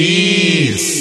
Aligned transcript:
Luiz. 0.00 0.99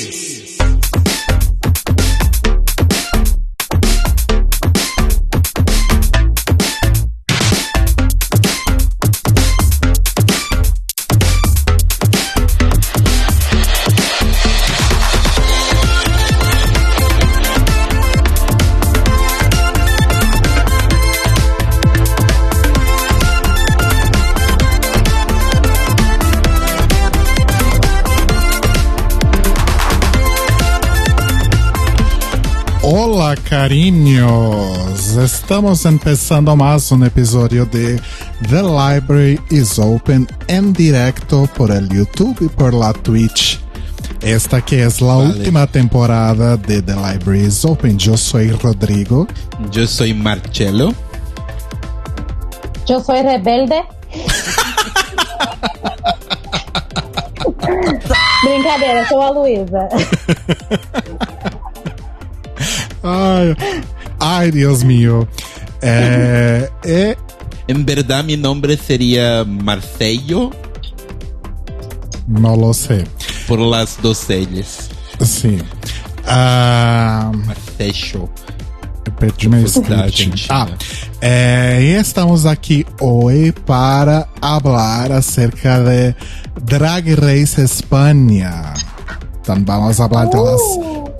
Cariños, 33.69 35.15
estamos 35.17 35.85
empezando 35.85 36.55
más 36.55 36.91
un 36.91 37.03
episodio 37.03 37.67
de 37.67 38.01
The 38.49 38.63
Library 38.63 39.39
is 39.51 39.77
Open 39.77 40.27
en 40.47 40.73
directo 40.73 41.47
por 41.55 41.69
el 41.69 41.87
YouTube 41.87 42.35
y 42.41 42.47
por 42.47 42.73
la 42.73 42.93
Twitch. 42.93 43.59
Esta 44.21 44.59
que 44.59 44.83
es 44.85 45.01
la 45.01 45.13
Vale. 45.13 45.29
última 45.29 45.67
temporada 45.67 46.57
de 46.57 46.81
The 46.81 46.95
Library 46.95 47.41
is 47.45 47.63
Open. 47.63 47.99
Yo 47.99 48.17
soy 48.17 48.49
Rodrigo. 48.49 49.27
Yo 49.69 49.85
soy 49.85 50.15
Marcelo. 50.15 50.91
Yo 52.87 52.99
soy 53.03 53.21
rebelde. 53.21 53.83
Brincadeira, 58.43 59.07
sou 59.07 59.21
a 59.21 59.29
Luísa. 59.29 59.89
Ay, 63.03 63.55
ay 64.19 64.51
Dios 64.51 64.83
mío. 64.83 65.27
Eh, 65.81 66.67
eh, 66.83 67.15
En 67.67 67.85
verdad 67.85 68.23
mi 68.23 68.35
nombre 68.35 68.75
sería 68.77 69.43
Marcello 69.45 70.49
no 72.27 72.55
lo 72.55 72.73
sé. 72.73 73.05
por 73.47 73.59
las 73.59 73.99
dos 74.01 74.29
L's. 74.29 74.89
Sí. 75.25 75.57
Ah, 76.27 77.31
Marcello. 77.45 78.29
Perdi 79.19 79.49
meu 79.49 79.63
Da 79.63 79.67
script. 79.67 79.91
Argentina. 79.93 80.47
Ah, 80.49 80.67
é, 81.21 81.79
e 81.81 81.93
estamos 81.95 82.45
aqui 82.45 82.85
hoje 83.01 83.51
para 83.65 84.27
falar 84.39 85.11
acerca 85.11 85.79
de 85.79 86.15
Drag 86.61 87.15
Race 87.15 87.59
Espanha. 87.59 88.73
Então 89.41 89.63
vamos 89.65 89.97
falar 89.97 90.27
das 90.27 90.61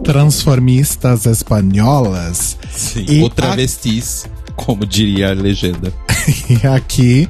transformistas 0.03 1.25
espanholas. 1.25 2.58
Sim. 2.72 3.05
E 3.08 3.22
Ou 3.22 3.28
a- 3.28 3.31
travestis, 3.31 4.25
como 4.56 4.86
diria 4.86 5.31
a 5.31 5.33
legenda. 5.33 5.91
E 6.50 6.67
aqui 6.67 7.28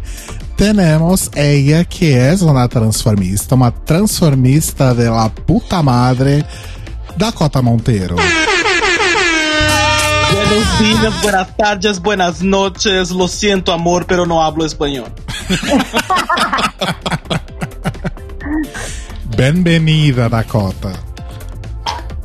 temos 0.58 1.30
ela 1.34 1.86
que 1.86 2.12
é 2.12 2.36
uma 2.42 2.68
transformista, 2.68 3.56
uma 3.56 3.72
transformista 3.72 4.94
de 4.94 5.08
la 5.08 5.30
puta 5.30 5.82
madre, 5.82 6.44
Dakota 7.16 7.62
Monteiro. 7.62 8.18
Buenos 10.34 10.78
días, 10.80 11.14
buenas 11.22 11.48
tardes, 11.56 11.98
buenas 12.00 12.42
noches. 12.42 13.10
Lo 13.12 13.30
siento, 13.30 13.72
amor, 13.72 14.04
pero 14.06 14.26
no 14.26 14.44
hablo 14.44 14.66
español. 14.66 15.08
Bem-vinda, 19.38 20.28
Dakota. 20.30 20.92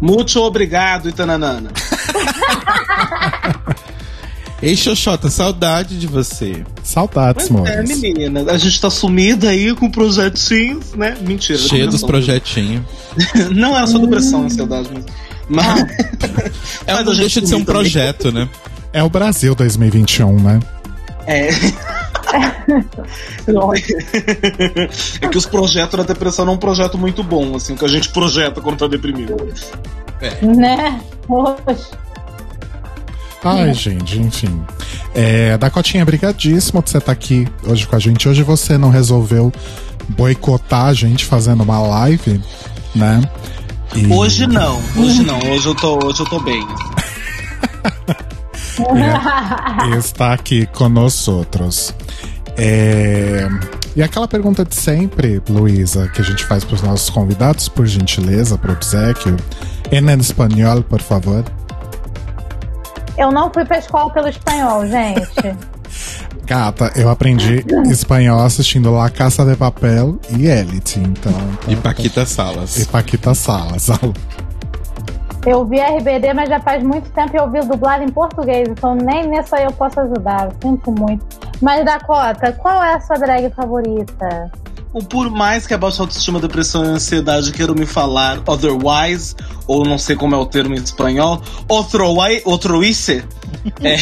Muito 0.05 0.38
obrigado, 0.41 1.08
Itananana. 1.08 1.70
Ei, 4.62 4.77
Xoxota, 4.77 5.30
saudade 5.30 5.98
de 5.98 6.06
você. 6.06 6.62
Saudades, 6.83 7.48
É, 7.48 7.52
mores. 7.52 8.01
menina, 8.01 8.45
a 8.51 8.58
gente 8.58 8.79
tá 8.80 8.90
sumida 8.90 9.48
aí 9.48 9.74
com 9.74 9.90
projetinhos, 9.90 10.92
né? 10.95 11.17
Mentira. 11.23 11.58
Cheio 11.58 11.89
dos 11.89 12.02
projetinhos. 12.02 12.83
Não 13.55 13.77
era 13.77 13.86
só 13.86 13.98
depressão, 13.98 14.45
ansiedade 14.45 14.89
mesmo. 14.90 15.06
Mas. 15.48 15.80
É, 16.86 16.92
Mas 16.95 17.05
não 17.05 17.12
a 17.12 17.14
gente 17.14 17.20
deixa 17.20 17.40
de 17.40 17.48
ser 17.48 17.55
um 17.56 17.64
projeto, 17.64 18.30
né? 18.33 18.48
É 18.92 19.02
o 19.02 19.08
Brasil 19.11 19.55
2021, 19.55 20.40
né? 20.40 20.61
É. 21.27 21.48
é 25.20 25.29
que 25.29 25.39
os 25.39 25.46
projetos 25.46 25.96
da 25.98 26.05
depressão 26.05 26.45
não 26.45 26.55
é 26.55 26.57
um 26.57 26.58
projeto 26.58 26.98
muito 26.98 27.23
bom, 27.23 27.57
assim, 27.57 27.74
o 27.74 27.77
que 27.77 27.85
a 27.85 27.89
gente 27.89 28.08
projeta 28.11 28.61
quando 28.61 28.79
tá 28.79 28.86
deprimido. 28.86 29.36
Né? 30.42 31.01
Poxa. 31.27 31.98
Ai, 33.45 33.74
gente, 33.74 34.18
enfim. 34.18 34.64
É, 35.14 35.57
Dakotinha, 35.58 36.05
brigadíssimo 36.05 36.83
de 36.83 36.90
você 36.90 36.98
estar 36.98 37.12
aqui 37.12 37.46
hoje 37.62 37.86
com 37.86 37.95
a 37.95 37.98
gente. 37.98 38.27
Hoje 38.27 38.42
você 38.42 38.79
não 38.79 38.89
resolveu 38.89 39.52
boicotar 40.08 40.86
a 40.86 40.95
gente 40.95 41.27
fazendo 41.27 41.62
uma 41.62 41.79
live, 41.80 42.41
né? 42.95 43.20
E- 43.95 44.12
Hoje 44.12 44.46
não, 44.46 44.80
hoje 44.96 45.23
não, 45.23 45.39
hoje 45.51 45.67
eu 45.67 45.74
tô, 45.74 45.98
hoje 46.06 46.20
eu 46.20 46.27
tô 46.27 46.41
bem. 46.41 46.67
e 48.79 49.96
está 49.96 50.33
aqui 50.33 50.67
conosco. 50.67 51.46
É, 52.57 53.48
e 53.96 54.02
aquela 54.02 54.29
pergunta 54.29 54.64
de 54.64 54.74
sempre, 54.74 55.42
Luísa, 55.48 56.08
que 56.08 56.20
a 56.20 56.24
gente 56.24 56.45
faz 56.45 56.64
para 56.64 56.74
os 56.74 56.83
nossos 56.83 57.11
convidados, 57.11 57.68
por 57.68 57.86
gentileza, 57.86 58.57
por 58.58 58.70
obsequio. 58.70 59.36
En 59.92 60.08
espanhol, 60.20 60.83
por 60.83 61.01
favor. 61.01 61.45
Eu 63.17 63.30
não 63.30 63.52
fui 63.52 63.64
pra 63.64 63.79
escola 63.79 64.11
pelo 64.12 64.29
espanhol, 64.29 64.86
gente. 64.86 65.56
Gata, 66.46 66.92
eu 66.95 67.08
aprendi 67.08 67.64
espanhol 67.91 68.41
assistindo 68.41 68.92
La 68.92 69.08
Caça 69.08 69.46
de 69.46 69.56
Papel 69.56 70.18
e 70.36 70.46
Elite, 70.46 70.98
então. 71.01 71.33
E 71.67 71.74
tá- 71.77 71.83
Paquita 71.83 72.23
E 72.23 72.27
Salas. 72.27 72.85
Paquita 72.92 73.35
Salas. 73.35 73.89
Eu 75.46 75.64
vi 75.64 75.78
RBD, 75.78 76.32
mas 76.32 76.48
já 76.48 76.58
faz 76.60 76.82
muito 76.82 77.10
tempo 77.10 77.36
e 77.36 77.38
eu 77.38 77.50
vi 77.50 77.60
dublado 77.60 78.02
em 78.02 78.08
português, 78.08 78.66
então 78.68 78.94
nem 78.94 79.27
nisso 79.28 79.55
aí 79.55 79.64
eu 79.64 79.72
posso 79.72 80.00
ajudar. 80.00 80.46
Eu 80.46 80.52
Sinto 80.62 80.90
muito. 80.90 81.24
Mas, 81.60 81.84
Dakota, 81.84 82.52
qual 82.52 82.82
é 82.82 82.94
a 82.94 83.00
sua 83.00 83.16
drag 83.16 83.50
favorita? 83.55 84.50
O 84.92 85.05
por 85.05 85.28
mais 85.28 85.66
que 85.66 85.74
a 85.74 85.78
baixa 85.78 86.02
autoestima, 86.02 86.40
depressão 86.40 86.84
e 86.84 86.88
ansiedade 86.88 87.52
queiram 87.52 87.74
me 87.74 87.84
falar 87.84 88.40
otherwise, 88.46 89.34
ou 89.66 89.84
não 89.84 89.98
sei 89.98 90.14
como 90.14 90.34
é 90.34 90.38
o 90.38 90.46
termo 90.46 90.74
em 90.74 90.78
espanhol, 90.78 91.42
outroice, 91.68 93.24
é, 93.82 93.96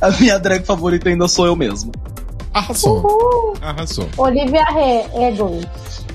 a 0.00 0.10
minha 0.20 0.38
drag 0.38 0.64
favorita 0.64 1.08
ainda 1.08 1.28
sou 1.28 1.46
eu 1.46 1.56
mesmo. 1.56 1.92
Arrasou. 2.52 2.98
Uhul! 2.98 3.54
Arrasou. 3.60 4.08
Olivia 4.16 4.64
Re, 4.64 5.04
Egoist. 5.28 6.05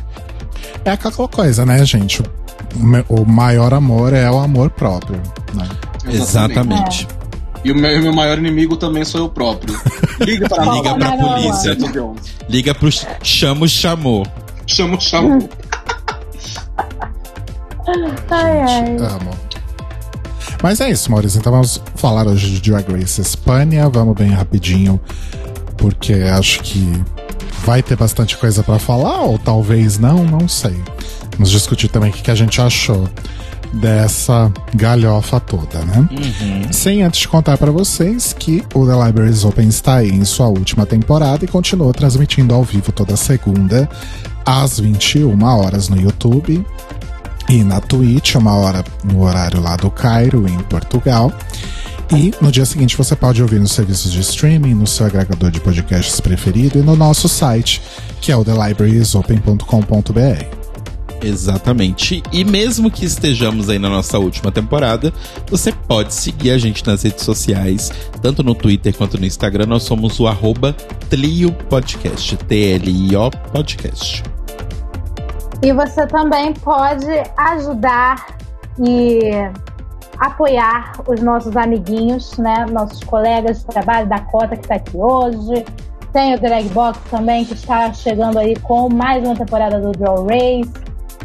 É 0.83 0.91
aquela 0.91 1.27
coisa, 1.27 1.65
né, 1.65 1.83
gente? 1.85 2.23
O 3.09 3.25
maior 3.25 3.73
amor 3.73 4.13
é 4.13 4.29
o 4.29 4.39
amor 4.39 4.69
próprio. 4.71 5.21
Né? 5.53 5.67
Exatamente. 6.07 7.07
E 7.63 7.71
o 7.71 7.75
meu, 7.75 8.01
meu 8.01 8.13
maior 8.13 8.39
inimigo 8.39 8.75
também 8.75 9.05
sou 9.05 9.21
eu 9.21 9.29
próprio. 9.29 9.79
Liga 10.19 10.49
para 10.49 10.65
mim. 10.65 10.77
Liga 10.81 10.95
pra 10.95 11.17
polícia. 11.17 11.77
Liga 12.49 12.73
pro 12.73 12.89
Chamo 13.21 13.67
Chamou. 13.67 14.25
Chamo, 14.65 14.99
chamo. 14.99 15.47
Ai, 18.29 18.61
ai. 18.61 18.95
Amo. 18.97 19.31
Mas 20.61 20.79
é 20.79 20.89
isso, 20.89 21.11
Maurício. 21.11 21.39
Então 21.39 21.51
vamos 21.51 21.81
falar 21.95 22.27
hoje 22.27 22.51
de 22.51 22.71
Drag 22.71 22.89
Race 22.91 23.19
Espanha. 23.19 23.89
Vamos 23.89 24.15
bem 24.15 24.29
rapidinho, 24.29 24.99
porque 25.77 26.13
acho 26.13 26.61
que 26.61 27.03
vai 27.65 27.81
ter 27.81 27.95
bastante 27.95 28.37
coisa 28.37 28.63
pra 28.63 28.79
falar, 28.79 29.21
ou 29.21 29.37
talvez 29.37 29.97
não, 29.97 30.23
não 30.23 30.47
sei. 30.47 30.75
Vamos 31.33 31.51
discutir 31.51 31.87
também 31.87 32.09
o 32.09 32.13
que, 32.13 32.21
que 32.21 32.31
a 32.31 32.35
gente 32.35 32.61
achou 32.61 33.07
dessa 33.73 34.51
galhofa 34.75 35.39
toda, 35.39 35.79
né? 35.85 36.09
Sem 36.71 37.03
antes 37.03 37.25
contar 37.25 37.57
pra 37.57 37.71
vocês 37.71 38.33
que 38.33 38.63
o 38.73 38.85
The 38.85 39.05
Libraries 39.05 39.45
Open 39.45 39.67
está 39.67 39.95
aí 39.95 40.09
em 40.09 40.25
sua 40.25 40.47
última 40.47 40.85
temporada 40.85 41.45
e 41.45 41.47
continua 41.47 41.93
transmitindo 41.93 42.53
ao 42.53 42.63
vivo 42.63 42.91
toda 42.91 43.15
segunda 43.15 43.89
às 44.45 44.79
21 44.79 45.41
horas 45.43 45.87
no 45.87 45.99
YouTube 45.99 46.65
e 47.47 47.63
na 47.63 47.79
Twitch, 47.79 48.35
uma 48.35 48.55
hora 48.55 48.83
no 49.03 49.21
horário 49.23 49.61
lá 49.61 49.75
do 49.75 49.89
Cairo, 49.89 50.47
em 50.47 50.59
Portugal. 50.63 51.31
E 52.15 52.33
no 52.41 52.51
dia 52.51 52.65
seguinte 52.65 52.97
você 52.97 53.15
pode 53.15 53.41
ouvir 53.41 53.59
nos 53.59 53.71
serviços 53.71 54.11
de 54.11 54.19
streaming, 54.19 54.73
no 54.73 54.85
seu 54.85 55.05
agregador 55.05 55.49
de 55.49 55.61
podcasts 55.61 56.19
preferido 56.19 56.79
e 56.79 56.81
no 56.81 56.95
nosso 56.95 57.29
site, 57.29 57.81
que 58.19 58.31
é 58.31 58.35
o 58.35 58.43
thelibrariesopen.com.br. 58.43 60.61
Exatamente. 61.23 62.21
E 62.31 62.43
mesmo 62.43 62.89
que 62.89 63.05
estejamos 63.05 63.69
aí 63.69 63.79
na 63.79 63.89
nossa 63.89 64.19
última 64.19 64.51
temporada, 64.51 65.13
você 65.49 65.71
pode 65.71 66.13
seguir 66.13 66.51
a 66.51 66.57
gente 66.57 66.85
nas 66.85 67.03
redes 67.03 67.23
sociais, 67.23 67.91
tanto 68.21 68.43
no 68.43 68.55
Twitter 68.55 68.95
quanto 68.95 69.19
no 69.19 69.25
Instagram. 69.25 69.67
Nós 69.67 69.83
somos 69.83 70.19
o 70.19 70.27
arroba 70.27 70.75
Tlio 71.09 71.51
Podcast. 71.51 72.35
T-L-I-O 72.35 73.31
Podcast. 73.51 74.23
E 75.61 75.71
você 75.71 76.07
também 76.07 76.53
pode 76.53 77.05
ajudar 77.37 78.35
e 78.79 79.31
apoiar 80.21 80.93
os 81.07 81.19
nossos 81.19 81.57
amiguinhos, 81.57 82.37
né? 82.37 82.67
Nossos 82.69 83.03
colegas 83.03 83.59
de 83.59 83.65
trabalho 83.65 84.07
da 84.07 84.19
Cota 84.19 84.55
que 84.55 84.61
está 84.61 84.75
aqui 84.75 84.95
hoje. 84.95 85.65
Tem 86.13 86.35
o 86.35 86.39
Drag 86.39 86.69
Box 86.69 86.99
também, 87.09 87.43
que 87.43 87.53
está 87.53 87.91
chegando 87.91 88.37
aí 88.37 88.55
com 88.59 88.87
mais 88.87 89.25
uma 89.25 89.35
temporada 89.35 89.79
do 89.79 89.91
Draw 89.91 90.27
Race. 90.27 90.71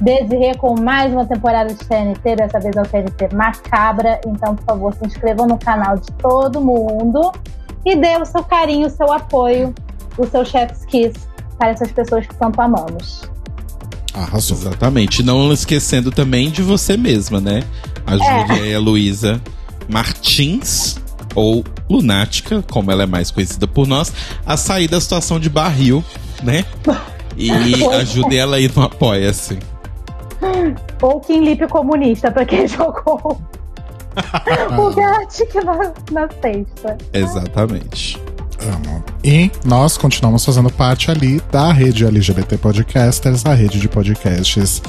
Desirê 0.00 0.54
com 0.56 0.80
mais 0.80 1.12
uma 1.12 1.26
temporada 1.26 1.74
de 1.74 1.84
TNT, 1.86 2.36
dessa 2.36 2.58
vez 2.58 2.74
é 2.74 2.80
o 2.80 2.86
TNT 2.86 3.34
Macabra. 3.34 4.18
Então, 4.26 4.56
por 4.56 4.64
favor, 4.64 4.94
se 4.94 5.06
inscrevam 5.06 5.46
no 5.46 5.58
canal 5.58 5.98
de 5.98 6.10
todo 6.12 6.58
mundo 6.60 7.32
e 7.84 7.96
dê 7.96 8.16
o 8.16 8.24
seu 8.24 8.42
carinho, 8.44 8.86
o 8.86 8.90
seu 8.90 9.12
apoio, 9.12 9.74
o 10.16 10.26
seu 10.26 10.44
chef's 10.44 10.86
kiss 10.86 11.28
para 11.58 11.70
essas 11.70 11.92
pessoas 11.92 12.26
que 12.26 12.34
tanto 12.36 12.60
amamos. 12.62 13.30
Arrasou. 14.16 14.56
Exatamente. 14.56 15.22
Não 15.22 15.52
esquecendo 15.52 16.10
também 16.10 16.50
de 16.50 16.62
você 16.62 16.96
mesma, 16.96 17.40
né? 17.40 17.62
Ajude 18.06 18.70
é. 18.70 18.74
a 18.74 18.78
Luísa 18.78 19.40
Martins, 19.88 20.96
ou 21.34 21.64
Lunática, 21.88 22.64
como 22.70 22.90
ela 22.90 23.04
é 23.04 23.06
mais 23.06 23.30
conhecida 23.30 23.66
por 23.68 23.86
nós, 23.86 24.12
a 24.44 24.56
sair 24.56 24.88
da 24.88 25.00
situação 25.00 25.38
de 25.38 25.48
barril, 25.48 26.02
né? 26.42 26.64
E 27.36 27.50
ajude 28.00 28.36
ela 28.36 28.56
aí 28.56 28.70
no 28.74 28.82
Apoia-se. 28.82 29.58
Ou 31.02 31.20
Kim 31.20 31.44
Lip 31.44 31.68
comunista, 31.68 32.30
pra 32.30 32.44
quem 32.44 32.66
jogou 32.66 33.40
o 34.78 34.90
Gartic 34.96 35.54
na, 35.56 35.92
na 36.10 36.28
sexta. 36.40 36.96
Exatamente. 37.12 38.20
Amo. 38.60 39.04
E 39.22 39.50
nós 39.64 39.96
continuamos 39.98 40.44
fazendo 40.44 40.70
parte 40.70 41.10
ali 41.10 41.42
da 41.50 41.72
rede 41.72 42.04
LGBT 42.04 42.58
Podcasters, 42.58 43.44
a 43.44 43.54
rede 43.54 43.80
de 43.80 43.88
podcasts 43.88 44.80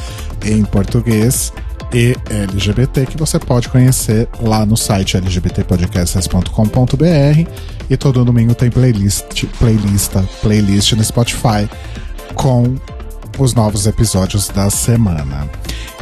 em 0.46 0.64
português 0.64 1.52
e 1.94 2.16
LGBT 2.30 3.06
que 3.06 3.18
você 3.18 3.40
pode 3.40 3.70
conhecer 3.70 4.28
lá 4.42 4.66
no 4.66 4.76
site 4.76 5.16
lgbtpodcasters.com.br 5.18 7.50
e 7.90 7.98
todo 7.98 8.26
domingo 8.26 8.54
tem 8.54 8.70
playlist, 8.70 9.46
playlist, 9.60 10.12
playlist 10.42 10.92
no 10.94 11.04
Spotify 11.04 11.70
com 12.36 12.76
os 13.38 13.54
novos 13.54 13.88
episódios 13.88 14.50
da 14.50 14.70
semana. 14.70 15.50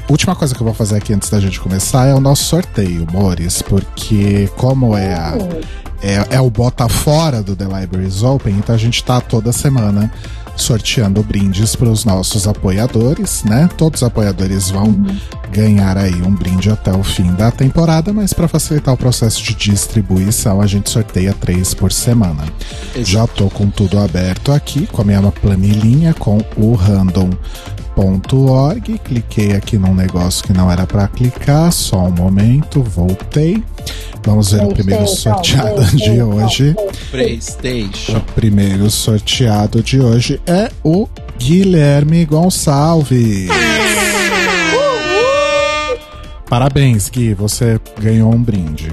Última 0.08 0.36
coisa 0.36 0.54
que 0.54 0.62
eu 0.62 0.66
vou 0.66 0.74
fazer 0.74 0.98
aqui 0.98 1.14
antes 1.14 1.30
da 1.30 1.40
gente 1.40 1.60
começar 1.60 2.06
é 2.06 2.14
o 2.14 2.20
nosso 2.20 2.44
sorteio, 2.44 3.08
Mores, 3.12 3.62
porque 3.62 4.48
como 4.56 4.96
é 4.96 5.14
a 5.14 5.34
é, 6.02 6.36
é 6.36 6.42
o 6.42 6.50
bota 6.50 6.88
fora 6.88 7.42
do 7.42 7.56
The 7.56 7.66
Libraries 7.66 8.22
Open, 8.22 8.56
então 8.56 8.76
a 8.76 8.78
gente 8.78 9.04
tá 9.04 9.20
toda 9.20 9.52
semana 9.52 10.12
sorteando 10.56 11.22
brindes 11.22 11.76
para 11.76 11.90
os 11.90 12.06
nossos 12.06 12.48
apoiadores, 12.48 13.44
né? 13.44 13.68
Todos 13.76 14.02
os 14.02 14.08
apoiadores 14.08 14.70
vão 14.70 14.86
uhum. 14.86 15.18
ganhar 15.52 15.98
aí 15.98 16.22
um 16.22 16.32
brinde 16.32 16.70
até 16.70 16.94
o 16.94 17.04
fim 17.04 17.34
da 17.34 17.52
temporada, 17.52 18.14
mas 18.14 18.34
para 18.34 18.48
facilitar 18.48 18.94
o 18.94 18.98
processo 18.98 19.44
de 19.44 19.54
distribuição, 19.54 20.62
a 20.62 20.68
gente 20.68 20.90
sorteia 20.90 21.34
três 21.34 21.74
por 21.74 21.92
semana. 21.92 22.44
Exato. 22.96 23.06
Já 23.06 23.28
tô 23.28 23.50
com 23.50 23.70
tudo 23.70 24.00
aberto 24.00 24.52
aqui, 24.52 24.88
com 24.88 25.02
a 25.02 25.06
minha 25.06 25.22
planilhinha, 25.32 26.14
com 26.14 26.40
o 26.56 26.74
random 26.74 27.32
.org, 27.96 29.00
cliquei 29.00 29.54
aqui 29.54 29.78
num 29.78 29.94
negócio 29.94 30.44
que 30.44 30.54
não 30.54 30.72
era 30.72 30.86
para 30.86 31.08
clicar, 31.08 31.72
só 31.72 32.06
um 32.06 32.12
momento, 32.12 32.84
voltei. 32.84 33.64
Vamos 34.24 34.52
ver 34.52 34.64
o 34.64 34.70
primeiro 34.70 35.08
sorteado 35.08 35.84
de 35.96 36.22
hoje. 36.22 36.76
PlayStation. 37.12 38.18
O 38.18 38.22
primeiro 38.34 38.90
sorteado 38.90 39.84
de 39.84 40.00
hoje 40.00 40.42
é 40.48 40.72
o 40.84 41.08
Guilherme 41.38 42.26
Gonçalves. 42.26 43.50
Parabéns, 46.50 47.10
Gui, 47.10 47.34
você 47.34 47.80
ganhou 48.00 48.34
um 48.34 48.42
brinde. 48.42 48.92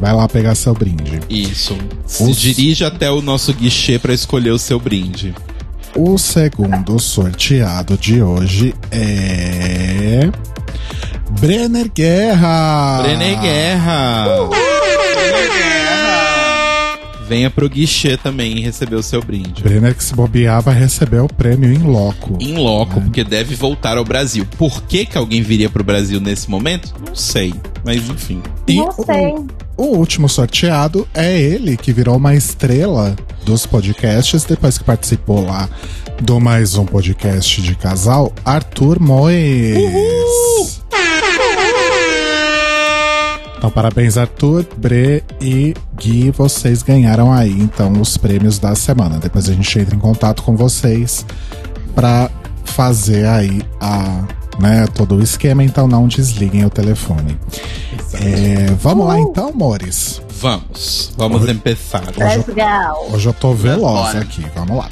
Vai 0.00 0.12
lá 0.12 0.28
pegar 0.28 0.54
seu 0.54 0.74
brinde. 0.74 1.20
Isso. 1.28 1.76
Se 2.06 2.24
Os... 2.24 2.40
dirija 2.40 2.88
até 2.88 3.10
o 3.10 3.22
nosso 3.22 3.52
guichê 3.52 3.98
para 3.98 4.12
escolher 4.12 4.50
o 4.50 4.58
seu 4.58 4.80
brinde. 4.80 5.34
O 5.96 6.18
segundo 6.18 6.98
sorteado 6.98 7.96
de 7.96 8.20
hoje 8.20 8.74
é. 8.90 10.28
Brenner 11.38 11.88
Guerra! 11.94 13.00
Brenner 13.02 13.40
Guerra! 13.40 14.40
Uhul! 14.40 14.48
Brenner 14.48 15.52
Guerra! 15.52 16.98
Venha 17.28 17.48
pro 17.48 17.68
guichê 17.68 18.16
também 18.16 18.58
e 18.58 18.60
receber 18.60 18.96
o 18.96 19.02
seu 19.04 19.22
brinde. 19.22 19.62
Brenner 19.62 19.94
que 19.94 20.02
se 20.02 20.14
bobear 20.16 20.60
vai 20.60 20.74
receber 20.74 21.20
o 21.20 21.28
prêmio 21.28 21.72
em 21.72 21.78
loco. 21.78 22.38
Em 22.40 22.56
loco, 22.56 22.96
né? 22.98 23.02
porque 23.04 23.22
deve 23.22 23.54
voltar 23.54 23.96
ao 23.96 24.04
Brasil. 24.04 24.44
Por 24.58 24.82
que, 24.82 25.06
que 25.06 25.16
alguém 25.16 25.42
viria 25.42 25.70
pro 25.70 25.84
Brasil 25.84 26.20
nesse 26.20 26.50
momento? 26.50 26.92
Não 27.06 27.14
sei. 27.14 27.54
Mas 27.84 28.08
enfim. 28.10 28.42
Não 28.68 28.90
sei. 28.90 29.28
O 29.28 29.46
último 29.82 30.28
sorteado 30.28 31.06
é 31.12 31.38
ele, 31.38 31.76
que 31.76 31.92
virou 31.92 32.16
uma 32.16 32.34
estrela 32.34 33.16
dos 33.44 33.66
podcasts 33.66 34.44
depois 34.44 34.78
que 34.78 34.84
participou 34.84 35.44
lá 35.44 35.68
do 36.22 36.40
mais 36.40 36.76
um 36.76 36.84
podcast 36.84 37.60
de 37.60 37.74
casal, 37.74 38.32
Arthur 38.44 39.00
Moes. 39.00 39.74
Então, 43.56 43.70
parabéns, 43.70 44.18
Arthur, 44.18 44.66
Bre 44.76 45.24
e 45.40 45.74
Gui. 45.96 46.30
Vocês 46.30 46.82
ganharam 46.82 47.32
aí, 47.32 47.50
então, 47.50 47.92
os 48.00 48.16
prêmios 48.16 48.58
da 48.58 48.74
semana. 48.74 49.18
Depois 49.18 49.48
a 49.48 49.54
gente 49.54 49.78
entra 49.78 49.96
em 49.96 49.98
contato 49.98 50.42
com 50.42 50.54
vocês 50.54 51.24
para 51.94 52.30
fazer 52.62 53.26
aí 53.26 53.62
a 53.80 54.22
né, 54.58 54.86
todo 54.94 55.16
o 55.16 55.22
esquema, 55.22 55.62
então 55.64 55.86
não 55.86 56.06
desliguem 56.06 56.64
o 56.64 56.70
telefone. 56.70 57.38
É, 58.14 58.66
vamos 58.80 59.06
lá 59.06 59.18
então, 59.18 59.52
Mores? 59.52 60.22
Vamos, 60.40 61.12
vamos 61.16 61.42
hoje, 61.42 61.54
começar. 61.54 62.02
Hoje, 62.08 62.44
eu, 62.48 63.14
hoje 63.14 63.28
eu 63.28 63.32
tô 63.32 63.54
veloz 63.54 64.14
aqui, 64.16 64.44
vamos 64.54 64.76
lá. 64.76 64.88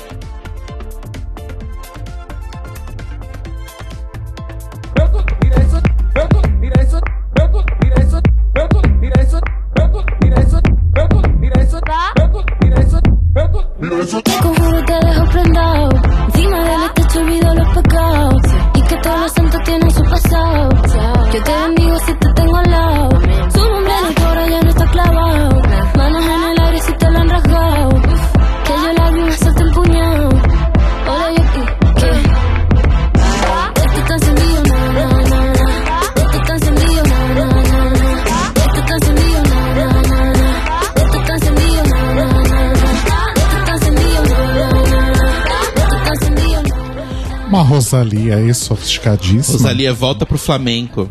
Rosalia 47.93 48.37
aí, 48.37 48.55
sofisticadíssima. 48.55 49.59
Rosalia, 49.59 49.93
volta 49.93 50.25
pro 50.25 50.39
flamenco. 50.39 51.11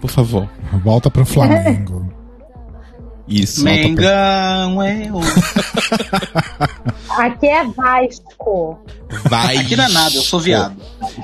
Por 0.00 0.10
favor. 0.10 0.48
Volta 0.82 1.10
pro 1.10 1.26
Flamengo. 1.26 2.10
Isso. 3.28 3.62
Mengão 3.62 4.82
é 4.82 5.10
o. 5.12 5.20
Aqui 7.20 7.48
é 7.48 7.64
Vasco. 7.64 8.78
Vasco. 9.28 9.60
Aqui 9.60 9.76
não 9.76 9.84
é 9.84 9.88
nada, 9.88 10.14
eu 10.14 10.22
sou 10.22 10.40
viado. 10.40 10.76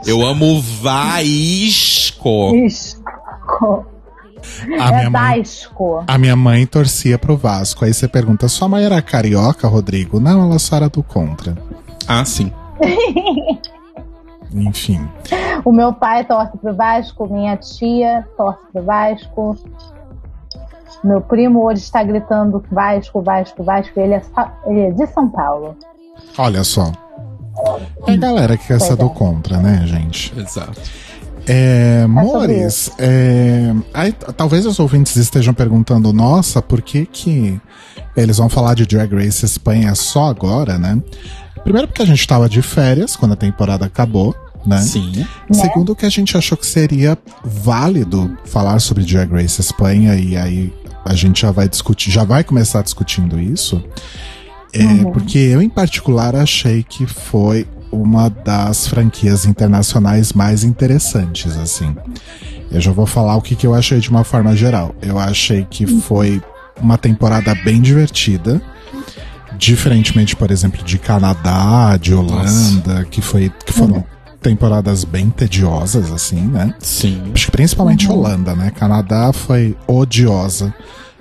Eu 0.04 0.26
amo 0.26 0.60
Vasco. 0.60 2.52
Vasco. 2.60 3.86
A 4.78 4.88
é 4.88 4.96
minha, 4.96 5.10
mãe, 5.10 5.38
Vasco. 5.38 6.04
a 6.06 6.18
minha 6.18 6.36
mãe 6.36 6.66
torcia 6.66 7.18
pro 7.18 7.36
Vasco. 7.36 7.84
Aí 7.84 7.94
você 7.94 8.06
pergunta: 8.06 8.48
sua 8.48 8.68
mãe 8.68 8.84
era 8.84 9.00
carioca, 9.00 9.68
Rodrigo? 9.68 10.20
Não, 10.20 10.42
ela 10.42 10.58
só 10.58 10.76
era 10.76 10.88
do 10.88 11.02
contra. 11.02 11.56
Ah, 12.06 12.24
sim. 12.24 12.52
Enfim. 14.54 15.08
O 15.64 15.72
meu 15.72 15.92
pai 15.92 16.24
torce 16.24 16.56
pro 16.58 16.74
Vasco, 16.74 17.32
minha 17.32 17.56
tia 17.56 18.26
torce 18.36 18.60
pro 18.72 18.82
Vasco. 18.82 19.56
Meu 21.04 21.20
primo 21.20 21.64
hoje 21.64 21.82
está 21.82 22.02
gritando 22.02 22.62
Vasco, 22.70 23.22
Vasco, 23.22 23.62
Vasco. 23.64 23.98
Ele 23.98 24.14
é, 24.14 24.22
ele 24.66 24.80
é 24.80 24.90
de 24.90 25.06
São 25.08 25.28
Paulo. 25.28 25.76
Olha 26.38 26.62
só. 26.62 26.92
É 28.06 28.12
a 28.12 28.16
galera 28.16 28.56
que 28.56 28.66
quer 28.66 28.80
ser 28.80 28.96
do 28.96 29.10
contra, 29.10 29.58
né, 29.58 29.82
gente? 29.86 30.32
Exato. 30.38 30.80
É, 31.46 32.02
sobre 32.02 32.22
Mores, 32.22 32.92
é, 32.98 33.74
aí, 33.92 34.12
talvez 34.12 34.64
os 34.64 34.78
ouvintes 34.78 35.16
estejam 35.16 35.52
perguntando, 35.52 36.12
nossa, 36.12 36.62
por 36.62 36.80
que 36.80 37.04
que 37.04 37.60
eles 38.16 38.38
vão 38.38 38.48
falar 38.48 38.74
de 38.74 38.86
Drag 38.86 39.12
Race 39.12 39.44
Espanha 39.44 39.94
só 39.94 40.26
agora, 40.26 40.78
né? 40.78 41.02
Primeiro 41.64 41.88
porque 41.88 42.02
a 42.02 42.06
gente 42.06 42.26
tava 42.26 42.48
de 42.48 42.62
férias 42.62 43.16
quando 43.16 43.32
a 43.32 43.36
temporada 43.36 43.86
acabou, 43.86 44.34
né? 44.66 44.78
Sim. 44.78 45.26
Segundo 45.50 45.94
que 45.94 46.06
a 46.06 46.10
gente 46.10 46.36
achou 46.36 46.56
que 46.56 46.66
seria 46.66 47.18
válido 47.44 48.36
falar 48.44 48.78
sobre 48.80 49.04
Drag 49.04 49.30
Race 49.30 49.60
Espanha 49.60 50.14
e 50.14 50.36
aí 50.36 50.72
a 51.04 51.14
gente 51.14 51.42
já 51.42 51.50
vai 51.50 51.68
discutir, 51.68 52.10
já 52.10 52.24
vai 52.24 52.44
começar 52.44 52.82
discutindo 52.82 53.40
isso. 53.40 53.82
É, 54.72 55.04
Porque 55.12 55.38
eu, 55.38 55.60
em 55.60 55.68
particular, 55.68 56.34
achei 56.34 56.82
que 56.82 57.06
foi 57.06 57.66
uma 57.90 58.30
das 58.30 58.86
franquias 58.86 59.44
internacionais 59.44 60.32
mais 60.32 60.64
interessantes, 60.64 61.56
assim. 61.58 61.94
Eu 62.70 62.80
já 62.80 62.90
vou 62.90 63.04
falar 63.04 63.36
o 63.36 63.42
que, 63.42 63.54
que 63.54 63.66
eu 63.66 63.74
achei 63.74 64.00
de 64.00 64.08
uma 64.08 64.24
forma 64.24 64.56
geral. 64.56 64.94
Eu 65.02 65.18
achei 65.18 65.66
que 65.68 65.86
foi 66.00 66.42
uma 66.80 66.96
temporada 66.96 67.54
bem 67.54 67.82
divertida. 67.82 68.62
Diferentemente, 69.58 70.34
por 70.34 70.50
exemplo, 70.50 70.82
de 70.82 70.98
Canadá, 70.98 71.98
de 72.00 72.14
Holanda, 72.14 73.04
que, 73.10 73.20
foi, 73.20 73.52
que 73.66 73.72
foram 73.72 74.04
temporadas 74.42 75.04
bem 75.04 75.30
tediosas, 75.30 76.10
assim, 76.10 76.40
né? 76.40 76.74
Sim. 76.80 77.30
Acho 77.32 77.46
que 77.46 77.52
principalmente 77.52 78.10
Holanda, 78.10 78.54
né? 78.54 78.70
Canadá 78.70 79.32
foi 79.32 79.76
odiosa 79.86 80.74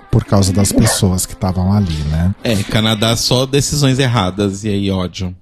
por 0.09 0.25
causa 0.25 0.51
das 0.51 0.71
pessoas 0.71 1.25
que 1.25 1.33
estavam 1.33 1.71
ali, 1.71 1.97
né? 2.09 2.35
É, 2.43 2.55
Canadá 2.63 3.15
só 3.15 3.45
decisões 3.45 3.99
erradas 3.99 4.63
e 4.63 4.69
aí 4.69 4.91
ódio. 4.91 5.35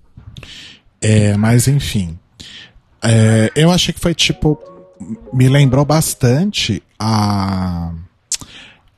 É, 1.01 1.35
mas 1.37 1.67
enfim. 1.67 2.17
É, 3.01 3.51
eu 3.55 3.71
achei 3.71 3.93
que 3.93 3.99
foi 3.99 4.13
tipo. 4.13 4.59
Me 5.33 5.47
lembrou 5.47 5.85
bastante 5.85 6.83
a. 6.99 7.91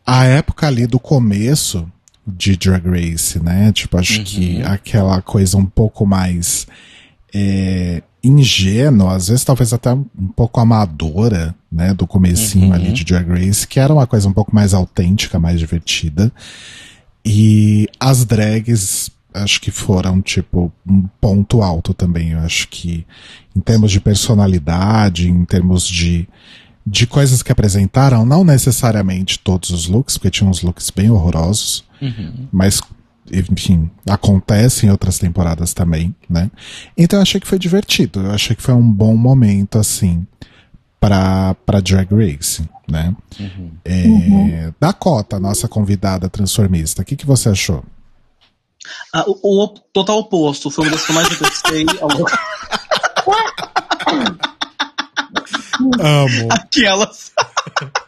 A 0.03 0.25
época 0.25 0.67
ali 0.67 0.87
do 0.87 0.99
começo 0.99 1.87
de 2.25 2.57
Drag 2.57 2.85
Race, 2.85 3.39
né? 3.39 3.71
Tipo, 3.71 3.97
acho 3.97 4.23
que 4.23 4.61
aquela 4.63 5.21
coisa 5.21 5.57
um 5.57 5.65
pouco 5.65 6.05
mais. 6.05 6.67
É, 7.33 8.01
ingênua, 8.23 9.15
às 9.15 9.27
vezes 9.29 9.43
talvez 9.43 9.73
até 9.73 9.93
um 9.93 10.27
pouco 10.35 10.59
amadora, 10.59 11.55
né, 11.71 11.93
do 11.93 12.05
comecinho 12.05 12.73
ali 12.73 12.91
de 12.91 13.03
Drag 13.03 13.27
Race, 13.27 13.67
que 13.67 13.79
era 13.79 13.93
uma 13.93 14.05
coisa 14.05 14.27
um 14.27 14.33
pouco 14.33 14.53
mais 14.53 14.73
autêntica, 14.73 15.39
mais 15.39 15.59
divertida. 15.59 16.31
E 17.25 17.87
as 17.99 18.25
drags, 18.25 19.09
acho 19.33 19.61
que 19.61 19.71
foram, 19.71 20.21
tipo, 20.21 20.71
um 20.87 21.03
ponto 21.19 21.61
alto 21.61 21.93
também. 21.93 22.31
Eu 22.31 22.39
acho 22.39 22.67
que, 22.67 23.05
em 23.55 23.59
termos 23.59 23.91
de 23.91 23.99
personalidade, 23.99 25.29
em 25.29 25.45
termos 25.45 25.87
de, 25.87 26.27
de 26.85 27.07
coisas 27.07 27.41
que 27.41 27.51
apresentaram, 27.51 28.25
não 28.25 28.43
necessariamente 28.43 29.39
todos 29.39 29.69
os 29.69 29.87
looks, 29.87 30.17
porque 30.17 30.31
tinha 30.31 30.49
uns 30.49 30.61
looks 30.61 30.89
bem 30.89 31.09
horrorosos, 31.09 31.83
mas, 32.51 32.81
enfim, 33.31 33.89
acontece 34.09 34.85
em 34.85 34.89
outras 34.89 35.17
temporadas 35.19 35.73
também, 35.73 36.15
né? 36.29 36.49
Então 36.97 37.19
eu 37.19 37.23
achei 37.23 37.39
que 37.39 37.47
foi 37.47 37.59
divertido. 37.59 38.21
Eu 38.21 38.31
achei 38.31 38.55
que 38.55 38.61
foi 38.61 38.73
um 38.73 38.91
bom 38.91 39.15
momento, 39.15 39.77
assim, 39.77 40.25
pra, 40.99 41.53
pra 41.65 41.79
Drag 41.79 42.07
Race, 42.13 42.67
né? 42.89 43.15
É, 43.85 44.71
Dakota, 44.79 45.39
nossa 45.39 45.67
convidada 45.67 46.29
transformista, 46.29 47.01
o 47.01 47.05
que, 47.05 47.15
que 47.15 47.25
você 47.25 47.49
achou? 47.49 47.83
Ah, 49.13 49.23
o, 49.27 49.63
o 49.63 49.67
total 49.93 50.19
oposto. 50.19 50.71
Foi 50.71 50.85
uma 50.87 50.91
das 50.95 51.05
que 51.05 51.11
eu 51.11 51.15
mais 51.15 51.29
longo- 52.01 52.25
Amo. 55.99 56.47
Aquelas. 56.51 57.31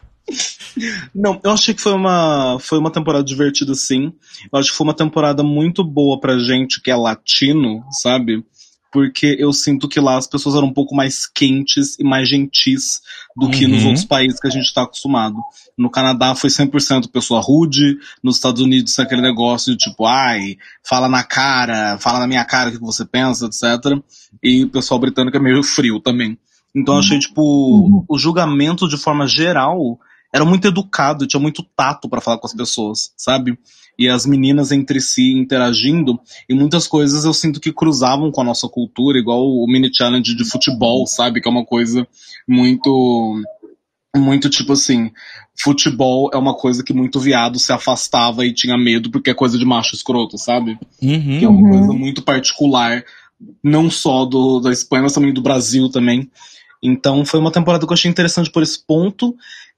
Não, 1.14 1.40
eu 1.44 1.50
achei 1.52 1.74
que 1.74 1.80
foi 1.82 1.92
uma, 1.92 2.58
foi 2.58 2.78
uma 2.78 2.90
temporada 2.90 3.24
divertida, 3.24 3.74
sim. 3.74 4.12
Eu 4.52 4.58
acho 4.58 4.70
que 4.70 4.76
foi 4.76 4.86
uma 4.86 4.94
temporada 4.94 5.42
muito 5.42 5.84
boa 5.84 6.18
pra 6.18 6.38
gente 6.38 6.80
que 6.80 6.90
é 6.90 6.96
latino, 6.96 7.84
sabe? 8.02 8.44
Porque 8.92 9.36
eu 9.40 9.52
sinto 9.52 9.88
que 9.88 9.98
lá 9.98 10.16
as 10.16 10.26
pessoas 10.26 10.54
eram 10.54 10.68
um 10.68 10.72
pouco 10.72 10.94
mais 10.94 11.26
quentes 11.26 11.98
e 11.98 12.04
mais 12.04 12.28
gentis 12.28 13.00
do 13.36 13.50
que 13.50 13.66
nos 13.66 13.82
Uhum. 13.82 13.88
outros 13.88 14.04
países 14.04 14.38
que 14.38 14.46
a 14.46 14.50
gente 14.50 14.72
tá 14.72 14.82
acostumado. 14.82 15.36
No 15.76 15.90
Canadá 15.90 16.34
foi 16.36 16.48
100% 16.48 17.08
pessoa 17.10 17.40
rude, 17.40 17.98
nos 18.22 18.36
Estados 18.36 18.62
Unidos 18.62 18.96
é 18.98 19.02
aquele 19.02 19.20
negócio 19.20 19.72
de 19.72 19.78
tipo, 19.78 20.06
ai, 20.06 20.56
fala 20.88 21.08
na 21.08 21.24
cara, 21.24 21.98
fala 21.98 22.20
na 22.20 22.28
minha 22.28 22.44
cara 22.44 22.70
o 22.70 22.72
que 22.72 22.78
você 22.78 23.04
pensa, 23.04 23.46
etc. 23.46 24.00
E 24.40 24.62
o 24.64 24.70
pessoal 24.70 25.00
britânico 25.00 25.36
é 25.36 25.40
meio 25.40 25.62
frio 25.64 25.98
também. 25.98 26.38
Então 26.72 26.94
eu 26.94 27.00
achei, 27.00 27.18
tipo, 27.20 28.04
o 28.08 28.18
julgamento 28.18 28.88
de 28.88 28.96
forma 28.96 29.26
geral 29.28 29.98
era 30.34 30.44
muito 30.44 30.66
educado, 30.66 31.28
tinha 31.28 31.38
muito 31.38 31.62
tato 31.76 32.08
pra 32.08 32.20
falar 32.20 32.38
com 32.38 32.46
as 32.48 32.52
pessoas, 32.52 33.12
sabe? 33.16 33.56
E 33.96 34.08
as 34.08 34.26
meninas 34.26 34.72
entre 34.72 35.00
si 35.00 35.32
interagindo, 35.32 36.18
e 36.48 36.54
muitas 36.56 36.88
coisas 36.88 37.24
eu 37.24 37.32
sinto 37.32 37.60
que 37.60 37.72
cruzavam 37.72 38.32
com 38.32 38.40
a 38.40 38.44
nossa 38.44 38.68
cultura, 38.68 39.16
igual 39.16 39.46
o 39.46 39.64
mini 39.68 39.94
challenge 39.94 40.34
de 40.34 40.44
futebol, 40.44 41.06
sabe? 41.06 41.40
Que 41.40 41.48
é 41.48 41.52
uma 41.52 41.64
coisa 41.64 42.04
muito. 42.48 43.40
Muito 44.16 44.48
tipo 44.48 44.74
assim, 44.74 45.10
futebol 45.60 46.30
é 46.32 46.36
uma 46.36 46.54
coisa 46.54 46.84
que 46.84 46.92
muito 46.92 47.18
viado 47.18 47.58
se 47.58 47.72
afastava 47.72 48.46
e 48.46 48.54
tinha 48.54 48.78
medo 48.78 49.10
porque 49.10 49.30
é 49.30 49.34
coisa 49.34 49.58
de 49.58 49.64
macho 49.64 49.96
escroto, 49.96 50.38
sabe? 50.38 50.78
Uhum. 51.02 51.38
que 51.40 51.44
é 51.44 51.48
uma 51.48 51.68
coisa 51.68 51.92
muito 51.92 52.22
particular, 52.22 53.04
não 53.60 53.90
só 53.90 54.24
do, 54.24 54.60
da 54.60 54.70
Espanha, 54.70 55.02
mas 55.02 55.14
também 55.14 55.34
do 55.34 55.42
Brasil 55.42 55.88
também. 55.88 56.30
Então 56.80 57.24
foi 57.24 57.40
uma 57.40 57.50
temporada 57.50 57.84
que 57.86 57.90
eu 57.90 57.94
achei 57.94 58.10
interessante 58.10 58.50
por 58.50 58.62
esse 58.62 58.78
ponto. 58.86 59.34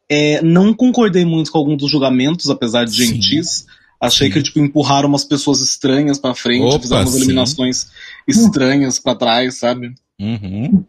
É, 0.09 0.41
não 0.43 0.73
concordei 0.73 1.25
muito 1.25 1.51
com 1.51 1.59
algum 1.59 1.77
dos 1.77 1.91
julgamentos, 1.91 2.49
apesar 2.49 2.85
de 2.85 2.93
Sim. 2.93 3.15
gentis. 3.15 3.67
Achei 4.01 4.31
que 4.31 4.43
tipo 4.43 4.59
empurraram 4.59 5.09
umas 5.09 5.25
pessoas 5.25 5.61
estranhas 5.61 6.19
pra 6.19 6.35
frente, 6.35 6.63
Opa, 6.63 6.81
fizeram 6.81 7.03
umas 7.03 7.13
sim. 7.13 7.19
eliminações 7.19 7.89
estranhas 8.29 8.99
pra 8.99 9.15
trás, 9.15 9.55
sabe? 9.55 9.95
Uhum. 10.21 10.85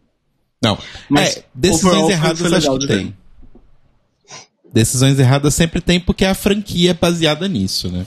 Não, 0.62 0.78
Mas 1.10 1.38
é, 1.38 1.44
decisões 1.54 2.10
erradas 2.10 2.40
foi 2.40 2.48
acho 2.48 2.56
legal 2.58 2.80
que 2.80 2.88
de 2.88 2.94
ver. 2.94 3.14
Decisões 4.74 5.18
erradas 5.20 5.54
sempre 5.56 5.82
tem 5.82 6.00
porque 6.00 6.24
a 6.26 6.36
franquia 6.36 6.92
é 6.92 6.94
baseada 6.94 7.48
nisso, 7.48 7.90
né? 7.92 8.06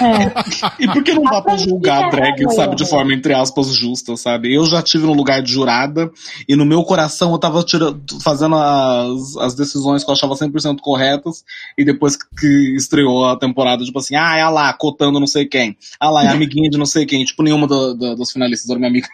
É. 0.00 0.82
E 0.82 0.86
por 0.88 1.04
que 1.04 1.12
não 1.12 1.22
dá 1.22 1.40
pra 1.42 1.56
julgar 1.56 2.04
a 2.04 2.08
drag, 2.10 2.42
é 2.44 2.48
sabe, 2.48 2.74
de 2.74 2.84
forma, 2.86 3.12
entre 3.14 3.32
aspas, 3.34 3.72
justa, 3.76 4.16
sabe? 4.16 4.52
Eu 4.52 4.64
já 4.66 4.82
tive 4.82 5.04
no 5.06 5.12
lugar 5.12 5.42
de 5.42 5.52
jurada 5.52 6.10
e 6.48 6.56
no 6.56 6.64
meu 6.64 6.82
coração 6.82 7.30
eu 7.32 7.38
tava 7.38 7.62
tira- 7.62 7.94
fazendo 8.24 8.56
as, 8.56 9.36
as 9.36 9.54
decisões 9.54 10.02
que 10.02 10.10
eu 10.10 10.14
achava 10.14 10.34
100% 10.34 10.78
corretas 10.80 11.44
e 11.78 11.84
depois 11.84 12.16
que 12.16 12.74
estreou 12.76 13.24
a 13.26 13.36
temporada, 13.38 13.84
tipo 13.84 13.98
assim, 13.98 14.16
ah, 14.16 14.36
é 14.36 14.44
lá, 14.48 14.72
cotando 14.72 15.20
não 15.20 15.26
sei 15.26 15.46
quem. 15.46 15.76
Ah 16.00 16.10
lá, 16.10 16.24
é 16.24 16.28
amiguinha 16.28 16.68
de 16.70 16.78
não 16.78 16.86
sei 16.86 17.06
quem. 17.06 17.24
Tipo, 17.24 17.42
nenhuma 17.42 17.68
da- 17.68 17.92
da- 17.92 18.14
das 18.16 18.32
finalistas 18.32 18.68
era 18.70 18.78
minha 18.78 18.90
amiga. 18.90 19.08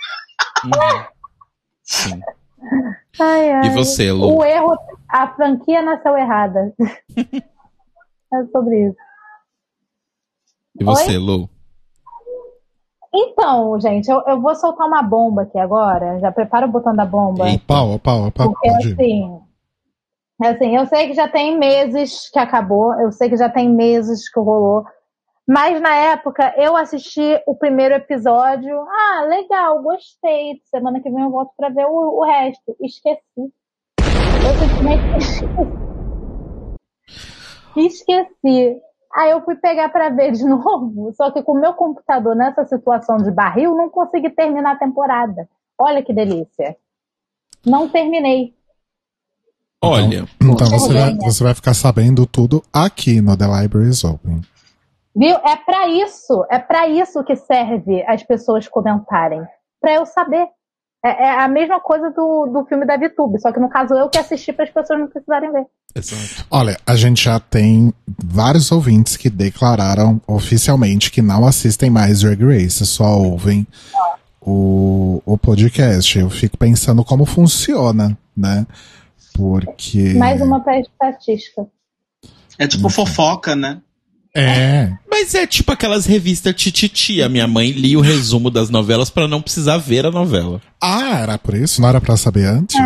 Uhum. 0.64 1.02
Sim. 1.82 2.20
Ai, 3.20 3.50
ai. 3.50 3.66
E 3.66 3.70
você, 3.70 4.11
Lu? 4.12 4.38
O 4.38 4.44
erro, 4.44 4.76
a 5.08 5.28
franquia 5.34 5.82
nasceu 5.82 6.16
errada. 6.16 6.74
é 8.32 8.44
sobre 8.52 8.88
isso. 8.88 8.96
E 10.80 10.84
você, 10.84 11.18
Lu? 11.18 11.48
Então, 13.12 13.80
gente, 13.80 14.08
eu, 14.08 14.22
eu 14.26 14.40
vou 14.40 14.54
soltar 14.54 14.86
uma 14.86 15.02
bomba 15.02 15.42
aqui 15.42 15.58
agora. 15.58 16.20
Já 16.20 16.30
prepara 16.30 16.66
o 16.66 16.70
botão 16.70 16.94
da 16.94 17.06
bomba. 17.06 17.48
Eita. 17.48 17.74
Opa, 17.74 17.94
opa, 17.94 18.14
opa, 18.26 18.44
Porque 18.44 18.68
pode 18.68 18.92
assim, 18.92 19.40
assim, 20.42 20.76
eu 20.76 20.86
sei 20.86 21.08
que 21.08 21.14
já 21.14 21.26
tem 21.26 21.58
meses 21.58 22.30
que 22.30 22.38
acabou, 22.38 22.94
eu 23.00 23.10
sei 23.10 23.28
que 23.28 23.36
já 23.36 23.48
tem 23.48 23.68
meses 23.68 24.30
que 24.30 24.38
rolou, 24.38 24.84
mas 25.48 25.80
na 25.80 25.94
época 25.94 26.54
eu 26.58 26.76
assisti 26.76 27.42
o 27.46 27.56
primeiro 27.56 27.94
episódio, 27.94 28.78
ah, 28.78 29.24
legal, 29.26 29.82
gostei. 29.82 30.60
Semana 30.64 31.00
que 31.00 31.10
vem 31.10 31.24
eu 31.24 31.30
volto 31.30 31.52
pra 31.56 31.70
ver 31.70 31.86
o, 31.86 32.20
o 32.20 32.24
resto. 32.24 32.76
Esqueci. 32.80 33.52
Simplesmente 34.78 35.44
esqueci. 37.76 38.80
Aí 39.14 39.30
eu 39.30 39.42
fui 39.42 39.56
pegar 39.56 39.88
pra 39.88 40.11
ver 40.11 40.32
de 40.32 40.44
novo, 40.49 41.12
só 41.14 41.30
que 41.30 41.42
com 41.42 41.52
o 41.52 41.61
meu 41.61 41.75
computador 41.75 42.37
nessa 42.37 42.64
situação 42.64 43.18
de 43.18 43.30
barril, 43.30 43.76
não 43.76 43.88
consegui 43.88 44.30
terminar 44.30 44.73
a 44.73 44.78
temporada. 44.78 45.49
Olha 45.78 46.02
que 46.02 46.12
delícia. 46.12 46.76
Não 47.64 47.88
terminei. 47.88 48.54
Olha, 49.82 50.26
Então 50.42 50.66
você 50.70 50.92
vai, 50.92 51.16
você 51.16 51.44
vai 51.44 51.54
ficar 51.54 51.75
sabendo 51.75 52.26
tudo 52.26 52.62
aqui 52.73 53.20
no 53.20 53.37
The 53.37 53.47
Libraries 53.47 54.02
Open. 54.02 54.42
Viu? 55.14 55.37
É 55.37 55.56
pra 55.56 55.88
isso, 55.88 56.44
é 56.50 56.58
pra 56.58 56.88
isso 56.88 57.23
que 57.25 57.37
serve 57.37 58.04
as 58.06 58.23
pessoas 58.25 58.66
comentarem. 58.66 59.42
Pra 59.80 59.94
eu 59.94 60.06
saber. 60.06 60.49
É, 61.04 61.26
é 61.26 61.40
a 61.40 61.48
mesma 61.48 61.78
coisa 61.80 62.10
do, 62.10 62.46
do 62.46 62.66
filme 62.66 62.84
da 62.84 62.96
VTube, 62.96 63.40
só 63.40 63.52
que 63.52 63.60
no 63.60 63.68
caso 63.68 63.94
eu 63.94 64.08
que 64.08 64.18
assisti 64.18 64.52
para 64.52 64.64
as 64.64 64.70
pessoas 64.70 64.98
não 64.98 65.06
precisarem 65.06 65.52
ver. 65.52 65.66
exato. 65.94 66.46
Olha, 66.50 66.76
a 66.84 66.96
gente 66.96 67.24
já 67.24 67.38
tem 67.38 67.94
vários 68.24 68.72
ouvintes 68.72 69.16
que 69.16 69.30
declararam 69.30 70.20
oficialmente 70.26 71.10
que 71.10 71.22
não 71.22 71.46
assistem 71.46 71.88
mais 71.88 72.22
Drag 72.22 72.42
Race, 72.44 72.84
só 72.84 73.16
ouvem 73.16 73.66
o, 74.40 75.22
o 75.24 75.38
podcast. 75.38 76.18
Eu 76.18 76.30
fico 76.30 76.56
pensando 76.56 77.04
como 77.04 77.24
funciona, 77.24 78.18
né? 78.36 78.66
Porque. 79.34 80.14
Mais 80.14 80.40
uma 80.40 80.62
estatística. 80.80 81.66
É 82.58 82.66
tipo 82.66 82.88
fofoca, 82.88 83.54
né? 83.54 83.80
É. 84.35 84.92
Mas 85.11 85.35
é 85.35 85.47
tipo 85.47 85.73
aquelas 85.73 86.06
revistas 86.06 86.54
tititi. 86.54 87.23
A 87.23 87.28
minha 87.28 87.47
mãe 87.47 87.70
lia 87.70 87.99
o 87.99 88.02
resumo 88.02 88.50
das 88.50 88.70
novelas 88.70 89.11
para 89.11 89.26
não 89.26 89.42
precisar 89.42 89.78
ver 89.78 90.06
a 90.06 90.11
novela. 90.11 90.61
Ah, 90.80 91.18
era 91.20 91.38
por 91.38 91.54
isso? 91.54 91.80
Não 91.80 91.88
era 91.88 92.00
pra 92.00 92.16
saber 92.16 92.44
antes? 92.47 92.76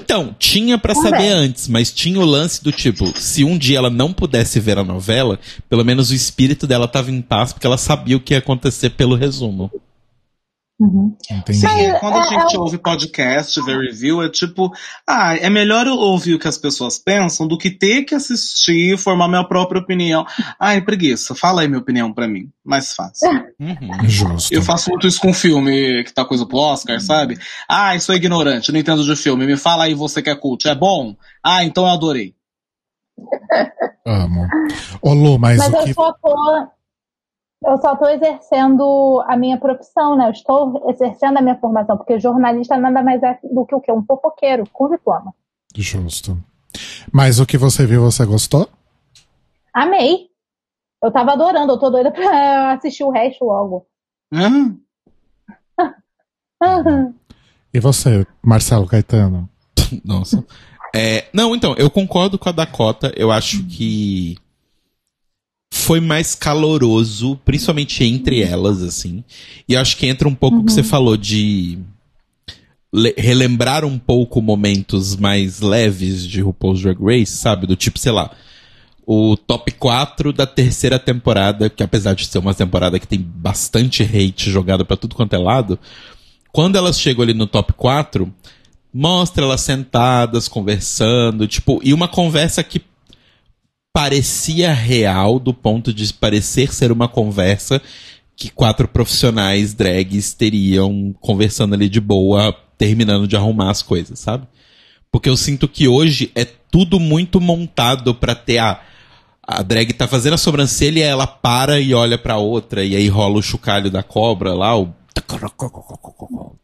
Então, 0.00 0.34
tinha 0.38 0.76
pra 0.76 0.92
Também. 0.94 1.10
saber 1.10 1.28
antes, 1.28 1.68
mas 1.68 1.92
tinha 1.92 2.18
o 2.18 2.24
lance 2.24 2.64
do 2.64 2.72
tipo, 2.72 3.16
se 3.16 3.44
um 3.44 3.56
dia 3.56 3.78
ela 3.78 3.90
não 3.90 4.12
pudesse 4.12 4.58
ver 4.58 4.76
a 4.76 4.82
novela, 4.82 5.38
pelo 5.68 5.84
menos 5.84 6.10
o 6.10 6.14
espírito 6.14 6.66
dela 6.66 6.88
tava 6.88 7.12
em 7.12 7.22
paz, 7.22 7.52
porque 7.52 7.64
ela 7.66 7.78
sabia 7.78 8.16
o 8.16 8.20
que 8.20 8.34
ia 8.34 8.38
acontecer 8.38 8.90
pelo 8.90 9.14
resumo. 9.14 9.70
Uhum. 10.80 11.14
Entendi. 11.30 11.58
Sim, 11.58 11.66
Mas, 11.66 12.00
quando 12.00 12.16
a 12.16 12.20
é, 12.20 12.28
gente 12.28 12.56
é 12.56 12.58
ouve 12.58 12.78
podcast, 12.78 13.62
ver 13.62 13.78
review, 13.78 14.22
é 14.22 14.30
tipo, 14.30 14.72
ah, 15.06 15.36
é 15.36 15.50
melhor 15.50 15.86
eu 15.86 15.92
ouvir 15.94 16.34
o 16.34 16.38
que 16.38 16.48
as 16.48 16.56
pessoas 16.56 16.98
pensam 16.98 17.46
do 17.46 17.58
que 17.58 17.70
ter 17.70 18.04
que 18.04 18.14
assistir 18.14 18.94
e 18.94 18.96
formar 18.96 19.28
minha 19.28 19.44
própria 19.44 19.78
opinião. 19.78 20.24
Ai, 20.58 20.80
preguiça, 20.80 21.34
fala 21.34 21.60
aí 21.60 21.68
minha 21.68 21.80
opinião 21.80 22.10
pra 22.14 22.26
mim. 22.26 22.48
Mais 22.64 22.94
fácil. 22.94 23.28
Uhum. 23.60 24.08
Justo. 24.08 24.54
Eu 24.54 24.62
faço 24.62 24.88
muito 24.88 25.06
isso 25.06 25.20
com 25.20 25.34
filme 25.34 26.02
que 26.02 26.14
tá 26.14 26.24
coisa 26.24 26.46
pro 26.46 26.56
Oscar, 26.56 26.98
sabe? 26.98 27.38
Ah, 27.68 27.94
é 27.94 27.98
ignorante, 28.14 28.72
não 28.72 28.80
entendo 28.80 29.04
de 29.04 29.16
filme. 29.16 29.46
Me 29.46 29.58
fala 29.58 29.84
aí 29.84 29.92
você 29.92 30.22
que 30.22 30.30
é 30.30 30.34
cult. 30.34 30.66
É 30.66 30.74
bom? 30.74 31.14
Ah, 31.44 31.62
então 31.62 31.84
eu 31.84 31.90
adorei. 31.90 32.34
Amo. 34.06 34.46
Ô 35.02 35.12
Lu, 35.12 35.38
mas, 35.38 35.58
Mas 35.58 35.72
o 35.72 35.76
eu 35.76 35.84
que. 35.84 35.94
só 35.94 36.12
tô. 36.14 36.79
Eu 37.62 37.76
só 37.78 37.92
estou 37.92 38.08
exercendo 38.08 39.22
a 39.28 39.36
minha 39.36 39.58
profissão, 39.58 40.16
né? 40.16 40.26
Eu 40.26 40.32
estou 40.32 40.90
exercendo 40.90 41.36
a 41.36 41.42
minha 41.42 41.58
formação, 41.58 41.96
porque 41.96 42.18
jornalista 42.18 42.76
nada 42.78 43.02
mais 43.02 43.22
é 43.22 43.38
do 43.42 43.66
que 43.66 43.74
o 43.74 43.80
quê? 43.80 43.92
Um 43.92 44.04
fofoqueiro 44.04 44.64
com 44.72 44.88
diploma. 44.88 45.34
Justo. 45.76 46.38
Mas 47.12 47.38
o 47.38 47.46
que 47.46 47.58
você 47.58 47.84
viu, 47.84 48.02
você 48.02 48.24
gostou? 48.24 48.68
Amei. 49.74 50.30
Eu 51.02 51.10
tava 51.10 51.32
adorando, 51.32 51.72
eu 51.72 51.78
tô 51.78 51.90
doida 51.90 52.10
pra 52.10 52.72
assistir 52.72 53.04
o 53.04 53.10
resto 53.10 53.44
logo. 53.44 53.86
Hã? 54.32 54.76
E 57.72 57.78
você, 57.78 58.26
Marcelo 58.42 58.86
Caetano? 58.86 59.48
Nossa. 60.04 60.44
É, 60.94 61.28
não, 61.32 61.54
então, 61.54 61.74
eu 61.76 61.90
concordo 61.90 62.38
com 62.38 62.48
a 62.48 62.52
Dakota. 62.52 63.12
Eu 63.16 63.30
acho 63.30 63.64
que 63.66 64.36
foi 65.72 66.00
mais 66.00 66.34
caloroso, 66.34 67.36
principalmente 67.44 68.04
entre 68.04 68.42
elas, 68.42 68.82
assim. 68.82 69.22
E 69.68 69.76
acho 69.76 69.96
que 69.96 70.06
entra 70.06 70.28
um 70.28 70.34
pouco 70.34 70.58
o 70.58 70.64
que 70.64 70.72
você 70.72 70.82
falou 70.82 71.16
de 71.16 71.78
le- 72.92 73.14
relembrar 73.16 73.84
um 73.84 73.98
pouco 73.98 74.42
momentos 74.42 75.16
mais 75.16 75.60
leves 75.60 76.26
de 76.26 76.40
RuPaul's 76.40 76.80
Drag 76.82 76.98
Race, 77.00 77.36
sabe? 77.36 77.66
Do 77.66 77.76
tipo, 77.76 77.98
sei 77.98 78.10
lá, 78.12 78.30
o 79.06 79.36
top 79.36 79.70
4 79.72 80.32
da 80.32 80.46
terceira 80.46 80.98
temporada, 80.98 81.70
que 81.70 81.82
apesar 81.82 82.14
de 82.14 82.26
ser 82.26 82.38
uma 82.38 82.54
temporada 82.54 82.98
que 82.98 83.06
tem 83.06 83.20
bastante 83.20 84.02
hate 84.02 84.50
jogado 84.50 84.84
pra 84.84 84.96
tudo 84.96 85.14
quanto 85.14 85.34
é 85.34 85.38
lado, 85.38 85.78
quando 86.52 86.76
elas 86.76 86.98
chegam 87.00 87.22
ali 87.22 87.32
no 87.34 87.46
top 87.46 87.72
4, 87.74 88.32
mostra 88.92 89.44
elas 89.44 89.60
sentadas, 89.60 90.48
conversando, 90.48 91.46
tipo, 91.46 91.80
e 91.84 91.94
uma 91.94 92.08
conversa 92.08 92.62
que 92.64 92.82
parecia 93.92 94.72
real, 94.72 95.38
do 95.38 95.52
ponto 95.52 95.92
de 95.92 96.12
parecer 96.12 96.72
ser 96.72 96.92
uma 96.92 97.08
conversa 97.08 97.80
que 98.36 98.48
quatro 98.48 98.88
profissionais 98.88 99.74
drags 99.74 100.32
teriam 100.32 101.14
conversando 101.20 101.74
ali 101.74 101.90
de 101.90 102.00
boa, 102.00 102.56
terminando 102.78 103.28
de 103.28 103.36
arrumar 103.36 103.70
as 103.70 103.82
coisas, 103.82 104.18
sabe? 104.18 104.46
Porque 105.12 105.28
eu 105.28 105.36
sinto 105.36 105.68
que 105.68 105.86
hoje 105.86 106.30
é 106.34 106.44
tudo 106.44 106.98
muito 106.98 107.40
montado 107.40 108.14
pra 108.14 108.34
ter 108.34 108.58
a. 108.58 108.80
A 109.42 109.62
drag 109.62 109.92
tá 109.94 110.06
fazendo 110.06 110.34
a 110.34 110.38
sobrancelha 110.38 111.00
e 111.00 111.02
ela 111.02 111.26
para 111.26 111.80
e 111.80 111.92
olha 111.92 112.16
pra 112.16 112.36
outra, 112.36 112.84
e 112.84 112.94
aí 112.94 113.08
rola 113.08 113.38
o 113.38 113.42
chocalho 113.42 113.90
da 113.90 114.02
cobra 114.02 114.54
lá, 114.54 114.78
o. 114.78 114.94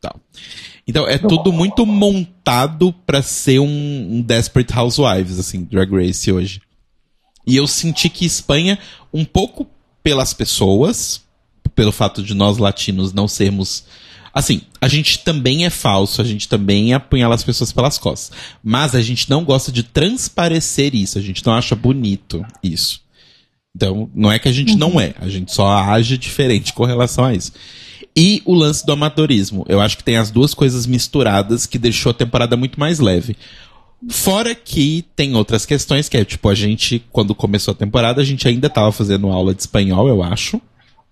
tal. 0.00 0.21
Então 0.87 1.06
é 1.06 1.18
tudo 1.18 1.52
muito 1.52 1.85
montado 1.85 2.95
pra 3.04 3.21
ser 3.23 3.59
um, 3.59 3.66
um 3.66 4.23
Desperate 4.23 4.73
Housewives, 4.73 5.38
assim, 5.38 5.64
Drag 5.64 5.90
Race 5.90 6.30
hoje. 6.30 6.60
E 7.47 7.56
eu 7.56 7.67
senti 7.67 8.09
que 8.09 8.25
Espanha, 8.25 8.78
um 9.13 9.25
pouco 9.25 9.67
pelas 10.02 10.32
pessoas, 10.32 11.23
pelo 11.75 11.93
fato 11.93 12.23
de 12.23 12.35
nós 12.35 12.59
latinos 12.59 13.13
não 13.13 13.28
sermos. 13.28 13.85
Assim, 14.35 14.63
a 14.80 14.89
gente 14.89 15.21
também 15.21 15.65
é 15.65 15.71
falso, 15.71 16.21
a 16.21 16.25
gente 16.25 16.49
também 16.49 16.93
apunhala 16.93 17.35
as 17.35 17.45
pessoas 17.45 17.73
pelas 17.73 17.99
costas. 17.99 18.37
Mas 18.63 18.95
a 18.95 19.00
gente 19.00 19.30
não 19.30 19.45
gosta 19.45 19.71
de 19.71 19.82
transparecer 19.82 20.95
isso, 20.95 21.19
a 21.19 21.23
gente 21.23 21.45
não 21.45 21.54
acha 21.54 21.75
bonito 21.75 22.45
isso. 22.63 23.00
Então, 23.75 24.11
não 24.15 24.32
é 24.32 24.39
que 24.39 24.49
a 24.49 24.52
gente 24.52 24.75
não 24.75 24.99
é, 24.99 25.15
a 25.21 25.28
gente 25.28 25.52
só 25.52 25.69
age 25.69 26.17
diferente 26.17 26.73
com 26.73 26.85
relação 26.85 27.25
a 27.25 27.35
isso. 27.35 27.52
E 28.17 28.41
o 28.47 28.54
lance 28.54 28.87
do 28.87 28.93
amadorismo. 28.93 29.67
Eu 29.69 29.78
acho 29.78 29.99
que 29.99 30.04
tem 30.04 30.17
as 30.17 30.30
duas 30.30 30.54
coisas 30.54 30.87
misturadas 30.87 31.67
que 31.67 31.78
deixou 31.78 32.11
a 32.11 32.15
temporada 32.15 32.56
muito 32.56 32.80
mais 32.80 32.99
leve. 32.99 33.37
Fora 34.08 34.54
que 34.54 35.04
tem 35.16 35.34
outras 35.34 35.66
questões, 35.66 36.08
que 36.08 36.16
é 36.16 36.25
tipo, 36.25 36.49
a 36.49 36.54
gente, 36.54 37.04
quando 37.10 37.34
começou 37.34 37.73
a 37.73 37.76
temporada, 37.76 38.21
a 38.21 38.25
gente 38.25 38.47
ainda 38.47 38.71
tava 38.71 38.92
fazendo 38.92 39.28
aula 39.28 39.54
de 39.54 39.62
espanhol, 39.62 40.08
eu 40.08 40.23
acho. 40.23 40.60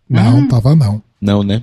Não, 0.09 0.47
tava 0.47 0.77
não. 0.77 1.03
Não, 1.21 1.43
né? 1.43 1.63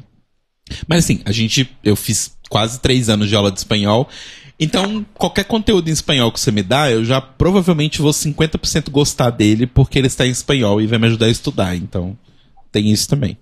Mas 0.87 1.05
assim, 1.05 1.21
a 1.25 1.31
gente. 1.31 1.69
Eu 1.83 1.95
fiz 1.95 2.35
quase 2.49 2.79
três 2.79 3.09
anos 3.09 3.29
de 3.29 3.35
aula 3.35 3.51
de 3.51 3.59
espanhol. 3.59 4.09
Então, 4.59 5.05
qualquer 5.15 5.45
conteúdo 5.45 5.89
em 5.89 5.93
espanhol 5.93 6.31
que 6.31 6.39
você 6.39 6.51
me 6.51 6.61
dá, 6.61 6.91
eu 6.91 7.03
já 7.03 7.19
provavelmente 7.19 8.01
vou 8.01 8.11
50% 8.11 8.91
gostar 8.91 9.31
dele 9.31 9.65
porque 9.65 9.97
ele 9.97 10.07
está 10.07 10.27
em 10.27 10.29
espanhol 10.29 10.79
e 10.79 10.85
vai 10.85 10.99
me 10.99 11.07
ajudar 11.07 11.25
a 11.25 11.29
estudar. 11.29 11.75
Então, 11.75 12.15
tem 12.71 12.91
isso 12.91 13.09
também. 13.09 13.37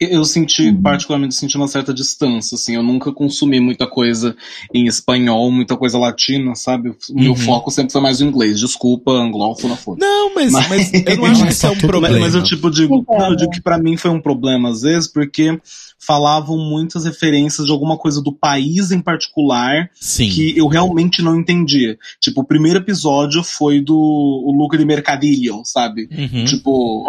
Eu 0.00 0.24
senti, 0.24 0.72
particularmente, 0.72 1.34
senti 1.34 1.58
uma 1.58 1.68
certa 1.68 1.92
distância, 1.92 2.54
assim, 2.54 2.74
eu 2.74 2.82
nunca 2.82 3.12
consumi 3.12 3.60
muita 3.60 3.86
coisa 3.86 4.34
em 4.72 4.86
espanhol, 4.86 5.52
muita 5.52 5.76
coisa 5.76 5.98
latina, 5.98 6.54
sabe? 6.54 6.88
O 6.88 6.94
meu 7.20 7.32
Uhum. 7.32 7.36
foco 7.36 7.70
sempre 7.70 7.92
foi 7.92 8.00
mais 8.00 8.18
o 8.20 8.24
inglês. 8.24 8.58
Desculpa, 8.58 9.10
anglófona, 9.12 9.76
foda 9.76 9.98
Não, 10.00 10.34
mas, 10.34 10.52
Mas- 10.52 10.68
mas 10.70 10.92
eu 10.94 11.16
não 11.18 11.26
acho 11.26 11.44
que 11.46 11.52
isso 11.52 11.66
é 11.66 11.70
um 11.70 11.76
problema. 11.78 12.18
Mas, 12.18 12.34
eu 12.34 12.42
tipo 12.42 12.70
digo, 12.70 12.96
Entendo. 13.00 13.18
não, 13.18 13.30
eu 13.30 13.36
digo 13.36 13.50
que 13.50 13.60
pra 13.60 13.76
mim 13.78 13.98
foi 13.98 14.10
um 14.10 14.20
problema 14.22 14.70
às 14.70 14.80
vezes, 14.80 15.06
porque 15.06 15.60
falavam 16.00 16.56
muitas 16.58 17.04
referências 17.04 17.66
de 17.66 17.72
alguma 17.72 17.96
coisa 17.96 18.22
do 18.22 18.32
país 18.32 18.90
em 18.90 19.00
particular 19.00 19.90
Sim. 19.94 20.28
que 20.30 20.56
eu 20.56 20.66
realmente 20.66 21.22
não 21.22 21.38
entendia. 21.38 21.98
Tipo, 22.20 22.40
o 22.40 22.44
primeiro 22.44 22.78
episódio 22.78 23.42
foi 23.44 23.80
do 23.80 23.96
o 23.96 24.52
Luca 24.52 24.76
de 24.76 24.84
Mercadillo, 24.84 25.62
sabe? 25.64 26.08
Uhum. 26.10 26.44
Tipo, 26.44 27.06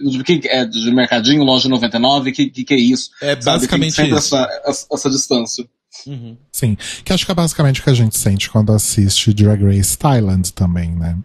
de 0.00 0.22
que 0.22 0.40
é 0.48 0.64
de 0.64 0.90
mercadinho, 0.90 1.42
loja 1.42 1.68
99, 1.68 2.32
que 2.32 2.44
que, 2.50 2.64
que 2.64 2.74
é 2.74 2.78
isso? 2.78 3.10
É 3.20 3.30
Sabe? 3.30 3.44
basicamente 3.44 3.96
Tem 3.96 4.04
sempre 4.04 4.18
isso. 4.18 4.36
essa, 4.36 4.62
essa, 4.64 4.86
essa 4.92 5.10
distância. 5.10 5.66
Uhum. 6.06 6.36
Sim. 6.52 6.76
Que 7.04 7.12
acho 7.12 7.24
que 7.24 7.32
é 7.32 7.34
basicamente 7.34 7.80
o 7.80 7.84
que 7.84 7.90
a 7.90 7.94
gente 7.94 8.16
sente 8.18 8.50
quando 8.50 8.72
assiste 8.72 9.32
Drag 9.32 9.62
Race 9.64 9.96
Thailand 9.96 10.52
também, 10.52 10.90
né? 10.90 11.16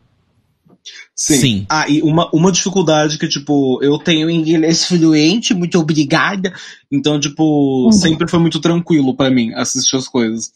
Sim. 1.20 1.36
Sim. 1.38 1.66
Ah, 1.68 1.86
e 1.90 2.02
uma, 2.02 2.30
uma 2.34 2.50
dificuldade 2.50 3.18
que, 3.18 3.28
tipo, 3.28 3.78
eu 3.84 4.00
tenho 4.00 4.30
inglês 4.30 4.86
fluente, 4.86 5.54
muito 5.54 5.78
obrigada. 5.78 6.54
Então, 6.90 7.20
tipo, 7.20 7.92
sempre 7.92 8.26
foi 8.26 8.40
muito 8.40 8.62
tranquilo 8.62 9.14
pra 9.14 9.30
mim 9.30 9.54
assistir 9.54 9.98
as 9.98 10.08
coisas. 10.08 10.50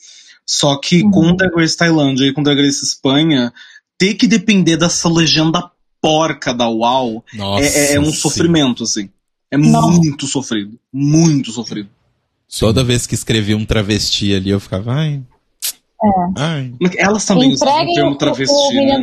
Só 0.45 0.77
que 0.77 1.03
Uhum. 1.03 1.11
com 1.11 1.35
Drag 1.35 1.53
Race 1.53 1.75
Tailândia 1.75 2.25
e 2.27 2.31
com 2.31 2.41
Drag 2.41 2.61
Race 2.61 2.81
Espanha, 2.81 3.51
ter 3.97 4.13
que 4.13 4.25
depender 4.25 4.77
dessa 4.77 5.09
legenda 5.09 5.69
porca 6.01 6.53
da 6.53 6.69
UAU 6.69 7.25
Nossa. 7.33 7.65
é, 7.65 7.95
é 7.95 7.99
um 7.99 8.05
sim. 8.05 8.13
sofrimento, 8.13 8.83
assim. 8.83 9.09
É 9.51 9.57
Nossa. 9.57 9.97
muito 9.97 10.25
sofrido. 10.27 10.79
Muito 10.93 11.51
sofrido. 11.51 11.89
Toda 12.57 12.85
vez 12.85 13.05
que 13.05 13.15
escrevi 13.15 13.53
um 13.53 13.65
travesti 13.65 14.33
ali, 14.33 14.51
eu 14.51 14.61
ficava, 14.61 14.93
ai. 14.93 15.21
Ai. 16.37 16.73
Elas 16.97 17.25
também 17.25 17.51
usam 17.51 17.67
o 17.67 17.93
termo 17.93 18.11
o, 18.11 18.13
o 18.13 18.17
travesti, 18.17 18.75
né? 18.75 19.01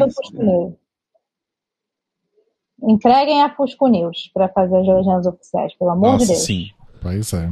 Entreguem 2.82 3.42
a 3.42 3.54
Fusco 3.54 3.88
News 3.88 4.30
pra 4.32 4.48
fazer 4.48 4.76
as 4.76 4.86
legendas 4.86 5.26
oficiais, 5.26 5.74
pelo 5.76 5.90
amor 5.90 6.12
Nossa, 6.12 6.26
de 6.26 6.32
Deus. 6.32 6.44
sim. 6.44 6.70
Pois 7.00 7.32
é. 7.32 7.50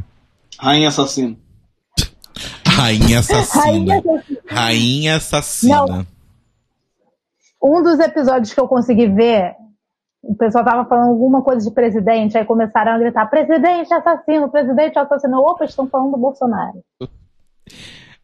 Rainha 0.58 0.88
assassina. 0.88 1.36
Rainha 2.66 3.18
assassina. 3.20 3.94
Rainha 3.94 4.22
Rainha 4.46 5.16
assassina. 5.16 6.06
Um 7.62 7.82
dos 7.82 7.98
episódios 7.98 8.52
que 8.52 8.60
eu 8.60 8.68
consegui 8.68 9.08
ver, 9.08 9.54
o 10.22 10.34
pessoal 10.34 10.64
tava 10.64 10.88
falando 10.88 11.10
alguma 11.10 11.42
coisa 11.42 11.68
de 11.68 11.74
presidente, 11.74 12.36
aí 12.38 12.44
começaram 12.44 12.92
a 12.92 12.98
gritar: 12.98 13.26
presidente 13.26 13.92
assassino, 13.92 14.48
presidente 14.50 14.98
assassino. 14.98 15.38
Opa, 15.38 15.64
estão 15.64 15.88
falando 15.88 16.12
do 16.12 16.18
Bolsonaro. 16.18 16.82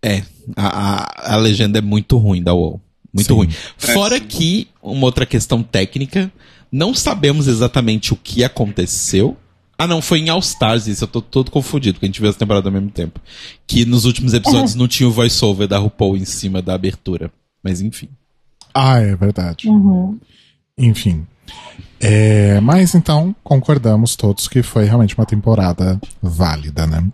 É, 0.03 0.23
a, 0.57 1.33
a, 1.33 1.35
a 1.35 1.37
legenda 1.37 1.79
é 1.79 1.83
muito 1.83 2.17
ruim 2.17 2.43
da 2.43 2.55
UOL. 2.55 2.81
Muito 3.13 3.29
Sim. 3.29 3.35
ruim. 3.35 3.51
Fora 3.79 4.21
que, 4.21 4.69
uma 4.83 5.07
outra 5.07 5.25
questão 5.25 5.63
técnica, 5.63 6.31
não 6.75 6.93
sabemos 6.93 7.47
exatamente 7.47 8.13
o 8.13 8.17
que 8.17 8.43
aconteceu. 8.43 9.37
Ah, 9.79 9.87
não, 9.87 10.03
foi 10.03 10.19
em 10.19 10.29
All 10.29 10.41
Stars 10.41 10.89
isso, 10.89 11.05
eu 11.05 11.09
tô 11.09 11.23
todo 11.23 11.49
confundido, 11.49 11.95
porque 11.95 12.07
a 12.07 12.09
gente 12.09 12.21
viu 12.21 12.29
essa 12.29 12.39
temporada 12.39 12.69
ao 12.69 12.73
mesmo 12.73 12.91
tempo. 12.91 13.21
Que 13.65 13.85
nos 13.85 14.05
últimos 14.05 14.35
episódios 14.35 14.75
não 14.75 14.89
tinha 14.89 15.09
o 15.09 15.13
voiceover 15.13 15.69
da 15.69 15.79
RuPaul 15.79 16.17
em 16.17 16.25
cima 16.25 16.61
da 16.61 16.75
abertura. 16.75 17.31
Mas 17.63 17.81
enfim. 17.81 18.09
Ah, 18.75 18.99
é 18.99 19.15
verdade. 19.15 19.69
Uhum. 19.69 20.19
Enfim. 20.77 21.25
É, 22.01 22.59
mas 22.61 22.93
então 22.97 23.35
concordamos 23.45 24.17
todos 24.17 24.49
que 24.49 24.61
foi 24.61 24.85
realmente 24.85 25.17
uma 25.17 25.27
temporada 25.27 26.01
válida, 26.21 26.89
né? 26.89 27.05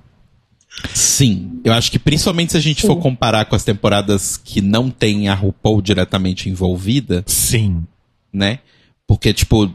Sim, 0.95 1.61
eu 1.63 1.75
acho 1.75 1.91
que 1.91 1.99
principalmente 1.99 2.53
se 2.53 2.57
a 2.57 2.61
gente 2.61 2.87
for 2.87 2.97
comparar 2.97 3.45
com 3.45 3.55
as 3.55 3.65
temporadas 3.65 4.39
que 4.39 4.63
não 4.63 4.89
tem 4.89 5.29
a 5.29 5.35
RuPaul 5.35 5.83
diretamente 5.83 6.49
envolvida, 6.49 7.23
Sim. 7.27 7.85
né? 8.33 8.61
Porque, 9.11 9.35
tipo, 9.35 9.69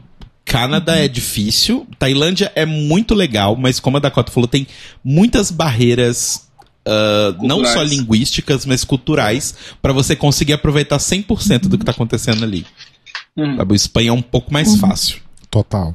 Canadá 0.46 0.96
é 0.96 1.06
difícil, 1.06 1.86
Tailândia 1.98 2.50
é 2.54 2.64
muito 2.64 3.14
legal, 3.14 3.54
mas 3.54 3.78
como 3.78 3.98
a 3.98 4.00
Dakota 4.00 4.32
falou, 4.32 4.48
tem 4.48 4.66
muitas 5.04 5.50
barreiras, 5.50 6.48
ah, 6.86 7.36
não 7.42 7.62
só 7.62 7.82
linguísticas, 7.82 8.64
mas 8.64 8.82
culturais, 8.82 9.54
pra 9.82 9.92
você 9.92 10.16
conseguir 10.16 10.54
aproveitar 10.54 10.96
100% 10.96 11.68
do 11.68 11.76
que 11.76 11.84
tá 11.84 11.92
acontecendo 11.92 12.44
ali. 12.44 12.64
Uhum. 13.36 13.58
Espanha 13.74 14.08
é 14.08 14.12
um 14.14 14.22
pouco 14.22 14.50
mais 14.50 14.76
fácil. 14.76 15.18
Total. 15.50 15.94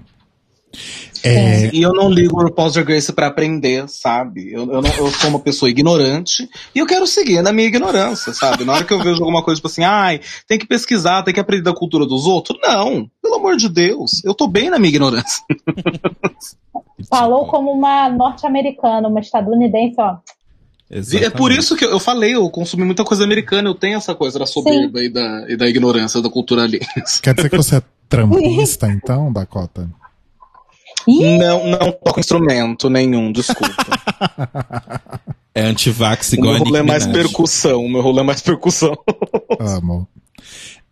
É, 1.24 1.70
E 1.76 1.82
eu 1.82 1.92
não 1.94 2.10
ligo 2.10 2.40
o 2.40 2.44
RuPaul's 2.44 2.74
Drag 2.74 2.94
Race 2.94 3.12
pra 3.14 3.28
aprender, 3.28 3.88
sabe? 3.88 4.52
Eu, 4.52 4.62
eu, 4.72 4.82
não- 4.82 4.94
eu 4.98 5.12
sou 5.12 5.30
uma 5.30 5.40
pessoa 5.40 5.70
ignorante 5.70 6.50
e 6.74 6.80
eu 6.80 6.86
quero 6.88 7.06
seguir 7.06 7.42
na 7.44 7.52
minha 7.54 7.68
ignorância, 7.68 8.34
sabe? 8.34 8.66
Na 8.66 8.74
hora 8.74 8.84
que 8.84 8.92
eu 8.94 8.98
vejo 9.00 9.20
alguma 9.20 9.44
coisa 9.44 9.58
tipo 9.60 9.68
assim, 9.68 9.84
ai, 9.84 10.20
tem 10.48 10.58
que 10.58 10.66
pesquisar, 10.66 11.22
tem 11.24 11.34
que 11.34 11.40
aprender 11.40 11.64
da 11.64 11.74
cultura 11.74 12.06
dos 12.08 12.26
outros. 12.26 12.58
Não, 12.64 13.08
pelo 13.22 13.36
amor 13.36 13.56
de 13.56 13.70
Deus, 13.70 14.24
eu 14.24 14.34
tô 14.34 14.48
bem 14.48 14.70
na 14.70 14.80
minha 14.80 14.90
ignorância. 14.90 15.44
Falou 17.10 17.46
como 17.48 17.72
uma 17.72 18.10
norte-americana, 18.10 19.08
uma 19.08 19.20
estadunidense, 19.20 19.96
ó. 20.00 20.18
E 20.90 21.18
É 21.24 21.30
por 21.30 21.52
isso 21.52 21.76
que 21.76 21.86
eu 21.86 22.00
falei, 22.00 22.36
eu 22.36 22.50
consumi 22.50 22.84
muita 22.84 23.04
coisa 23.04 23.24
americana, 23.24 23.70
eu 23.70 23.76
tenho 23.76 23.98
essa 23.98 24.14
coisa 24.14 24.38
da 24.40 24.46
soberba 24.46 25.02
e 25.02 25.10
da, 25.10 25.46
e 25.50 25.56
da 25.56 25.68
ignorância 25.68 26.22
da 26.22 26.30
cultura 26.30 26.64
ali. 26.64 26.80
quer 27.24 27.34
dizer 27.34 27.50
que 27.50 27.58
você 27.58 27.78
é 27.78 27.82
trampista, 28.10 28.88
então, 28.88 29.32
Dakota? 29.32 29.90
Ih, 31.20 31.38
Não, 31.38 31.68
não 31.68 31.92
toco 31.92 32.20
instrumento 32.20 32.90
nenhum, 32.90 33.32
desculpa. 33.32 33.76
É 35.54 35.64
antivax 35.64 36.32
o 36.32 36.36
igual 36.36 36.54
meu 36.54 36.62
a 36.62 36.66
rolê 36.66 36.80
é 36.80 36.84
mais 36.84 37.06
percussão, 37.06 37.84
o 37.84 37.90
meu 37.90 38.02
rolê 38.02 38.22
é 38.22 38.24
mais 38.24 38.42
percussão. 38.42 38.98
Amo. 39.60 40.08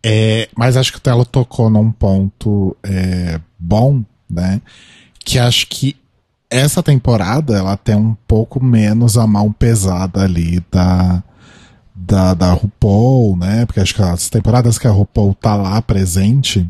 É, 0.04 0.48
mas 0.54 0.76
acho 0.76 0.92
que 0.92 0.98
o 0.98 1.00
Telo 1.00 1.24
tocou 1.24 1.70
num 1.70 1.90
ponto 1.90 2.76
é, 2.82 3.40
bom, 3.58 4.02
né? 4.28 4.60
Que 5.24 5.38
acho 5.38 5.66
que 5.66 5.96
essa 6.50 6.82
temporada 6.82 7.56
ela 7.56 7.76
tem 7.76 7.94
um 7.94 8.14
pouco 8.26 8.62
menos 8.62 9.16
a 9.16 9.26
mão 9.26 9.50
pesada 9.50 10.22
ali 10.24 10.62
da, 10.70 11.22
da, 11.94 12.34
da 12.34 12.52
RuPaul, 12.52 13.36
né? 13.36 13.64
Porque 13.64 13.80
acho 13.80 13.94
que 13.94 14.02
as 14.02 14.28
temporadas 14.28 14.78
que 14.78 14.86
a 14.86 14.90
RuPaul 14.90 15.34
tá 15.34 15.54
lá 15.56 15.80
presente, 15.80 16.68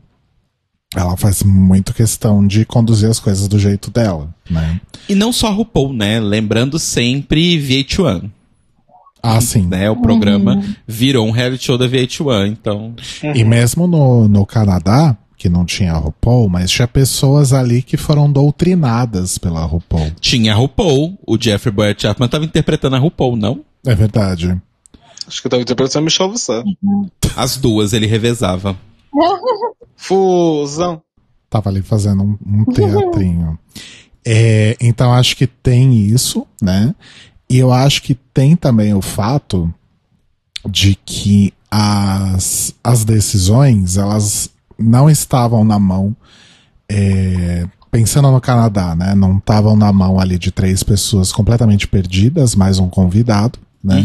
ela 0.94 1.16
faz 1.16 1.42
muito 1.42 1.94
questão 1.94 2.46
de 2.46 2.64
conduzir 2.64 3.08
as 3.08 3.20
coisas 3.20 3.46
do 3.46 3.58
jeito 3.58 3.90
dela, 3.90 4.34
né? 4.50 4.80
E 5.08 5.14
não 5.14 5.32
só 5.32 5.48
a 5.48 5.50
RuPaul, 5.50 5.92
né? 5.92 6.18
Lembrando 6.18 6.78
sempre 6.78 7.58
VH1. 7.58 8.30
Ah, 9.22 9.40
sim. 9.40 9.66
Né? 9.66 9.88
O 9.90 9.96
programa 9.96 10.62
virou 10.86 11.26
um 11.26 11.30
reality 11.30 11.64
show 11.64 11.78
da 11.78 11.86
VH1, 11.86 12.48
então... 12.48 12.94
E 13.34 13.44
mesmo 13.44 13.86
no, 13.86 14.26
no 14.26 14.46
Canadá, 14.46 15.16
que 15.36 15.48
não 15.48 15.64
tinha 15.64 15.92
a 15.92 15.98
RuPaul, 15.98 16.48
mas 16.48 16.70
tinha 16.70 16.88
pessoas 16.88 17.52
ali 17.52 17.82
que 17.82 17.96
foram 17.96 18.30
doutrinadas 18.30 19.38
pela 19.38 19.64
RuPaul. 19.64 20.10
Tinha 20.20 20.52
a 20.52 20.56
RuPaul, 20.56 21.18
o 21.26 21.38
Jeffrey 21.40 21.72
Boyer 21.72 21.94
Chapman 21.96 22.28
tava 22.28 22.44
interpretando 22.44 22.96
a 22.96 22.98
RuPaul, 22.98 23.36
não? 23.36 23.60
É 23.86 23.94
verdade. 23.94 24.60
Acho 25.26 25.40
que 25.40 25.46
eu 25.46 25.50
tava 25.50 25.62
interpretando 25.62 26.04
Michel 26.04 26.30
Visser. 26.32 26.62
As 27.36 27.56
duas 27.56 27.92
ele 27.92 28.06
revezava. 28.06 28.76
Fusão. 29.96 31.02
Tava 31.48 31.68
ali 31.68 31.82
fazendo 31.82 32.22
um, 32.22 32.38
um 32.46 32.64
teatrinho. 32.64 33.58
É, 34.24 34.76
então 34.80 35.12
acho 35.12 35.36
que 35.36 35.46
tem 35.46 35.94
isso, 35.94 36.46
né? 36.60 36.94
E 37.48 37.58
eu 37.58 37.72
acho 37.72 38.02
que 38.02 38.14
tem 38.14 38.54
também 38.54 38.94
o 38.94 39.02
fato 39.02 39.72
de 40.68 40.94
que 41.04 41.52
as, 41.70 42.74
as 42.82 43.04
decisões, 43.04 43.96
elas 43.96 44.50
não 44.78 45.10
estavam 45.10 45.64
na 45.64 45.78
mão, 45.78 46.14
é, 46.88 47.66
pensando 47.90 48.30
no 48.30 48.40
Canadá, 48.40 48.94
né? 48.94 49.14
Não 49.14 49.38
estavam 49.38 49.76
na 49.76 49.92
mão 49.92 50.20
ali 50.20 50.38
de 50.38 50.50
três 50.50 50.82
pessoas 50.82 51.32
completamente 51.32 51.88
perdidas, 51.88 52.54
mais 52.54 52.78
um 52.78 52.88
convidado, 52.88 53.58
né? 53.82 54.00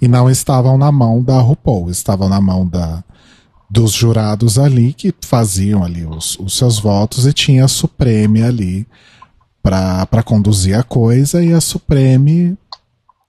E 0.00 0.08
não 0.08 0.28
estavam 0.28 0.76
na 0.76 0.90
mão 0.90 1.22
da 1.22 1.38
RuPaul, 1.38 1.90
estavam 1.90 2.28
na 2.28 2.40
mão 2.40 2.66
da, 2.66 3.02
dos 3.68 3.92
jurados 3.92 4.58
ali 4.58 4.92
que 4.92 5.12
faziam 5.20 5.82
ali 5.82 6.04
os, 6.06 6.38
os 6.38 6.56
seus 6.56 6.78
votos 6.78 7.26
e 7.26 7.32
tinha 7.32 7.64
a 7.64 7.68
Supreme 7.68 8.42
ali 8.42 8.86
para 9.62 10.22
conduzir 10.24 10.78
a 10.78 10.82
coisa 10.84 11.42
e 11.42 11.52
a 11.52 11.60
Supreme 11.60 12.56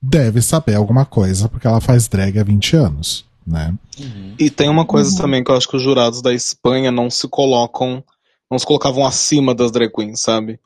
deve 0.01 0.41
saber 0.41 0.75
alguma 0.75 1.05
coisa 1.05 1.49
porque 1.49 1.65
ela 1.65 1.81
faz 1.81 2.07
drag 2.07 2.37
há 2.39 2.43
20 2.43 2.75
anos, 2.75 3.25
né? 3.45 3.73
E 4.37 4.49
tem 4.49 4.69
uma 4.69 4.85
coisa 4.85 5.17
também 5.17 5.43
que 5.43 5.49
eu 5.49 5.55
acho 5.55 5.67
que 5.67 5.75
os 5.75 5.81
jurados 5.81 6.21
da 6.21 6.33
Espanha 6.33 6.91
não 6.91 7.09
se 7.09 7.27
colocam, 7.27 8.03
não 8.49 8.59
se 8.59 8.65
colocavam 8.65 9.05
acima 9.05 9.55
das 9.55 9.71
drag 9.71 9.91
queens, 9.91 10.21
sabe? 10.21 10.59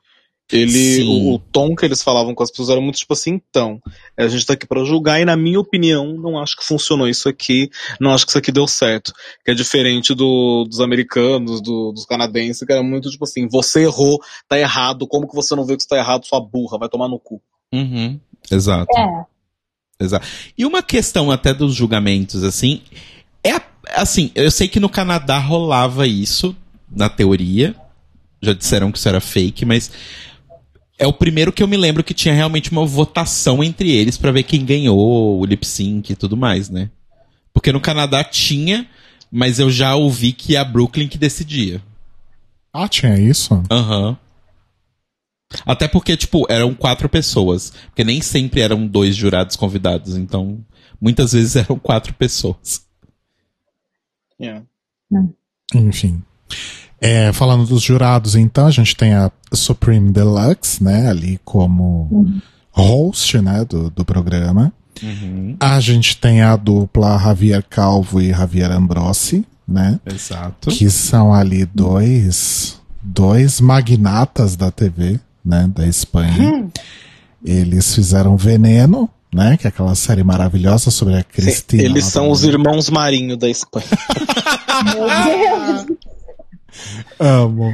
Ele, 0.50 1.02
o, 1.04 1.34
o 1.34 1.38
tom 1.38 1.74
que 1.74 1.84
eles 1.84 2.02
falavam 2.02 2.34
com 2.34 2.42
as 2.42 2.50
pessoas 2.50 2.68
era 2.68 2.80
muito 2.80 2.98
tipo 2.98 3.14
assim, 3.14 3.30
então, 3.30 3.80
a 4.18 4.28
gente 4.28 4.44
tá 4.44 4.52
aqui 4.52 4.66
pra 4.66 4.84
julgar 4.84 5.18
e 5.18 5.24
na 5.24 5.34
minha 5.36 5.58
opinião, 5.58 6.12
não 6.18 6.38
acho 6.38 6.56
que 6.56 6.64
funcionou 6.64 7.08
isso 7.08 7.26
aqui, 7.28 7.70
não 7.98 8.12
acho 8.12 8.26
que 8.26 8.32
isso 8.32 8.38
aqui 8.38 8.52
deu 8.52 8.66
certo. 8.66 9.14
Que 9.44 9.52
é 9.52 9.54
diferente 9.54 10.14
do, 10.14 10.64
dos 10.68 10.80
americanos, 10.80 11.62
do- 11.62 11.92
dos 11.92 12.04
canadenses, 12.04 12.66
que 12.66 12.72
era 12.72 12.82
muito 12.82 13.10
tipo 13.10 13.24
assim, 13.24 13.48
você 13.48 13.84
errou, 13.84 14.20
tá 14.46 14.58
errado, 14.58 15.06
como 15.06 15.26
que 15.26 15.34
você 15.34 15.54
não 15.56 15.64
vê 15.64 15.74
que 15.74 15.82
isso 15.82 15.88
tá 15.88 15.96
errado, 15.96 16.26
sua 16.26 16.40
burra, 16.40 16.76
vai 16.78 16.88
tomar 16.88 17.08
no 17.08 17.18
cu. 17.18 17.40
Uhum. 17.72 18.20
Exato. 18.50 18.94
É. 18.98 19.24
Exato. 20.04 20.26
E 20.58 20.66
uma 20.66 20.82
questão 20.82 21.30
até 21.30 21.54
dos 21.54 21.74
julgamentos, 21.74 22.42
assim, 22.42 22.82
é 23.42 23.52
assim, 23.94 24.30
eu 24.34 24.50
sei 24.50 24.68
que 24.68 24.80
no 24.80 24.88
Canadá 24.88 25.38
rolava 25.38 26.06
isso, 26.06 26.54
na 26.90 27.08
teoria. 27.08 27.74
Já 28.42 28.52
disseram 28.52 28.90
que 28.90 28.98
isso 28.98 29.08
era 29.08 29.20
fake, 29.20 29.64
mas 29.64 29.90
é 30.98 31.06
o 31.06 31.12
primeiro 31.12 31.52
que 31.52 31.62
eu 31.62 31.68
me 31.68 31.76
lembro 31.76 32.04
que 32.04 32.14
tinha 32.14 32.34
realmente 32.34 32.70
uma 32.70 32.84
votação 32.84 33.62
entre 33.62 33.90
eles 33.90 34.16
pra 34.16 34.30
ver 34.30 34.42
quem 34.42 34.64
ganhou, 34.64 35.40
o 35.40 35.44
lip 35.44 35.66
sync 35.66 36.12
e 36.12 36.16
tudo 36.16 36.36
mais, 36.36 36.68
né? 36.68 36.90
Porque 37.52 37.72
no 37.72 37.80
Canadá 37.80 38.22
tinha, 38.24 38.86
mas 39.30 39.58
eu 39.58 39.70
já 39.70 39.94
ouvi 39.94 40.32
que 40.32 40.56
é 40.56 40.58
a 40.58 40.64
Brooklyn 40.64 41.08
que 41.08 41.18
decidia. 41.18 41.82
Ah, 42.72 42.88
tinha 42.88 43.18
isso? 43.18 43.62
Aham. 43.70 44.16
Até 45.66 45.86
porque, 45.86 46.16
tipo, 46.16 46.46
eram 46.50 46.74
quatro 46.74 47.08
pessoas. 47.08 47.70
Porque 47.86 48.04
nem 48.04 48.22
sempre 48.22 48.60
eram 48.60 48.86
dois 48.86 49.14
jurados 49.14 49.56
convidados. 49.56 50.16
Então, 50.16 50.64
muitas 51.00 51.32
vezes 51.32 51.56
eram 51.56 51.78
quatro 51.78 52.14
pessoas. 52.14 52.86
Yeah. 54.40 54.64
Enfim. 55.74 56.22
É, 57.04 57.32
falando 57.32 57.66
dos 57.66 57.82
jurados, 57.82 58.36
então, 58.36 58.68
a 58.68 58.70
gente 58.70 58.94
tem 58.94 59.12
a 59.12 59.28
Supreme 59.52 60.12
Deluxe, 60.12 60.84
né, 60.84 61.10
ali 61.10 61.40
como 61.44 62.32
host, 62.70 63.38
né, 63.40 63.64
do, 63.64 63.90
do 63.90 64.04
programa. 64.04 64.72
A 65.58 65.80
gente 65.80 66.16
tem 66.16 66.42
a 66.42 66.54
dupla 66.54 67.18
Javier 67.18 67.64
Calvo 67.68 68.20
e 68.20 68.30
Javier 68.30 68.70
Ambrosi, 68.70 69.44
né, 69.66 69.98
Exato. 70.06 70.70
que 70.70 70.88
são 70.88 71.34
ali 71.34 71.66
dois, 71.66 72.80
dois 73.02 73.60
magnatas 73.60 74.54
da 74.54 74.70
TV, 74.70 75.18
né, 75.44 75.68
da 75.74 75.84
Espanha. 75.84 76.68
Eles 77.44 77.92
fizeram 77.96 78.36
Veneno, 78.36 79.10
né, 79.34 79.56
que 79.56 79.66
é 79.66 79.70
aquela 79.70 79.96
série 79.96 80.22
maravilhosa 80.22 80.88
sobre 80.92 81.16
a 81.16 81.24
Cristina. 81.24 81.82
Eles 81.82 82.04
são 82.04 82.30
os 82.30 82.44
irmãos 82.44 82.88
Marinho 82.88 83.36
da 83.36 83.48
Espanha. 83.48 83.86
Meu 84.94 85.84
Deus. 85.84 85.98
Amo. 87.18 87.72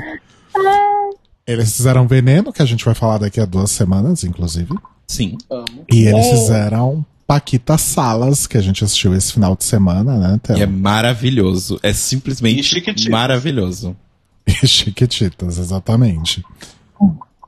Eles 1.46 1.76
fizeram 1.76 2.06
Veneno, 2.06 2.52
que 2.52 2.62
a 2.62 2.66
gente 2.66 2.84
vai 2.84 2.94
falar 2.94 3.18
daqui 3.18 3.40
a 3.40 3.46
duas 3.46 3.70
semanas, 3.70 4.24
inclusive. 4.24 4.74
Sim. 5.06 5.38
Amo. 5.50 5.84
E 5.90 6.06
eles 6.06 6.26
fizeram 6.26 7.04
Paquita 7.26 7.76
Salas, 7.76 8.46
que 8.46 8.56
a 8.56 8.60
gente 8.60 8.82
assistiu 8.82 9.14
esse 9.14 9.32
final 9.32 9.54
de 9.54 9.64
semana, 9.64 10.16
né? 10.16 10.40
Théo? 10.42 10.58
E 10.58 10.62
é 10.62 10.66
maravilhoso. 10.66 11.78
É 11.82 11.92
simplesmente 11.92 13.10
maravilhoso. 13.10 13.96
E 14.46 14.66
Chiquititas, 14.66 15.58
exatamente. 15.58 16.42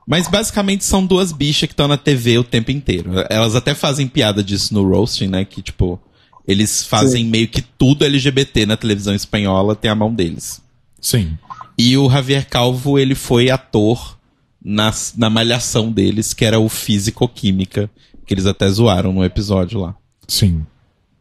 Mas 0.05 0.27
basicamente 0.27 0.83
são 0.83 1.03
duas 1.03 1.31
bichas 1.31 1.67
que 1.67 1.73
estão 1.73 1.87
na 1.87 1.97
TV 1.97 2.37
o 2.37 2.43
tempo 2.43 2.69
inteiro. 2.69 3.11
Elas 3.27 3.55
até 3.55 3.73
fazem 3.73 4.07
piada 4.07 4.43
disso 4.43 4.71
no 4.71 4.87
roasting, 4.87 5.25
né? 5.25 5.43
Que, 5.43 5.63
tipo, 5.63 5.99
eles 6.47 6.83
fazem 6.83 7.25
meio 7.25 7.47
que 7.47 7.61
tudo 7.61 8.05
LGBT 8.05 8.67
na 8.67 8.77
televisão 8.77 9.15
espanhola 9.15 9.75
tem 9.75 9.89
a 9.89 9.95
mão 9.95 10.13
deles. 10.13 10.61
Sim. 11.01 11.37
E 11.77 11.97
o 11.97 12.09
Javier 12.09 12.47
Calvo, 12.47 12.99
ele 12.99 13.15
foi 13.15 13.49
ator 13.49 14.17
nas, 14.63 15.13
na 15.17 15.29
malhação 15.29 15.91
deles, 15.91 16.33
que 16.33 16.45
era 16.45 16.59
o 16.59 16.69
Físico-Química, 16.69 17.89
que 18.25 18.33
eles 18.33 18.45
até 18.45 18.69
zoaram 18.69 19.11
no 19.11 19.25
episódio 19.25 19.79
lá. 19.79 19.95
Sim. 20.27 20.65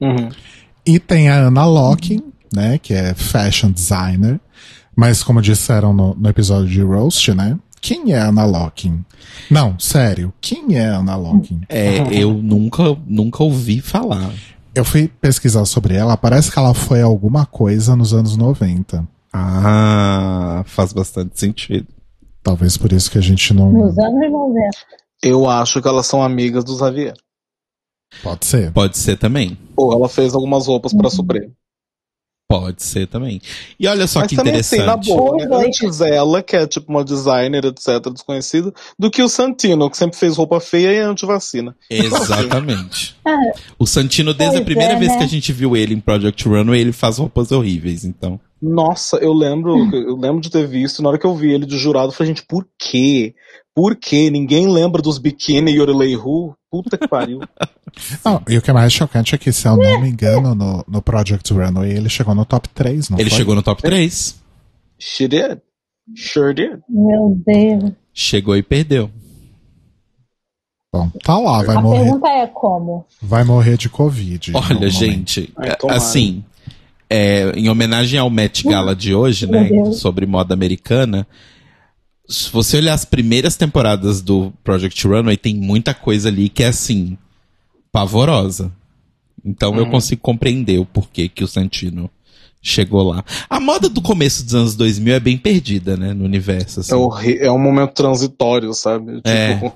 Uhum. 0.01 0.29
E 0.85 0.99
tem 0.99 1.29
a 1.29 1.47
Ana 1.47 1.66
Locking, 1.66 2.23
né? 2.55 2.79
Que 2.79 2.95
é 2.95 3.14
fashion 3.14 3.71
designer. 3.71 4.38
Mas 4.95 5.23
como 5.23 5.40
disseram 5.40 5.93
no, 5.93 6.14
no 6.14 6.29
episódio 6.29 6.69
de 6.69 6.83
Roast, 6.83 7.33
né? 7.33 7.59
Quem 7.81 8.12
é 8.12 8.19
Ana 8.19 8.45
Locking? 8.45 9.03
Não, 9.51 9.79
sério, 9.79 10.33
quem 10.40 10.77
é 10.77 10.85
Ana 10.85 11.16
Locking? 11.16 11.62
É, 11.69 11.99
eu 12.12 12.35
nunca, 12.35 12.97
nunca 13.07 13.43
ouvi 13.43 13.81
falar. 13.81 14.31
Eu 14.75 14.85
fui 14.85 15.09
pesquisar 15.09 15.64
sobre 15.64 15.95
ela, 15.95 16.16
parece 16.16 16.53
que 16.53 16.59
ela 16.59 16.75
foi 16.75 17.01
alguma 17.01 17.47
coisa 17.47 17.97
nos 17.97 18.12
anos 18.12 18.37
90. 18.37 19.09
Ah, 19.33 20.62
faz 20.66 20.93
bastante 20.93 21.38
sentido. 21.38 21.87
Talvez 22.43 22.77
por 22.77 22.93
isso 22.93 23.11
que 23.11 23.19
a 23.19 23.23
gente 23.23 23.53
não. 23.55 23.71
Nos 23.71 23.99
anos 23.99 24.31
90. 24.31 24.69
Eu 25.23 25.49
acho 25.49 25.81
que 25.83 25.88
elas 25.88 26.07
são 26.07 26.23
amigas 26.23 26.64
do 26.64 26.77
Xavier. 26.77 27.14
Pode 28.23 28.45
ser. 28.47 28.73
Pode 28.73 28.97
ser 28.99 29.16
também. 29.16 29.57
Ou 29.77 29.93
ela 29.93 30.09
fez 30.09 30.35
algumas 30.35 30.66
roupas 30.66 30.93
pra 30.93 31.11
Supreme. 31.11 31.53
Pode 32.49 32.83
ser 32.83 33.07
também. 33.07 33.40
E 33.79 33.87
olha 33.87 34.09
só 34.09 34.21
Mas 34.21 34.29
que 34.31 34.35
também, 34.35 34.57
assim, 34.57 34.75
interessante. 34.79 35.09
na 35.09 35.14
boa, 35.14 35.37
né? 35.37 35.57
Antes 35.66 36.01
ela, 36.01 36.43
que 36.43 36.57
é 36.57 36.66
tipo 36.66 36.90
uma 36.90 37.05
designer, 37.05 37.64
etc., 37.64 38.11
desconhecida, 38.12 38.73
do 38.99 39.09
que 39.09 39.23
o 39.23 39.29
Santino, 39.29 39.88
que 39.88 39.97
sempre 39.97 40.19
fez 40.19 40.37
roupa 40.37 40.59
feia 40.59 40.90
e 40.93 40.97
é 40.97 41.03
antivacina. 41.03 41.77
Exatamente. 41.88 43.14
Ah, 43.25 43.37
O 43.79 43.87
Santino, 43.87 44.33
desde 44.33 44.57
a 44.57 44.61
Pois 44.61 44.64
primeira 44.64 44.95
é, 44.95 44.99
vez 44.99 45.12
né? 45.12 45.19
que 45.19 45.25
a 45.25 45.29
gente 45.29 45.53
viu 45.53 45.77
ele 45.77 45.95
em 45.95 46.01
Project 46.01 46.49
Runway, 46.49 46.81
ele 46.81 46.90
faz 46.90 47.19
roupas 47.19 47.53
horríveis, 47.53 48.03
então. 48.05 48.40
Nossa, 48.61 49.16
eu 49.18 49.33
lembro, 49.33 49.77
eu 49.94 50.16
lembro 50.16 50.40
de 50.40 50.51
ter 50.51 50.66
visto, 50.66 51.03
na 51.03 51.09
hora 51.09 51.18
que 51.18 51.27
eu 51.27 51.35
vi 51.35 51.53
ele 51.53 51.66
de 51.66 51.79
jurado, 51.79 52.09
eu 52.09 52.12
falei, 52.12 52.33
gente, 52.35 52.44
por 52.46 52.66
quê? 52.79 53.35
Por 53.75 53.96
quê? 53.96 54.31
Ninguém 54.31 54.68
lembra 54.68 55.01
dos 55.01 55.16
biquíni 55.18 55.73
Yorelei 55.73 56.14
Ru? 56.14 56.55
Puta 56.70 56.99
que 56.99 57.09
pariu. 57.09 57.40
Não, 58.25 58.42
e 58.49 58.57
o 58.59 58.62
que 58.62 58.70
é 58.70 58.75
mais 58.75 58.92
chocante 58.92 59.35
é 59.35 59.38
que, 59.38 59.53
se 59.53 59.66
eu 59.66 59.77
não 59.77 60.01
me 60.01 60.09
engano, 60.09 60.55
no, 60.55 60.85
no 60.87 61.03
Project 61.03 61.53
Runway 61.53 61.90
ele 61.90 62.09
chegou 62.09 62.35
no 62.35 62.44
top 62.44 62.68
3, 62.68 63.11
não 63.11 63.18
ele 63.18 63.29
foi? 63.31 63.38
chegou 63.38 63.55
no 63.55 63.62
top 63.62 63.83
3. 63.83 64.40
She 64.99 65.27
did. 65.27 65.59
Sure 66.14 66.55
did. 66.55 66.79
meu 66.88 67.37
Deus. 67.44 67.92
Chegou 68.14 68.57
e 68.57 68.62
perdeu. 68.62 69.11
Bom, 70.92 71.09
tá 71.25 71.38
lá, 71.38 71.62
vai 71.62 71.77
A 71.77 71.81
morrer, 71.81 71.99
pergunta 72.05 72.29
é 72.29 72.46
como? 72.49 73.07
vai 73.23 73.44
morrer 73.44 73.77
de 73.77 73.88
Covid. 73.88 74.53
Olha, 74.55 74.88
gente, 74.90 75.53
assim, 75.88 76.44
é, 77.11 77.53
em 77.57 77.68
homenagem 77.68 78.18
ao 78.18 78.31
Met 78.31 78.62
Gala 78.62 78.94
de 78.94 79.14
hoje, 79.14 79.46
né, 79.46 79.68
sobre 79.92 80.25
moda 80.27 80.55
americana, 80.55 81.27
se 82.29 82.49
você 82.51 82.77
olhar 82.77 82.94
as 82.94 83.05
primeiras 83.05 83.57
temporadas 83.57 84.23
do 84.23 84.53
Project 84.62 85.07
Runway, 85.07 85.37
tem 85.37 85.55
muita 85.57 85.92
coisa 85.92 86.29
ali 86.29 86.49
que 86.49 86.62
é 86.62 86.68
assim, 86.68 87.18
pavorosa. 87.90 88.73
Então 89.44 89.75
eu 89.77 89.85
Uhum. 89.85 89.90
consigo 89.90 90.20
compreender 90.20 90.79
o 90.79 90.87
porquê 90.87 91.29
que 91.29 91.42
o 91.42 91.49
Santino 91.49 92.09
chegou 92.62 93.03
lá. 93.03 93.25
A 93.49 93.59
moda 93.59 93.88
do 93.88 94.01
começo 94.03 94.44
dos 94.44 94.55
anos 94.55 94.77
2000 94.77 95.14
é 95.14 95.20
bem 95.20 95.37
perdida, 95.37 95.96
né, 95.96 96.12
no 96.12 96.25
universo. 96.25 96.81
assim. 96.81 96.94
É, 97.27 97.46
é 97.46 97.51
um 97.53 97.59
momento 97.59 97.92
transitório, 97.94 98.73
sabe? 98.75 99.20
É. 99.25 99.55
Tipo, 99.55 99.75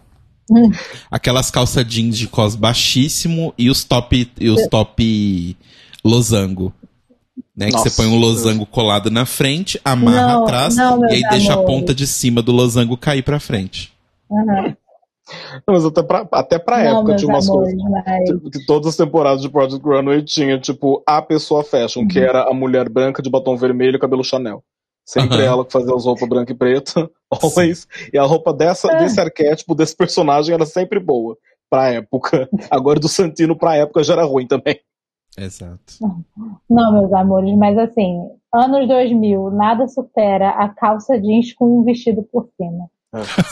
Aquelas 1.10 1.50
calças 1.50 1.84
jeans 1.86 2.16
de 2.18 2.28
cos 2.28 2.54
baixíssimo 2.54 3.54
e 3.56 3.70
os 3.70 3.82
top 3.82 4.30
e 4.38 4.48
os 4.50 4.66
top 4.68 5.56
losango. 6.04 6.72
Né, 7.56 7.66
que 7.70 7.78
você 7.78 7.90
põe 7.90 8.06
um 8.06 8.18
losango 8.18 8.66
colado 8.66 9.10
na 9.12 9.24
frente, 9.24 9.80
amarra 9.84 10.26
Não, 10.34 10.42
atrás 10.42 10.74
não, 10.76 11.00
e 11.08 11.14
aí 11.14 11.22
deixa 11.30 11.54
a 11.54 11.62
ponta 11.62 11.94
de 11.94 12.04
cima 12.06 12.42
do 12.42 12.50
losango 12.50 12.96
cair 12.96 13.22
pra 13.22 13.38
frente. 13.38 13.92
Aham. 14.30 14.76
Não, 15.66 15.74
mas 15.74 15.84
até 15.86 16.02
pra, 16.02 16.28
até 16.32 16.58
pra 16.58 16.82
Não, 16.84 16.98
época 16.98 17.16
tinha 17.16 17.28
umas 17.32 17.48
amores, 17.48 17.72
coisas. 17.80 17.90
mas... 18.04 18.24
Tipo, 18.28 18.50
Que 18.50 18.66
todas 18.66 18.88
as 18.88 18.96
temporadas 18.96 19.40
de 19.40 19.48
Project 19.48 19.82
Runway 19.86 20.22
tinha, 20.22 20.58
tipo, 20.58 21.02
a 21.06 21.22
pessoa 21.22 21.62
fashion, 21.64 22.06
que 22.06 22.18
era 22.18 22.42
a 22.42 22.52
mulher 22.52 22.88
branca 22.90 23.22
de 23.22 23.30
batom 23.30 23.56
vermelho 23.56 23.96
e 23.96 24.00
cabelo 24.00 24.22
Chanel. 24.24 24.62
Sempre 25.06 25.36
Aham. 25.36 25.44
ela 25.44 25.64
que 25.64 25.72
fazia 25.72 25.94
as 25.94 26.04
roupas 26.04 26.28
branca 26.28 26.52
e 26.52 26.56
preta, 26.56 27.08
always. 27.30 27.86
E 28.12 28.18
a 28.18 28.22
roupa 28.24 28.52
dessa, 28.52 28.90
É. 28.92 28.96
desse 28.98 29.20
arquétipo, 29.20 29.74
desse 29.74 29.96
personagem, 29.96 30.52
era 30.54 30.66
sempre 30.66 30.98
boa 30.98 31.36
pra 31.70 31.90
época. 31.92 32.48
Agora 32.70 32.98
do 33.00 33.08
Santino 33.08 33.56
pra 33.56 33.76
época 33.76 34.02
já 34.02 34.14
era 34.14 34.24
ruim 34.24 34.46
também. 34.46 34.78
Exato. 35.36 35.94
Não, 36.70 36.92
meus 36.92 37.12
amores, 37.12 37.56
mas 37.56 37.76
assim, 37.76 38.20
anos 38.52 38.86
2000, 38.86 39.50
nada 39.50 39.86
supera 39.88 40.50
a 40.50 40.68
calça 40.68 41.20
jeans 41.20 41.52
com 41.52 41.80
um 41.80 41.84
vestido 41.84 42.22
por 42.22 42.48
cima. 42.56 42.88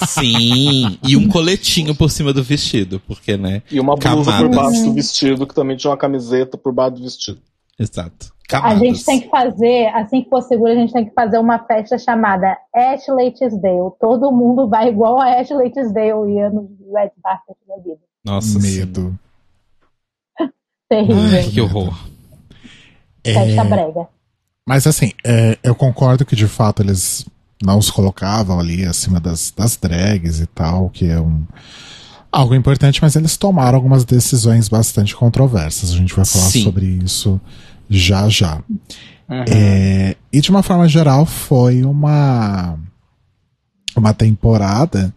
Sim, 0.08 0.98
e 1.06 1.16
um 1.16 1.28
coletinho 1.28 1.94
por 1.94 2.10
cima 2.10 2.32
do 2.32 2.42
vestido, 2.42 3.00
porque, 3.06 3.36
né? 3.36 3.62
E 3.70 3.78
uma 3.78 3.94
blusa 3.94 4.30
Camadas. 4.30 4.40
por 4.40 4.50
baixo 4.50 4.84
do 4.84 4.92
vestido, 4.92 5.46
que 5.46 5.54
também 5.54 5.76
tinha 5.76 5.90
uma 5.90 5.96
camiseta 5.96 6.58
por 6.58 6.72
baixo 6.72 6.96
do 6.96 7.02
vestido. 7.02 7.40
Exato. 7.78 8.32
A 8.48 8.60
Camadas. 8.60 8.80
gente 8.80 9.04
tem 9.04 9.20
que 9.20 9.28
fazer, 9.28 9.86
assim 9.94 10.22
que 10.22 10.28
for 10.28 10.42
seguro, 10.42 10.72
a 10.72 10.74
gente 10.74 10.92
tem 10.92 11.04
que 11.04 11.14
fazer 11.14 11.38
uma 11.38 11.58
festa 11.60 11.96
chamada 11.96 12.56
Ashley 12.74 13.30
Tisdale. 13.32 13.92
Todo 14.00 14.32
mundo 14.32 14.68
vai 14.68 14.88
igual 14.88 15.20
a 15.20 15.40
Ashley 15.40 15.70
Tisdale 15.70 16.32
ia 16.32 16.50
no 16.50 16.68
Red 16.92 17.12
Carpet 17.22 17.56
da 17.66 17.76
vida. 17.76 18.00
Nossa, 18.24 18.60
sim. 18.60 19.16
Terrível. 20.92 21.38
Ai, 21.38 21.44
que 21.44 21.60
horror. 21.60 21.98
Festa 23.24 23.60
É, 23.62 23.64
brega. 23.64 24.08
mas 24.68 24.86
assim, 24.86 25.12
é, 25.24 25.56
eu 25.62 25.74
concordo 25.74 26.24
que 26.26 26.36
de 26.36 26.46
fato 26.46 26.82
eles 26.82 27.24
não 27.62 27.78
os 27.78 27.90
colocavam 27.90 28.60
ali 28.60 28.84
acima 28.84 29.18
das, 29.18 29.52
das 29.56 29.76
drags 29.76 30.40
e 30.40 30.46
tal, 30.46 30.90
que 30.90 31.06
é 31.06 31.18
um 31.18 31.46
algo 32.30 32.54
importante, 32.54 33.00
mas 33.00 33.16
eles 33.16 33.36
tomaram 33.36 33.76
algumas 33.76 34.04
decisões 34.04 34.68
bastante 34.68 35.14
controversas. 35.16 35.92
A 35.92 35.96
gente 35.96 36.14
vai 36.14 36.24
falar 36.26 36.46
Sim. 36.46 36.64
sobre 36.64 36.86
isso 36.86 37.40
já 37.88 38.28
já. 38.28 38.62
É, 39.48 40.14
e 40.30 40.40
de 40.42 40.50
uma 40.50 40.62
forma 40.62 40.86
geral 40.88 41.24
foi 41.24 41.84
uma 41.84 42.78
uma 43.96 44.12
temporada 44.12 45.14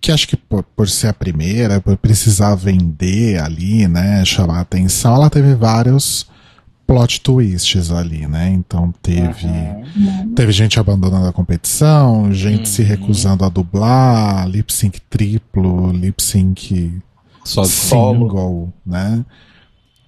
que 0.00 0.10
acho 0.10 0.26
que 0.26 0.36
por, 0.36 0.62
por 0.62 0.88
ser 0.88 1.08
a 1.08 1.14
primeira, 1.14 1.80
por 1.80 1.96
precisar 1.96 2.54
vender 2.54 3.40
ali, 3.40 3.86
né, 3.86 4.24
chamar 4.24 4.58
a 4.58 4.62
atenção, 4.62 5.14
ela 5.14 5.30
teve 5.30 5.54
vários 5.54 6.26
plot 6.86 7.20
twists 7.20 7.92
ali, 7.92 8.26
né? 8.26 8.48
Então 8.50 8.92
teve 9.00 9.48
teve 10.34 10.50
gente 10.50 10.80
abandonando 10.80 11.28
a 11.28 11.32
competição, 11.32 12.32
gente 12.32 12.68
se 12.68 12.82
recusando 12.82 13.44
a 13.44 13.48
dublar, 13.48 14.48
lip 14.48 14.72
sync 14.72 15.00
triplo, 15.08 15.92
lip 15.92 16.20
sync 16.20 17.00
Só 17.44 17.62
single, 17.62 18.72
né? 18.84 19.24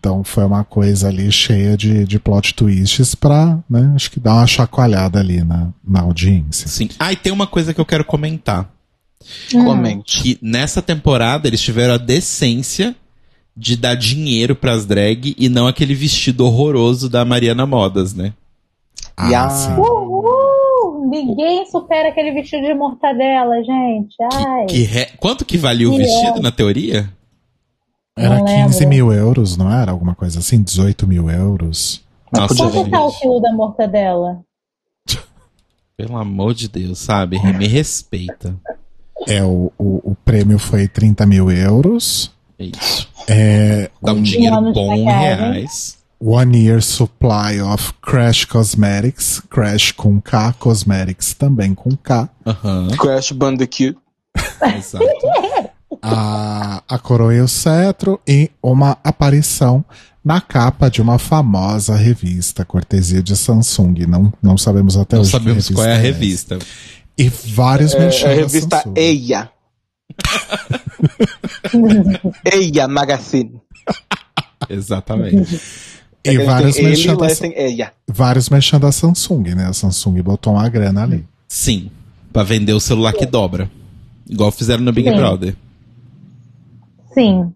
Então 0.01 0.25
foi 0.25 0.45
uma 0.45 0.65
coisa 0.65 1.07
ali 1.07 1.31
cheia 1.31 1.77
de, 1.77 2.05
de 2.05 2.19
plot 2.19 2.55
twists 2.55 3.15
pra, 3.15 3.61
né, 3.71 3.93
acho 3.95 4.11
que 4.11 4.19
dar 4.19 4.35
uma 4.35 4.47
chacoalhada 4.49 5.21
ali 5.21 5.45
na, 5.45 5.69
na 5.87 6.01
audiência. 6.01 6.67
Sim. 6.67 6.89
Ah, 6.99 7.13
e 7.13 7.17
tem 7.17 7.33
uma 7.33 7.47
coisa 7.47 7.73
que 7.73 7.81
eu 7.81 7.87
quero 7.87 8.05
comentar. 8.05 8.69
Comente. 9.53 10.23
Que 10.23 10.39
nessa 10.43 10.81
temporada 10.83 11.47
eles 11.49 11.61
tiveram 11.61 11.95
a 11.95 11.99
decência 11.99 12.95
de 13.57 13.77
dar 13.77 13.95
dinheiro 13.95 14.57
pras 14.57 14.87
drag 14.87 15.35
e 15.39 15.49
não 15.49 15.67
aquele 15.67 15.95
vestido 15.95 16.45
horroroso 16.47 17.09
da 17.09 17.25
Mariana 17.25 17.67
Modas, 17.67 18.15
né? 18.15 18.33
Ah, 19.17 19.51
sim. 19.51 19.73
Uhul! 19.75 21.09
Ninguém 21.11 21.67
supera 21.67 22.09
aquele 22.09 22.33
vestido 22.33 22.67
de 22.67 22.73
mortadela, 22.75 23.63
gente. 23.63 24.17
Ai. 24.33 24.67
Que 24.67 24.83
re- 24.85 25.11
Quanto 25.19 25.45
que 25.45 25.59
valia 25.59 25.89
o 25.89 25.93
Que 25.93 25.99
vestido 25.99 26.39
é. 26.39 26.41
na 26.41 26.51
teoria? 26.51 27.13
Era 28.17 28.39
Não 28.39 28.45
15 28.47 28.79
lembro. 28.81 28.89
mil 28.89 29.13
euros, 29.13 29.57
não 29.57 29.71
era? 29.73 29.91
Alguma 29.91 30.15
coisa 30.15 30.39
assim? 30.39 30.63
18 30.63 31.07
mil 31.07 31.29
euros. 31.31 32.03
Nossa, 32.33 32.55
Quanto 32.55 32.91
tá 32.91 33.05
o 33.05 33.13
quilo 33.19 33.41
da 33.41 33.53
mortadela? 33.53 34.41
Pelo 35.97 36.17
amor 36.17 36.55
de 36.55 36.69
Deus, 36.69 36.99
sabe? 36.99 37.39
Me 37.55 37.67
respeita. 37.67 38.57
É, 39.27 39.43
o, 39.45 39.73
o, 39.79 40.13
o 40.13 40.17
prêmio 40.25 40.59
foi 40.59 40.89
30 40.89 41.25
mil 41.27 41.51
euros. 41.51 42.31
É 42.59 42.65
isso. 42.65 43.09
É, 43.29 43.91
Dá 44.03 44.13
um 44.13 44.17
um 44.17 44.23
dinheiro 44.23 44.73
bom 44.73 44.95
em 44.95 45.05
reais. 45.05 45.99
one 46.21 46.57
year 46.65 46.83
supply 46.83 47.61
of 47.61 47.93
Crash 48.03 48.45
Cosmetics. 48.45 49.41
Crash 49.51 49.93
com 49.93 50.21
K, 50.21 50.53
Cosmetics 50.59 51.35
também 51.35 51.75
com 51.75 51.97
K. 51.97 52.29
Crash 52.99 53.33
Bandicoot. 53.33 53.97
exato. 54.77 55.05
a, 56.03 56.83
a 56.89 56.99
coroa 56.99 57.35
e 57.35 57.41
o 57.41 57.49
cetro 57.49 58.21
e 58.27 58.51
uma 58.63 58.97
aparição 59.05 59.85
na 60.25 60.41
capa 60.41 60.89
de 60.89 61.03
uma 61.03 61.19
famosa 61.19 61.97
revista, 61.97 62.65
cortesia 62.65 63.23
de 63.23 63.37
Samsung. 63.37 64.07
Não, 64.09 64.33
não 64.43 64.57
sabemos 64.57 64.97
até 64.97 65.17
Não 65.17 65.23
hoje. 65.23 65.33
que 65.33 65.37
sabemos 65.39 65.69
qual 65.71 65.87
é 65.87 65.95
a 65.95 65.99
revista. 65.99 66.59
E 67.19 67.29
vários 67.29 67.93
É, 67.95 67.99
a 67.99 68.01
revista 68.35 68.77
Samsung. 68.79 68.95
Eia. 68.97 69.51
Eia 72.45 72.89
Magazine. 72.89 73.61
Exatamente. 74.69 75.61
E 76.25 76.31
É 76.31 76.37
que 76.37 76.45
vários 76.45 76.79
merchan, 76.81 77.15
e 77.15 77.17
da, 77.17 77.53
Eia. 77.57 77.93
vários 78.09 78.49
merchan 78.49 78.79
da 78.79 78.93
Samsung, 78.93 79.55
né? 79.55 79.67
A 79.67 79.73
Samsung 79.73 80.23
botou 80.23 80.53
uma 80.55 80.69
grana 80.69 81.03
ali. 81.03 81.27
Sim, 81.49 81.91
pra 82.33 82.43
vender 82.45 82.73
o 82.73 82.81
celular 82.81 83.13
que 83.13 83.27
dobra. 83.27 83.71
Igual 84.29 84.53
fizeram 84.53 84.83
no 84.85 84.93
Big 84.93 85.09
Sim. 85.11 85.17
Brother. 85.17 85.57
Sim. 87.13 87.53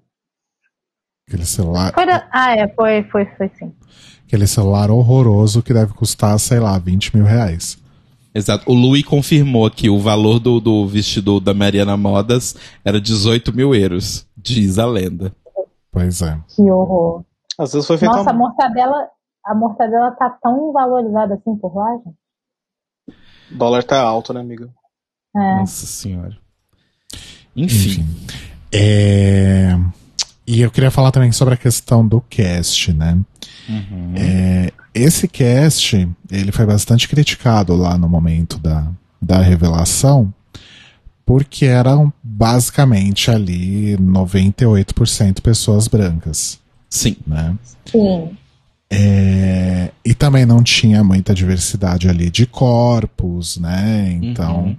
Aquele 1.29 1.47
celular, 1.47 1.92
Foi 1.95 2.07
da- 2.07 2.29
Ah, 2.33 2.57
é, 2.57 2.69
foi, 2.69 3.03
foi, 3.05 3.25
foi 3.37 3.51
sim. 3.59 3.73
aquele 4.27 4.47
celular 4.47 4.90
horroroso 4.90 5.62
que 5.62 5.73
deve 5.73 5.92
custar, 5.92 6.38
sei 6.38 6.59
lá, 6.61 6.79
20 6.79 7.16
mil 7.16 7.25
reais. 7.25 7.79
Exato. 8.37 8.70
O 8.70 8.75
Louis 8.75 9.03
confirmou 9.03 9.70
que 9.70 9.88
o 9.88 9.99
valor 9.99 10.38
do, 10.38 10.61
do 10.61 10.87
vestido 10.87 11.40
da 11.40 11.55
Mariana 11.55 11.96
Modas 11.96 12.55
era 12.85 13.01
18 13.01 13.51
mil 13.57 13.75
euros, 13.75 14.29
diz 14.37 14.79
a 14.79 14.85
lenda. 14.85 15.35
Pois 15.90 16.20
é. 16.20 16.38
Que 16.55 16.61
horror. 16.70 17.25
Às 17.59 17.72
vezes 17.72 17.87
foi 17.87 17.96
feito 17.96 18.14
Nossa, 18.14 18.29
a 18.29 18.35
mortadela, 18.35 19.09
a 19.42 19.55
mortadela 19.55 20.11
tá 20.11 20.29
tão 20.42 20.70
valorizada 20.70 21.33
assim 21.33 21.57
por 21.57 21.75
lá, 21.75 21.96
gente. 21.96 22.16
O 23.51 23.57
dólar 23.57 23.83
tá 23.83 24.03
alto, 24.03 24.35
né, 24.35 24.40
amiga? 24.40 24.68
É. 25.35 25.57
Nossa 25.57 25.87
senhora. 25.87 26.37
Enfim. 27.57 28.03
Enfim. 28.03 28.07
É, 28.70 29.75
E 30.46 30.61
eu 30.61 30.70
queria 30.70 30.90
falar 30.90 31.11
também 31.11 31.33
sobre 31.33 31.55
a 31.55 31.57
questão 31.57 32.07
do 32.07 32.20
cast, 32.20 32.92
né? 32.92 33.18
Uhum. 33.69 34.15
É, 34.17 34.73
Esse 34.95 35.27
cast, 35.29 36.09
ele 36.31 36.53
foi 36.53 36.65
bastante 36.67 37.09
criticado 37.09 37.75
lá 37.77 37.99
no 37.99 38.09
momento 38.09 38.59
da, 38.59 38.87
da 39.21 39.41
revelação, 39.43 40.33
porque 41.25 41.65
eram 41.65 42.13
basicamente 42.23 43.31
ali 43.31 43.97
98% 43.99 45.41
pessoas 45.41 45.89
brancas, 45.89 46.59
Sim. 46.89 47.17
né? 47.27 47.55
Sim. 47.85 48.31
É, 48.89 49.91
e 50.05 50.15
também 50.15 50.47
não 50.47 50.63
tinha 50.63 51.03
muita 51.03 51.35
diversidade 51.35 52.09
ali 52.09 52.31
de 52.31 52.47
corpos, 52.47 53.57
né? 53.59 54.17
Então, 54.23 54.67
Uhum. 54.67 54.77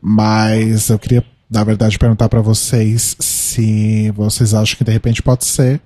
mas 0.00 0.90
eu 0.90 0.98
queria, 0.98 1.24
na 1.50 1.64
verdade, 1.64 1.98
perguntar 1.98 2.28
para 2.28 2.42
vocês 2.42 3.16
se 3.18 4.10
vocês 4.10 4.52
acham 4.52 4.76
que 4.76 4.84
de 4.84 4.92
repente 4.92 5.22
pode 5.22 5.46
ser 5.46 5.80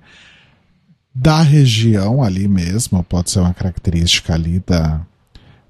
da 1.15 1.41
região 1.41 2.21
ali 2.21 2.45
mesmo, 2.45 3.01
pode 3.01 3.31
ser 3.31 3.39
uma 3.39 3.53
característica 3.53 4.33
ali 4.33 4.61
da 4.67 5.01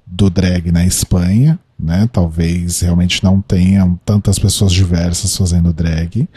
do 0.07 0.29
drag 0.29 0.71
na 0.71 0.85
Espanha, 0.85 1.59
né? 1.79 2.09
Talvez 2.11 2.81
realmente 2.81 3.23
não 3.23 3.41
tenham 3.41 3.99
tantas 4.05 4.39
pessoas 4.39 4.71
diversas 4.71 5.35
fazendo 5.37 5.71
drag, 5.73 6.27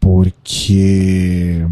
porque 0.00 1.66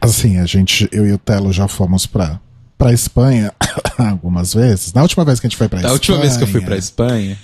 assim, 0.00 0.38
a 0.38 0.46
gente, 0.46 0.88
eu 0.90 1.06
e 1.06 1.12
o 1.12 1.18
Telo 1.18 1.52
já 1.52 1.68
fomos 1.68 2.06
pra, 2.06 2.40
pra 2.78 2.92
Espanha 2.92 3.52
algumas 3.98 4.54
vezes. 4.54 4.92
Na 4.92 5.02
última 5.02 5.24
vez 5.24 5.38
que 5.38 5.46
a 5.46 5.48
gente 5.48 5.56
foi 5.56 5.68
pra 5.68 5.80
Da 5.80 5.88
Espanha. 5.88 5.94
última 5.94 6.18
vez 6.20 6.36
que 6.36 6.42
eu 6.42 6.48
fui 6.48 6.60
pra 6.60 6.76
Espanha. 6.76 7.36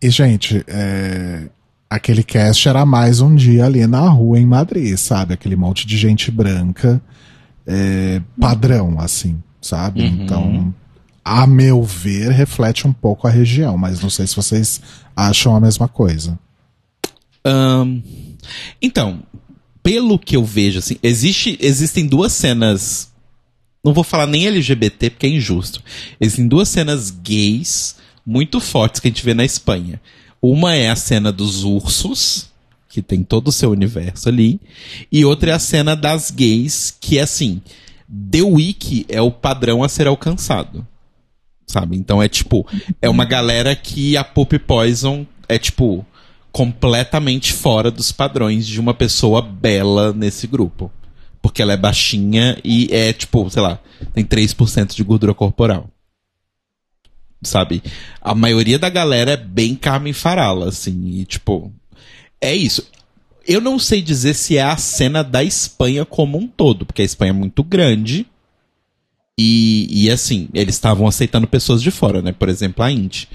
E, 0.00 0.10
gente, 0.10 0.64
é, 0.68 1.48
aquele 1.88 2.22
cast 2.22 2.68
era 2.68 2.84
mais 2.84 3.20
um 3.20 3.34
dia 3.34 3.64
ali 3.64 3.86
na 3.86 4.08
rua 4.08 4.38
em 4.38 4.46
Madrid, 4.46 4.96
sabe? 4.96 5.34
Aquele 5.34 5.56
monte 5.56 5.86
de 5.86 5.96
gente 5.96 6.30
branca, 6.30 7.00
é, 7.66 8.20
padrão, 8.40 9.00
assim, 9.00 9.42
sabe? 9.60 10.02
Uhum. 10.02 10.22
Então, 10.22 10.74
a 11.24 11.46
meu 11.46 11.82
ver, 11.82 12.30
reflete 12.30 12.86
um 12.86 12.92
pouco 12.92 13.26
a 13.26 13.30
região, 13.30 13.78
mas 13.78 14.00
não 14.00 14.10
sei 14.10 14.26
se 14.26 14.36
vocês 14.36 14.80
acham 15.16 15.56
a 15.56 15.60
mesma 15.60 15.88
coisa. 15.88 16.38
Ahn, 17.44 18.00
então, 18.80 19.22
pelo 19.82 20.18
que 20.18 20.36
eu 20.36 20.44
vejo, 20.44 20.78
assim, 20.78 20.96
existe, 21.02 21.58
existem 21.60 22.06
duas 22.06 22.32
cenas. 22.32 23.12
Não 23.84 23.92
vou 23.92 24.04
falar 24.04 24.26
nem 24.26 24.46
LGBT 24.46 25.10
porque 25.10 25.26
é 25.26 25.30
injusto. 25.30 25.82
Existem 26.20 26.48
duas 26.48 26.68
cenas 26.68 27.10
gays 27.10 27.96
muito 28.26 28.60
fortes 28.60 29.00
que 29.00 29.08
a 29.08 29.10
gente 29.10 29.24
vê 29.24 29.34
na 29.34 29.44
Espanha. 29.44 30.00
Uma 30.40 30.74
é 30.74 30.88
a 30.90 30.96
cena 30.96 31.30
dos 31.30 31.64
ursos, 31.64 32.50
que 32.94 33.02
tem 33.02 33.24
todo 33.24 33.48
o 33.48 33.52
seu 33.52 33.72
universo 33.72 34.28
ali, 34.28 34.60
e 35.10 35.24
outra 35.24 35.50
é 35.50 35.54
a 35.54 35.58
cena 35.58 35.96
das 35.96 36.30
gays, 36.30 36.96
que 37.00 37.18
é 37.18 37.22
assim, 37.22 37.60
The 38.30 38.42
Week 38.42 39.04
é 39.08 39.20
o 39.20 39.32
padrão 39.32 39.82
a 39.82 39.88
ser 39.88 40.06
alcançado. 40.06 40.86
Sabe? 41.66 41.96
Então 41.96 42.22
é 42.22 42.28
tipo, 42.28 42.64
é 43.02 43.08
uma 43.08 43.24
galera 43.24 43.74
que 43.74 44.16
a 44.16 44.22
Poop 44.22 44.60
Poison 44.60 45.26
é 45.48 45.58
tipo 45.58 46.06
completamente 46.52 47.52
fora 47.52 47.90
dos 47.90 48.12
padrões 48.12 48.64
de 48.64 48.78
uma 48.78 48.94
pessoa 48.94 49.42
bela 49.42 50.12
nesse 50.12 50.46
grupo. 50.46 50.92
Porque 51.42 51.60
ela 51.60 51.72
é 51.72 51.76
baixinha 51.76 52.56
e 52.62 52.88
é 52.92 53.12
tipo, 53.12 53.50
sei 53.50 53.60
lá, 53.60 53.80
tem 54.12 54.24
3% 54.24 54.94
de 54.94 55.02
gordura 55.02 55.34
corporal. 55.34 55.90
Sabe? 57.42 57.82
A 58.22 58.36
maioria 58.36 58.78
da 58.78 58.88
galera 58.88 59.32
é 59.32 59.36
bem 59.36 59.74
Carmen 59.74 60.12
Farala, 60.12 60.68
assim, 60.68 61.18
e 61.18 61.24
tipo, 61.24 61.73
é 62.44 62.54
isso. 62.54 62.86
Eu 63.46 63.60
não 63.60 63.78
sei 63.78 64.00
dizer 64.00 64.34
se 64.34 64.56
é 64.56 64.62
a 64.62 64.76
cena 64.76 65.22
da 65.22 65.42
Espanha 65.44 66.04
como 66.04 66.38
um 66.38 66.46
todo, 66.46 66.86
porque 66.86 67.02
a 67.02 67.04
Espanha 67.04 67.30
é 67.30 67.34
muito 67.34 67.62
grande. 67.62 68.26
E, 69.38 70.04
e 70.04 70.10
assim, 70.10 70.48
eles 70.54 70.76
estavam 70.76 71.06
aceitando 71.06 71.46
pessoas 71.46 71.82
de 71.82 71.90
fora, 71.90 72.22
né? 72.22 72.32
Por 72.32 72.48
exemplo, 72.48 72.84
a 72.84 72.90
Indy. 72.90 73.28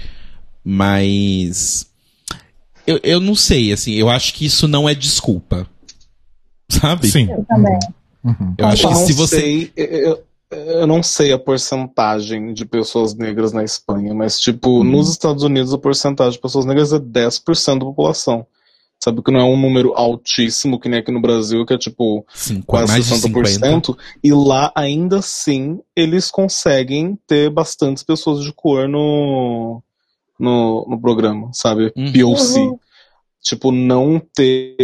Mas. 0.64 1.86
Eu, 2.86 2.98
eu 3.02 3.20
não 3.20 3.34
sei, 3.34 3.72
assim, 3.72 3.92
eu 3.92 4.08
acho 4.08 4.34
que 4.34 4.44
isso 4.46 4.66
não 4.66 4.88
é 4.88 4.94
desculpa. 4.94 5.66
Sabe? 6.68 7.08
Sim. 7.08 7.30
Eu 7.30 7.44
também. 7.44 7.78
Uhum. 8.24 8.54
Eu 8.58 8.66
acho 8.66 8.84
Eu 8.84 8.88
que 8.88 8.94
não 8.94 9.06
se 9.06 9.12
você. 9.12 9.40
sei, 9.40 9.72
eu, 9.76 10.24
eu 10.50 10.86
não 10.86 11.02
sei 11.02 11.32
a 11.32 11.38
porcentagem 11.38 12.52
de 12.52 12.64
pessoas 12.64 13.14
negras 13.14 13.52
na 13.52 13.62
Espanha, 13.62 14.12
mas, 14.14 14.40
tipo, 14.40 14.82
nos 14.82 15.10
Estados 15.10 15.44
Unidos 15.44 15.72
a 15.72 15.78
porcentagem 15.78 16.32
de 16.32 16.40
pessoas 16.40 16.64
negras 16.64 16.92
é 16.92 16.98
10% 16.98 17.78
da 17.78 17.84
população. 17.84 18.46
Sabe 19.02 19.22
que 19.22 19.30
não 19.30 19.40
é 19.40 19.44
um 19.44 19.56
número 19.56 19.94
altíssimo, 19.94 20.78
que 20.78 20.86
nem 20.86 21.00
aqui 21.00 21.10
no 21.10 21.22
Brasil, 21.22 21.64
que 21.64 21.72
é 21.72 21.78
tipo 21.78 22.24
Sim, 22.34 22.60
quase 22.60 22.92
mais 22.92 23.06
de 23.06 23.14
60%. 23.14 23.96
E 24.22 24.30
lá, 24.30 24.70
ainda 24.74 25.20
assim, 25.20 25.80
eles 25.96 26.30
conseguem 26.30 27.18
ter 27.26 27.48
bastantes 27.48 28.02
pessoas 28.02 28.44
de 28.44 28.52
cor 28.52 28.86
no, 28.86 29.82
no, 30.38 30.86
no 30.86 31.00
programa, 31.00 31.48
sabe? 31.54 31.90
Uhum. 31.96 32.12
POC. 32.12 32.58
Uhum. 32.58 32.78
Tipo, 33.42 33.72
não 33.72 34.20
ter, 34.34 34.76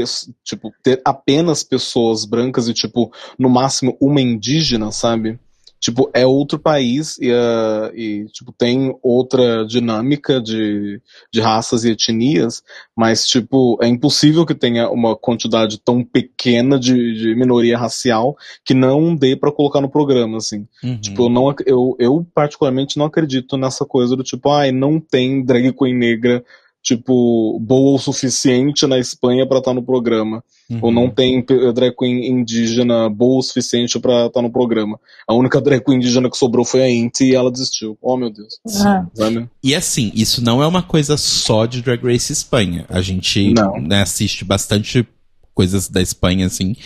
tipo, 0.42 0.72
ter 0.82 1.02
apenas 1.04 1.62
pessoas 1.62 2.24
brancas 2.24 2.68
e, 2.68 2.72
tipo, 2.72 3.12
no 3.38 3.50
máximo 3.50 3.98
uma 4.00 4.18
indígena, 4.18 4.90
sabe? 4.90 5.38
Tipo, 5.78 6.10
é 6.14 6.26
outro 6.26 6.58
país 6.58 7.18
e, 7.18 7.30
ah, 7.30 7.90
e 7.94 8.26
tipo, 8.32 8.52
tem 8.52 8.96
outra 9.02 9.64
dinâmica 9.66 10.40
de, 10.40 11.00
de 11.32 11.40
raças 11.40 11.84
e 11.84 11.90
etnias, 11.90 12.62
mas, 12.96 13.26
tipo, 13.26 13.78
é 13.82 13.86
impossível 13.86 14.46
que 14.46 14.54
tenha 14.54 14.90
uma 14.90 15.14
quantidade 15.14 15.78
tão 15.78 16.02
pequena 16.02 16.78
de, 16.78 17.14
de 17.14 17.34
minoria 17.34 17.78
racial 17.78 18.36
que 18.64 18.74
não 18.74 19.14
dê 19.14 19.36
pra 19.36 19.52
colocar 19.52 19.80
no 19.80 19.90
programa, 19.90 20.38
assim. 20.38 20.66
Uhum. 20.82 21.00
Tipo, 21.00 21.24
eu, 21.24 21.28
não, 21.28 21.54
eu, 21.66 21.96
eu 21.98 22.26
particularmente 22.34 22.98
não 22.98 23.06
acredito 23.06 23.56
nessa 23.56 23.84
coisa 23.84 24.16
do 24.16 24.22
tipo, 24.22 24.50
ai, 24.50 24.72
não 24.72 24.98
tem 24.98 25.44
drag 25.44 25.72
queen 25.72 25.94
negra, 25.94 26.44
tipo, 26.86 27.58
boa 27.60 27.96
o 27.96 27.98
suficiente 27.98 28.86
na 28.86 28.96
Espanha 28.96 29.44
pra 29.44 29.58
estar 29.58 29.74
no 29.74 29.82
programa. 29.82 30.42
Uhum. 30.70 30.78
Ou 30.82 30.92
não 30.92 31.10
tem 31.10 31.44
drag 31.74 31.96
queen 31.96 32.30
indígena 32.30 33.08
boa 33.08 33.40
o 33.40 33.42
suficiente 33.42 33.98
pra 33.98 34.26
estar 34.26 34.40
no 34.40 34.50
programa. 34.50 35.00
A 35.26 35.34
única 35.34 35.60
drag 35.60 35.84
queen 35.84 35.96
indígena 35.96 36.30
que 36.30 36.36
sobrou 36.36 36.64
foi 36.64 36.82
a 36.82 36.90
Inti 36.90 37.24
e 37.24 37.34
ela 37.34 37.50
desistiu. 37.50 37.98
Oh, 38.00 38.16
meu 38.16 38.30
Deus. 38.30 38.60
Sabe? 38.64 39.48
E 39.64 39.74
assim, 39.74 40.12
isso 40.14 40.42
não 40.42 40.62
é 40.62 40.66
uma 40.66 40.82
coisa 40.82 41.16
só 41.16 41.66
de 41.66 41.82
Drag 41.82 42.00
Race 42.04 42.32
Espanha. 42.32 42.86
A 42.88 43.02
gente 43.02 43.52
Não. 43.52 43.80
né, 43.80 44.02
assiste 44.02 44.44
bastante 44.44 45.06
coisas 45.52 45.88
da 45.88 46.00
Espanha, 46.00 46.46
assim. 46.46 46.76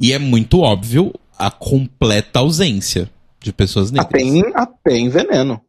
E 0.00 0.14
é 0.14 0.18
muito 0.18 0.60
óbvio 0.60 1.12
a 1.38 1.50
completa 1.50 2.38
ausência 2.38 3.10
de 3.38 3.52
pessoas 3.52 3.90
negras. 3.90 4.08
Até 4.08 4.22
em, 4.22 4.42
até 4.54 4.96
em 4.96 5.08
veneno. 5.10 5.60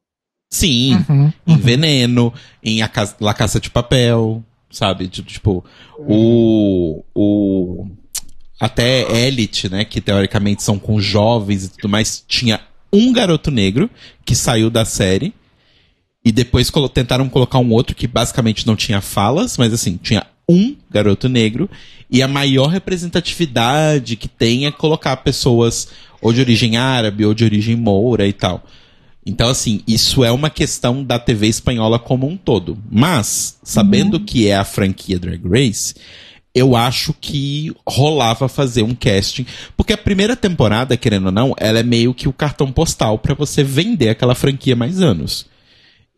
Sim, 0.53 1.03
Uhum. 1.09 1.33
em 1.47 1.57
Veneno, 1.57 2.31
em 2.63 2.83
a 2.83 2.87
Ca- 2.87 3.15
La 3.19 3.33
Caça 3.33 3.59
de 3.59 3.71
Papel, 3.71 4.43
sabe? 4.69 5.07
Tipo, 5.07 5.29
tipo, 5.31 5.65
o, 5.97 7.03
o. 7.15 7.87
Até 8.59 9.25
Elite, 9.27 9.67
né? 9.67 9.83
Que 9.83 9.99
teoricamente 9.99 10.61
são 10.61 10.77
com 10.77 10.99
jovens 11.01 11.65
e 11.65 11.69
tudo 11.69 11.89
mais, 11.89 12.23
tinha 12.27 12.59
um 12.93 13.11
garoto 13.11 13.49
negro 13.49 13.89
que 14.23 14.35
saiu 14.35 14.69
da 14.69 14.85
série. 14.85 15.33
E 16.23 16.31
depois 16.31 16.69
colo- 16.69 16.87
tentaram 16.87 17.27
colocar 17.27 17.57
um 17.57 17.71
outro 17.71 17.95
que 17.95 18.07
basicamente 18.07 18.65
não 18.67 18.75
tinha 18.75 19.01
falas, 19.01 19.57
mas 19.57 19.73
assim, 19.73 19.97
tinha 20.01 20.23
um 20.47 20.75
garoto 20.89 21.27
negro. 21.27 21.67
E 22.11 22.21
a 22.21 22.27
maior 22.27 22.67
representatividade 22.67 24.15
que 24.15 24.27
tem 24.27 24.65
é 24.67 24.71
colocar 24.71 25.17
pessoas 25.17 25.87
ou 26.21 26.31
de 26.31 26.39
origem 26.41 26.77
árabe 26.77 27.25
ou 27.25 27.33
de 27.33 27.43
origem 27.43 27.75
moura 27.75 28.27
e 28.27 28.31
tal. 28.33 28.63
Então, 29.25 29.49
assim, 29.49 29.81
isso 29.87 30.23
é 30.23 30.31
uma 30.31 30.49
questão 30.49 31.03
da 31.03 31.17
TV 31.17 31.47
espanhola 31.47 31.97
como 31.97 32.27
um 32.27 32.35
todo. 32.35 32.77
Mas, 32.91 33.57
sabendo 33.63 34.19
que 34.19 34.47
é 34.47 34.55
a 34.55 34.65
franquia 34.65 35.17
Drag 35.17 35.41
Race, 35.47 35.95
eu 36.53 36.75
acho 36.75 37.13
que 37.19 37.73
rolava 37.87 38.47
fazer 38.47 38.83
um 38.83 38.93
casting. 38.93 39.45
Porque 39.77 39.93
a 39.93 39.97
primeira 39.97 40.35
temporada, 40.35 40.97
querendo 40.97 41.27
ou 41.27 41.31
não, 41.31 41.55
ela 41.57 41.79
é 41.79 41.83
meio 41.83 42.13
que 42.13 42.27
o 42.27 42.33
cartão 42.33 42.71
postal 42.71 43.17
pra 43.17 43.33
você 43.33 43.63
vender 43.63 44.09
aquela 44.09 44.35
franquia 44.35 44.75
mais 44.75 45.01
anos. 45.01 45.47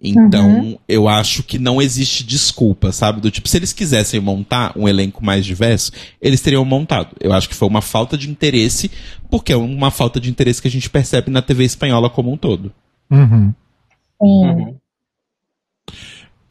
Então, 0.01 0.77
eu 0.89 1.07
acho 1.07 1.41
que 1.41 1.57
não 1.57 1.81
existe 1.81 2.23
desculpa, 2.23 2.91
sabe? 2.91 3.21
Do 3.21 3.31
tipo, 3.31 3.47
se 3.47 3.57
eles 3.57 3.71
quisessem 3.71 4.19
montar 4.19 4.73
um 4.75 4.87
elenco 4.87 5.23
mais 5.23 5.45
diverso, 5.45 5.91
eles 6.21 6.41
teriam 6.41 6.65
montado. 6.65 7.15
Eu 7.19 7.31
acho 7.31 7.47
que 7.47 7.55
foi 7.55 7.67
uma 7.67 7.81
falta 7.81 8.17
de 8.17 8.29
interesse, 8.29 8.91
porque 9.31 9.53
é 9.53 9.55
uma 9.55 9.89
falta 9.89 10.19
de 10.19 10.29
interesse 10.29 10.61
que 10.61 10.67
a 10.67 10.71
gente 10.71 10.89
percebe 10.89 11.31
na 11.31 11.41
TV 11.41 11.63
espanhola 11.63 12.09
como 12.09 12.31
um 12.31 12.37
todo. 12.37 12.73
Uhum. 13.11 13.53
Sim. 14.21 14.45
Uhum. 14.49 14.77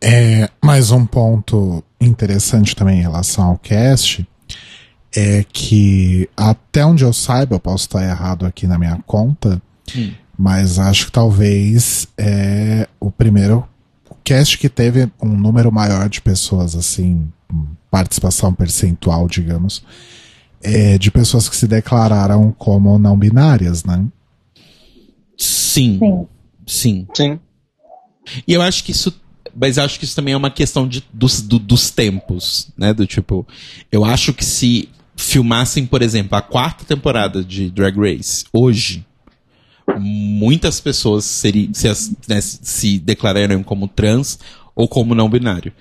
É, 0.01 0.51
mais 0.63 0.91
um 0.91 1.07
ponto 1.07 1.83
interessante 2.01 2.77
também 2.77 2.99
em 2.99 3.03
relação 3.03 3.45
ao 3.49 3.59
cast 3.59 4.27
é 5.17 5.45
que 5.45 6.29
até 6.37 6.85
onde 6.85 7.05
eu 7.05 7.13
saiba, 7.13 7.55
eu 7.55 7.61
posso 7.61 7.85
estar 7.85 8.03
errado 8.03 8.45
aqui 8.45 8.67
na 8.67 8.79
minha 8.79 8.99
conta, 9.07 9.63
Hum. 9.97 10.13
mas 10.37 10.79
acho 10.79 11.07
que 11.07 11.13
talvez 11.13 12.09
é 12.19 12.89
o 12.99 13.11
primeiro 13.11 13.67
cast 14.25 14.59
que 14.59 14.69
teve 14.69 15.11
um 15.23 15.29
número 15.37 15.71
maior 15.71 16.09
de 16.09 16.21
pessoas, 16.21 16.75
assim, 16.75 17.29
participação 17.91 18.53
percentual, 18.53 19.29
digamos, 19.29 19.85
é, 20.63 20.99
de 20.99 21.11
pessoas 21.11 21.49
que 21.49 21.57
se 21.57 21.69
declararam 21.69 22.51
como 22.59 22.99
não 22.99 23.17
binárias, 23.17 23.85
né? 23.85 24.05
Sim, 25.39 25.99
Sim. 25.99 26.27
Sim. 26.67 27.07
Sim. 27.15 27.39
E 28.47 28.53
eu 28.53 28.63
acho 28.63 28.85
que 28.85 28.91
isso. 28.93 29.13
Mas 29.57 29.77
eu 29.77 29.85
acho 29.85 29.99
que 29.99 30.05
isso 30.05 30.17
também 30.17 30.35
é 30.35 30.37
uma 30.37 30.51
questão 30.51 30.89
de, 30.89 31.05
dos, 31.13 31.41
do- 31.41 31.59
dos 31.59 31.91
tempos, 31.91 32.69
né? 32.77 32.93
Do 32.93 33.07
tipo. 33.07 33.47
Eu 33.93 34.05
acho 34.05 34.33
que 34.33 34.45
se 34.45 34.89
filmassem, 35.17 35.87
por 35.87 36.03
exemplo, 36.03 36.37
a 36.37 36.43
quarta 36.43 36.85
temporada 36.85 37.45
de 37.45 37.71
Drag 37.71 37.97
Race 37.97 38.45
hoje, 38.53 39.05
muitas 39.99 40.81
pessoas 40.81 41.25
seri, 41.25 41.71
se, 41.73 41.87
né, 42.29 42.41
se 42.41 42.99
declarariam 42.99 43.63
como 43.63 43.87
trans 43.87 44.39
ou 44.75 44.89
como 44.89 45.15
não 45.15 45.29
binário. 45.29 45.73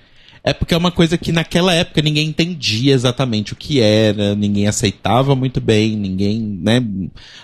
É 0.46 0.52
porque 0.52 0.74
é 0.74 0.76
uma 0.76 0.92
coisa 0.92 1.16
que 1.16 1.32
naquela 1.32 1.72
época 1.72 2.02
ninguém 2.02 2.28
entendia 2.28 2.92
exatamente 2.92 3.54
o 3.54 3.56
que 3.56 3.80
era, 3.80 4.34
ninguém 4.34 4.66
aceitava 4.66 5.34
muito 5.34 5.58
bem, 5.58 5.96
ninguém, 5.96 6.38
né? 6.38 6.84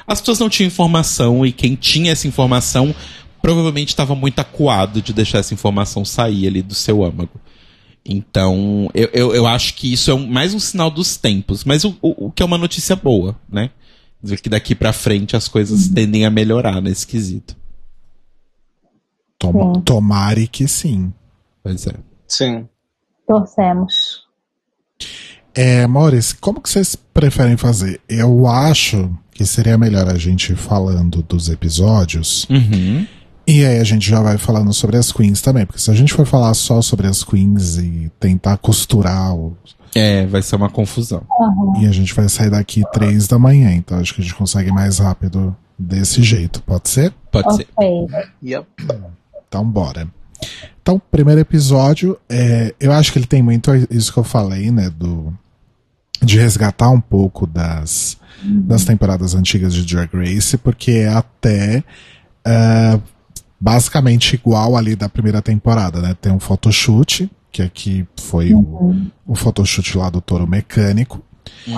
As 0.07 0.20
pessoas 0.20 0.38
não 0.38 0.51
tinham 0.51 0.66
informação 0.66 1.45
e 1.47 1.51
quem 1.51 1.74
tinha 1.74 2.12
essa 2.12 2.28
informação 2.28 2.95
provavelmente 3.43 3.88
estava 3.88 4.14
muito 4.14 4.38
acuado 4.38 5.01
de 5.03 5.12
deixar 5.12 5.38
essa 5.38 5.55
informação 5.55 6.05
sair 6.05 6.47
ali 6.47 6.62
do 6.62 6.74
seu 6.74 7.03
âmago. 7.05 7.41
Então, 8.05 8.88
eu, 8.95 9.09
eu, 9.12 9.34
eu 9.34 9.47
acho 9.47 9.74
que 9.74 9.93
isso 9.93 10.11
é 10.11 10.14
um- 10.14 10.26
mais 10.26 10.55
um 10.55 10.59
sinal 10.59 10.91
dos 10.91 11.16
tempos, 11.16 11.64
mas 11.64 11.84
o, 11.84 11.97
o, 12.01 12.26
o 12.26 12.30
que 12.32 12.43
é 12.43 12.47
uma 12.47 12.57
notícia 12.59 12.97
boa, 12.97 13.36
né? 13.49 13.70
Dizer 14.22 14.41
que 14.41 14.49
daqui 14.49 14.74
pra 14.74 14.93
frente 14.93 15.36
as 15.36 15.49
coisas 15.49 15.88
tendem 15.88 16.24
a 16.26 16.30
melhorar 16.30 16.80
nesse 16.80 17.07
quesito. 17.07 17.57
Toma, 19.38 19.74
Sim. 19.74 19.80
tomare 19.82 20.47
que 20.47 20.68
sim. 20.68 21.12
Pois 21.62 21.86
é. 21.86 21.95
Sim. 22.28 22.68
Torcemos. 23.26 24.24
É, 25.55 25.86
Maurício, 25.86 26.36
como 26.41 26.61
que 26.61 26.68
vocês 26.68 26.95
preferem 26.95 27.57
fazer? 27.57 28.01
Eu 28.09 28.47
acho 28.47 29.11
que 29.32 29.45
seria 29.47 29.78
melhor 29.78 30.09
a 30.09 30.16
gente 30.18 30.53
ir 30.53 30.57
falando 30.57 31.22
dos 31.22 31.49
episódios 31.49 32.47
Uhum. 32.51 33.07
E 33.47 33.64
aí 33.64 33.78
a 33.78 33.84
gente 33.84 34.09
já 34.09 34.20
vai 34.20 34.38
falando 34.38 34.72
sobre 34.72 34.97
as 34.97 35.11
queens 35.12 35.41
também, 35.41 35.66
porque 35.66 35.80
se 35.80 35.91
a 35.91 35.95
gente 35.95 36.12
for 36.12 36.26
falar 36.26 36.55
só 36.55 36.80
sobre 36.82 37.07
as 37.07 37.22
queens 37.24 37.78
e 37.78 38.11
tentar 38.20 38.57
costurar 38.59 39.34
o- 39.34 39.57
É, 39.95 40.26
vai 40.26 40.41
ser 40.43 40.57
uma 40.57 40.70
confusão. 40.70 41.22
Aham. 41.41 41.82
e 41.82 41.86
a 41.86 41.93
gente 41.93 42.14
vai 42.14 42.28
sair 42.28 42.51
daqui 42.51 42.82
três 42.93 43.26
da 43.26 43.38
manhã, 43.38 43.72
então 43.72 43.99
acho 43.99 44.14
que 44.14 44.20
a 44.20 44.24
gente 44.24 44.34
consegue 44.36 44.70
mais 44.70 44.99
rápido 44.99 45.57
desse 45.78 46.22
jeito, 46.22 46.62
pode 46.62 46.88
ser? 46.88 47.12
Pode 47.32 47.57
ser. 47.57 47.66
Ok. 47.76 48.09
Yep. 48.45 48.66
Então, 49.49 49.64
bora. 49.64 50.07
Então, 50.80 51.01
primeiro 51.11 51.41
episódio, 51.41 52.16
é, 52.28 52.74
eu 52.80 52.93
acho 52.93 53.12
que 53.12 53.18
ele 53.18 53.26
tem 53.26 53.43
muito 53.43 53.70
isso 53.91 54.12
que 54.12 54.18
eu 54.18 54.24
falei, 54.24 54.70
né? 54.70 54.91
Do, 54.91 55.32
de 56.22 56.38
resgatar 56.38 56.91
um 56.91 57.01
pouco 57.01 57.47
das, 57.47 58.16
das 58.45 58.84
temporadas 58.84 59.34
antigas 59.34 59.74
de 59.74 59.84
Drag 59.84 60.11
Race, 60.14 60.57
porque 60.59 60.93
é 60.93 61.09
até 61.09 61.82
é, 62.45 63.01
basicamente 63.61 64.35
igual 64.35 64.77
ali 64.77 64.97
da 64.97 65.09
primeira 65.09 65.43
temporada, 65.43 66.01
né? 66.01 66.17
Tem 66.21 66.33
um 66.33 66.41
photoshoot, 66.41 67.31
que 67.53 67.63
aqui 67.63 68.07
foi 68.19 68.55
o, 68.55 69.11
o 69.27 69.35
photoshoot 69.35 69.99
lá 69.99 70.09
do 70.09 70.21
touro 70.21 70.47
mecânico. 70.47 71.23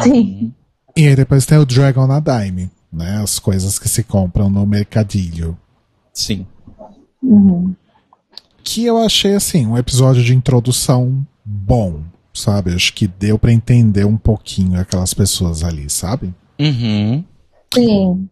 Sim. 0.02 0.52
E 0.96 1.08
aí 1.08 1.16
depois 1.16 1.46
tem 1.46 1.58
o 1.58 1.64
Dragon 1.66 2.06
na 2.06 2.20
Dime, 2.20 2.70
né? 2.92 3.20
As 3.22 3.38
coisas 3.38 3.78
que 3.78 3.88
se 3.88 4.04
compram 4.04 4.48
no 4.48 4.66
mercadilho. 4.66 5.56
Sim. 6.12 6.46
Uhum. 7.22 7.74
que 8.64 8.84
eu 8.84 8.98
achei 8.98 9.34
assim 9.34 9.64
um 9.64 9.78
episódio 9.78 10.24
de 10.24 10.34
introdução 10.34 11.24
bom, 11.44 12.00
sabe? 12.34 12.74
Acho 12.74 12.92
que 12.92 13.06
deu 13.06 13.38
pra 13.38 13.52
entender 13.52 14.04
um 14.04 14.16
pouquinho 14.16 14.80
aquelas 14.80 15.14
pessoas 15.14 15.62
ali, 15.62 15.88
sabe? 15.88 16.34
Uhum. 16.58 17.24
Sim. 17.72 18.28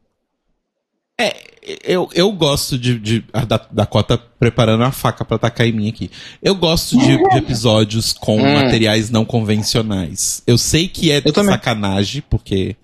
Eu, 1.85 2.09
eu 2.15 2.33
gosto 2.33 2.79
de, 2.79 2.99
de 2.99 3.25
a 3.33 3.45
da 3.45 3.61
Dakota 3.71 4.17
preparando 4.17 4.83
a 4.83 4.91
faca 4.91 5.25
pra 5.25 5.37
atacar 5.37 5.67
em 5.67 5.73
mim 5.73 5.89
aqui. 5.89 6.11
Eu 6.43 6.55
gosto 6.55 6.99
de, 6.99 7.17
de 7.17 7.37
episódios 7.37 8.13
com 8.13 8.41
Hum. 8.41 8.55
materiais 8.55 9.11
não 9.11 9.25
convencionais. 9.25 10.43
Eu 10.47 10.57
sei 10.57 10.89
que 10.89 11.11
é 11.13 11.19
Eu 11.25 11.33
também. 11.33 11.53
sacanagem, 11.53 12.23
porque 12.31 12.77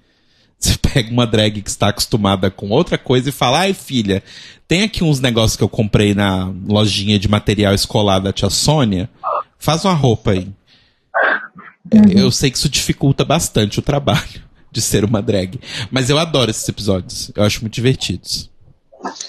você 0.58 0.76
pega 0.92 1.10
uma 1.10 1.26
drag 1.26 1.62
que 1.62 1.70
está 1.70 1.88
acostumada 1.88 2.50
com 2.50 2.68
outra 2.68 2.98
coisa 2.98 3.30
e 3.30 3.32
fala, 3.32 3.60
ai 3.60 3.72
filha, 3.72 4.22
tem 4.68 4.82
aqui 4.82 5.02
uns 5.02 5.20
negócios 5.20 5.56
que 5.56 5.64
eu 5.64 5.68
comprei 5.68 6.14
na 6.14 6.52
lojinha 6.68 7.18
de 7.18 7.28
material 7.28 7.72
escolar 7.74 8.18
da 8.18 8.32
tia 8.32 8.50
Sônia, 8.50 9.08
faz 9.58 9.84
uma 9.84 9.94
roupa 9.94 10.32
aí. 10.32 10.48
É, 11.92 12.20
Eu 12.20 12.30
sei 12.30 12.50
que 12.50 12.58
isso 12.58 12.68
dificulta 12.68 13.24
bastante 13.24 13.78
o 13.78 13.82
trabalho 13.82 14.44
de 14.76 14.82
ser 14.82 15.06
uma 15.06 15.22
drag. 15.22 15.58
Mas 15.90 16.10
eu 16.10 16.18
adoro 16.18 16.50
esses 16.50 16.68
episódios. 16.68 17.30
Eu 17.34 17.42
acho 17.44 17.62
muito 17.62 17.72
divertidos. 17.72 18.50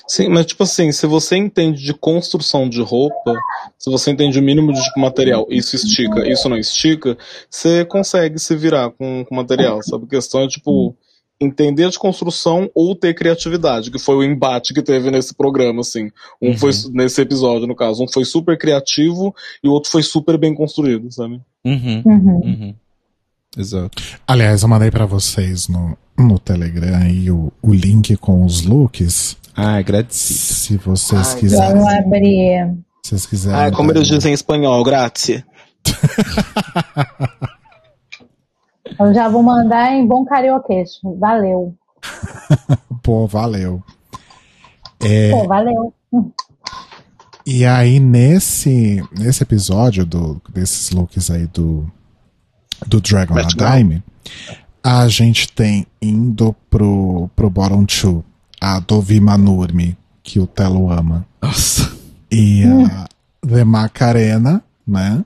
Sim, 0.06 0.28
mas 0.28 0.46
tipo 0.46 0.64
assim, 0.64 0.92
se 0.92 1.08
você 1.08 1.38
entende 1.38 1.82
de 1.82 1.94
construção 1.94 2.68
de 2.68 2.82
roupa, 2.82 3.34
se 3.78 3.90
você 3.90 4.12
entende 4.12 4.38
o 4.40 4.44
mínimo 4.44 4.74
de 4.74 4.84
tipo, 4.84 5.00
material, 5.00 5.46
isso 5.50 5.76
estica, 5.76 6.28
isso 6.28 6.50
não 6.50 6.58
estica, 6.58 7.18
você 7.50 7.86
consegue 7.86 8.40
se 8.40 8.56
virar 8.58 8.90
com 8.92 9.26
o 9.30 9.36
material, 9.36 9.82
sabe? 9.84 10.04
A 10.06 10.10
questão 10.10 10.42
é 10.42 10.48
tipo 10.48 10.94
entender 11.40 11.90
de 11.90 12.00
construção 12.00 12.70
ou 12.74 12.94
ter 12.96 13.14
criatividade, 13.14 13.92
que 13.92 14.00
foi 14.00 14.16
o 14.16 14.24
embate 14.24 14.74
que 14.74 14.82
teve 14.82 15.12
nesse 15.12 15.34
programa, 15.34 15.82
assim. 15.82 16.10
Um 16.42 16.50
Uhum. 16.50 16.58
foi 16.58 16.72
nesse 16.92 17.22
episódio, 17.22 17.68
no 17.68 17.76
caso, 17.76 18.04
um 18.04 18.08
foi 18.08 18.26
super 18.26 18.58
criativo 18.58 19.34
e 19.64 19.68
o 19.70 19.72
outro 19.72 19.92
foi 19.92 20.02
super 20.04 20.38
bem 20.38 20.54
construído, 20.56 21.10
sabe? 21.12 21.40
Uhum. 21.64 22.02
Uhum. 22.06 22.76
Exato. 23.58 24.02
Aliás, 24.28 24.62
eu 24.62 24.68
mandei 24.70 24.92
pra 24.92 25.06
vocês 25.06 25.68
no, 25.68 25.98
no 26.18 26.38
Telegram 26.38 26.98
aí 26.98 27.32
o, 27.32 27.52
o 27.62 27.74
link 27.74 28.16
com 28.18 28.46
os 28.46 28.62
looks. 28.64 29.36
Ah, 29.56 29.78
agradecido. 29.78 30.40
Se 30.40 30.78
vocês 30.78 31.34
Ai, 31.34 31.40
quiserem. 31.40 31.82
Vamos 31.82 31.94
abrir. 31.94 32.78
Se 33.04 33.10
vocês 33.10 33.26
quiserem. 33.26 33.60
Ah, 33.60 33.72
como 33.72 33.92
dar 33.92 34.00
eles 34.00 34.08
dizem 34.08 34.32
em 34.32 34.36
espanhol, 34.36 34.84
grazie. 34.84 35.44
Eu 39.00 39.14
já 39.14 39.28
vou 39.28 39.44
mandar 39.44 39.94
em 39.94 40.06
bom 40.08 40.24
carioquês. 40.26 41.00
Valeu. 41.20 41.76
Pô, 43.04 43.28
valeu. 43.28 43.84
É, 45.00 45.32
Pô, 45.32 45.48
valeu. 45.48 45.94
E 47.46 47.66
aí, 47.66 48.00
nesse, 48.00 49.04
nesse 49.12 49.44
episódio 49.44 50.06
do, 50.06 50.42
desses 50.50 50.92
looks 50.92 51.32
aí 51.32 51.48
do, 51.48 51.90
do 52.86 53.02
Dragon 53.02 53.34
Met 53.34 53.56
Dime, 53.56 54.04
a 54.84 55.08
gente 55.08 55.52
tem 55.52 55.86
indo 56.02 56.56
pro, 56.70 57.30
pro 57.36 57.50
Bottom 57.50 57.86
2 57.86 58.24
a 58.60 58.80
Dovima 58.80 59.38
Nurmi, 59.38 59.98
que 60.24 60.40
o 60.40 60.48
Telo 60.48 60.92
ama, 60.92 61.26
Nossa. 61.42 61.92
e 62.32 62.64
a 62.64 63.08
The 63.48 63.64
Macarena, 63.64 64.64
né? 64.86 65.24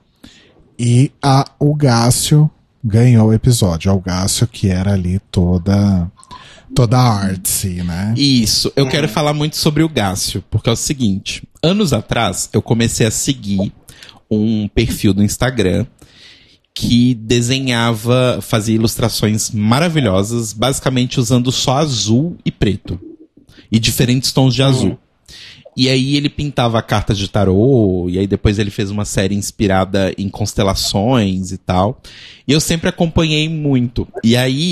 E 0.78 1.12
a 1.22 1.46
o 1.58 1.74
Gácio 1.74 2.50
ganhou 2.82 3.28
o 3.28 3.32
episódio. 3.32 3.90
A 3.90 3.94
o 3.94 4.00
Gácio 4.00 4.46
que 4.46 4.68
era 4.68 4.92
ali 4.92 5.18
toda 5.30 6.10
toda 6.74 6.98
artsy, 6.98 7.82
né? 7.82 8.14
Isso. 8.16 8.72
Eu 8.74 8.88
quero 8.88 9.08
falar 9.08 9.32
muito 9.32 9.56
sobre 9.56 9.82
o 9.82 9.88
Gácio, 9.88 10.42
porque 10.50 10.68
é 10.68 10.72
o 10.72 10.76
seguinte: 10.76 11.46
anos 11.62 11.92
atrás, 11.92 12.48
eu 12.52 12.60
comecei 12.60 13.06
a 13.06 13.10
seguir 13.10 13.72
um 14.30 14.68
perfil 14.68 15.12
do 15.12 15.22
Instagram 15.22 15.86
que 16.74 17.14
desenhava, 17.14 18.38
fazia 18.40 18.74
ilustrações 18.74 19.50
maravilhosas, 19.50 20.52
basicamente 20.52 21.20
usando 21.20 21.52
só 21.52 21.78
azul 21.78 22.36
e 22.44 22.50
preto. 22.50 22.98
E 23.70 23.78
diferentes 23.78 24.32
tons 24.32 24.54
de 24.54 24.62
azul. 24.62 24.98
E 25.74 25.88
aí 25.88 26.16
ele 26.16 26.28
pintava 26.28 26.82
cartas 26.82 27.16
de 27.16 27.28
tarô, 27.28 28.06
e 28.10 28.18
aí 28.18 28.26
depois 28.26 28.58
ele 28.58 28.70
fez 28.70 28.90
uma 28.90 29.06
série 29.06 29.34
inspirada 29.34 30.12
em 30.18 30.28
constelações 30.28 31.50
e 31.50 31.56
tal. 31.56 32.00
E 32.46 32.52
eu 32.52 32.60
sempre 32.60 32.90
acompanhei 32.90 33.48
muito. 33.48 34.06
E 34.22 34.36
aí 34.36 34.70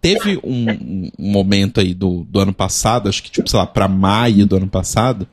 teve 0.00 0.40
um, 0.42 1.10
um 1.18 1.30
momento 1.30 1.80
aí 1.80 1.94
do, 1.94 2.24
do 2.28 2.40
ano 2.40 2.52
passado, 2.52 3.08
acho 3.08 3.22
que 3.22 3.30
tipo, 3.30 3.48
sei 3.48 3.60
lá, 3.60 3.66
pra 3.66 3.86
maio 3.86 4.44
do 4.44 4.56
ano 4.56 4.68
passado, 4.68 5.26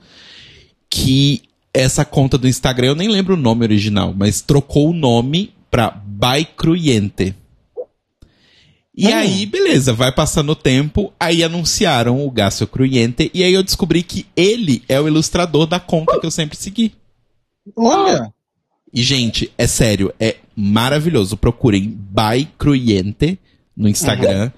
que 0.88 1.42
essa 1.74 2.06
conta 2.06 2.38
do 2.38 2.48
Instagram, 2.48 2.90
eu 2.90 2.96
nem 2.96 3.08
lembro 3.08 3.34
o 3.34 3.38
nome 3.38 3.64
original, 3.64 4.14
mas 4.16 4.42
trocou 4.42 4.92
o 4.92 4.94
nome 4.94 5.52
pra 5.70 6.00
Baicruiente. 6.18 7.36
E 8.96 9.14
aí, 9.14 9.46
beleza, 9.46 9.94
vai 9.94 10.12
passando 10.12 10.54
o 10.54 10.56
tempo, 10.56 11.14
aí 11.20 11.44
anunciaram 11.44 12.26
o 12.26 12.32
Gácio 12.32 12.66
Cruiente, 12.66 13.30
e 13.32 13.44
aí 13.44 13.54
eu 13.54 13.62
descobri 13.62 14.02
que 14.02 14.26
ele 14.36 14.82
é 14.90 15.00
o 15.00 15.08
ilustrador 15.08 15.68
da 15.68 15.80
conta 15.80 16.20
que 16.20 16.26
eu 16.26 16.32
sempre 16.32 16.58
segui. 16.58 16.96
Olha! 17.76 18.34
E, 18.92 19.04
gente, 19.04 19.54
é 19.56 19.68
sério, 19.68 20.12
é 20.20 20.38
maravilhoso. 20.56 21.38
Procurem 21.38 21.88
By 21.88 22.46
Cruyente 22.58 23.38
no 23.76 23.88
Instagram. 23.88 24.52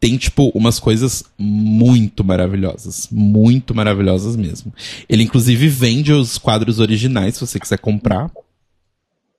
Tem, 0.00 0.16
tipo, 0.16 0.48
umas 0.48 0.80
coisas 0.80 1.24
muito 1.38 2.24
maravilhosas. 2.24 3.08
Muito 3.12 3.72
maravilhosas 3.72 4.34
mesmo. 4.34 4.74
Ele, 5.08 5.22
inclusive, 5.22 5.68
vende 5.68 6.12
os 6.12 6.36
quadros 6.36 6.80
originais, 6.80 7.34
se 7.34 7.46
você 7.46 7.60
quiser 7.60 7.78
comprar. 7.78 8.28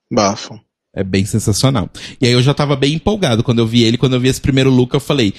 Bafo. 0.10 0.65
É 0.96 1.04
bem 1.04 1.26
sensacional. 1.26 1.90
E 2.22 2.26
aí 2.26 2.32
eu 2.32 2.42
já 2.42 2.54
tava 2.54 2.76
bem 2.76 2.94
empolgado 2.94 3.44
quando 3.44 3.60
eu 3.60 3.68
vi 3.68 3.84
ele. 3.84 3.98
Quando 3.98 4.14
eu 4.14 4.20
vi 4.20 4.30
esse 4.30 4.40
primeiro 4.40 4.70
look, 4.70 4.94
eu 4.94 5.00
falei, 5.00 5.34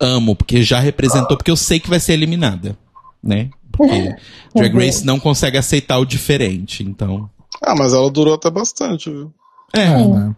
amo, 0.00 0.36
porque 0.36 0.62
já 0.62 0.78
representou, 0.78 1.36
porque 1.36 1.50
eu 1.50 1.56
sei 1.56 1.80
que 1.80 1.90
vai 1.90 1.98
ser 1.98 2.12
eliminada. 2.12 2.78
Né? 3.20 3.50
Porque 3.72 4.14
Drag 4.54 4.72
Race 4.72 5.04
não 5.04 5.18
consegue 5.18 5.58
aceitar 5.58 5.98
o 5.98 6.04
diferente, 6.04 6.84
então. 6.84 7.28
Ah, 7.60 7.74
mas 7.74 7.92
ela 7.92 8.08
durou 8.10 8.34
até 8.34 8.48
bastante, 8.50 9.10
viu? 9.10 9.34
É, 9.74 9.82
É, 9.82 10.06
né? 10.06 10.36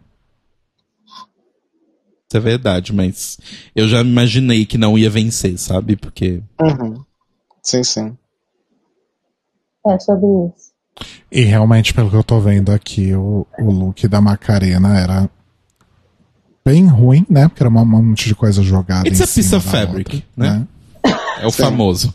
isso 2.29 2.37
é 2.37 2.41
verdade, 2.41 2.93
mas 2.95 3.39
eu 3.75 3.87
já 3.89 4.01
imaginei 4.01 4.65
que 4.65 4.79
não 4.79 4.97
ia 4.97 5.11
vencer, 5.11 5.59
sabe? 5.59 5.97
Porque. 5.97 6.43
Uhum. 6.61 7.05
Sim, 7.63 7.85
sim. 7.85 8.19
É 9.87 9.99
sobre 9.99 10.27
isso. 10.27 10.66
E 11.31 11.43
realmente, 11.43 11.93
pelo 11.93 12.09
que 12.11 12.17
eu 12.17 12.25
tô 12.25 12.41
vendo 12.41 12.73
aqui, 12.73 13.15
o, 13.15 13.47
o 13.59 13.71
look 13.71 14.07
da 14.09 14.21
Macarena 14.21 14.99
era 14.99 15.31
bem 16.65 16.87
ruim, 16.87 17.25
né? 17.29 17.49
Porque 17.49 17.63
era 17.63 17.69
uma- 17.71 17.83
um 17.83 18.03
monte 18.03 18.27
de 18.29 18.35
coisa 18.35 18.63
jogada 18.63 19.07
It's 19.09 19.21
em 19.21 19.25
a 19.25 19.27
piece 19.27 19.55
of 19.55 19.69
fabric, 19.69 20.17
outra, 20.17 20.27
né? 20.37 20.67
É 21.41 21.47
o 21.47 21.51
Sim. 21.51 21.63
famoso. 21.65 22.15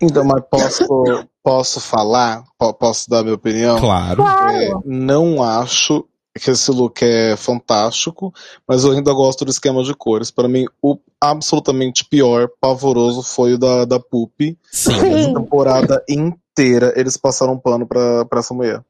Então, 0.00 0.24
mas 0.24 0.42
posso, 0.50 1.24
posso 1.42 1.80
falar? 1.80 2.42
Po- 2.58 2.74
Posso 2.74 3.08
dar 3.08 3.22
minha 3.22 3.34
opinião? 3.34 3.78
Claro. 3.78 4.24
É, 4.26 4.70
não 4.84 5.42
acho 5.42 6.04
que 6.40 6.50
esse 6.50 6.70
look 6.72 7.02
é 7.02 7.36
fantástico, 7.36 8.32
mas 8.66 8.82
eu 8.84 8.92
ainda 8.92 9.12
gosto 9.12 9.44
do 9.44 9.50
esquema 9.50 9.84
de 9.84 9.94
cores. 9.94 10.30
Para 10.30 10.48
mim, 10.48 10.64
o 10.82 10.96
absolutamente 11.20 12.04
pior, 12.04 12.48
pavoroso, 12.60 13.22
foi 13.22 13.54
o 13.54 13.58
da, 13.58 13.84
da 13.84 14.00
Pupi. 14.00 14.58
Sim. 14.72 14.92
Sim. 14.98 15.34
temporada 15.34 16.02
inteira 16.08 16.41
eles 16.58 17.16
passaram 17.16 17.58
pano 17.58 17.86
pra, 17.86 18.24
pra 18.24 18.40
essa 18.40 18.52
mulher. 18.54 18.82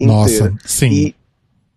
Nossa, 0.00 0.32
Inteira. 0.32 0.54
sim. 0.64 0.90
E, 0.90 1.14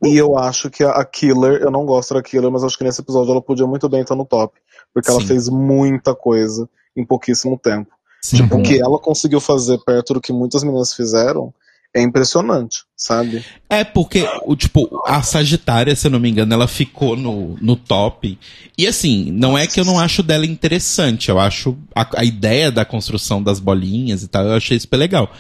e 0.04 0.18
eu 0.18 0.38
acho 0.38 0.70
que 0.70 0.84
a, 0.84 0.92
a 0.92 1.06
Killer, 1.06 1.62
eu 1.62 1.72
não 1.72 1.86
gosto 1.86 2.14
da 2.14 2.22
Killer, 2.22 2.52
mas 2.52 2.64
acho 2.64 2.78
que 2.78 2.84
nesse 2.84 3.02
episódio 3.02 3.32
ela 3.32 3.42
podia 3.42 3.66
muito 3.66 3.90
bem 3.90 4.02
estar 4.02 4.16
no 4.16 4.26
top. 4.26 4.58
Porque 4.94 5.10
ela 5.10 5.20
Sim. 5.22 5.28
fez 5.28 5.50
muita 5.50 6.16
coisa 6.16 6.70
em 6.96 7.06
pouquíssimo 7.06 7.58
tempo. 7.58 7.92
Sim. 8.22 8.38
Tipo, 8.38 8.58
O 8.58 8.64
que 8.64 8.82
ela 8.82 9.00
conseguiu 9.00 9.40
fazer 9.40 9.78
perto 9.86 10.14
do 10.16 10.22
que 10.22 10.34
muitas 10.34 10.64
meninas 10.64 10.94
fizeram 10.94 11.54
é 11.98 12.02
impressionante, 12.02 12.84
sabe? 12.96 13.44
É 13.68 13.84
porque, 13.84 14.24
o 14.46 14.56
tipo, 14.56 14.88
a 15.06 15.22
Sagitária, 15.24 15.96
se 15.96 16.06
eu 16.06 16.12
não 16.12 16.20
me 16.20 16.30
engano, 16.30 16.54
ela 16.54 16.68
ficou 16.68 17.16
no, 17.16 17.58
no 17.60 17.76
top. 17.76 18.38
E 18.78 18.86
assim, 18.86 19.32
não 19.32 19.58
é 19.58 19.66
que 19.66 19.80
eu 19.80 19.86
não 19.86 20.00
acho 20.00 20.22
dela 20.22 20.46
interessante. 20.46 21.30
Eu 21.30 21.40
acho 21.40 21.76
a, 21.96 22.20
a 22.20 22.24
ideia 22.24 22.72
da 22.72 22.86
construção 22.86 23.42
das 23.42 23.60
bolinhas 23.60 24.22
e 24.22 24.28
tal, 24.28 24.46
eu 24.46 24.54
achei 24.54 24.80
super 24.80 24.98
legal. 24.98 25.32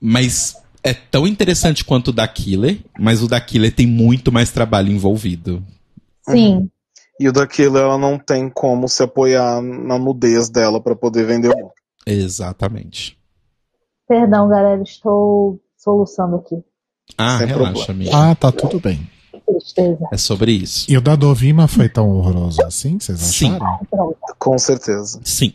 Mas 0.00 0.56
é 0.82 0.94
tão 0.94 1.26
interessante 1.26 1.84
quanto 1.84 2.08
o 2.08 2.12
da 2.12 2.28
Killer, 2.28 2.78
mas 2.98 3.22
o 3.22 3.28
da 3.28 3.40
Killer 3.40 3.74
tem 3.74 3.86
muito 3.86 4.30
mais 4.30 4.50
trabalho 4.50 4.92
envolvido. 4.92 5.62
Sim. 6.28 6.70
E 7.18 7.28
o 7.28 7.32
da 7.32 7.46
Killer, 7.46 7.82
ela 7.82 7.98
não 7.98 8.16
tem 8.16 8.48
como 8.48 8.88
se 8.88 9.02
apoiar 9.02 9.60
na 9.60 9.98
nudez 9.98 10.48
dela 10.48 10.80
pra 10.80 10.94
poder 10.94 11.26
vender 11.26 11.48
o. 11.48 11.72
Exatamente. 12.06 13.18
Perdão, 14.08 14.48
galera, 14.48 14.82
estou 14.82 15.60
soluçando 15.82 16.36
aqui. 16.36 16.56
Ah, 17.16 17.38
Sem 17.38 17.46
relaxa, 17.46 17.84
problema. 17.86 17.92
amigo. 18.10 18.16
Ah, 18.16 18.34
tá 18.34 18.52
tudo 18.52 18.78
bem. 18.78 19.08
Tristeza. 19.46 19.98
É 20.12 20.16
sobre 20.16 20.52
isso. 20.52 20.86
E 20.90 20.96
o 20.96 21.00
da 21.00 21.16
Dovima 21.16 21.66
foi 21.66 21.88
tão 21.88 22.08
horroroso 22.10 22.62
assim, 22.62 22.98
vocês 23.00 23.18
Sim. 23.20 23.54
acharam? 23.56 23.86
Pronto. 23.90 24.16
Com 24.38 24.58
certeza. 24.58 25.20
Sim. 25.24 25.52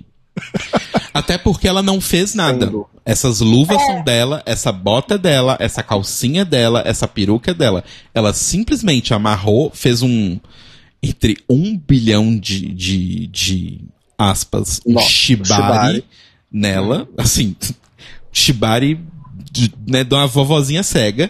Até 1.14 1.38
porque 1.38 1.68
ela 1.68 1.82
não 1.82 2.02
fez 2.02 2.34
nada. 2.36 2.70
Essas 3.06 3.40
luvas 3.40 3.82
são 3.82 4.04
dela, 4.04 4.42
essa 4.46 4.72
bota 4.72 5.14
é 5.16 5.18
dela, 5.18 5.56
essa 5.62 5.82
calcinha 5.82 6.42
é 6.42 6.46
dela, 6.46 6.84
essa 6.86 7.08
peruca 7.08 7.52
é 7.52 7.54
dela. 7.54 7.84
Ela 8.14 8.34
simplesmente 8.34 9.14
amarrou, 9.14 9.72
fez 9.74 10.02
um. 10.02 10.40
Entre 11.02 11.38
um 11.48 11.78
bilhão 11.78 12.38
de, 12.38 12.74
de, 12.74 13.28
de 13.28 13.82
aspas, 14.18 14.82
um 14.86 14.94
Nossa, 14.94 15.08
shibari, 15.08 15.54
shibari. 15.54 16.06
nela. 16.52 17.08
Assim, 17.18 17.56
shibari 18.32 19.00
de, 19.62 19.74
né, 19.88 20.03
de 20.03 20.14
uma 20.14 20.28
vovozinha 20.28 20.84
cega. 20.84 21.30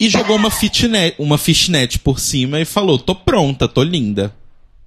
E 0.00 0.08
jogou 0.08 0.36
uma 0.36 0.50
fitnet, 0.50 1.16
uma 1.18 1.36
fishnet 1.36 1.98
por 1.98 2.20
cima 2.20 2.60
e 2.60 2.64
falou: 2.64 2.98
tô 2.98 3.14
pronta, 3.16 3.66
tô 3.66 3.82
linda. 3.82 4.32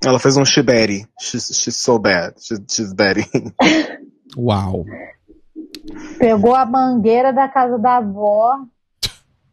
Ela 0.04 0.18
fez 0.20 0.38
um 0.38 0.46
shibari. 0.46 1.06
She's, 1.20 1.48
she's 1.62 1.76
so 1.76 2.00
bad. 2.00 2.34
She's, 2.40 2.60
she's 2.70 2.94
bad. 2.96 3.20
Uau. 4.38 4.86
Pegou 6.18 6.56
a 6.56 6.66
mangueira 6.66 7.34
da 7.34 7.48
casa 7.48 7.78
da 7.78 7.98
avó, 7.98 8.56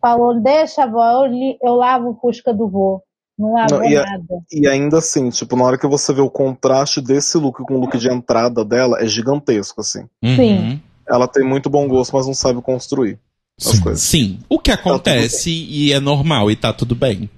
falou: 0.01 0.41
Deixa, 0.41 0.85
avó, 0.85 1.25
eu, 1.25 1.31
li- 1.33 1.59
eu 1.63 1.73
lavo 1.75 2.11
o 2.11 2.15
fusca 2.21 2.53
do 2.55 2.69
vô. 2.69 3.03
Não 3.39 3.53
lavou 3.55 3.79
Não, 3.79 3.85
e 3.89 3.97
a- 3.97 4.05
nada. 4.05 4.25
E 4.53 4.67
ainda 4.69 4.99
assim, 4.99 5.29
tipo, 5.31 5.57
na 5.57 5.65
hora 5.65 5.79
que 5.79 5.87
você 5.87 6.13
vê 6.13 6.21
o 6.21 6.31
contraste 6.31 7.01
desse 7.01 7.37
look 7.39 7.63
com 7.65 7.75
o 7.75 7.81
look 7.81 7.97
de 7.99 8.13
entrada 8.13 8.65
dela, 8.65 9.01
é 9.01 9.07
gigantesco, 9.07 9.81
assim. 9.81 10.05
Uhum. 10.23 10.81
Ela 11.09 11.27
tem 11.29 11.45
muito 11.45 11.71
bom 11.71 11.87
gosto, 11.89 12.15
mas 12.17 12.27
não 12.27 12.35
sabe 12.35 12.61
construir 12.61 13.19
as 13.61 13.67
Sim. 13.69 13.81
coisas. 13.81 14.03
Sim, 14.03 14.41
o 14.49 14.59
que 14.59 14.71
acontece 14.71 15.51
e 15.51 15.93
é 15.93 16.01
normal 16.01 16.51
e 16.51 16.57
tá 16.57 16.73
tudo 16.73 16.95
bem. 16.95 17.29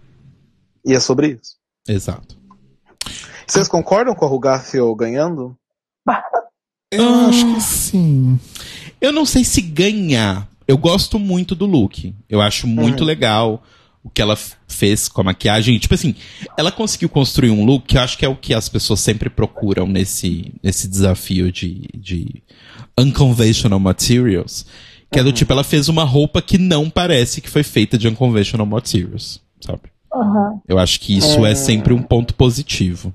E 0.84 0.92
é 0.92 1.00
sobre 1.00 1.28
isso. 1.40 1.56
Exato. 1.88 2.36
Vocês 3.46 3.68
concordam 3.68 4.14
com 4.14 4.24
a 4.24 4.28
Rugáfio 4.28 4.94
ganhando? 4.94 5.56
Eu 6.92 7.04
Ah. 7.08 7.26
acho 7.28 7.54
que 7.54 7.60
sim. 7.60 8.38
Eu 9.00 9.12
não 9.12 9.24
sei 9.24 9.44
se 9.44 9.60
ganhar. 9.60 10.48
Eu 10.66 10.76
gosto 10.78 11.18
muito 11.18 11.54
do 11.54 11.66
look. 11.66 12.14
Eu 12.28 12.40
acho 12.40 12.66
muito 12.66 13.00
Uhum. 13.00 13.06
legal 13.06 13.62
o 14.02 14.08
que 14.10 14.22
ela 14.22 14.36
fez 14.66 15.08
com 15.08 15.20
a 15.20 15.24
maquiagem. 15.24 15.78
Tipo 15.78 15.94
assim, 15.94 16.14
ela 16.56 16.72
conseguiu 16.72 17.08
construir 17.08 17.50
um 17.50 17.64
look 17.64 17.86
que 17.86 17.96
eu 17.98 18.00
acho 18.02 18.16
que 18.16 18.24
é 18.24 18.28
o 18.28 18.36
que 18.36 18.54
as 18.54 18.68
pessoas 18.68 19.00
sempre 19.00 19.28
procuram 19.28 19.86
nesse, 19.86 20.52
nesse 20.62 20.88
desafio 20.88 21.52
de, 21.52 21.82
de 21.94 22.42
unconventional 22.98 23.78
materials. 23.80 24.66
Que 25.12 25.18
é 25.18 25.24
do 25.24 25.32
tipo, 25.32 25.52
ela 25.52 25.64
fez 25.64 25.88
uma 25.88 26.04
roupa 26.04 26.40
que 26.40 26.56
não 26.56 26.88
parece 26.88 27.40
que 27.40 27.50
foi 27.50 27.62
feita 27.64 27.98
de 27.98 28.06
unconventional 28.06 28.64
materials, 28.66 29.40
sabe? 29.60 29.82
Aham. 30.14 30.60
Eu 30.68 30.78
acho 30.78 31.00
que 31.00 31.16
isso 31.16 31.44
é 31.44 31.52
É. 31.52 31.54
sempre 31.54 31.92
um 31.92 32.02
ponto 32.02 32.32
positivo. 32.34 33.12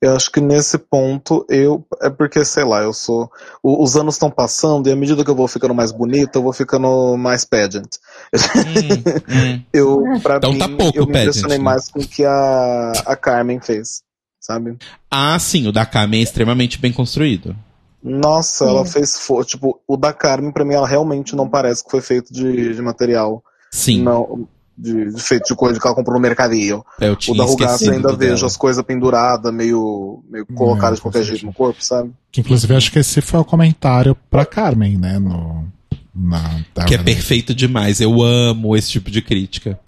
Eu 0.00 0.14
acho 0.14 0.30
que 0.30 0.40
nesse 0.40 0.78
ponto 0.78 1.44
eu. 1.48 1.84
É 2.00 2.08
porque, 2.08 2.44
sei 2.44 2.62
lá, 2.64 2.82
eu 2.82 2.92
sou. 2.92 3.28
o- 3.62 3.82
os 3.82 3.96
anos 3.96 4.14
estão 4.14 4.30
passando 4.30 4.88
e 4.88 4.92
à 4.92 4.96
medida 4.96 5.24
que 5.24 5.30
eu 5.30 5.34
vou 5.34 5.48
ficando 5.48 5.74
mais 5.74 5.90
bonita, 5.90 6.38
eu 6.38 6.42
vou 6.42 6.52
ficando 6.52 7.16
mais 7.16 7.44
pageant. 7.44 7.88
Hum, 8.32 9.02
hum. 9.28 9.62
Eu, 9.72 10.02
pra 10.22 10.36
Então 10.36 10.52
mim, 10.52 10.58
tá 10.58 10.68
pouco 10.68 10.96
eu 10.98 11.06
me 11.06 11.12
pageant, 11.12 11.30
impressionei 11.32 11.58
né? 11.58 11.64
mais 11.64 11.88
com 11.90 11.98
o 12.00 12.06
que 12.06 12.24
a, 12.24 12.92
a 13.06 13.16
Carmen 13.16 13.60
fez, 13.60 14.02
sabe? 14.40 14.76
Ah, 15.10 15.36
sim, 15.38 15.66
o 15.66 15.72
da 15.72 15.84
Carmen 15.84 16.20
é 16.20 16.22
extremamente 16.22 16.78
bem 16.78 16.92
construído. 16.92 17.56
Nossa, 18.00 18.66
ela 18.66 18.84
fez. 18.84 19.18
Tipo, 19.46 19.80
o 19.86 19.96
da 19.96 20.12
Carmen, 20.12 20.52
pra 20.52 20.64
mim, 20.64 20.74
ela 20.74 20.86
realmente 20.86 21.34
não 21.34 21.48
parece 21.48 21.82
que 21.82 21.90
foi 21.90 22.00
feito 22.00 22.32
de, 22.32 22.72
de 22.74 22.80
material. 22.80 23.42
Sim, 23.72 24.02
Não, 24.02 24.48
de, 24.78 25.12
de 25.12 25.22
feito 25.22 25.48
de 25.48 25.54
coisa 25.56 25.80
que 25.80 25.86
ela 25.86 25.96
comprou 25.96 26.14
no 26.14 26.22
mercadinho. 26.22 26.84
eu 27.00 27.16
O 27.28 27.34
da 27.34 27.44
esquecido 27.44 27.92
ainda 27.92 28.16
vejo 28.16 28.34
dela. 28.36 28.46
as 28.46 28.56
coisas 28.56 28.84
penduradas, 28.84 29.52
meio, 29.52 30.22
meio 30.30 30.46
colocadas 30.46 30.98
de 30.98 31.02
qualquer 31.02 31.24
jeito 31.24 31.44
no 31.44 31.52
corpo, 31.52 31.84
sabe? 31.84 32.12
Que 32.30 32.40
inclusive 32.40 32.76
acho 32.76 32.92
que 32.92 33.00
esse 33.00 33.20
foi 33.20 33.40
o 33.40 33.44
comentário 33.44 34.16
pra 34.30 34.46
Carmen, 34.46 34.96
né? 34.96 35.18
No, 35.18 35.66
na, 36.14 36.64
Que 36.86 36.94
é 36.94 36.98
perfeito 36.98 37.54
demais. 37.54 38.00
Eu 38.00 38.22
amo 38.22 38.76
esse 38.76 38.90
tipo 38.90 39.10
de 39.10 39.20
crítica. 39.20 39.78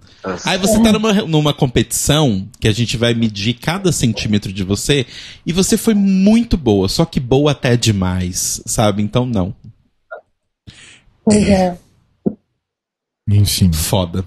Aí 0.45 0.57
você 0.57 0.79
tá 0.83 0.91
numa, 0.91 1.13
numa 1.23 1.53
competição 1.53 2.47
que 2.59 2.67
a 2.67 2.71
gente 2.71 2.95
vai 2.95 3.13
medir 3.13 3.55
cada 3.55 3.91
centímetro 3.91 4.53
de 4.53 4.63
você 4.63 5.07
e 5.43 5.51
você 5.51 5.77
foi 5.77 5.95
muito 5.95 6.55
boa, 6.57 6.87
só 6.87 7.05
que 7.05 7.19
boa 7.19 7.53
até 7.53 7.75
demais, 7.75 8.61
sabe? 8.67 9.01
Então 9.01 9.25
não. 9.25 9.55
Pois 11.25 11.49
é. 11.49 11.75
Enfim. 13.27 13.71
Foda. 13.71 14.23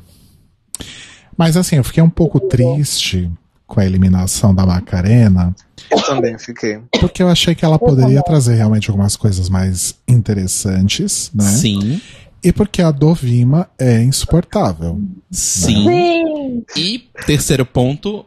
Mas 1.37 1.57
assim, 1.57 1.77
eu 1.77 1.85
fiquei 1.85 2.03
um 2.03 2.11
pouco 2.11 2.41
triste 2.41 3.31
com 3.67 3.81
a 3.81 3.87
eliminação 3.87 4.55
da 4.55 4.65
Macarena, 4.67 5.55
Eu 5.91 6.01
também 6.03 6.39
fiquei. 6.39 6.79
porque 7.01 7.23
eu 7.23 7.29
achei 7.29 7.55
que 7.55 7.65
ela 7.65 7.79
poderia 7.79 8.23
trazer 8.23 8.55
realmente 8.55 8.91
algumas 8.91 9.17
coisas 9.17 9.49
mais 9.49 9.95
interessantes, 10.07 11.31
né? 11.35 11.45
Sim, 11.45 12.01
E 12.43 12.53
porque 12.53 12.83
a 12.83 12.91
Dovima 12.91 13.69
é 13.79 14.03
insuportável. 14.03 15.01
sim. 15.31 15.85
Sim. 15.87 16.63
E 16.77 17.09
terceiro 17.27 17.65
ponto, 17.65 18.25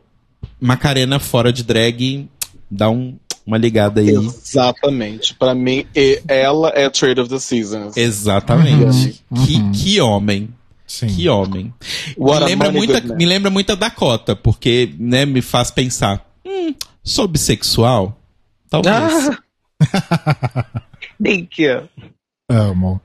Macarena 0.59 1.19
fora 1.19 1.53
de 1.53 1.63
drag, 1.63 2.27
dá 2.69 2.89
um, 2.89 3.15
uma 3.45 3.57
ligada 3.59 4.01
aí. 4.01 4.09
Exatamente. 4.09 5.35
Pra 5.35 5.53
mim, 5.53 5.85
e- 5.95 6.19
ela 6.27 6.69
é 6.75 6.89
Trade 6.89 7.21
of 7.21 7.29
the 7.29 7.39
Seasons. 7.39 7.95
Exatamente. 7.95 9.23
Uhum, 9.29 9.45
Que, 9.45 9.55
uhum. 9.55 9.71
que 9.71 10.01
homem. 10.01 10.49
Sim. 10.87 11.07
Que 11.07 11.27
homem. 11.27 11.73
What 12.17 12.45
me, 12.45 12.49
lembra 12.49 12.71
man. 12.71 13.15
me 13.15 13.25
lembra 13.25 13.51
muito 13.51 13.73
a 13.73 13.75
Dakota, 13.75 14.35
porque 14.37 14.95
né, 14.97 15.25
me 15.25 15.41
faz 15.41 15.69
pensar: 15.69 16.25
hum, 16.45 16.73
sou 17.03 17.27
bissexual? 17.27 18.17
Talvez. 18.69 19.29
Ah. 19.29 19.37
Thank 21.21 21.61
you. 21.61 21.89
Amo. 22.49 23.01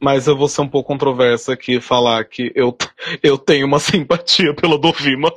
Mas 0.00 0.26
eu 0.26 0.36
vou 0.36 0.48
ser 0.48 0.60
um 0.60 0.68
pouco 0.68 0.88
controversa 0.88 1.54
aqui 1.54 1.76
e 1.76 1.80
falar 1.80 2.24
que 2.24 2.52
eu, 2.54 2.76
eu 3.22 3.36
tenho 3.36 3.66
uma 3.66 3.80
simpatia 3.80 4.54
pela 4.54 4.78
Dovima. 4.78 5.32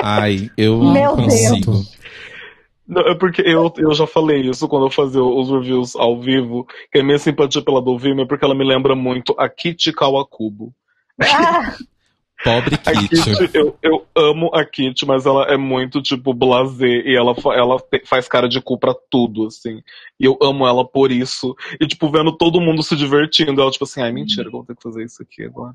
Ai, 0.00 0.50
eu 0.56 0.78
Meu 0.78 1.16
não 1.16 1.24
consigo. 1.24 1.72
Deus. 1.72 1.96
Não, 2.86 3.02
é 3.02 3.14
porque 3.16 3.42
eu, 3.42 3.72
eu 3.78 3.92
já 3.94 4.06
falei 4.06 4.42
isso 4.42 4.68
quando 4.68 4.86
eu 4.86 4.90
fazia 4.90 5.22
os 5.22 5.50
reviews 5.50 5.96
ao 5.96 6.20
vivo, 6.20 6.64
que 6.92 7.00
a 7.00 7.04
minha 7.04 7.18
simpatia 7.18 7.60
pela 7.60 7.82
Dovima 7.82 8.22
é 8.22 8.26
porque 8.26 8.44
ela 8.44 8.54
me 8.54 8.64
lembra 8.64 8.94
muito 8.94 9.34
a 9.36 9.48
Kitty 9.48 9.92
Kawakubo. 9.92 10.72
Ah, 11.20 11.76
Pobre 12.44 12.76
Kit. 12.76 13.54
Eu, 13.54 13.76
eu 13.82 14.06
amo 14.14 14.50
a 14.54 14.64
Kitty, 14.64 15.06
mas 15.06 15.26
ela 15.26 15.44
é 15.46 15.56
muito, 15.56 16.02
tipo, 16.02 16.34
blasé, 16.34 17.02
e 17.04 17.16
ela, 17.16 17.34
ela 17.54 17.76
faz 18.04 18.28
cara 18.28 18.48
de 18.48 18.60
cu 18.60 18.78
pra 18.78 18.94
tudo, 19.10 19.46
assim. 19.46 19.82
E 20.20 20.24
eu 20.24 20.38
amo 20.40 20.66
ela 20.66 20.84
por 20.86 21.10
isso. 21.10 21.56
E, 21.80 21.86
tipo, 21.86 22.10
vendo 22.10 22.36
todo 22.36 22.60
mundo 22.60 22.82
se 22.82 22.94
divertindo, 22.94 23.60
ela, 23.60 23.70
tipo 23.70 23.84
assim, 23.84 24.02
ai, 24.02 24.12
mentira, 24.12 24.48
eu 24.48 24.52
vou 24.52 24.64
ter 24.64 24.76
que 24.76 24.82
fazer 24.82 25.04
isso 25.04 25.22
aqui 25.22 25.44
agora. 25.44 25.74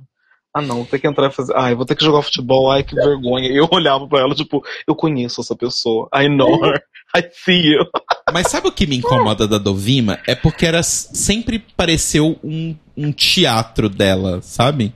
Ah, 0.54 0.62
não, 0.62 0.78
vou 0.78 0.86
ter 0.86 1.00
que 1.00 1.08
entrar 1.08 1.30
e 1.30 1.34
fazer. 1.34 1.56
Ai, 1.56 1.74
vou 1.74 1.86
ter 1.86 1.96
que 1.96 2.04
jogar 2.04 2.22
futebol, 2.22 2.70
ai, 2.72 2.84
que 2.84 2.94
vergonha. 2.94 3.50
E 3.50 3.56
eu 3.56 3.68
olhava 3.72 4.08
pra 4.08 4.20
ela, 4.20 4.36
tipo, 4.36 4.64
eu 4.86 4.94
conheço 4.94 5.42
essa 5.42 5.56
pessoa. 5.56 6.10
I 6.14 6.28
know 6.28 6.66
her. 6.66 6.82
I 7.16 7.24
see 7.34 7.74
you. 7.74 7.86
Mas 8.32 8.48
sabe 8.48 8.68
o 8.68 8.72
que 8.72 8.86
me 8.86 8.98
incomoda 8.98 9.48
da 9.48 9.58
Dovima? 9.58 10.20
É 10.28 10.36
porque 10.36 10.66
era 10.66 10.84
sempre 10.84 11.60
pareceu 11.60 12.38
um, 12.44 12.76
um 12.96 13.12
teatro 13.12 13.90
dela, 13.90 14.42
sabe? 14.42 14.94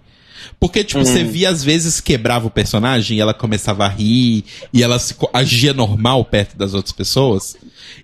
Porque, 0.59 0.83
tipo, 0.83 1.03
você 1.03 1.23
via 1.23 1.49
às 1.49 1.63
vezes 1.63 1.99
quebrava 1.99 2.47
o 2.47 2.51
personagem 2.51 3.17
e 3.17 3.21
ela 3.21 3.33
começava 3.33 3.85
a 3.85 3.89
rir 3.89 4.43
e 4.73 4.83
ela 4.83 4.99
se 4.99 5.15
agia 5.33 5.73
normal 5.73 6.23
perto 6.25 6.57
das 6.57 6.73
outras 6.73 6.91
pessoas. 6.93 7.55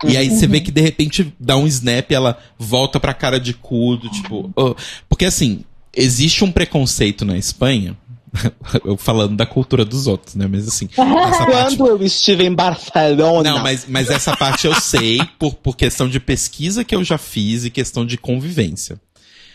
E 0.05 0.15
aí 0.17 0.29
você 0.29 0.47
vê 0.47 0.59
que 0.59 0.71
de 0.71 0.81
repente 0.81 1.33
dá 1.39 1.57
um 1.57 1.67
snap 1.67 2.09
e 2.11 2.15
ela 2.15 2.37
volta 2.57 2.99
pra 2.99 3.13
cara 3.13 3.39
de 3.39 3.53
cu, 3.53 3.97
do 3.97 4.09
tipo. 4.09 4.51
"Oh". 4.55 4.75
Porque 5.09 5.25
assim, 5.25 5.63
existe 5.95 6.43
um 6.43 6.51
preconceito 6.51 7.25
na 7.25 7.37
Espanha. 7.37 7.97
Eu 8.85 8.95
falando 8.95 9.35
da 9.35 9.45
cultura 9.45 9.83
dos 9.83 10.07
outros, 10.07 10.35
né? 10.35 10.47
Mas 10.49 10.65
assim, 10.67 10.87
essa 10.95 11.45
parte 11.45 11.75
Quando 11.75 11.89
eu 11.89 12.05
estive 12.05 12.45
em 12.45 12.53
Barcelona. 12.53 13.49
não, 13.51 13.59
mas, 13.61 13.85
mas 13.89 14.09
essa 14.09 14.37
parte 14.37 14.67
eu 14.67 14.73
sei 14.79 15.19
por, 15.37 15.53
por 15.55 15.75
questão 15.75 16.07
de 16.07 16.17
pesquisa 16.17 16.85
que 16.85 16.95
eu 16.95 17.03
já 17.03 17.17
fiz 17.17 17.65
e 17.65 17.69
questão 17.69 18.05
de 18.05 18.17
convivência. 18.17 18.97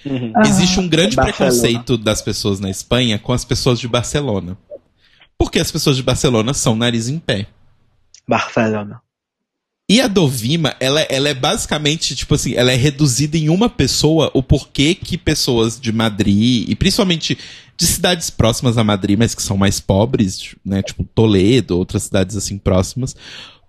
Uhum. 0.04 0.32
Existe 0.44 0.78
um 0.78 0.88
grande 0.88 1.16
Barcelona. 1.16 1.52
preconceito 1.52 1.96
das 1.96 2.22
pessoas 2.22 2.60
na 2.60 2.70
Espanha 2.70 3.18
com 3.18 3.32
as 3.32 3.44
pessoas 3.44 3.80
de 3.80 3.88
Barcelona. 3.88 4.56
Porque 5.38 5.58
as 5.58 5.70
pessoas 5.70 5.96
de 5.96 6.02
Barcelona 6.02 6.54
são 6.54 6.76
nariz 6.76 7.08
em 7.08 7.18
pé. 7.18 7.46
Barcelona. 8.26 9.00
E 9.88 10.00
a 10.00 10.08
Dovima, 10.08 10.74
ela, 10.80 11.00
ela 11.02 11.28
é 11.28 11.34
basicamente, 11.34 12.16
tipo 12.16 12.34
assim, 12.34 12.54
ela 12.54 12.72
é 12.72 12.74
reduzida 12.74 13.36
em 13.36 13.48
uma 13.48 13.70
pessoa 13.70 14.32
o 14.34 14.42
porquê 14.42 14.96
que 14.96 15.16
pessoas 15.16 15.78
de 15.78 15.92
Madrid, 15.92 16.68
e 16.68 16.74
principalmente 16.74 17.38
de 17.76 17.86
cidades 17.86 18.28
próximas 18.28 18.76
a 18.78 18.82
Madrid, 18.82 19.16
mas 19.16 19.32
que 19.32 19.42
são 19.42 19.56
mais 19.56 19.78
pobres, 19.78 20.56
né, 20.64 20.82
tipo 20.82 21.04
Toledo, 21.04 21.78
outras 21.78 22.02
cidades 22.04 22.34
assim 22.36 22.58
próximas, 22.58 23.14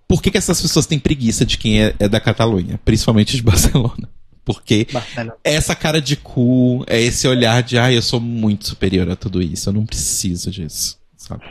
por 0.08 0.20
que, 0.20 0.32
que 0.32 0.38
essas 0.38 0.60
pessoas 0.60 0.86
têm 0.86 0.98
preguiça 0.98 1.46
de 1.46 1.56
quem 1.56 1.84
é, 1.84 1.94
é 2.00 2.08
da 2.08 2.18
Catalunha, 2.18 2.80
principalmente 2.84 3.36
de 3.36 3.42
Barcelona? 3.44 4.08
Porque 4.48 4.86
Barcelona. 4.90 5.34
é 5.44 5.54
essa 5.54 5.76
cara 5.76 6.00
de 6.00 6.16
cu, 6.16 6.82
é 6.86 6.98
esse 6.98 7.28
olhar 7.28 7.62
de, 7.62 7.78
ai, 7.78 7.98
eu 7.98 8.00
sou 8.00 8.18
muito 8.18 8.66
superior 8.66 9.10
a 9.10 9.14
tudo 9.14 9.42
isso, 9.42 9.68
eu 9.68 9.74
não 9.74 9.84
preciso 9.84 10.50
disso, 10.50 10.98
sabe? 11.18 11.42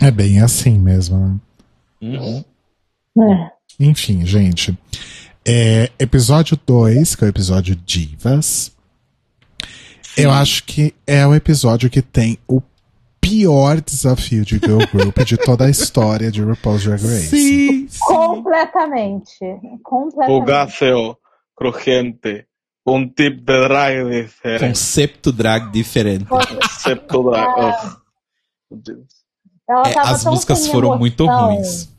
É 0.00 0.10
bem 0.10 0.40
assim 0.40 0.78
mesmo, 0.78 1.18
né? 1.18 1.36
Uhum. 2.00 2.44
é. 3.22 3.50
Enfim, 3.78 4.24
gente. 4.24 4.76
É, 5.44 5.90
episódio 5.98 6.58
2, 6.66 7.14
que 7.14 7.24
é 7.24 7.26
o 7.26 7.28
episódio 7.28 7.76
Divas. 7.76 8.72
Eu 10.16 10.30
acho 10.30 10.64
que 10.64 10.94
é 11.06 11.26
o 11.26 11.34
episódio 11.34 11.90
que 11.90 12.00
tem 12.00 12.38
o 12.48 12.62
pior 13.20 13.82
desafio 13.82 14.46
de 14.46 14.54
girl 14.54 14.78
group 14.90 15.18
de 15.26 15.36
toda 15.36 15.66
a 15.66 15.70
história 15.70 16.30
de 16.30 16.40
RuPaul's 16.40 16.84
Drag 16.84 17.02
Race. 17.02 17.26
Sim, 17.26 17.86
sim. 17.86 17.98
Completamente. 18.00 19.44
O 19.44 19.78
Completamente. 19.82 21.18
Crujiente. 21.56 22.46
Um 22.86 23.08
tipo 23.08 23.38
de 23.38 23.42
drag 23.68 24.22
diferente. 24.22 24.68
Concepto 24.68 25.32
drag 25.32 25.70
diferente. 25.72 26.24
Concepto 26.26 27.30
drag. 27.30 27.60
Ugh. 27.60 27.96
Meu 28.70 28.80
Deus. 28.80 29.06
Ela 29.68 29.88
É, 29.88 29.98
as 29.98 30.24
músicas 30.24 30.66
foram 30.68 30.88
emoção. 30.88 30.98
muito 31.00 31.26
ruins. 31.26 31.92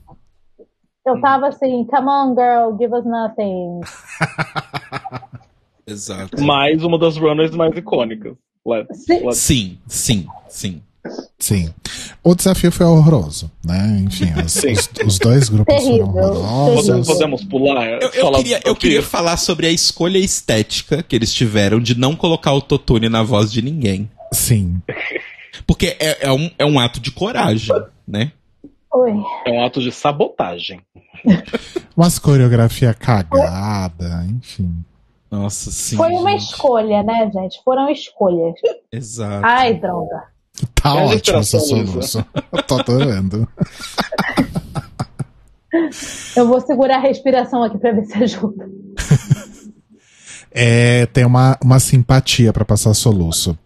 Eu 1.06 1.22
tava 1.22 1.48
assim, 1.48 1.86
come 1.86 2.08
on 2.10 2.36
girl, 2.36 2.78
give 2.78 2.94
us 2.94 3.06
nothing. 3.06 3.80
Exato. 5.88 6.42
Mais 6.42 6.84
uma 6.84 6.98
das 6.98 7.18
runners 7.18 7.52
mais 7.52 7.76
icônicas. 7.76 8.36
Let's, 8.66 9.06
Sim. 9.06 9.20
let's 9.26 9.38
Sim, 9.38 9.80
sim, 9.88 10.28
sim. 10.50 10.84
Sim. 11.40 11.74
O 12.24 12.34
desafio 12.36 12.72
foi 12.72 12.86
horroroso, 12.86 13.52
né? 13.64 14.02
Enfim, 14.06 14.32
os, 14.46 14.56
os- 14.56 14.90
os 15.06 15.20
dois 15.20 15.50
grupos 15.50 15.76
Terrível, 15.76 16.08
foram 16.12 16.28
horrorosos. 16.42 16.86
Podemos, 16.86 17.08
podemos 17.08 17.44
pular? 17.46 17.88
Eu, 17.90 18.00
eu 18.10 18.22
Falar 18.26 18.38
queria, 18.38 18.62
eu 18.66 18.76
queria 18.76 19.02
falar 19.04 19.38
sobre 19.38 19.68
a 19.68 19.72
escolha 19.72 20.18
estética 20.18 21.02
que 21.04 21.16
eles 21.16 21.34
tiveram 21.34 21.80
de 21.80 21.98
não 21.98 22.16
colocar 22.16 22.52
autotune 22.52 23.10
na 23.10 23.24
voz 23.24 23.52
de 23.52 23.62
ninguém. 23.62 24.10
Sim. 24.34 24.82
Porque 25.66 25.96
é, 26.00 26.28
é 26.28 26.32
um, 26.32 26.50
é 26.58 26.66
um 26.66 26.80
ato 26.80 27.00
de 27.00 27.12
coragem, 27.12 27.74
né? 28.08 28.32
Oi. 28.94 29.14
É 29.46 29.52
um 29.52 29.66
ato 29.66 29.82
de 29.82 29.92
sabotagem. 29.92 30.82
Umas 31.96 32.20
coreografia 32.20 32.94
cagada, 32.94 34.26
enfim. 34.30 34.84
Nossa, 35.30 35.72
sim. 35.72 35.98
Foi 35.98 36.10
uma 36.14 36.32
gente. 36.32 36.44
escolha, 36.52 37.04
né, 37.04 37.30
gente? 37.34 37.62
Foram 37.64 37.90
escolhas. 37.90 38.54
Exato. 38.92 39.46
Ai, 39.46 39.74
droga. 39.74 40.24
Tá 40.74 40.90
É 40.90 40.94
ótimo 40.94 41.16
inspiração, 41.16 41.60
soluço. 41.60 42.26
Eu 42.52 42.64
tô 42.64 42.80
adorando. 42.80 43.48
Eu 46.36 46.48
vou 46.48 46.62
segurar 46.62 46.98
a 46.98 47.02
respiração 47.02 47.64
aqui 47.64 47.78
pra 47.78 47.92
ver 47.92 48.06
se 48.06 48.16
ajuda. 48.24 48.70
É, 50.52 51.06
tem 51.08 51.26
uma, 51.26 51.58
uma 51.64 51.80
simpatia 51.80 52.52
pra 52.52 52.66
passar 52.66 52.94
soluço. 52.94 53.58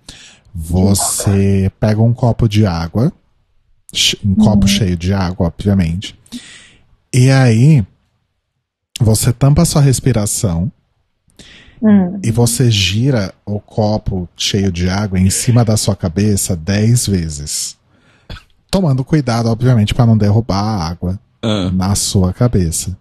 Você 0.53 1.71
pega 1.79 2.01
um 2.01 2.13
copo 2.13 2.49
de 2.49 2.65
água, 2.65 3.13
um 4.25 4.35
copo 4.35 4.67
cheio 4.67 4.97
de 4.97 5.13
água, 5.13 5.47
obviamente. 5.47 6.19
E 7.13 7.29
aí, 7.29 7.85
você 8.99 9.31
tampa 9.31 9.61
a 9.61 9.65
sua 9.65 9.81
respiração 9.81 10.71
Hum. 11.83 12.19
e 12.23 12.29
você 12.31 12.69
gira 12.69 13.33
o 13.45 13.59
copo 13.59 14.29
cheio 14.37 14.71
de 14.71 14.87
água 14.87 15.19
em 15.19 15.29
cima 15.31 15.65
da 15.65 15.75
sua 15.75 15.95
cabeça 15.95 16.55
dez 16.55 17.07
vezes. 17.07 17.75
Tomando 18.69 19.03
cuidado, 19.03 19.49
obviamente, 19.49 19.93
para 19.93 20.05
não 20.05 20.17
derrubar 20.17 20.61
a 20.63 20.87
água 20.87 21.19
Ah, 21.41 21.71
na 21.73 21.95
sua 21.95 22.31
cabeça. 22.33 22.95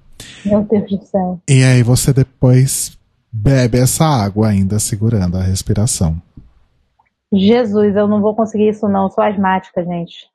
Meu 0.45 0.63
Deus 0.65 0.91
do 0.91 1.07
céu. 1.07 1.41
E 1.49 1.63
aí 1.63 1.83
você 1.83 2.13
depois 2.13 2.99
bebe 3.31 3.79
essa 3.79 4.05
água 4.05 4.49
ainda 4.49 4.79
segurando 4.79 5.37
a 5.37 5.43
respiração. 5.43 6.21
Jesus, 7.33 7.95
eu 7.95 8.09
não 8.09 8.21
vou 8.21 8.35
conseguir 8.35 8.69
isso 8.71 8.89
não. 8.89 9.09
Sou 9.11 9.23
asmática, 9.23 9.85
gente. 9.85 10.29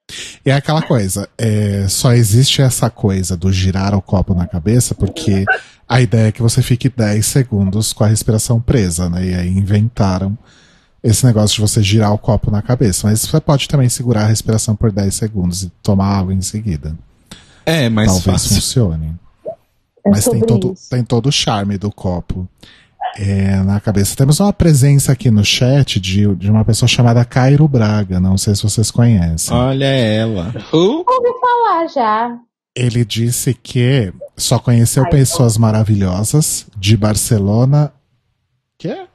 E 0.45 0.49
é 0.49 0.53
aquela 0.53 0.81
coisa, 0.81 1.27
é, 1.37 1.87
só 1.89 2.13
existe 2.13 2.61
essa 2.61 2.89
coisa 2.89 3.35
do 3.35 3.51
girar 3.51 3.93
o 3.95 4.01
copo 4.01 4.33
na 4.35 4.47
cabeça 4.47 4.93
porque 4.93 5.43
a 5.89 5.99
ideia 5.99 6.27
é 6.27 6.31
que 6.31 6.41
você 6.41 6.61
fique 6.61 6.87
10 6.87 7.25
segundos 7.25 7.91
com 7.91 8.03
a 8.03 8.07
respiração 8.07 8.61
presa, 8.61 9.09
né? 9.09 9.25
E 9.25 9.33
aí 9.35 9.49
inventaram 9.49 10.37
esse 11.03 11.25
negócio 11.25 11.55
de 11.55 11.61
você 11.61 11.83
girar 11.83 12.13
o 12.13 12.17
copo 12.17 12.49
na 12.49 12.61
cabeça. 12.61 13.07
Mas 13.07 13.21
você 13.21 13.39
pode 13.41 13.67
também 13.67 13.89
segurar 13.89 14.23
a 14.23 14.27
respiração 14.27 14.75
por 14.75 14.91
10 14.91 15.13
segundos 15.13 15.63
e 15.63 15.69
tomar 15.83 16.17
água 16.17 16.33
em 16.33 16.41
seguida. 16.41 16.95
é 17.65 17.89
mais 17.89 18.07
Talvez 18.07 18.25
fácil. 18.25 18.55
funcione. 18.55 19.15
É 20.05 20.09
Mas 20.09 20.25
tem 20.25 20.39
todo, 20.39 20.73
isso. 20.73 20.89
tem 20.89 21.03
todo 21.03 21.27
o 21.27 21.31
charme 21.31 21.77
do 21.77 21.91
copo 21.91 22.47
é, 23.17 23.57
na 23.63 23.79
cabeça. 23.79 24.15
Temos 24.15 24.39
uma 24.39 24.51
presença 24.51 25.11
aqui 25.11 25.31
no 25.31 25.43
chat 25.43 25.99
de, 25.99 26.33
de 26.35 26.51
uma 26.51 26.65
pessoa 26.65 26.87
chamada 26.87 27.23
Cairo 27.23 27.67
Braga. 27.67 28.19
Não 28.19 28.37
sei 28.37 28.55
se 28.55 28.63
vocês 28.63 28.91
conhecem. 28.91 29.55
Olha 29.55 29.85
ela. 29.85 30.53
Who? 30.73 31.05
Ouvi 31.07 31.39
falar 31.39 31.87
já. 31.87 32.37
Ele 32.75 33.05
disse 33.05 33.53
que 33.53 34.13
só 34.35 34.59
conheceu 34.59 35.07
pessoas 35.09 35.57
maravilhosas 35.57 36.67
de 36.77 36.97
Barcelona. 36.97 37.93
Que? 38.77 39.07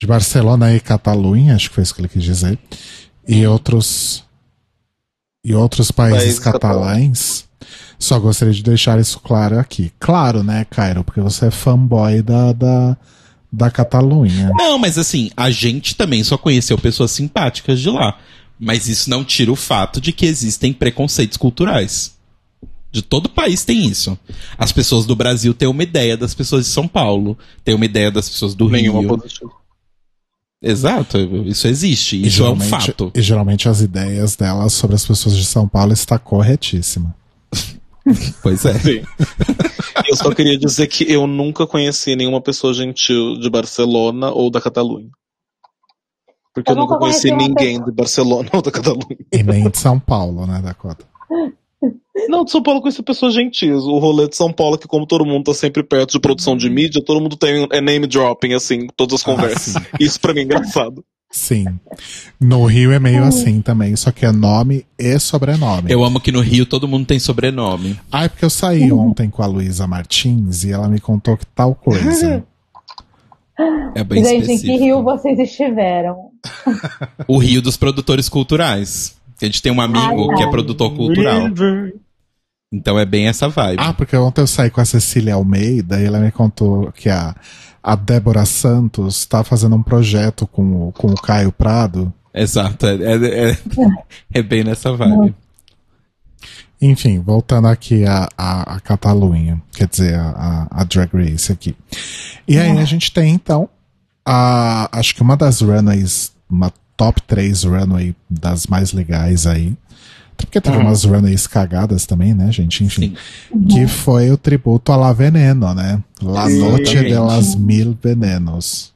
De 0.00 0.06
Barcelona 0.06 0.72
e 0.72 0.80
Catalunha, 0.80 1.56
acho 1.56 1.68
que 1.68 1.74
foi 1.74 1.82
isso 1.82 1.94
que 1.94 2.00
ele 2.00 2.08
quis 2.08 2.22
dizer. 2.22 2.58
E 3.26 3.44
outros. 3.46 4.24
E 5.44 5.54
outros 5.54 5.90
países 5.90 6.18
Países 6.18 6.38
catalães. 6.38 7.49
Só 8.00 8.18
gostaria 8.18 8.54
de 8.54 8.62
deixar 8.62 8.98
isso 8.98 9.20
claro 9.20 9.58
aqui. 9.58 9.92
Claro, 10.00 10.42
né, 10.42 10.64
Cairo? 10.70 11.04
Porque 11.04 11.20
você 11.20 11.46
é 11.46 11.50
fanboy 11.50 12.22
da, 12.22 12.52
da, 12.52 12.96
da 13.52 13.70
Catalunha. 13.70 14.50
Não, 14.56 14.78
mas 14.78 14.96
assim, 14.96 15.30
a 15.36 15.50
gente 15.50 15.94
também 15.94 16.24
só 16.24 16.38
conheceu 16.38 16.78
pessoas 16.78 17.10
simpáticas 17.10 17.78
de 17.78 17.90
lá. 17.90 18.16
Mas 18.58 18.88
isso 18.88 19.08
não 19.10 19.22
tira 19.22 19.52
o 19.52 19.56
fato 19.56 20.00
de 20.00 20.12
que 20.12 20.24
existem 20.26 20.72
preconceitos 20.72 21.36
culturais. 21.36 22.14
De 22.90 23.02
todo 23.02 23.28
país 23.28 23.64
tem 23.64 23.86
isso. 23.86 24.18
As 24.58 24.72
pessoas 24.72 25.04
do 25.06 25.14
Brasil 25.14 25.52
têm 25.54 25.68
uma 25.68 25.82
ideia 25.82 26.16
das 26.16 26.34
pessoas 26.34 26.64
de 26.66 26.72
São 26.72 26.88
Paulo, 26.88 27.38
têm 27.62 27.74
uma 27.74 27.84
ideia 27.84 28.10
das 28.10 28.28
pessoas 28.28 28.54
do 28.54 28.68
Nenhuma 28.68 29.00
Rio. 29.00 29.08
positiva. 29.18 29.50
Exato, 30.62 31.18
isso 31.46 31.66
existe. 31.68 32.16
E 32.16 32.26
Isso 32.26 32.42
é 32.42 32.50
um 32.50 32.58
geralmente- 32.60 32.68
fato. 32.86 33.12
E 33.14 33.22
geralmente 33.22 33.68
as 33.68 33.80
ideias 33.80 34.36
delas 34.36 34.72
sobre 34.74 34.96
as 34.96 35.06
pessoas 35.06 35.36
de 35.36 35.44
São 35.44 35.66
Paulo 35.68 35.92
está 35.92 36.18
corretíssima. 36.18 37.14
Pois 38.42 38.64
é. 38.64 38.74
Sim. 38.78 39.02
eu 40.08 40.16
só 40.16 40.34
queria 40.34 40.58
dizer 40.58 40.86
que 40.86 41.10
eu 41.10 41.26
nunca 41.26 41.66
conheci 41.66 42.16
nenhuma 42.16 42.40
pessoa 42.40 42.72
gentil 42.72 43.38
de 43.38 43.50
Barcelona 43.50 44.30
ou 44.30 44.50
da 44.50 44.60
Catalunha. 44.60 45.10
Porque 46.54 46.70
Eu 46.70 46.74
eu, 46.74 46.80
nunca 46.80 46.94
nunca 46.94 47.04
conheci 47.06 47.30
ninguém 47.30 47.82
de 47.82 47.92
Barcelona 47.92 48.48
ou 48.52 48.62
da 48.62 48.70
Catalunha. 48.70 49.18
E 49.32 49.42
nem 49.42 49.68
de 49.68 49.78
São 49.78 49.98
Paulo, 50.00 50.46
né, 50.46 50.60
Dakota? 50.62 51.04
Não, 52.28 52.44
de 52.44 52.50
São 52.50 52.62
Paulo 52.62 52.78
eu 52.78 52.82
conheci 52.82 53.02
pessoas 53.02 53.32
gentis. 53.32 53.82
O 53.84 53.98
rolê 53.98 54.28
de 54.28 54.36
São 54.36 54.52
Paulo 54.52 54.74
é 54.74 54.78
que, 54.78 54.86
como 54.86 55.06
todo 55.06 55.24
mundo 55.24 55.44
tá 55.44 55.54
sempre 55.54 55.82
perto 55.82 56.12
de 56.12 56.20
produção 56.20 56.54
de 56.56 56.68
mídia, 56.68 57.02
todo 57.04 57.20
mundo 57.20 57.36
tem 57.36 57.66
é 57.72 57.80
name 57.80 58.06
dropping, 58.06 58.52
assim, 58.52 58.86
todas 58.96 59.14
as 59.14 59.22
Ah, 59.22 59.24
conversas. 59.24 59.72
sim. 59.74 59.80
Isso 59.98 60.20
pra 60.20 60.34
mim 60.34 60.40
é 60.40 60.44
engraçado. 60.44 61.02
Sim. 61.30 61.66
No 62.40 62.64
Rio 62.66 62.92
é 62.92 62.98
meio 62.98 63.22
assim 63.22 63.60
também, 63.62 63.94
só 63.94 64.10
que 64.10 64.26
é 64.26 64.32
nome 64.32 64.84
e 64.98 65.16
sobrenome. 65.20 65.90
Eu 65.90 66.02
amo 66.04 66.18
que 66.20 66.32
no 66.32 66.40
Rio 66.40 66.66
todo 66.66 66.88
mundo 66.88 67.06
tem 67.06 67.20
sobrenome. 67.20 67.98
Ah, 68.10 68.24
é 68.24 68.28
porque 68.28 68.44
eu 68.44 68.50
saí 68.50 68.90
ontem 68.92 69.30
com 69.30 69.40
a 69.42 69.46
Luísa 69.46 69.86
Martins 69.86 70.64
e 70.64 70.72
ela 70.72 70.88
me 70.88 70.98
contou 70.98 71.36
que 71.36 71.46
tal 71.46 71.74
coisa. 71.74 72.44
É 73.94 74.02
bem 74.02 74.24
Gente, 74.24 74.36
em 74.36 74.46
que 74.46 74.52
específico. 74.54 74.84
rio 74.84 75.02
vocês 75.02 75.38
estiveram? 75.38 76.30
O 77.28 77.36
Rio 77.36 77.60
dos 77.60 77.76
produtores 77.76 78.26
culturais. 78.26 79.16
A 79.40 79.44
gente 79.44 79.60
tem 79.60 79.70
um 79.70 79.82
amigo 79.82 80.30
Ah, 80.32 80.34
que 80.36 80.42
é 80.42 80.50
produtor 80.50 80.94
cultural. 80.96 81.42
Então 82.72 82.98
é 82.98 83.04
bem 83.04 83.26
essa 83.26 83.48
vibe. 83.48 83.80
Ah, 83.80 83.92
porque 83.92 84.16
ontem 84.16 84.40
eu 84.40 84.46
saí 84.46 84.70
com 84.70 84.80
a 84.80 84.84
Cecília 84.84 85.34
Almeida 85.34 86.00
e 86.00 86.04
ela 86.04 86.20
me 86.20 86.30
contou 86.30 86.92
que 86.92 87.08
a, 87.08 87.34
a 87.82 87.96
Débora 87.96 88.44
Santos 88.44 89.26
tá 89.26 89.42
fazendo 89.42 89.74
um 89.74 89.82
projeto 89.82 90.46
com 90.46 90.88
o, 90.88 90.92
com 90.92 91.08
o 91.08 91.20
Caio 91.20 91.50
Prado. 91.50 92.12
Exato. 92.32 92.86
É, 92.86 92.94
é, 92.94 93.50
é- 93.50 93.58
é 94.38 94.42
bem 94.42 94.62
nessa 94.62 94.92
vibe. 94.92 95.34
Enfim, 96.80 97.18
voltando 97.18 97.66
aqui 97.68 98.06
a, 98.06 98.26
a, 98.38 98.76
a 98.76 98.80
Catalunha, 98.80 99.60
quer 99.72 99.86
dizer, 99.86 100.14
a, 100.14 100.30
a, 100.70 100.80
a 100.80 100.84
Drag 100.84 101.10
Race 101.12 101.52
aqui. 101.52 101.76
E 102.48 102.56
aí 102.56 102.78
a 102.78 102.84
gente 102.84 103.12
tem, 103.12 103.34
então, 103.34 103.68
a, 104.24 104.88
acho 104.98 105.14
que 105.14 105.20
uma 105.20 105.36
das 105.36 105.60
runways, 105.60 106.32
uma 106.48 106.72
top 106.96 107.20
3 107.22 107.64
runway 107.64 108.14
das 108.30 108.66
mais 108.66 108.92
legais 108.92 109.46
aí. 109.46 109.76
Porque 110.46 110.60
teve 110.60 110.76
umas 110.76 111.04
runways 111.04 111.46
cagadas 111.46 112.06
também, 112.06 112.34
né, 112.34 112.50
gente? 112.52 112.84
Enfim. 112.84 113.14
Que 113.68 113.86
foi 113.86 114.30
o 114.30 114.36
tributo 114.36 114.92
a 114.92 114.96
La 114.96 115.12
Veneno, 115.12 115.74
né? 115.74 116.02
La 116.22 116.48
Sim. 116.48 116.58
Noche 116.58 117.02
de 117.02 117.18
las 117.18 117.54
Mil 117.54 117.96
Venenos. 118.02 118.92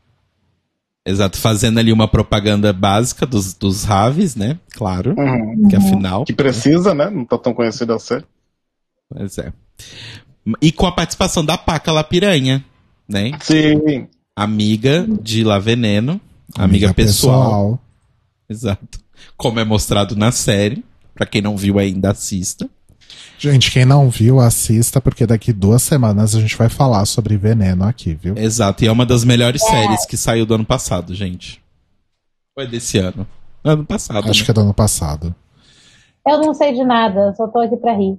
Exato. 1.07 1.37
Fazendo 1.39 1.79
ali 1.79 1.93
uma 1.93 2.09
propaganda 2.09 2.73
básica 2.73 3.27
dos, 3.27 3.55
dos 3.55 3.85
Raves, 3.85 4.35
né? 4.35 4.59
Claro. 4.75 5.15
Uhum. 5.17 5.69
Que 5.69 5.77
afinal. 5.77 6.25
Que 6.25 6.33
precisa, 6.33 6.95
né? 6.95 7.11
Não 7.11 7.25
tá 7.25 7.37
tão 7.37 7.53
conhecida 7.53 7.95
a 7.95 7.99
série. 7.99 8.25
Pois 9.09 9.39
é. 9.39 9.53
E 10.61 10.73
com 10.73 10.87
a 10.87 10.93
participação 10.93 11.45
da 11.45 11.57
Paca 11.57 11.93
La 11.93 12.05
Piranha, 12.05 12.65
né? 13.09 13.33
Sim. 13.41 14.09
Amiga 14.37 15.07
de 15.23 15.45
La 15.45 15.59
Veneno. 15.59 16.21
Amiga, 16.57 16.93
pessoal. 16.93 17.79
Exato. 18.49 18.99
Como 19.37 19.59
é 19.61 19.65
mostrado 19.65 20.17
na 20.17 20.33
série. 20.33 20.85
Pra 21.15 21.27
quem 21.27 21.41
não 21.41 21.57
viu 21.57 21.79
ainda, 21.79 22.11
assista. 22.11 22.69
Gente, 23.39 23.71
quem 23.71 23.85
não 23.85 24.09
viu, 24.09 24.41
assista, 24.41 25.01
porque 25.01 25.27
daqui 25.27 25.53
duas 25.53 25.83
semanas 25.83 26.35
a 26.35 26.41
gente 26.41 26.57
vai 26.57 26.69
falar 26.69 27.05
sobre 27.05 27.37
veneno 27.37 27.85
aqui, 27.85 28.15
viu? 28.15 28.37
Exato. 28.37 28.85
E 28.85 28.87
é 28.87 28.93
uma 28.93 29.05
das 29.05 29.25
melhores 29.25 29.63
séries 29.63 30.07
que 30.07 30.17
saiu 30.17 30.47
do 30.47 30.55
ano 30.55 30.65
passado, 30.65 31.15
gente. 31.15 31.63
Foi 32.55 32.67
desse 32.67 32.99
ano. 32.99 33.27
Ano 33.63 33.85
passado. 33.85 34.31
Acho 34.31 34.41
né? 34.41 34.45
que 34.45 34.51
é 34.51 34.55
do 34.55 34.61
ano 34.61 34.75
passado. 34.75 35.35
Eu 36.27 36.39
não 36.39 36.55
sei 36.55 36.73
de 36.73 36.85
nada, 36.85 37.35
só 37.37 37.47
tô 37.49 37.61
aqui 37.61 37.77
pra 37.77 37.95
rir. 37.95 38.19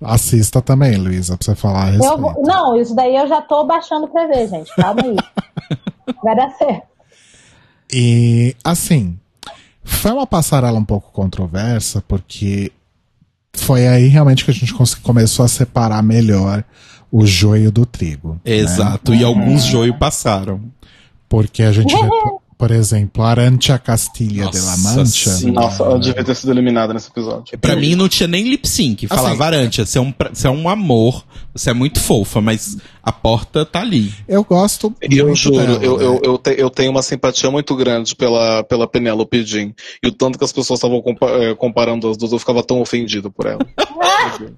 Assista 0.00 0.60
também, 0.60 0.96
Luísa, 0.96 1.36
pra 1.36 1.44
você 1.44 1.54
falar 1.54 1.84
a 1.84 1.94
Eu 1.94 2.18
vou- 2.18 2.42
não, 2.42 2.76
isso 2.76 2.94
daí 2.94 3.16
eu 3.16 3.28
já 3.28 3.40
tô 3.40 3.64
baixando 3.64 4.08
pra 4.08 4.26
ver, 4.26 4.48
gente. 4.48 4.74
Calma 4.74 5.00
aí. 5.02 5.16
Vai 6.22 6.36
dar 6.36 6.50
certo. 6.50 6.88
E, 7.92 8.56
assim, 8.64 9.18
foi 9.84 10.10
uma 10.12 10.26
passarela 10.26 10.78
um 10.78 10.84
pouco 10.84 11.10
controversa, 11.12 12.02
porque 12.06 12.72
foi 13.54 13.86
aí 13.86 14.06
realmente 14.08 14.44
que 14.44 14.50
a 14.50 14.54
gente 14.54 14.72
começou 15.02 15.44
a 15.44 15.48
separar 15.48 16.02
melhor 16.02 16.64
o 17.10 17.26
joio 17.26 17.70
do 17.70 17.84
trigo. 17.84 18.40
né? 18.44 18.52
Exato. 18.54 19.14
E 19.14 19.22
alguns 19.22 19.64
joio 19.64 19.94
passaram. 19.98 20.62
Porque 21.28 21.62
a 21.62 21.72
gente 21.72 21.94
vê, 21.94 22.08
por 22.58 22.70
exemplo, 22.70 23.22
Arancha 23.24 23.78
Castilha 23.78 24.46
de 24.50 24.58
la 24.60 24.76
Nossa 24.76 24.96
Mancha. 24.96 25.30
Senhora. 25.30 25.66
Nossa, 25.66 25.82
ela 25.82 25.98
devia 25.98 26.24
ter 26.24 26.34
sido 26.34 26.52
eliminada 26.52 26.92
nesse 26.94 27.08
episódio. 27.08 27.58
Pra 27.58 27.74
mim 27.76 27.94
não 27.94 28.08
tinha 28.08 28.26
nem 28.26 28.44
lip 28.48 28.66
sync. 28.68 29.06
Falava, 29.08 29.32
Assim- 29.32 29.42
Arantia, 29.42 29.84
você 29.86 29.98
é, 29.98 30.00
um, 30.00 30.12
você 30.32 30.46
é 30.46 30.50
um 30.50 30.68
amor, 30.68 31.24
você 31.54 31.70
é 31.70 31.74
muito 31.74 32.00
fofa, 32.00 32.40
mas 32.40 32.76
a 33.02 33.10
porta 33.12 33.64
tá 33.66 33.80
ali. 33.80 34.12
Eu 34.28 34.44
gosto 34.44 34.94
Eu 35.00 35.24
muito 35.26 35.36
juro, 35.38 35.56
dela, 35.56 35.84
eu, 35.84 35.96
né? 35.98 36.04
eu, 36.04 36.20
eu, 36.22 36.38
te- 36.38 36.54
eu 36.58 36.70
tenho 36.70 36.90
uma 36.90 37.02
simpatia 37.02 37.50
muito 37.50 37.74
grande 37.74 38.14
pela, 38.14 38.62
pela 38.64 38.86
Penélope 38.86 39.42
Jean. 39.44 39.72
E 40.02 40.08
o 40.08 40.12
tanto 40.12 40.38
que 40.38 40.44
as 40.44 40.52
pessoas 40.52 40.78
estavam 40.78 41.00
compa- 41.02 41.30
eh, 41.30 41.54
comparando 41.54 42.08
as 42.08 42.16
duas, 42.16 42.32
eu 42.32 42.38
ficava 42.38 42.62
tão 42.62 42.80
ofendido 42.80 43.30
por 43.30 43.46
ela. 43.46 43.58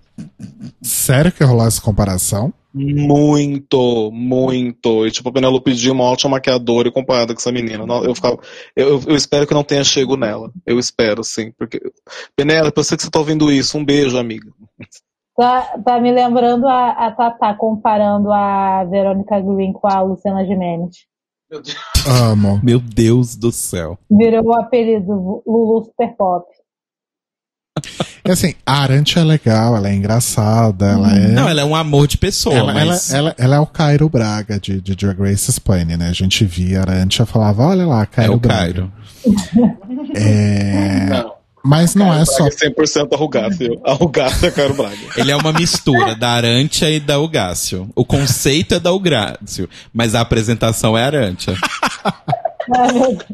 Sério 0.83 1.33
que 1.33 1.43
rolou 1.45 1.67
essa 1.67 1.81
comparação? 1.81 2.53
Muito, 2.73 4.11
muito. 4.13 5.07
E 5.07 5.11
tipo, 5.11 5.29
a 5.29 5.33
Penélope 5.33 5.73
Jean 5.75 5.91
é 5.91 5.93
uma 5.95 6.05
ótima 6.05 6.33
maquiadora 6.33 6.89
e 6.89 6.93
comparada 6.93 7.33
com 7.33 7.39
essa 7.41 7.53
menina. 7.53 7.87
Não, 7.87 8.05
Eu, 8.05 8.15
ficava, 8.15 8.39
eu, 8.75 8.89
eu- 8.89 9.03
eu 9.09 9.17
espero 9.17 9.47
que 9.47 9.55
não 9.55 9.63
tenha 9.63 9.85
chego 9.85 10.17
nela. 10.17 10.51
Eu 10.67 10.79
espero, 10.79 11.23
sim. 11.23 11.53
Porque. 11.57 11.81
Penélope, 12.37 12.77
eu 12.79 12.85
sei 12.85 12.97
que 12.97 13.05
você 13.05 13.11
tá 13.11 13.19
ouvindo 13.21 13.51
isso. 13.51 13.79
Um 13.79 13.85
beijo, 13.85 14.19
amiga. 14.19 14.51
Tá, 15.37 15.78
tá 15.85 16.01
me 16.01 16.12
lembrando 16.12 16.68
a, 16.68 16.91
a 16.91 17.11
Tatá 17.11 17.55
comparando 17.55 18.32
a 18.32 18.85
Verônica 18.85 19.41
Green 19.41 19.72
com 19.72 19.89
a 19.89 20.01
Luciana 20.01 20.45
Gimenez. 20.45 20.97
Amo. 22.07 22.61
Meu 22.62 22.80
Deus 22.80 23.37
do 23.37 23.51
céu. 23.51 23.99
Virou 24.11 24.45
o 24.45 24.55
apelido 24.55 25.43
Lulu 25.47 25.85
Super 25.85 26.16
Pop. 26.16 26.47
E 28.24 28.30
assim, 28.30 28.55
a 28.64 28.82
Arancha 28.82 29.20
é 29.20 29.24
legal, 29.24 29.76
ela 29.76 29.89
é 29.89 29.95
engraçada, 29.95 30.87
ela 30.87 31.14
é. 31.14 31.28
Não, 31.28 31.49
ela 31.49 31.61
é 31.61 31.64
um 31.64 31.74
amor 31.74 32.07
de 32.07 32.16
pessoa, 32.16 32.55
Ela, 32.55 32.72
mas. 32.72 33.12
ela, 33.12 33.18
ela, 33.18 33.35
ela 33.37 33.57
é 33.57 33.61
o 33.61 33.66
Cairo 33.66 34.09
Braga 34.09 34.59
de, 34.59 34.80
de 34.80 34.95
Drag 34.95 35.18
Race 35.20 35.51
Espanha, 35.51 35.97
né? 35.97 36.09
A 36.09 36.12
gente 36.12 36.45
via 36.45 36.78
a 36.78 36.82
Arancha 36.82 37.24
e 37.24 37.26
falava, 37.26 37.66
olha 37.66 37.85
lá, 37.85 38.03
é 38.03 38.07
Cairo 38.07 38.35
o 38.35 38.39
Braga. 38.39 38.62
Cairo. 38.62 38.93
É... 40.14 41.07
Não. 41.07 41.35
Mas 41.65 41.95
não 41.95 42.12
é 42.12 42.25
só. 42.27 42.47
É 42.47 42.51
100% 42.51 43.15
arrugáceo. 43.15 43.81
Arrugáceo 43.85 44.49
é 44.49 44.51
Caro 44.51 44.75
Braga. 44.75 44.97
Ele 45.17 45.31
é 45.33 45.37
uma 45.37 45.51
mistura 45.53 46.15
da 46.15 46.29
Arantia 46.31 46.91
e 46.91 47.01
da 47.01 47.19
Ugácio. 47.19 47.89
O 47.97 48.05
conceito 48.05 48.75
é 48.75 48.81
da 48.81 48.93
Ugácio, 48.93 49.69
mas 49.93 50.15
a 50.15 50.21
apresentação 50.21 50.97
é 50.97 51.03
Arantia. 51.05 51.55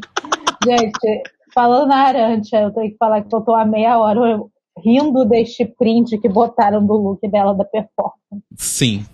Gente, 0.63 1.23
falando 1.53 1.89
na 1.89 1.97
Arantia, 2.07 2.61
eu 2.61 2.71
tenho 2.71 2.91
que 2.91 2.97
falar 2.97 3.21
que 3.21 3.35
eu 3.35 3.41
tô 3.41 3.55
há 3.55 3.65
meia 3.65 3.97
hora 3.97 4.39
rindo 4.83 5.25
deste 5.25 5.65
print 5.65 6.17
que 6.17 6.29
botaram 6.29 6.85
do 6.85 6.93
look 6.93 7.27
dela 7.29 7.53
da 7.53 7.65
performance. 7.65 8.15
Sim. 8.55 9.05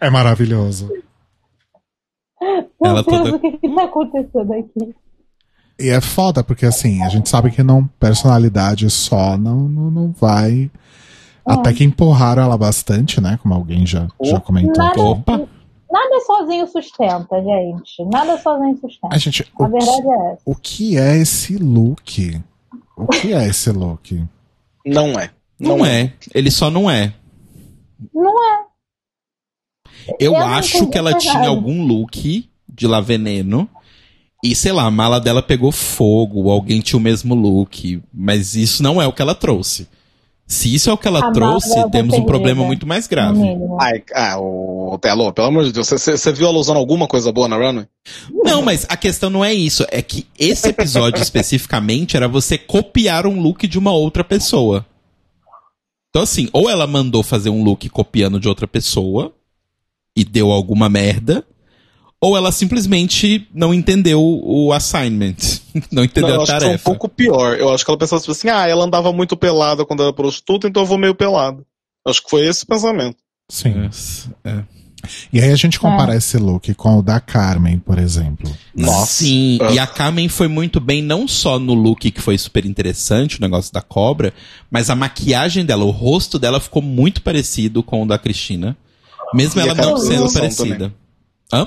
É 0.00 0.08
maravilhoso. 0.10 0.88
Meu 2.40 2.66
Ela 2.82 3.02
Deus, 3.02 3.06
toda- 3.06 3.36
o 3.36 3.38
que 3.40 3.52
que 3.58 3.68
tá 3.74 3.84
acontecendo 3.84 4.52
aqui? 4.54 4.94
E 5.82 5.88
é 5.90 6.00
foda, 6.00 6.44
porque 6.44 6.64
assim, 6.64 7.02
a 7.02 7.08
gente 7.08 7.28
sabe 7.28 7.50
que 7.50 7.62
não 7.62 7.84
personalidade 7.98 8.88
só 8.88 9.36
não, 9.36 9.68
não, 9.68 9.90
não 9.90 10.12
vai. 10.12 10.70
Até 11.44 11.72
que 11.72 11.82
empurraram 11.82 12.44
ela 12.44 12.56
bastante, 12.56 13.20
né? 13.20 13.36
Como 13.42 13.52
alguém 13.52 13.84
já, 13.84 14.06
já 14.22 14.38
comentou. 14.38 14.72
Nada, 14.76 15.02
Opa. 15.02 15.38
nada 15.90 16.20
sozinho 16.24 16.66
sustenta, 16.68 17.42
gente. 17.42 18.04
Nada 18.04 18.38
sozinho 18.38 18.78
sustenta. 18.80 19.12
A 19.12 19.18
gente, 19.18 19.42
A 19.58 19.64
o, 19.64 19.66
que, 19.66 19.72
verdade 19.72 20.08
é 20.08 20.32
essa. 20.32 20.42
o 20.46 20.54
que 20.54 20.96
é 20.96 21.16
esse 21.16 21.56
look? 21.56 22.40
O 22.96 23.06
que 23.08 23.32
é 23.32 23.48
esse 23.48 23.70
look? 23.72 24.24
Não 24.86 25.18
é. 25.18 25.30
Não, 25.58 25.84
é. 25.84 26.12
Ele 26.32 26.50
só 26.50 26.70
não 26.70 26.88
é. 26.88 27.12
Não 28.14 28.30
é. 28.52 28.64
Eu, 30.18 30.32
Eu 30.32 30.36
acho 30.36 30.86
que 30.88 30.98
ela 30.98 31.14
tinha 31.14 31.48
algum 31.48 31.84
look 31.84 32.48
de 32.68 32.86
lá 32.86 33.00
veneno. 33.00 33.68
E 34.42 34.54
sei 34.56 34.72
lá, 34.72 34.84
a 34.86 34.90
mala 34.90 35.20
dela 35.20 35.42
pegou 35.42 35.70
fogo, 35.70 36.50
alguém 36.50 36.80
tinha 36.80 36.98
o 36.98 37.02
mesmo 37.02 37.34
look. 37.34 38.02
Mas 38.12 38.54
isso 38.56 38.82
não 38.82 39.00
é 39.00 39.06
o 39.06 39.12
que 39.12 39.22
ela 39.22 39.34
trouxe. 39.34 39.86
Se 40.44 40.74
isso 40.74 40.90
é 40.90 40.92
o 40.92 40.98
que 40.98 41.06
ela 41.08 41.28
A 41.28 41.32
trouxe, 41.32 41.88
temos 41.90 42.14
um 42.14 42.24
problema 42.24 42.62
muito 42.64 42.86
mais 42.86 43.06
grave. 43.06 43.38
mínimo. 43.38 43.78
Ai, 43.80 44.02
ah, 44.14 44.38
o 44.38 44.98
Telo, 45.00 45.32
pelo 45.32 45.46
amor 45.46 45.64
de 45.64 45.72
Deus, 45.72 45.88
você- 45.88 46.16
você 46.18 46.32
viu 46.32 46.46
ela 46.48 46.58
usando 46.58 46.76
alguma 46.76 47.06
coisa 47.06 47.32
boa 47.32 47.48
na 47.48 47.56
Runway? 47.56 47.86
Não, 48.30 48.60
mas 48.60 48.84
a 48.88 48.96
questão 48.96 49.30
não 49.30 49.44
é 49.44 49.54
isso. 49.54 49.86
É 49.90 50.02
que 50.02 50.26
esse 50.38 50.68
episódio 50.68 51.22
especificamente 51.22 52.16
era 52.16 52.28
você 52.28 52.58
copiar 52.58 53.26
um 53.26 53.40
look 53.40 53.66
de 53.66 53.78
uma 53.78 53.92
outra 53.92 54.22
pessoa. 54.24 54.84
Então, 56.10 56.22
assim, 56.22 56.48
ou 56.52 56.68
ela 56.68 56.86
mandou 56.86 57.22
fazer 57.22 57.48
um 57.48 57.62
look 57.64 57.88
copiando 57.88 58.38
de 58.38 58.46
outra 58.48 58.66
pessoa 58.66 59.32
e 60.14 60.22
deu 60.24 60.50
alguma 60.50 60.88
merda, 60.90 61.42
ou 62.22 62.36
ela 62.36 62.52
simplesmente 62.52 63.48
não 63.52 63.74
entendeu 63.74 64.22
o 64.22 64.72
assignment. 64.72 65.34
Não 65.90 66.04
entendeu 66.04 66.28
Não, 66.28 66.34
eu 66.36 66.40
a 66.40 66.42
acho 66.44 66.52
que 66.52 66.58
foi 66.60 66.66
um 66.66 66.70
tarefa. 66.70 66.84
pouco 66.84 67.08
pior. 67.08 67.56
Eu 67.58 67.70
acho 67.70 67.82
que 67.82 67.90
ela 67.90 67.98
pensava 67.98 68.20
tipo 68.20 68.32
assim, 68.32 68.50
ah, 68.50 68.68
ela 68.68 68.84
andava 68.84 69.10
muito 69.10 69.34
pelada 69.38 69.86
quando 69.86 70.02
era 70.02 70.12
prostituta, 70.12 70.68
então 70.68 70.82
eu 70.82 70.86
vou 70.86 70.98
meio 70.98 71.14
pelada. 71.14 71.64
Acho 72.06 72.22
que 72.22 72.28
foi 72.28 72.46
esse 72.46 72.64
o 72.64 72.66
pensamento. 72.66 73.16
Sim. 73.50 73.88
É. 74.44 74.62
E 75.32 75.40
aí 75.40 75.50
a 75.50 75.56
gente 75.56 75.80
compara 75.80 76.14
esse 76.14 76.36
look 76.36 76.72
com 76.74 76.98
o 76.98 77.02
da 77.02 77.18
Carmen, 77.20 77.78
por 77.78 77.98
exemplo. 77.98 78.54
Nossa. 78.76 79.24
Sim, 79.24 79.58
e 79.72 79.78
a 79.78 79.86
Carmen 79.86 80.28
foi 80.28 80.46
muito 80.46 80.78
bem, 80.78 81.02
não 81.02 81.26
só 81.26 81.58
no 81.58 81.74
look 81.74 82.10
que 82.10 82.20
foi 82.20 82.36
super 82.36 82.66
interessante, 82.66 83.38
o 83.38 83.40
negócio 83.40 83.72
da 83.72 83.80
cobra, 83.80 84.32
mas 84.70 84.90
a 84.90 84.94
maquiagem 84.94 85.64
dela, 85.64 85.84
o 85.84 85.90
rosto 85.90 86.38
dela 86.38 86.60
ficou 86.60 86.82
muito 86.82 87.22
parecido 87.22 87.82
com 87.82 88.02
o 88.02 88.06
da 88.06 88.18
Cristina. 88.18 88.76
Mesmo 89.34 89.58
E 89.60 89.64
ela 89.64 89.74
não 89.74 89.96
sendo 89.96 90.30
parecida. 90.30 90.94
Hã? 91.50 91.66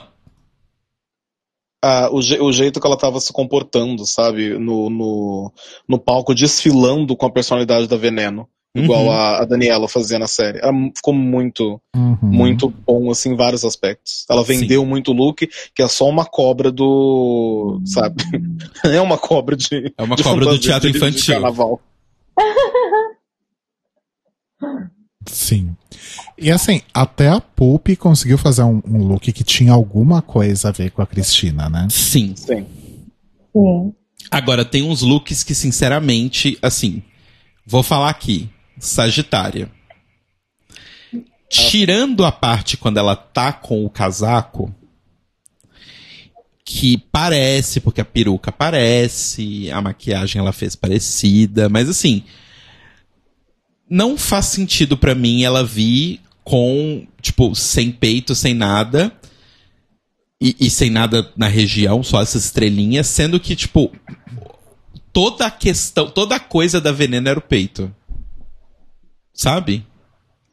Ah, 1.87 2.09
o, 2.11 2.19
je- 2.21 2.39
o 2.41 2.51
jeito 2.51 2.79
que 2.79 2.87
ela 2.87 2.97
tava 2.97 3.19
se 3.19 3.31
comportando, 3.31 4.05
sabe? 4.07 4.57
No, 4.57 4.89
no, 4.89 5.51
no 5.87 5.99
palco, 5.99 6.33
desfilando 6.33 7.15
com 7.15 7.25
a 7.27 7.31
personalidade 7.31 7.87
da 7.87 7.95
Veneno. 7.97 8.47
Igual 8.75 9.03
Uhum. 9.05 9.11
a, 9.11 9.37
a 9.41 9.45
Daniela 9.45 9.87
fazia 9.87 10.17
na 10.19 10.27
série. 10.27 10.59
Ela 10.59 10.73
ficou 10.95 11.13
muito, 11.13 11.79
Uhum. 11.95 12.17
muito 12.23 12.67
bom, 12.85 13.09
assim, 13.11 13.31
em 13.31 13.35
vários 13.35 13.63
aspectos. 13.63 14.25
Ela 14.29 14.43
vendeu 14.43 14.85
muito 14.85 15.13
look, 15.13 15.47
que 15.73 15.81
é 15.83 15.87
só 15.87 16.09
uma 16.09 16.25
cobra 16.25 16.71
do. 16.71 17.79
Sabe? 17.85 18.15
É 18.83 18.99
uma 18.99 19.17
cobra 19.17 19.55
de. 19.55 19.93
É 19.97 20.03
uma 20.03 20.15
de 20.15 20.23
cobra 20.23 20.45
do 20.45 20.59
teatro 20.59 20.91
de- 20.91 20.97
de 20.99 21.05
infantil. 21.05 21.33
carnaval. 21.35 21.79
Sim. 25.25 25.75
E 26.37 26.51
assim, 26.51 26.81
até 26.93 27.29
a 27.29 27.39
Poop 27.39 27.95
conseguiu 27.95 28.37
fazer 28.37 28.63
um, 28.63 28.81
um 28.85 29.03
look 29.03 29.31
que 29.31 29.43
tinha 29.43 29.71
alguma 29.71 30.21
coisa 30.21 30.69
a 30.69 30.71
ver 30.71 30.91
com 30.91 31.01
a 31.01 31.07
Cristina, 31.07 31.69
né? 31.69 31.87
Sim. 31.89 32.33
Sim. 32.35 32.65
Sim. 33.53 33.93
Agora, 34.29 34.65
tem 34.65 34.83
uns 34.83 35.01
looks 35.01 35.43
que, 35.43 35.55
sinceramente, 35.55 36.57
assim, 36.61 37.01
vou 37.65 37.83
falar 37.83 38.09
aqui. 38.09 38.49
Sagitária. 38.79 39.71
Tirando 41.47 42.25
a 42.25 42.31
parte 42.31 42.75
quando 42.75 42.97
ela 42.97 43.15
tá 43.15 43.53
com 43.53 43.85
o 43.85 43.89
casaco, 43.89 44.73
que 46.65 46.97
parece, 46.97 47.79
porque 47.79 48.01
a 48.01 48.05
peruca 48.05 48.51
parece, 48.51 49.71
a 49.71 49.79
maquiagem 49.81 50.39
ela 50.39 50.51
fez 50.51 50.75
parecida, 50.75 51.69
mas 51.69 51.87
assim, 51.87 52.23
não 53.89 54.17
faz 54.17 54.45
sentido 54.45 54.97
pra 54.97 55.15
mim 55.15 55.43
ela 55.43 55.63
vir 55.63 56.21
com, 56.43 57.07
tipo, 57.21 57.55
sem 57.55 57.91
peito, 57.91 58.35
sem 58.35 58.53
nada, 58.53 59.11
e, 60.39 60.55
e 60.59 60.69
sem 60.69 60.89
nada 60.89 61.31
na 61.35 61.47
região, 61.47 62.03
só 62.03 62.21
essas 62.21 62.45
estrelinhas, 62.45 63.07
sendo 63.07 63.39
que, 63.39 63.55
tipo, 63.55 63.91
toda 65.11 65.45
a 65.45 65.51
questão, 65.51 66.09
toda 66.09 66.35
a 66.35 66.39
coisa 66.39 66.79
da 66.79 66.91
veneno 66.91 67.29
era 67.29 67.39
o 67.39 67.41
peito. 67.41 67.93
Sabe? 69.33 69.85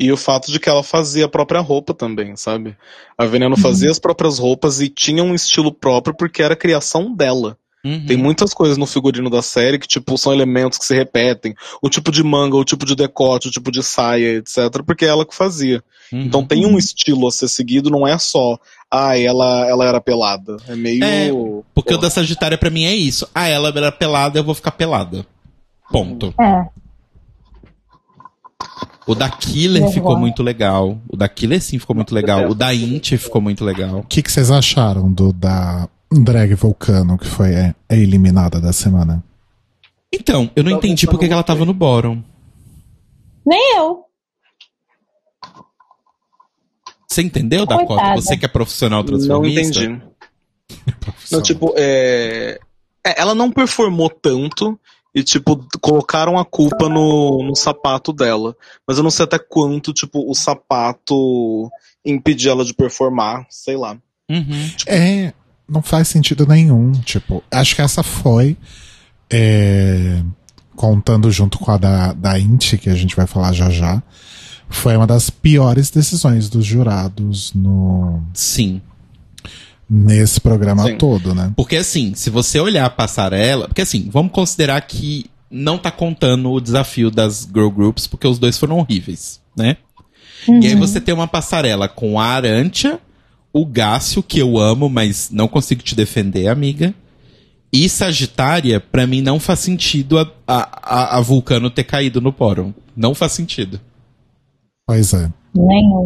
E 0.02 0.10
o 0.10 0.16
fato 0.16 0.50
de 0.50 0.58
que 0.58 0.68
ela 0.68 0.82
fazia 0.82 1.26
a 1.26 1.28
própria 1.28 1.60
roupa 1.60 1.94
também, 1.94 2.34
sabe? 2.34 2.76
A 3.16 3.24
Veneno 3.24 3.56
fazia 3.56 3.88
as 3.88 4.00
próprias 4.00 4.36
roupas 4.36 4.80
e 4.80 4.88
tinha 4.88 5.22
um 5.22 5.32
estilo 5.32 5.72
próprio 5.72 6.12
porque 6.12 6.42
era 6.42 6.54
a 6.54 6.56
criação 6.56 7.14
dela. 7.14 7.56
Uhum. 7.84 8.06
Tem 8.06 8.16
muitas 8.16 8.54
coisas 8.54 8.78
no 8.78 8.86
figurino 8.86 9.28
da 9.28 9.42
série 9.42 9.78
que, 9.78 9.88
tipo, 9.88 10.16
são 10.16 10.32
elementos 10.32 10.78
que 10.78 10.84
se 10.84 10.94
repetem. 10.94 11.54
O 11.82 11.88
tipo 11.88 12.12
de 12.12 12.22
manga, 12.22 12.56
o 12.56 12.64
tipo 12.64 12.86
de 12.86 12.94
decote, 12.94 13.48
o 13.48 13.50
tipo 13.50 13.72
de 13.72 13.82
saia, 13.82 14.36
etc. 14.36 14.82
Porque 14.86 15.04
é 15.04 15.08
ela 15.08 15.26
que 15.26 15.34
fazia. 15.34 15.82
Uhum. 16.12 16.22
Então 16.22 16.44
tem 16.44 16.64
um 16.64 16.78
estilo 16.78 17.26
a 17.26 17.32
ser 17.32 17.48
seguido, 17.48 17.90
não 17.90 18.06
é 18.06 18.16
só, 18.18 18.58
ah, 18.90 19.18
ela, 19.18 19.66
ela 19.66 19.86
era 19.86 20.00
pelada. 20.00 20.58
É 20.68 20.76
meio. 20.76 21.02
É, 21.02 21.30
Porque 21.74 21.94
o 21.94 21.98
da 21.98 22.10
Sagitária 22.10 22.58
pra 22.58 22.70
mim 22.70 22.84
é 22.84 22.94
isso. 22.94 23.26
Ah, 23.34 23.48
ela 23.48 23.72
era 23.74 23.90
pelada, 23.90 24.38
eu 24.38 24.44
vou 24.44 24.54
ficar 24.54 24.72
pelada. 24.72 25.26
Ponto. 25.90 26.34
É. 26.38 26.66
O 29.06 29.14
da 29.14 29.28
Killer 29.28 29.82
Legal. 29.82 29.92
ficou 29.92 30.16
muito 30.16 30.42
legal. 30.42 30.98
O 31.08 31.16
da 31.16 31.28
Killer 31.28 31.60
sim 31.60 31.78
ficou 31.78 31.96
muito 31.96 32.14
legal. 32.14 32.48
O 32.48 32.54
da 32.54 32.72
Int 32.72 33.16
ficou 33.16 33.40
muito 33.40 33.64
legal. 33.64 33.98
O 33.98 34.02
que, 34.04 34.22
que 34.22 34.30
vocês 34.30 34.50
acharam 34.50 35.10
do 35.10 35.32
da 35.32 35.88
Drag 36.12 36.54
Vulcano, 36.54 37.18
que 37.18 37.26
foi 37.26 37.54
é, 37.54 37.74
é 37.88 37.98
eliminada 37.98 38.60
da 38.60 38.72
semana? 38.72 39.22
Então, 40.12 40.50
eu 40.54 40.62
não 40.62 40.72
Tá 40.72 40.78
entendi 40.78 41.06
voltando 41.06 41.10
porque 41.12 41.28
que 41.28 41.32
ela 41.32 41.42
tava 41.42 41.64
no 41.64 41.72
bottom. 41.72 42.22
Nem 43.46 43.76
eu. 43.76 44.04
Você 47.08 47.22
entendeu, 47.22 47.66
Dakota? 47.66 48.14
Você 48.16 48.36
que 48.36 48.44
é 48.44 48.48
profissional 48.48 49.00
Não 49.00 49.06
transformista? 49.06 49.84
entendi. 49.84 50.02
Não, 51.30 51.42
tipo, 51.42 51.74
é... 51.76 52.58
é, 53.06 53.20
Ela 53.20 53.34
não 53.34 53.50
performou 53.50 54.08
tanto 54.08 54.78
e, 55.14 55.22
tipo, 55.22 55.66
colocaram 55.80 56.38
a 56.38 56.44
culpa 56.44 56.88
no, 56.88 57.42
no 57.42 57.54
sapato 57.54 58.12
dela. 58.12 58.56
Mas 58.86 58.96
eu 58.96 59.04
não 59.04 59.10
sei 59.10 59.24
até 59.24 59.38
quanto, 59.38 59.92
tipo, 59.92 60.30
o 60.30 60.34
sapato 60.34 61.70
impedia 62.04 62.52
ela 62.52 62.64
de 62.64 62.72
performar, 62.72 63.46
sei 63.50 63.76
lá. 63.76 63.98
Uhum. 64.30 64.70
É, 64.86 65.34
não 65.72 65.82
faz 65.82 66.08
sentido 66.08 66.46
nenhum. 66.46 66.92
Tipo, 66.92 67.42
acho 67.50 67.74
que 67.74 67.82
essa 67.82 68.02
foi. 68.02 68.56
é, 69.30 70.22
contando 70.76 71.30
junto 71.30 71.58
com 71.58 71.70
a 71.70 71.76
da, 71.76 72.12
da 72.12 72.38
Inti, 72.38 72.78
que 72.78 72.90
a 72.90 72.94
gente 72.94 73.14
vai 73.14 73.26
falar 73.26 73.52
já 73.52 73.70
já. 73.70 74.02
Foi 74.68 74.96
uma 74.96 75.06
das 75.06 75.30
piores 75.30 75.90
decisões 75.90 76.48
dos 76.48 76.64
jurados 76.64 77.52
no, 77.54 78.22
Sim. 78.32 78.80
nesse 79.88 80.40
programa 80.40 80.84
Sim. 80.84 80.96
todo, 80.96 81.34
né? 81.34 81.52
Porque 81.56 81.76
assim, 81.76 82.14
se 82.14 82.30
você 82.30 82.58
olhar 82.58 82.86
a 82.86 82.90
passarela. 82.90 83.68
Porque 83.68 83.82
assim, 83.82 84.08
vamos 84.10 84.32
considerar 84.32 84.80
que 84.82 85.26
não 85.50 85.76
tá 85.76 85.90
contando 85.90 86.50
o 86.50 86.60
desafio 86.60 87.10
das 87.10 87.46
girl 87.52 87.68
groups, 87.68 88.06
porque 88.06 88.26
os 88.26 88.38
dois 88.38 88.56
foram 88.56 88.78
horríveis, 88.78 89.40
né? 89.54 89.76
E 90.48 90.66
aí 90.66 90.74
você 90.74 91.00
tem 91.00 91.14
uma 91.14 91.28
passarela 91.28 91.86
com 91.88 92.18
a 92.18 92.24
Arantia, 92.24 92.98
o 93.52 93.66
Gácio, 93.66 94.22
que 94.22 94.38
eu 94.38 94.58
amo, 94.58 94.88
mas 94.88 95.30
não 95.30 95.46
consigo 95.48 95.82
te 95.82 95.94
defender, 95.94 96.48
amiga. 96.48 96.94
E 97.72 97.88
Sagitária, 97.88 98.80
pra 98.80 99.06
mim 99.06 99.22
não 99.22 99.40
faz 99.40 99.60
sentido 99.60 100.18
a, 100.18 100.30
a, 100.46 100.78
a- 100.82 101.18
a 101.18 101.20
Vulcano 101.20 101.70
ter 101.70 101.84
caído 101.84 102.20
no 102.20 102.32
Porum. 102.32 102.72
Não 102.96 103.14
faz 103.14 103.32
sentido. 103.32 103.80
Pois 104.86 105.12
é. 105.14 105.30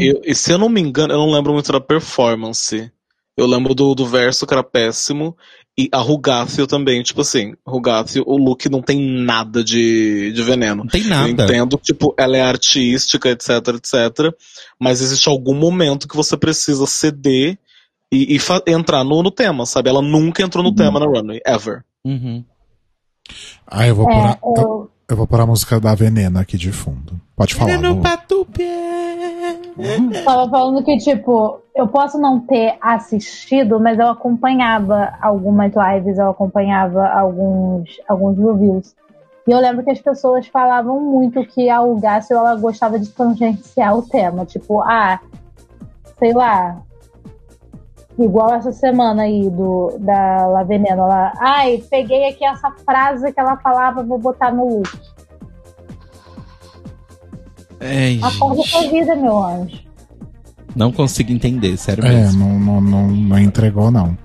Eu- 0.01 0.21
e 0.25 0.35
se 0.35 0.53
eu 0.53 0.59
não 0.59 0.69
me 0.69 0.81
engano, 0.81 1.13
eu 1.13 1.19
não 1.19 1.33
lembro 1.33 1.53
muito 1.53 1.73
da 1.73 1.81
performance. 1.81 2.91
Eu 3.37 3.47
lembro 3.47 3.75
do, 3.75 3.95
do 3.95 4.07
verso 4.07 4.47
que 4.47 4.55
era 4.55 4.63
péssimo. 4.63 5.37
E 5.79 5.89
a 5.93 5.99
Rugácio 5.99 6.67
também, 6.67 7.03
tipo 7.03 7.21
assim, 7.21 7.53
Rugácio, 7.67 8.25
o 8.27 8.39
look 8.39 8.67
não 8.71 8.81
tem 8.81 8.99
nada 8.99 9.63
de, 9.63 10.33
de 10.33 10.43
veneno. 10.43 10.85
Não 10.85 10.87
tem 10.87 11.03
Eu 11.03 11.09
nada. 11.09 11.29
entendo 11.45 11.77
que, 11.77 11.85
tipo, 11.85 12.15
ela 12.19 12.35
é 12.37 12.41
artística, 12.41 13.29
etc, 13.29 13.51
etc. 13.75 14.35
Mas 14.79 15.01
existe 15.01 15.29
algum 15.29 15.55
momento 15.55 16.09
que 16.09 16.17
você 16.17 16.37
precisa 16.37 16.87
ceder 16.87 17.59
e, 18.13 18.37
e 18.37 18.71
entrar 18.71 19.05
no, 19.05 19.23
no 19.23 19.31
tema, 19.31 19.67
sabe? 19.67 19.89
Ela 19.89 20.03
nunca 20.03 20.43
entrou 20.43 20.63
no 20.63 20.75
tema 20.75 21.01
na 21.01 21.07
runway, 21.07 21.41
ever. 21.47 21.85
Uhum. 22.05 22.45
Ah, 23.67 23.87
eu 23.87 23.95
vou, 23.95 24.07
pôr 24.07 24.15
É, 24.15 24.19
a, 24.19 24.39
eu, 24.43 24.91
eu 25.09 25.17
vou 25.17 25.27
pôr 25.27 25.41
a 25.41 25.47
música 25.47 25.81
da 25.81 25.95
Veneno 25.95 26.39
aqui 26.39 26.57
de 26.57 26.71
fundo. 26.71 27.21
Pode 27.35 27.55
falar. 27.55 27.73
Veneno 27.73 28.01
tu 28.29 28.47
pé. 28.47 30.23
Tava 30.25 30.49
falando 30.49 30.83
que, 30.85 30.97
tipo, 30.99 31.61
eu 31.75 31.87
posso 31.89 32.19
não 32.19 32.41
ter 32.41 32.77
assistido, 32.81 33.79
mas 33.79 33.99
eu 33.99 34.09
acompanhava 34.09 35.13
algumas 35.21 35.73
lives, 35.75 36.19
eu 36.19 36.31
acompanhava 36.31 37.07
alguns, 37.07 38.01
alguns 38.09 38.39
reviews. 38.39 38.95
E 39.47 39.51
eu 39.53 39.61
lembro 39.61 39.85
que 39.85 39.91
as 39.91 40.01
pessoas 40.01 40.47
falavam 40.49 41.01
muito 41.01 41.45
que 41.47 41.71
a 41.71 41.81
Ugácio, 41.81 42.37
ela 42.37 42.57
gostava 42.57 42.99
de 42.99 43.09
tangenciar 43.09 43.97
o 43.97 44.03
tema. 44.03 44.45
Tipo, 44.45 44.81
ah, 44.81 45.21
sei 46.19 46.33
lá, 46.33 46.83
igual 48.19 48.53
essa 48.55 48.73
semana 48.73 49.23
aí 49.23 49.49
do, 49.49 49.97
da 50.01 50.47
La 50.49 50.65
Veneno. 50.65 51.03
Ela, 51.03 51.33
ai, 51.39 51.83
peguei 51.89 52.29
aqui 52.29 52.45
essa 52.45 52.73
frase 52.85 53.33
que 53.33 53.39
ela 53.39 53.57
falava, 53.59 54.03
vou 54.03 54.19
botar 54.19 54.53
no 54.53 54.79
look. 54.79 54.99
Ai, 57.81 58.19
Acorda 58.23 58.63
sua 58.63 58.89
vida, 58.91 59.15
meu 59.15 59.39
anjo. 59.39 59.85
Não 60.75 60.91
consigo 60.93 61.31
entender, 61.33 61.77
sério 61.77 62.05
É, 62.05 62.09
mesmo. 62.11 62.47
não, 62.47 62.59
não, 62.59 62.81
não, 62.81 63.09
não 63.09 63.39
entregou, 63.39 63.91
não. 63.91 64.17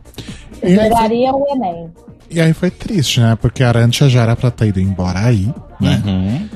E 0.64 0.76
Jogaria 0.76 1.32
o 1.34 1.46
Enem. 1.50 1.92
E 2.32 2.42
aí 2.42 2.54
foi 2.54 2.72
triste, 2.72 3.20
né? 3.20 3.38
Porque 3.40 3.64
a 3.64 3.70
Arantia 3.70 4.10
já 4.10 4.22
era 4.22 4.36
pra 4.36 4.50
ter 4.50 4.68
ido 4.68 4.80
embora 4.80 5.20
aí, 5.20 5.54
né? 5.80 6.02
Uhum. 6.06 6.50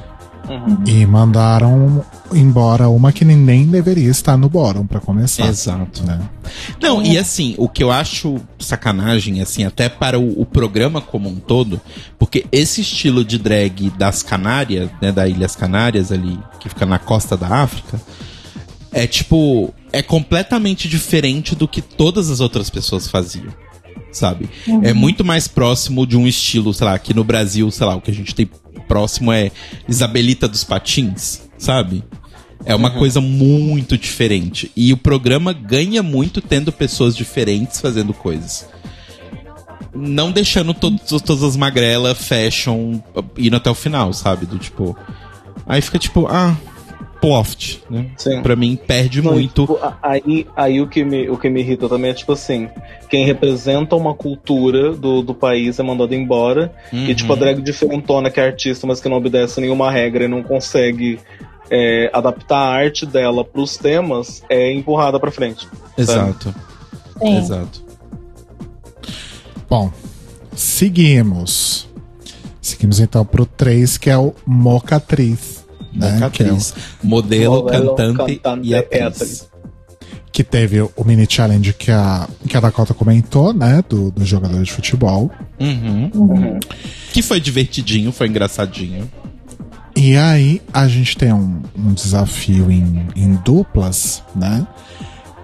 Uhum. 0.49 0.83
E 0.85 1.05
mandaram 1.05 2.05
embora 2.31 2.87
uma 2.87 3.11
que 3.11 3.25
nem 3.25 3.65
deveria 3.65 4.09
estar 4.09 4.37
no 4.37 4.47
bórum 4.47 4.85
pra 4.85 4.99
começar. 4.99 5.47
Exato. 5.47 6.03
Né? 6.03 6.19
Não, 6.81 7.01
e 7.01 7.17
assim, 7.17 7.55
o 7.57 7.67
que 7.67 7.83
eu 7.83 7.91
acho 7.91 8.39
sacanagem, 8.59 9.41
assim, 9.41 9.63
até 9.63 9.89
para 9.89 10.19
o, 10.19 10.41
o 10.41 10.45
programa 10.45 11.01
como 11.01 11.29
um 11.29 11.37
todo, 11.37 11.81
porque 12.19 12.45
esse 12.51 12.81
estilo 12.81 13.25
de 13.25 13.37
drag 13.37 13.89
das 13.97 14.21
Canárias, 14.21 14.89
né, 15.01 15.11
da 15.11 15.27
Ilhas 15.27 15.55
Canárias 15.55 16.11
ali, 16.11 16.39
que 16.59 16.69
fica 16.69 16.85
na 16.85 16.99
costa 16.99 17.35
da 17.35 17.47
África, 17.47 17.99
é 18.91 19.07
tipo, 19.07 19.73
é 19.91 20.01
completamente 20.01 20.87
diferente 20.87 21.55
do 21.55 21.67
que 21.67 21.81
todas 21.81 22.29
as 22.29 22.39
outras 22.39 22.69
pessoas 22.69 23.07
faziam. 23.07 23.64
Sabe? 24.15 24.49
É 24.81 24.93
muito 24.93 25.25
mais 25.25 25.45
próximo 25.45 26.07
de 26.07 26.15
um 26.15 26.25
estilo, 26.25 26.73
sei 26.73 26.85
lá, 26.85 26.93
aqui 26.93 27.13
no 27.13 27.21
Brasil, 27.21 27.69
sei 27.69 27.85
lá, 27.85 27.95
o 27.95 28.01
que 28.01 28.09
a 28.09 28.13
gente 28.13 28.33
tem 28.33 28.49
próximo 28.87 29.29
é 29.29 29.51
Isabelita 29.89 30.47
dos 30.47 30.63
Patins, 30.63 31.41
sabe? 31.57 32.01
É 32.63 32.73
uma 32.73 32.89
coisa 32.89 33.19
muito 33.19 33.97
diferente. 33.97 34.71
E 34.73 34.93
o 34.93 34.97
programa 34.97 35.51
ganha 35.51 36.01
muito 36.01 36.39
tendo 36.39 36.71
pessoas 36.71 37.13
diferentes 37.15 37.81
fazendo 37.81 38.13
coisas. 38.13 38.69
Não 39.93 40.31
deixando 40.31 40.73
todos, 40.73 41.21
todas 41.21 41.43
as 41.43 41.57
magrelas 41.57 42.17
fashion 42.17 42.99
indo 43.37 43.57
até 43.57 43.69
o 43.69 43.75
final, 43.75 44.13
sabe? 44.13 44.45
Do 44.45 44.57
tipo. 44.57 44.97
Aí 45.67 45.81
fica 45.81 45.99
tipo, 45.99 46.25
ah, 46.27 46.55
ploft, 47.19 47.79
né? 47.89 48.11
Sim. 48.17 48.41
Pra 48.41 48.55
mim 48.55 48.75
perde 48.75 49.21
Não, 49.21 49.33
muito. 49.33 49.61
tipo, 49.61 49.79
aí 50.01 50.45
aí 50.55 50.81
o, 50.81 50.87
que 50.87 51.03
me, 51.03 51.29
o 51.29 51.37
que 51.37 51.49
me 51.49 51.61
irrita 51.61 51.89
também 51.89 52.11
é 52.11 52.13
tipo 52.13 52.31
assim: 52.33 52.69
quem 53.09 53.25
representa 53.25 53.95
uma 53.95 54.13
cultura 54.13 54.93
do, 54.93 55.21
do 55.21 55.33
país 55.33 55.79
é 55.79 55.83
mandado 55.83 56.13
embora. 56.13 56.73
Uhum. 56.91 57.05
E 57.05 57.15
tipo, 57.15 57.31
a 57.33 57.35
drag 57.35 57.61
diferentona 57.61 58.29
que 58.29 58.39
é 58.39 58.45
artista, 58.45 58.85
mas 58.85 58.99
que 58.99 59.09
não 59.09 59.17
obedece 59.17 59.59
a 59.59 59.61
nenhuma 59.61 59.89
regra 59.91 60.25
e 60.25 60.27
não 60.27 60.43
consegue 60.43 61.19
é, 61.69 62.09
adaptar 62.13 62.57
a 62.57 62.73
arte 62.73 63.05
dela 63.05 63.43
pros 63.43 63.77
temas, 63.77 64.43
é 64.49 64.71
empurrada 64.71 65.19
pra 65.19 65.31
frente. 65.31 65.67
Exato, 65.97 66.53
Sim. 67.19 67.37
exato. 67.37 67.83
Bom, 69.69 69.91
seguimos. 70.55 71.87
Seguimos 72.61 72.99
então 72.99 73.25
pro 73.25 73.45
3, 73.45 73.97
que 73.97 74.09
é 74.09 74.17
o 74.17 74.33
Mocatriz. 74.45 75.64
Né? 75.95 76.29
Que, 76.31 76.43
é 76.43 76.47
atriz. 76.47 76.73
Modelo, 77.03 77.63
Modelo, 77.63 77.95
cantante, 77.95 78.35
cantante 78.35 78.67
e 78.67 78.71
e 78.71 78.75
atriz. 78.75 79.01
atriz. 79.01 79.49
que 80.31 80.43
teve 80.43 80.81
o 80.81 81.03
mini 81.05 81.25
challenge 81.29 81.71
que 81.73 81.91
a, 81.91 82.27
que 82.47 82.57
a 82.57 82.59
Dakota 82.59 82.93
comentou, 82.93 83.53
né? 83.53 83.83
Do, 83.87 84.11
do 84.11 84.25
jogador 84.25 84.61
de 84.61 84.71
futebol. 84.71 85.31
Uhum. 85.59 86.11
Uhum. 86.13 86.59
Que 87.13 87.21
foi 87.21 87.39
divertidinho, 87.39 88.11
foi 88.11 88.27
engraçadinho. 88.27 89.09
E 89.95 90.17
aí 90.17 90.61
a 90.73 90.89
gente 90.89 91.15
tem 91.15 91.31
um, 91.31 91.61
um 91.77 91.93
desafio 91.93 92.69
em, 92.69 93.07
em 93.15 93.35
duplas, 93.45 94.21
né? 94.35 94.67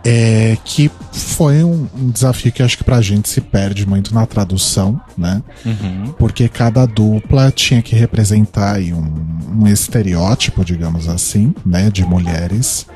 É, 0.03 0.57
que 0.65 0.89
foi 1.11 1.63
um, 1.63 1.87
um 1.95 2.09
desafio 2.09 2.51
que 2.51 2.63
acho 2.63 2.75
que 2.77 2.83
pra 2.83 3.01
gente 3.01 3.29
se 3.29 3.39
perde 3.39 3.87
muito 3.87 4.13
na 4.15 4.25
tradução, 4.25 4.99
né? 5.15 5.43
Uhum. 5.65 6.13
Porque 6.17 6.49
cada 6.49 6.85
dupla 6.87 7.51
tinha 7.51 7.81
que 7.83 7.95
representar 7.95 8.77
aí 8.77 8.91
um, 8.93 9.13
um 9.59 9.67
estereótipo, 9.67 10.65
digamos 10.65 11.07
assim, 11.07 11.53
né? 11.63 11.91
De 11.91 12.03
mulheres 12.03 12.87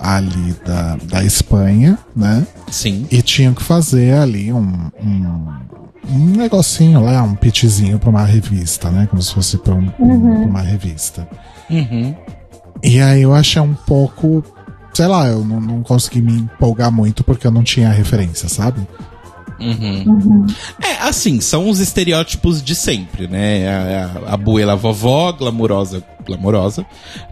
ali 0.00 0.54
da, 0.64 0.96
da 1.04 1.22
Espanha, 1.24 1.98
né? 2.16 2.46
Sim. 2.70 3.06
E 3.10 3.20
tinham 3.22 3.52
que 3.54 3.62
fazer 3.62 4.14
ali 4.14 4.52
um, 4.52 4.90
um, 5.04 5.48
um 6.08 6.18
negocinho 6.36 7.02
lá, 7.02 7.22
um 7.22 7.34
pitchzinho 7.34 7.98
pra 7.98 8.10
uma 8.10 8.24
revista, 8.24 8.90
né? 8.90 9.06
Como 9.08 9.22
se 9.22 9.34
fosse 9.34 9.58
pra, 9.58 9.74
um- 9.74 9.86
pra 9.88 10.04
uma 10.06 10.62
revista. 10.62 11.28
Uhum. 11.70 12.14
E 12.82 13.00
aí 13.00 13.22
eu 13.22 13.34
achei 13.34 13.60
um 13.62 13.74
pouco. 13.74 14.42
Sei 14.92 15.06
lá, 15.06 15.26
eu 15.26 15.44
não, 15.44 15.60
não 15.60 15.82
consegui 15.82 16.20
me 16.20 16.32
empolgar 16.32 16.92
muito 16.92 17.24
porque 17.24 17.46
eu 17.46 17.50
não 17.50 17.62
tinha 17.62 17.88
referência, 17.88 18.48
sabe? 18.48 18.86
Uhum. 19.58 20.46
É, 20.82 21.02
assim, 21.02 21.40
são 21.40 21.68
os 21.68 21.78
estereótipos 21.78 22.62
de 22.62 22.74
sempre, 22.74 23.28
né? 23.28 23.68
A, 23.68 24.30
a, 24.30 24.34
a 24.34 24.36
buela 24.36 24.74
vovó, 24.74 25.30
glamurosa, 25.32 26.02
glamurosa. 26.26 26.84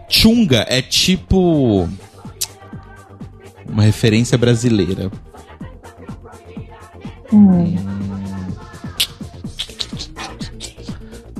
Chunga 0.07 0.65
é 0.69 0.81
tipo. 0.81 1.87
Uma 3.67 3.83
referência 3.83 4.37
brasileira. 4.37 5.11
Hum. 7.31 8.00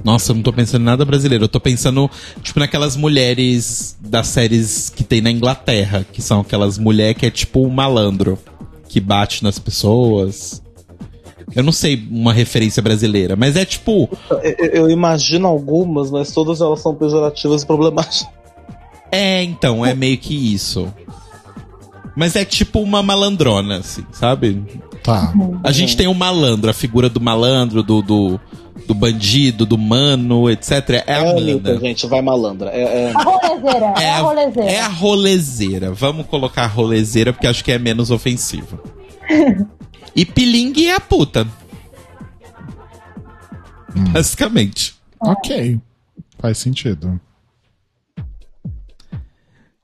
Nossa, 0.04 0.32
eu 0.32 0.36
não 0.36 0.44
tô 0.44 0.52
pensando 0.52 0.82
em 0.82 0.86
nada 0.86 1.06
brasileiro. 1.06 1.46
Eu 1.46 1.50
tô 1.50 1.60
pensando, 1.60 2.10
tipo, 2.42 2.60
naquelas 2.60 2.96
mulheres 2.96 3.98
das 4.00 4.28
séries 4.28 4.90
que 4.90 5.04
tem 5.04 5.22
na 5.22 5.32
Inglaterra, 5.32 6.06
que 6.12 6.22
são 6.22 6.42
aquelas 6.42 6.78
mulheres 6.78 7.18
que 7.18 7.26
é 7.26 7.32
tipo 7.32 7.66
um 7.66 7.70
malandro, 7.70 8.38
que 8.88 9.00
bate 9.00 9.44
nas 9.44 9.60
pessoas. 9.60 10.62
Eu 11.56 11.64
não 11.64 11.72
sei 11.72 12.08
uma 12.10 12.34
referência 12.34 12.82
brasileira, 12.82 13.36
mas 13.36 13.56
é 13.56 13.66
tipo. 13.66 14.10
Eu, 14.30 14.68
eu 14.68 14.90
imagino 14.90 15.48
algumas, 15.48 16.10
mas 16.10 16.32
todas 16.32 16.62
elas 16.62 16.82
são 16.82 16.96
pejorativas 16.96 17.64
e 17.64 17.66
problemáticas. 17.66 18.28
É, 19.12 19.44
então, 19.44 19.86
é 19.86 19.94
meio 19.94 20.18
que 20.18 20.34
isso. 20.54 20.92
Mas 22.16 22.36
é 22.36 22.46
tipo 22.46 22.80
uma 22.80 23.04
malandrona, 23.04 23.78
assim, 23.78 24.06
sabe? 24.12 24.64
Tá. 25.04 25.34
A 25.64 25.72
gente 25.72 25.98
tem 25.98 26.08
o 26.08 26.14
malandro, 26.14 26.70
a 26.70 26.74
figura 26.74 27.10
do 27.10 27.20
malandro, 27.20 27.82
do, 27.82 28.02
do, 28.02 28.40
do 28.88 28.94
bandido, 28.94 29.66
do 29.66 29.78
mano, 29.78 30.50
etc. 30.50 30.72
É 31.06 31.14
a 31.14 31.22
É 31.22 31.28
a 31.28 31.32
Anitta, 31.32 31.80
gente, 31.80 32.08
vai 32.08 32.22
malandra. 32.22 32.70
É, 32.72 33.10
é- 33.10 33.12
A 33.14 33.22
rolezeira, 33.24 33.86
é, 33.98 34.10
a 34.10 34.20
rolezeira. 34.20 34.72
é 34.72 34.80
a 34.80 34.88
rolezeira. 34.88 35.92
Vamos 35.92 36.26
colocar 36.28 36.64
a 36.64 36.68
rolezeira 36.68 37.32
porque 37.34 37.48
acho 37.48 37.64
que 37.64 37.72
é 37.72 37.78
menos 37.80 38.12
ofensivo. 38.12 38.80
e 40.16 40.26
pilingue 40.26 40.88
é 40.88 40.96
a 40.96 41.00
puta. 41.00 41.48
Basicamente. 44.12 44.96
Ok. 45.20 45.80
Faz 46.40 46.58
sentido. 46.58 47.20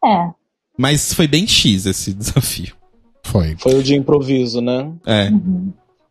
É. 0.04 0.30
Mas 0.78 1.14
foi 1.14 1.28
bem 1.28 1.48
X 1.48 1.86
esse 1.86 2.14
desafio. 2.14 2.76
Foi. 3.24 3.56
foi 3.60 3.76
o 3.76 3.84
de 3.84 3.94
improviso, 3.96 4.62
né? 4.62 4.90
É. 5.06 5.30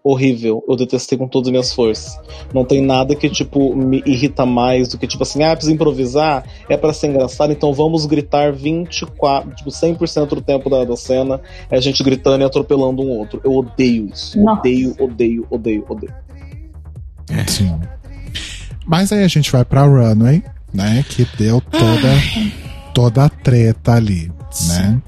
Horrível. 0.09 0.63
Eu 0.69 0.77
detestei 0.77 1.19
com 1.19 1.27
todas 1.27 1.49
as 1.49 1.51
minhas 1.51 1.73
forças. 1.73 2.17
Não 2.55 2.65
tem 2.65 2.81
nada 2.81 3.17
que, 3.17 3.29
tipo, 3.29 3.75
me 3.75 4.05
irrita 4.07 4.47
mais 4.47 4.87
do 4.89 4.97
que, 4.97 5.07
tipo 5.07 5.25
assim, 5.25 5.43
ah, 5.43 5.51
precisa 5.51 5.75
improvisar, 5.75 6.45
é 6.69 6.77
pra 6.77 6.93
ser 6.93 7.09
engraçado, 7.09 7.53
então 7.53 7.75
vamos 7.75 8.07
gritar 8.07 8.53
24, 8.53 9.51
tipo, 9.57 9.69
100% 9.69 10.29
do 10.29 10.41
tempo 10.41 10.71
da, 10.71 10.85
da 10.85 10.97
cena, 10.97 11.41
é 11.69 11.77
a 11.77 11.81
gente 11.81 12.05
gritando 12.05 12.43
e 12.43 12.45
atropelando 12.45 13.03
um 13.03 13.09
outro. 13.19 13.41
Eu 13.43 13.53
odeio 13.57 14.07
isso. 14.07 14.41
Nossa. 14.41 14.61
Odeio, 14.61 14.95
odeio, 15.01 15.47
odeio, 15.51 15.85
odeio. 15.89 16.15
Sim. 17.49 17.81
Mas 18.87 19.11
aí 19.11 19.25
a 19.25 19.29
gente 19.29 19.51
vai 19.51 19.65
pra 19.65 19.83
Runway, 19.83 20.41
né? 20.73 21.05
Que 21.09 21.27
deu 21.37 21.61
toda, 21.61 22.15
toda 22.95 23.25
a 23.25 23.29
treta 23.29 23.95
ali, 23.95 24.31
né? 24.69 25.03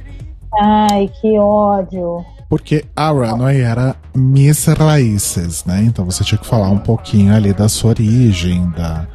Ai, 0.61 1.09
que 1.21 1.39
ódio. 1.39 2.25
Porque 2.49 2.85
a 2.97 3.11
Runway 3.11 3.61
era 3.61 3.95
Miss 4.15 4.67
Raíces, 4.67 5.65
né? 5.67 5.83
Então 5.83 6.05
você 6.05 6.25
tinha 6.25 6.39
que 6.39 6.47
falar 6.47 6.71
um 6.71 6.79
pouquinho 6.79 7.35
ali 7.35 7.53
da 7.53 7.69
sua 7.69 7.91
origem, 7.91 8.71
da, 8.71 9.07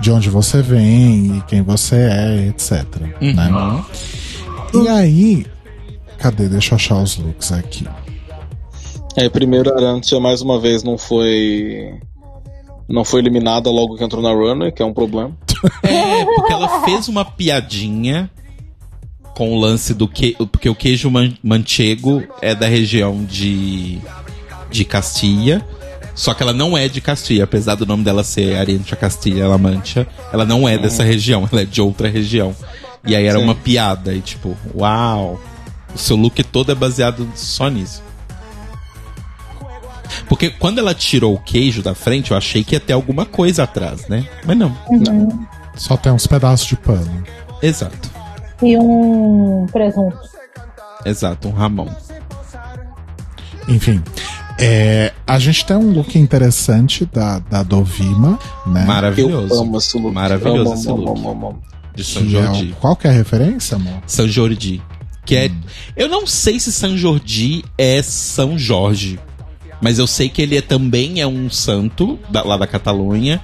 de 0.00 0.10
onde 0.12 0.28
você 0.28 0.60
vem 0.60 1.38
e 1.38 1.42
quem 1.46 1.62
você 1.62 1.96
é, 1.96 2.48
etc. 2.48 2.84
Né? 3.22 3.48
Uhum. 3.50 4.84
E 4.84 4.88
aí. 4.88 5.46
Cadê? 6.18 6.48
Deixa 6.48 6.72
eu 6.72 6.76
achar 6.76 7.02
os 7.02 7.16
looks 7.16 7.52
aqui. 7.52 7.86
É, 9.16 9.28
primeiro 9.28 9.72
a 9.72 9.76
Arantia 9.76 10.20
mais 10.20 10.42
uma 10.42 10.60
vez 10.60 10.82
não 10.82 10.98
foi. 10.98 11.98
Não 12.86 13.02
foi 13.02 13.20
eliminada 13.20 13.70
logo 13.70 13.96
que 13.96 14.04
entrou 14.04 14.22
na 14.22 14.32
runway, 14.32 14.70
que 14.70 14.82
é 14.82 14.86
um 14.86 14.92
problema. 14.92 15.34
É, 15.82 16.24
porque 16.26 16.52
ela 16.52 16.84
fez 16.84 17.08
uma 17.08 17.24
piadinha 17.24 18.30
com 19.34 19.52
o 19.52 19.58
lance 19.60 19.92
do 19.94 20.06
que. 20.08 20.36
Porque 20.50 20.68
o 20.68 20.74
queijo 20.74 21.10
man- 21.10 21.34
manchego 21.42 22.22
é 22.40 22.54
da 22.54 22.66
região 22.66 23.24
de. 23.24 23.98
de 24.70 24.84
Castilha. 24.84 25.64
Só 26.14 26.32
que 26.32 26.42
ela 26.44 26.52
não 26.52 26.78
é 26.78 26.88
de 26.88 27.00
Castilha, 27.00 27.42
apesar 27.42 27.74
do 27.74 27.84
nome 27.84 28.04
dela 28.04 28.22
ser 28.22 28.56
Ariancha 28.56 28.94
Castilha-La 28.94 29.58
Mancha. 29.58 30.06
Ela 30.32 30.44
não 30.44 30.68
é 30.68 30.78
dessa 30.78 31.02
região, 31.02 31.48
ela 31.50 31.62
é 31.62 31.64
de 31.64 31.80
outra 31.80 32.08
região. 32.08 32.54
E 33.04 33.16
aí 33.16 33.26
era 33.26 33.38
Sim. 33.38 33.44
uma 33.44 33.54
piada, 33.54 34.14
e 34.14 34.20
tipo, 34.20 34.56
uau! 34.74 35.40
O 35.92 35.98
seu 35.98 36.16
look 36.16 36.40
todo 36.44 36.70
é 36.70 36.74
baseado 36.74 37.28
só 37.34 37.68
nisso. 37.68 38.00
Porque 40.28 40.50
quando 40.50 40.78
ela 40.78 40.94
tirou 40.94 41.34
o 41.34 41.38
queijo 41.40 41.82
da 41.82 41.94
frente, 41.94 42.30
eu 42.30 42.36
achei 42.36 42.62
que 42.62 42.74
ia 42.74 42.80
ter 42.80 42.92
alguma 42.92 43.26
coisa 43.26 43.64
atrás, 43.64 44.06
né? 44.08 44.26
Mas 44.46 44.56
não. 44.56 44.76
Só 45.76 45.96
tem 45.96 46.12
uns 46.12 46.26
pedaços 46.26 46.66
de 46.66 46.76
pano. 46.76 47.24
Exato. 47.62 48.08
E 48.62 48.76
um 48.78 49.66
presunto. 49.72 50.16
Exato, 51.04 51.48
um 51.48 51.52
Ramon. 51.52 51.88
Enfim. 53.68 54.02
é, 54.58 55.12
a 55.26 55.38
gente 55.38 55.64
tem 55.64 55.76
um 55.76 55.90
look 55.92 56.18
interessante 56.18 57.06
da, 57.06 57.38
da 57.38 57.62
Dovima, 57.62 58.38
né? 58.66 58.84
Maravilhoso. 58.84 59.54
Eu 59.54 59.60
amo 59.62 59.78
esse 59.78 59.98
look. 59.98 60.12
Maravilhoso 60.14 60.70
amo, 60.70 60.74
esse 60.74 60.88
look. 60.88 61.18
amo, 61.18 61.30
amo, 61.30 61.46
amo. 61.48 61.62
De 61.94 62.02
São 62.04 62.22
é 62.22 62.26
Jordi. 62.26 62.74
qual 62.80 62.96
que 62.96 63.06
é 63.06 63.10
a 63.10 63.12
referência, 63.12 63.76
amor? 63.76 63.94
São 64.06 64.26
Jordi. 64.28 64.82
Que 65.24 65.36
é. 65.36 65.50
Eu 65.96 66.08
não 66.08 66.26
sei 66.26 66.58
se 66.60 66.70
São 66.72 66.96
Jordi 66.96 67.64
é 67.78 68.02
São 68.02 68.58
Jorge. 68.58 69.18
Mas 69.80 69.98
eu 69.98 70.06
sei 70.06 70.28
que 70.28 70.40
ele 70.42 70.56
é, 70.56 70.60
também 70.62 71.20
é 71.20 71.26
um 71.26 71.48
santo 71.50 72.18
da- 72.30 72.42
lá 72.42 72.56
da 72.56 72.66
Catalunha. 72.66 73.40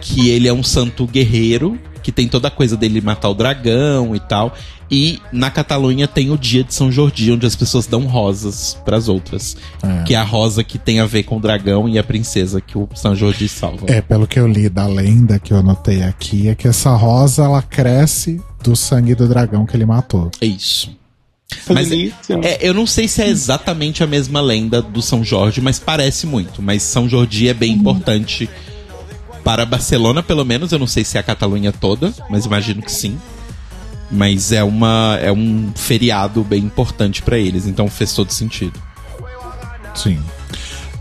Que 0.00 0.28
ele 0.28 0.48
é 0.48 0.52
um 0.52 0.62
santo 0.62 1.06
guerreiro. 1.06 1.78
Que 2.04 2.12
tem 2.12 2.28
toda 2.28 2.46
a 2.46 2.50
coisa 2.50 2.76
dele 2.76 3.00
matar 3.00 3.30
o 3.30 3.34
dragão 3.34 4.14
e 4.14 4.20
tal. 4.20 4.54
E 4.90 5.18
na 5.32 5.50
Catalunha 5.50 6.06
tem 6.06 6.30
o 6.30 6.38
dia 6.38 6.62
de 6.62 6.72
São 6.74 6.92
Jordi, 6.92 7.32
onde 7.32 7.46
as 7.46 7.56
pessoas 7.56 7.86
dão 7.86 8.02
rosas 8.06 8.78
pras 8.84 9.08
outras. 9.08 9.56
É. 9.82 10.02
Que 10.04 10.14
é 10.14 10.18
a 10.18 10.22
rosa 10.22 10.62
que 10.62 10.78
tem 10.78 11.00
a 11.00 11.06
ver 11.06 11.22
com 11.24 11.38
o 11.38 11.40
dragão 11.40 11.88
e 11.88 11.98
a 11.98 12.04
princesa 12.04 12.60
que 12.60 12.76
o 12.76 12.86
São 12.94 13.16
Jordi 13.16 13.48
salva. 13.48 13.86
É, 13.88 14.00
pelo 14.00 14.26
que 14.26 14.38
eu 14.38 14.46
li 14.46 14.68
da 14.68 14.86
lenda 14.86 15.38
que 15.38 15.52
eu 15.52 15.56
anotei 15.56 16.02
aqui, 16.02 16.48
é 16.48 16.54
que 16.54 16.68
essa 16.68 16.94
rosa 16.94 17.44
ela 17.44 17.62
cresce 17.62 18.40
do 18.62 18.76
sangue 18.76 19.14
do 19.14 19.26
dragão 19.26 19.66
que 19.66 19.76
ele 19.76 19.86
matou. 19.86 20.30
É 20.40 20.46
isso. 20.46 20.94
Mas 21.68 21.88
Delícia. 21.88 22.40
É, 22.42 22.58
eu 22.60 22.74
não 22.74 22.86
sei 22.86 23.08
se 23.08 23.22
é 23.22 23.28
exatamente 23.28 24.02
a 24.02 24.06
mesma 24.06 24.40
lenda 24.40 24.82
do 24.82 25.00
São 25.00 25.24
Jorge, 25.24 25.60
mas 25.60 25.78
parece 25.78 26.26
muito. 26.26 26.60
Mas 26.60 26.82
São 26.82 27.08
Jordi 27.08 27.48
é 27.48 27.54
bem 27.54 27.72
importante 27.72 28.48
para 29.44 29.66
Barcelona, 29.66 30.22
pelo 30.22 30.44
menos. 30.44 30.72
Eu 30.72 30.78
não 30.78 30.86
sei 30.86 31.04
se 31.04 31.16
é 31.16 31.20
a 31.20 31.22
Catalunha 31.22 31.70
toda, 31.70 32.12
mas 32.28 32.46
imagino 32.46 32.82
que 32.82 32.90
sim. 32.90 33.18
Mas 34.10 34.50
é 34.50 34.64
uma 34.64 35.18
é 35.20 35.30
um 35.30 35.70
feriado 35.74 36.42
bem 36.42 36.64
importante 36.64 37.22
para 37.22 37.38
eles, 37.38 37.66
então 37.66 37.86
fez 37.88 38.12
todo 38.12 38.32
sentido. 38.32 38.80
Sim. 39.94 40.20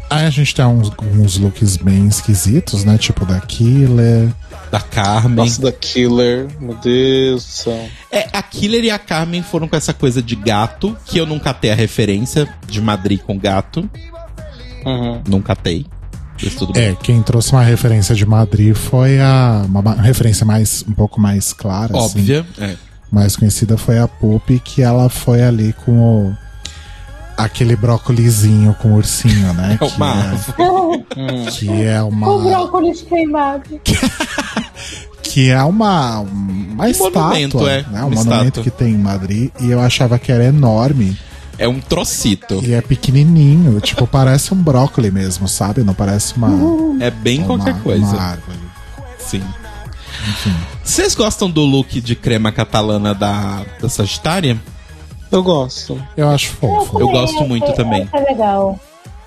Aí 0.10 0.26
a 0.26 0.30
gente 0.30 0.54
tem 0.54 0.64
uns, 0.64 0.92
uns 1.02 1.38
looks 1.38 1.78
bem 1.78 2.08
esquisitos, 2.08 2.84
né? 2.84 2.98
Tipo 2.98 3.26
da 3.26 3.40
Killer. 3.40 4.30
Da 4.70 4.80
Carmen. 4.80 5.38
Nossa, 5.38 5.62
da 5.62 5.72
Killer. 5.72 6.48
Meu 6.60 6.76
Deus 6.76 7.44
do 7.44 7.50
céu. 7.52 7.90
É, 8.12 8.28
a 8.32 8.44
Killer 8.44 8.84
e 8.84 8.92
a 8.92 9.00
Carmen 9.00 9.42
foram 9.42 9.68
com 9.68 9.76
essa 9.76 9.94
coisa 9.94 10.22
de 10.22 10.36
gato, 10.36 10.96
que 11.06 11.18
eu 11.18 11.26
nunca 11.26 11.46
catei 11.46 11.72
a 11.72 11.76
referência 11.76 12.48
de 12.68 12.80
Madrid 12.80 13.22
com 13.22 13.38
gato. 13.38 13.90
Uhum. 14.86 15.22
Nunca 15.28 15.56
catei. 15.56 15.88
Tudo 16.52 16.74
bem. 16.74 16.90
É, 16.90 16.96
quem 16.96 17.22
trouxe 17.22 17.52
uma 17.52 17.64
referência 17.64 18.14
de 18.16 18.26
Madrid 18.26 18.76
foi 18.76 19.20
a. 19.20 19.64
Uma, 19.66 19.82
ma- 19.82 19.94
referência 19.96 20.46
mais 20.46 20.84
um 20.88 20.92
pouco 20.94 21.20
mais 21.22 21.54
clara, 21.54 21.98
assim, 21.98 22.20
Óbvia. 22.20 22.46
É. 22.60 22.76
mais 23.12 23.36
conhecida 23.36 23.78
foi 23.78 24.00
a 24.00 24.08
Pupi, 24.08 24.60
que 24.60 24.82
ela 24.82 25.10
foi 25.10 25.42
ali 25.44 25.74
com 25.86 25.92
o. 26.30 26.38
Aquele 27.36 27.76
brócolizinho 27.76 28.76
com 28.76 28.94
ursinho, 28.94 29.54
né? 29.54 29.78
É 29.82 29.86
uma 29.96 31.44
que, 31.52 31.66
que 31.66 31.84
é 31.84 32.02
O 32.04 32.08
uma. 32.10 32.38
brócolis 32.40 33.02
queimado. 33.02 33.80
Que 35.24 35.50
é 35.50 35.64
uma. 35.64 36.20
Uma 36.20 36.86
monumento, 36.86 37.58
estátua. 37.58 37.72
é, 37.72 37.82
Né? 37.92 38.04
Um 38.04 38.08
uma 38.08 38.10
monumento 38.10 38.44
estátua. 38.60 38.64
que 38.64 38.70
tem 38.70 38.94
em 38.94 38.98
Madrid. 39.00 39.50
E 39.62 39.72
eu 39.72 39.82
achava 39.82 40.20
que 40.20 40.32
era 40.32 40.44
enorme. 40.44 41.18
É 41.58 41.68
um 41.68 41.80
trocito. 41.80 42.64
E 42.64 42.74
é 42.74 42.82
pequenininho. 42.82 43.80
tipo, 43.80 44.08
parece 44.08 44.54
um 44.54 44.58
brócolis 44.58 45.14
mesmo, 45.14 45.48
sabe? 45.48 45.84
Não 45.84 45.94
parece 45.94 46.36
uma. 46.36 46.50
É 47.04 47.12
bem 47.12 47.40
uma- 47.40 47.48
qualquer 47.48 47.82
coisa. 47.82 48.06
Uma 48.06 48.22
árvore. 48.22 48.58
Sim. 49.20 49.44
Vocês 50.84 51.16
gostam 51.16 51.50
do 51.50 51.62
look 51.62 52.00
de 52.00 52.16
crema 52.16 52.52
catalana 52.52 53.14
da, 53.14 53.64
da 53.82 53.90
Sagitária? 53.90 54.60
Eu 55.32 55.42
gosto. 55.44 56.02
Eu 56.16 56.30
acho 56.30 56.52
fofo. 56.52 57.00
Eu 57.00 57.10
gosto 57.10 57.44
muito 57.44 57.72
é, 57.72 57.74
também. 57.74 58.08
É 58.14 58.20
legal. 58.20 58.80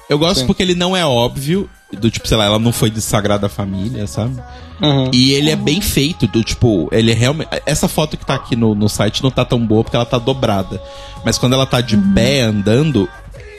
Eu 0.09 0.19
gosto 0.19 0.41
Sim. 0.41 0.47
porque 0.47 0.63
ele 0.63 0.75
não 0.75 0.97
é 0.97 1.05
óbvio, 1.05 1.69
do 1.93 2.11
tipo, 2.11 2.29
sei 2.29 2.37
lá, 2.37 2.45
ela 2.45 2.59
não 2.59 2.73
foi 2.73 2.91
de 2.91 3.01
Sagrada 3.01 3.49
Família, 3.49 4.07
sabe? 4.07 4.41
Uhum. 4.81 5.11
E 5.13 5.33
ele 5.33 5.51
é 5.51 5.57
bem 5.57 5.81
feito, 5.81 6.27
do 6.27 6.43
tipo, 6.45 6.89
ele 6.93 7.11
é 7.11 7.15
realmente. 7.15 7.49
Essa 7.65 7.89
foto 7.89 8.17
que 8.17 8.25
tá 8.25 8.35
aqui 8.35 8.55
no, 8.55 8.75
no 8.75 8.89
site 8.89 9.23
não 9.23 9.31
tá 9.31 9.45
tão 9.45 9.65
boa 9.65 9.83
porque 9.83 9.97
ela 9.97 10.07
tá 10.07 10.19
dobrada. 10.19 10.81
Mas 11.25 11.39
quando 11.39 11.55
ela 11.55 11.67
tá 11.67 11.81
de 11.81 11.97
pé 11.97 12.43
andando 12.43 13.09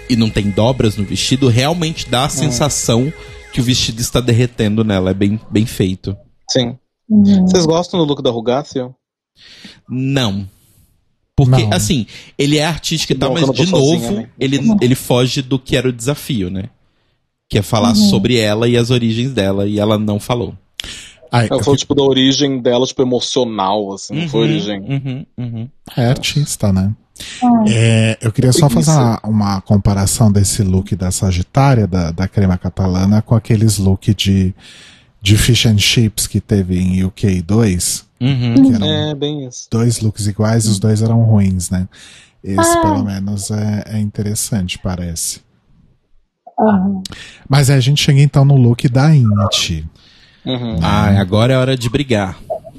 e 0.10 0.16
não 0.16 0.30
tem 0.30 0.50
dobras 0.50 0.96
no 0.96 1.04
vestido, 1.04 1.50
realmente 1.50 2.10
dá 2.10 2.26
a 2.26 2.30
sensação 2.30 3.12
que 3.52 3.60
o 3.60 3.64
vestido 3.64 4.00
está 4.00 4.22
derretendo 4.22 4.84
nela. 4.84 5.12
É 5.12 5.14
bem, 5.14 5.40
bem 5.50 5.66
feito. 5.66 6.16
Sim. 6.50 6.78
Uhum. 7.10 7.48
Vocês 7.48 7.66
gostam 7.66 8.00
do 8.00 8.06
look 8.06 8.22
da 8.22 8.30
Rugácio? 8.30 8.94
Não. 9.90 10.48
Porque, 11.38 11.62
Não. 11.66 11.72
assim, 11.72 12.08
ele 12.36 12.58
é 12.58 12.66
artístico 12.66 13.14
e 13.14 13.16
tal, 13.16 13.32
mas 13.32 13.50
de 13.52 13.68
novo, 13.68 13.86
sozinha, 13.94 14.12
né? 14.12 14.30
ele, 14.40 14.60
ele 14.82 14.96
foge 14.96 15.44
do 15.44 15.60
que 15.60 15.78
era 15.78 15.88
o 15.88 15.94
desafio, 15.94 16.50
né? 16.50 16.64
Que 17.48 17.60
é 17.60 17.62
falar 17.62 17.94
sobre 17.94 18.38
ela 18.40 18.68
e 18.68 18.76
as 18.76 18.90
origens 18.90 19.32
dela, 19.34 19.68
e 19.68 19.80
ela 19.80 20.00
não 20.00 20.20
falou. 20.20 20.56
Ai, 21.32 21.46
Ela 21.46 21.60
eu 21.60 21.64
falou, 21.64 21.64
fico- 21.64 21.78
tipo, 21.78 21.94
da 21.96 22.02
origem 22.02 22.60
dela, 22.60 22.88
tipo, 22.88 23.04
emocional, 23.04 23.94
assim. 23.94 24.16
Não 24.16 24.28
foi 24.28 24.48
Uhum, 24.48 24.52
origem. 24.52 24.80
Uhum, 24.82 25.26
uhum. 25.38 25.70
é 25.96 26.08
artista, 26.08 26.74
né? 26.74 26.92
É, 27.68 28.18
eu 28.22 28.32
queria 28.32 28.52
só 28.54 28.68
fazer 28.70 28.92
uma, 28.92 29.20
uma 29.24 29.62
comparação 29.62 30.32
desse 30.32 30.64
look 30.64 30.96
da 30.96 31.12
Sagitária, 31.12 31.86
da, 31.86 32.12
da 32.12 32.28
crema 32.28 32.58
catalana, 32.58 33.22
com 33.22 33.36
aqueles 33.36 33.78
look 33.78 34.14
de, 34.14 34.54
de 35.22 35.38
fish 35.38 35.66
and 35.68 35.78
chips 35.78 36.26
que 36.28 36.40
teve 36.42 36.80
em 36.80 37.04
UK 37.04 37.42
2, 37.42 38.06
Uhum. 38.20 38.56
que 38.56 38.74
eram 38.76 38.88
É, 38.88 39.16
bem 39.16 39.46
isso. 39.48 39.68
dois 39.72 40.00
looks 40.00 40.26
iguais 40.28 40.66
e 40.66 40.70
os 40.70 40.80
dois 40.80 41.02
eram 41.02 41.22
ruins, 41.24 41.70
né? 41.70 41.88
Esse, 42.44 42.78
Ah. 42.78 42.82
pelo 42.82 43.04
menos, 43.04 43.52
é, 43.52 43.84
é 43.88 44.00
interessante, 44.00 44.80
parece. 44.80 45.42
Uhum. 46.60 47.04
Mas 47.48 47.70
aí 47.70 47.78
a 47.78 47.82
gente 47.82 48.02
chega 48.02 48.20
então 48.22 48.44
no 48.44 48.56
look 48.56 48.88
da 48.90 49.14
Inti. 49.16 49.88
Uhum. 50.46 50.80
Ah, 50.82 51.20
agora 51.20 51.54
é 51.54 51.58
hora 51.58 51.78
de 51.78 51.90
brigar. 51.90 52.38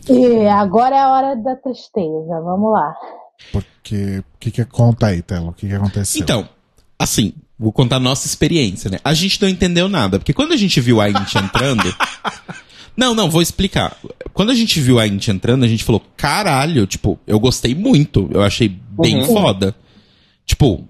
E 0.08 0.46
agora 0.48 0.96
é 0.96 0.98
a 1.00 1.10
hora 1.10 1.36
da 1.36 1.54
tristeza. 1.56 2.40
Vamos 2.42 2.72
lá. 2.72 2.94
Porque. 3.52 4.18
O 4.20 4.38
que, 4.40 4.50
que 4.50 4.64
conta 4.64 5.06
aí, 5.08 5.20
Telo? 5.22 5.48
O 5.48 5.52
que, 5.52 5.68
que 5.68 5.74
aconteceu? 5.74 6.22
Então, 6.22 6.48
assim, 6.98 7.34
vou 7.58 7.72
contar 7.72 7.96
a 7.96 8.00
nossa 8.00 8.26
experiência, 8.26 8.90
né? 8.90 8.98
A 9.04 9.12
gente 9.14 9.40
não 9.42 9.48
entendeu 9.48 9.88
nada, 9.88 10.18
porque 10.18 10.32
quando 10.32 10.52
a 10.52 10.56
gente 10.56 10.80
viu 10.80 11.00
a 11.00 11.08
Int 11.10 11.34
entrando. 11.36 11.82
Não, 12.98 13.14
não, 13.14 13.30
vou 13.30 13.40
explicar. 13.40 13.96
Quando 14.34 14.50
a 14.50 14.54
gente 14.56 14.80
viu 14.80 14.98
a 14.98 15.06
Int 15.06 15.28
entrando, 15.28 15.64
a 15.64 15.68
gente 15.68 15.84
falou, 15.84 16.04
caralho, 16.16 16.84
tipo, 16.84 17.16
eu 17.28 17.38
gostei 17.38 17.72
muito. 17.72 18.28
Eu 18.34 18.42
achei 18.42 18.68
bem 18.68 19.18
Uhum. 19.18 19.24
foda. 19.26 19.72
Tipo, 20.44 20.84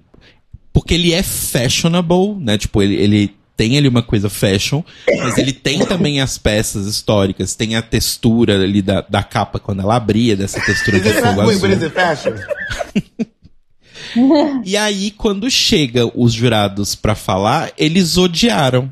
porque 0.73 0.95
ele 0.95 1.13
é 1.13 1.23
fashionable, 1.23 2.35
né? 2.41 2.57
Tipo, 2.57 2.83
ele, 2.83 2.95
ele 2.95 3.35
tem 3.55 3.77
ali 3.77 3.87
uma 3.89 4.03
coisa 4.03 4.31
fashion, 4.31 4.81
mas 5.19 5.37
ele 5.37 5.53
tem 5.53 5.85
também 5.85 6.23
as 6.23 6.39
peças 6.39 6.87
históricas, 6.87 7.55
tem 7.55 7.77
a 7.77 7.83
textura 7.83 8.55
ali 8.55 8.81
da, 8.81 9.03
da 9.03 9.23
capa 9.23 9.59
quando 9.59 9.83
ela 9.83 9.97
abria, 9.97 10.35
dessa 10.35 10.63
textura 10.63 10.99
de 11.01 11.13
fogo 11.13 11.43
azul. 11.43 11.69
E 14.65 14.77
aí, 14.77 15.11
quando 15.11 15.51
chega 15.51 16.07
os 16.19 16.33
jurados 16.33 16.95
pra 16.95 17.15
falar, 17.15 17.73
eles 17.77 18.17
odiaram. 18.17 18.91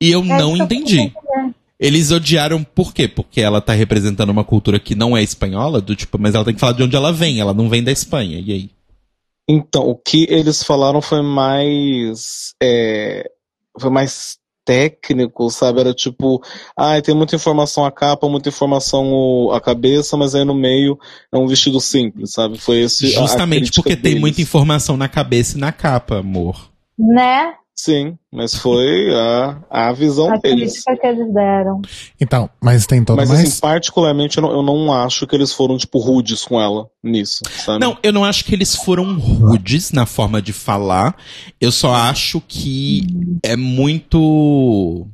Ah, 0.00 0.04
E 0.04 0.10
eu 0.10 0.20
é 0.20 0.24
não 0.24 0.56
eu 0.56 0.64
entendi. 0.64 1.12
Eles 1.78 2.10
odiaram 2.10 2.64
por 2.64 2.92
quê? 2.92 3.06
Porque 3.06 3.40
ela 3.40 3.60
tá 3.60 3.72
representando 3.72 4.30
uma 4.30 4.44
cultura 4.44 4.80
que 4.80 4.96
não 4.96 5.16
é 5.16 5.22
espanhola, 5.22 5.80
do 5.80 5.94
tipo, 5.94 6.18
mas 6.18 6.34
ela 6.34 6.44
tem 6.44 6.54
que 6.54 6.60
falar 6.60 6.72
de 6.72 6.82
onde 6.82 6.96
ela 6.96 7.12
vem, 7.12 7.38
ela 7.38 7.54
não 7.54 7.68
vem 7.68 7.84
da 7.84 7.92
Espanha. 7.92 8.40
E 8.44 8.52
aí? 8.52 8.70
Então, 9.48 9.88
o 9.88 9.96
que 9.96 10.26
eles 10.28 10.62
falaram 10.62 11.00
foi 11.00 11.22
mais. 11.22 12.54
é, 12.60 13.30
foi 13.80 13.90
mais 13.90 14.38
técnico, 14.68 15.48
sabe? 15.48 15.80
Era 15.80 15.94
tipo, 15.94 16.42
ai, 16.76 17.00
tem 17.00 17.14
muita 17.14 17.34
informação 17.34 17.86
a 17.86 17.90
capa, 17.90 18.28
muita 18.28 18.50
informação 18.50 19.50
a 19.50 19.58
cabeça, 19.62 20.14
mas 20.14 20.34
aí 20.34 20.44
no 20.44 20.54
meio 20.54 20.98
é 21.32 21.38
um 21.38 21.46
vestido 21.46 21.80
simples, 21.80 22.34
sabe? 22.34 22.58
Foi 22.58 22.80
esse. 22.80 23.08
Justamente 23.08 23.72
porque 23.72 23.96
tem 23.96 24.02
deles. 24.02 24.20
muita 24.20 24.42
informação 24.42 24.94
na 24.98 25.08
cabeça 25.08 25.56
e 25.56 25.60
na 25.60 25.72
capa, 25.72 26.18
amor. 26.18 26.70
Né? 26.98 27.54
Sim, 27.88 28.18
mas 28.30 28.54
foi 28.54 29.08
a, 29.14 29.62
a 29.70 29.92
visão 29.94 30.30
A 30.30 30.36
deles. 30.36 30.84
crítica 30.84 30.96
que 31.00 31.06
eles 31.06 31.32
deram. 31.32 31.80
Então, 32.20 32.50
mas 32.60 32.86
tem 32.86 33.02
toda 33.02 33.22
Mas 33.22 33.30
uma. 33.30 33.40
assim, 33.40 33.60
particularmente, 33.60 34.36
eu 34.36 34.42
não, 34.42 34.50
eu 34.50 34.62
não 34.62 34.92
acho 34.92 35.26
que 35.26 35.34
eles 35.34 35.54
foram, 35.54 35.78
tipo, 35.78 35.98
rudes 35.98 36.44
com 36.44 36.60
ela 36.60 36.86
nisso, 37.02 37.40
sabe? 37.64 37.80
Não, 37.80 37.96
eu 38.02 38.12
não 38.12 38.26
acho 38.26 38.44
que 38.44 38.54
eles 38.54 38.74
foram 38.76 39.18
rudes 39.18 39.90
na 39.90 40.04
forma 40.04 40.42
de 40.42 40.52
falar. 40.52 41.16
Eu 41.58 41.72
só 41.72 41.94
acho 41.94 42.42
que 42.46 43.06
é 43.42 43.56
muito 43.56 45.06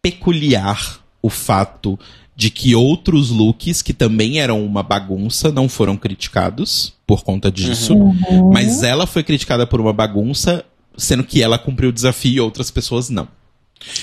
peculiar 0.00 1.00
o 1.20 1.28
fato 1.28 1.98
de 2.36 2.50
que 2.50 2.72
outros 2.76 3.30
looks, 3.30 3.82
que 3.82 3.92
também 3.92 4.38
eram 4.38 4.64
uma 4.64 4.82
bagunça, 4.84 5.50
não 5.50 5.68
foram 5.68 5.96
criticados 5.96 6.92
por 7.04 7.24
conta 7.24 7.50
disso. 7.50 7.94
Uhum. 7.94 8.52
Mas 8.52 8.84
ela 8.84 9.08
foi 9.08 9.24
criticada 9.24 9.66
por 9.66 9.80
uma 9.80 9.92
bagunça, 9.92 10.64
sendo 10.96 11.24
que 11.24 11.42
ela 11.42 11.58
cumpriu 11.58 11.90
o 11.90 11.92
desafio 11.92 12.32
e 12.32 12.40
outras 12.40 12.70
pessoas 12.70 13.08
não. 13.10 13.28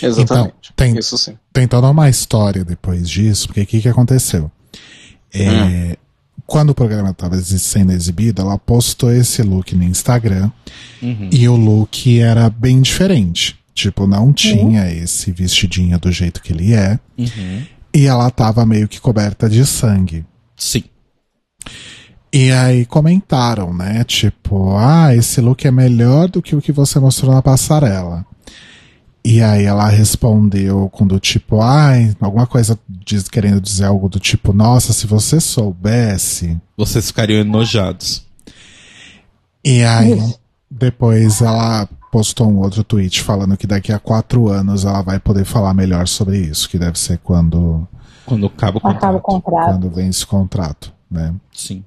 Exatamente. 0.02 0.24
Então, 0.24 0.52
tem- 0.76 0.98
Isso 0.98 1.18
sim. 1.18 1.38
Tem 1.52 1.68
toda 1.68 1.90
uma 1.90 2.10
história 2.10 2.64
depois 2.64 3.10
disso, 3.10 3.48
porque 3.48 3.62
o 3.62 3.66
que, 3.66 3.82
que 3.82 3.90
aconteceu? 3.90 4.52
É, 5.34 5.50
Hum. 5.50 5.96
Quando 6.46 6.72
o 6.72 6.76
programa 6.76 7.12
estava 7.12 7.40
sendo 7.42 7.94
exibido, 7.94 8.42
ela 8.42 8.60
postou 8.60 9.12
esse 9.12 9.42
look 9.42 9.74
no 9.76 9.84
Instagram 9.84 10.52
Uhum. 11.02 11.30
e 11.32 11.48
o 11.48 11.56
look 11.56 12.20
era 12.20 12.50
bem 12.50 12.82
diferente. 12.82 13.58
Tipo, 13.74 14.06
não 14.06 14.32
tinha 14.34 14.92
esse 14.92 15.32
vestidinho 15.32 15.98
do 15.98 16.12
jeito 16.12 16.42
que 16.42 16.52
ele 16.54 16.74
é. 16.74 17.00
Uhum. 17.18 17.64
e 17.96 18.06
ela 18.06 18.30
tava 18.30 18.66
meio 18.66 18.88
que 18.90 19.00
coberta 19.00 19.50
de 19.50 19.66
sangue. 19.66 20.26
Sim. 20.56 20.84
E 22.34 22.52
aí 22.52 22.84
comentaram, 22.84 23.72
né? 23.72 24.04
Tipo, 24.04 24.76
ah, 24.76 25.14
esse 25.16 25.40
look 25.40 25.68
é 25.68 25.72
melhor 25.72 26.28
do 26.28 26.42
que 26.42 26.56
o 26.56 26.62
que 26.62 26.72
você 26.72 27.00
mostrou 27.00 27.32
na 27.32 27.44
passarela. 27.44 28.26
E 29.24 29.40
aí 29.40 29.64
ela 29.66 29.88
respondeu 29.88 30.90
com 30.90 31.06
do 31.06 31.20
tipo, 31.20 31.62
ai, 31.62 32.14
alguma 32.20 32.48
coisa 32.48 32.78
diz, 32.90 33.30
querendo 33.30 33.62
dizer 33.62 33.86
algo 33.86 34.10
do 34.10 34.20
tipo, 34.20 34.52
nossa, 34.52 34.92
se 34.94 35.06
você 35.06 35.40
soubesse. 35.40 36.60
Vocês 36.76 37.08
ficariam 37.08 37.42
enojados. 37.42 38.26
E 39.64 39.84
aí 39.84 40.20
depois 40.70 41.40
ela 41.40 41.88
postou 42.12 42.50
um 42.50 42.58
outro 42.58 42.84
tweet 42.84 43.22
falando 43.22 43.56
que 43.56 43.68
daqui 43.68 43.92
a 43.92 44.00
quatro 44.00 44.50
anos 44.50 44.86
ela 44.86 45.02
vai 45.04 45.20
poder 45.20 45.46
falar 45.46 45.74
melhor 45.74 46.08
sobre 46.08 46.40
isso, 46.40 46.68
que 46.68 46.80
deve 46.80 46.98
ser 46.98 47.20
quando, 47.20 47.88
Quando 48.26 48.48
acaba 48.48 48.80
o 48.80 48.82
contrato. 48.82 48.98
Acaba 48.98 49.18
o 49.18 49.22
contrato. 49.22 49.70
quando 49.70 49.90
vem 49.90 50.10
esse 50.10 50.26
contrato, 50.26 50.92
né? 51.10 51.34
Sim. 51.54 51.84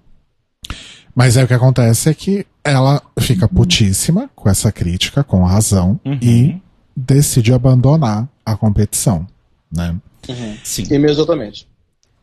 Mas 1.15 1.37
aí 1.37 1.45
o 1.45 1.49
que 1.49 1.55
acontece 1.55 2.09
é 2.11 2.15
que 2.15 2.47
ela 2.63 3.01
fica 3.21 3.49
putíssima 3.49 4.29
com 4.35 4.49
essa 4.49 4.71
crítica, 4.71 5.25
com 5.25 5.45
razão, 5.45 5.99
Uhum. 6.05 6.19
e 6.21 6.63
decide 6.95 7.53
abandonar 7.53 8.29
a 8.45 8.57
competição, 8.57 9.27
né? 9.73 9.95
Sim. 10.65 10.85
Imediatamente. 10.91 11.67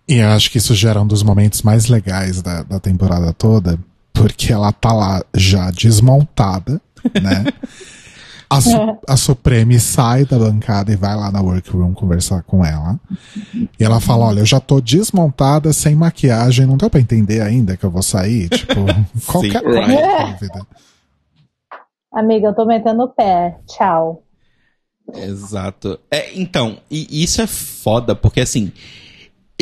E 0.07 0.15
eu 0.17 0.27
acho 0.29 0.51
que 0.51 0.57
isso 0.57 0.75
gera 0.75 1.01
um 1.01 1.07
dos 1.07 1.23
momentos 1.23 1.61
mais 1.61 1.87
legais 1.87 2.41
da, 2.41 2.61
da 2.63 2.79
temporada 2.79 3.31
toda, 3.33 3.79
porque 4.11 4.51
ela 4.51 4.71
tá 4.71 4.91
lá 4.91 5.23
já 5.33 5.71
desmontada, 5.71 6.81
né? 7.21 7.45
A, 8.57 8.61
Su- 8.61 8.97
a 9.07 9.17
Supreme 9.17 9.79
sai 9.79 10.25
da 10.25 10.37
bancada 10.37 10.91
e 10.91 10.95
vai 10.95 11.15
lá 11.15 11.31
na 11.31 11.41
workroom 11.41 11.93
conversar 11.93 12.43
com 12.43 12.63
ela. 12.65 12.99
E 13.79 13.83
ela 13.83 13.99
fala: 13.99 14.25
Olha, 14.25 14.39
eu 14.39 14.45
já 14.45 14.59
tô 14.59 14.79
desmontada, 14.81 15.71
sem 15.73 15.95
maquiagem, 15.95 16.65
não 16.65 16.77
deu 16.77 16.89
pra 16.89 16.99
entender 16.99 17.41
ainda 17.41 17.75
que 17.77 17.83
eu 17.83 17.91
vou 17.91 18.03
sair. 18.03 18.49
Tipo, 18.53 18.85
qualquer 19.25 19.59
Sim, 19.59 19.63
qualquer 19.63 19.87
right. 19.87 20.31
dúvida. 20.33 20.67
Amiga, 22.13 22.47
eu 22.47 22.55
tô 22.55 22.65
metendo 22.65 23.03
o 23.03 23.09
pé. 23.09 23.57
Tchau. 23.67 24.23
Exato. 25.15 25.99
É, 26.09 26.33
então, 26.39 26.77
e 26.89 27.23
isso 27.23 27.41
é 27.41 27.47
foda, 27.47 28.15
porque 28.15 28.41
assim, 28.41 28.71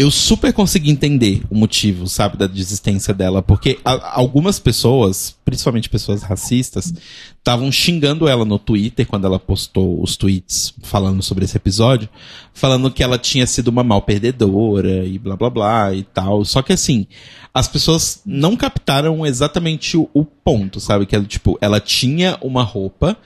eu 0.01 0.11
super 0.11 0.51
consegui 0.53 0.89
entender 0.91 1.43
o 1.49 1.55
motivo, 1.55 2.07
sabe, 2.07 2.37
da 2.37 2.47
desistência 2.47 3.13
dela, 3.13 3.41
porque 3.41 3.79
a- 3.85 4.19
algumas 4.19 4.59
pessoas, 4.59 5.35
principalmente 5.45 5.89
pessoas 5.89 6.21
racistas, 6.23 6.93
estavam 7.37 7.71
xingando 7.71 8.27
ela 8.27 8.43
no 8.45 8.59
Twitter 8.59 9.05
quando 9.07 9.25
ela 9.25 9.39
postou 9.39 10.01
os 10.01 10.15
tweets 10.17 10.73
falando 10.83 11.21
sobre 11.21 11.45
esse 11.45 11.55
episódio, 11.57 12.09
falando 12.53 12.91
que 12.91 13.03
ela 13.03 13.17
tinha 13.17 13.45
sido 13.47 13.67
uma 13.69 13.83
mal 13.83 14.01
perdedora 14.01 15.05
e 15.05 15.17
blá 15.17 15.35
blá 15.35 15.49
blá 15.49 15.93
e 15.93 16.03
tal. 16.03 16.43
Só 16.45 16.61
que 16.61 16.73
assim, 16.73 17.05
as 17.53 17.67
pessoas 17.67 18.21
não 18.25 18.55
captaram 18.55 19.25
exatamente 19.25 19.97
o, 19.97 20.09
o 20.13 20.23
ponto, 20.25 20.79
sabe? 20.79 21.05
Que 21.05 21.15
ela, 21.15 21.25
tipo, 21.25 21.57
ela 21.61 21.79
tinha 21.79 22.37
uma 22.41 22.63
roupa 22.63 23.17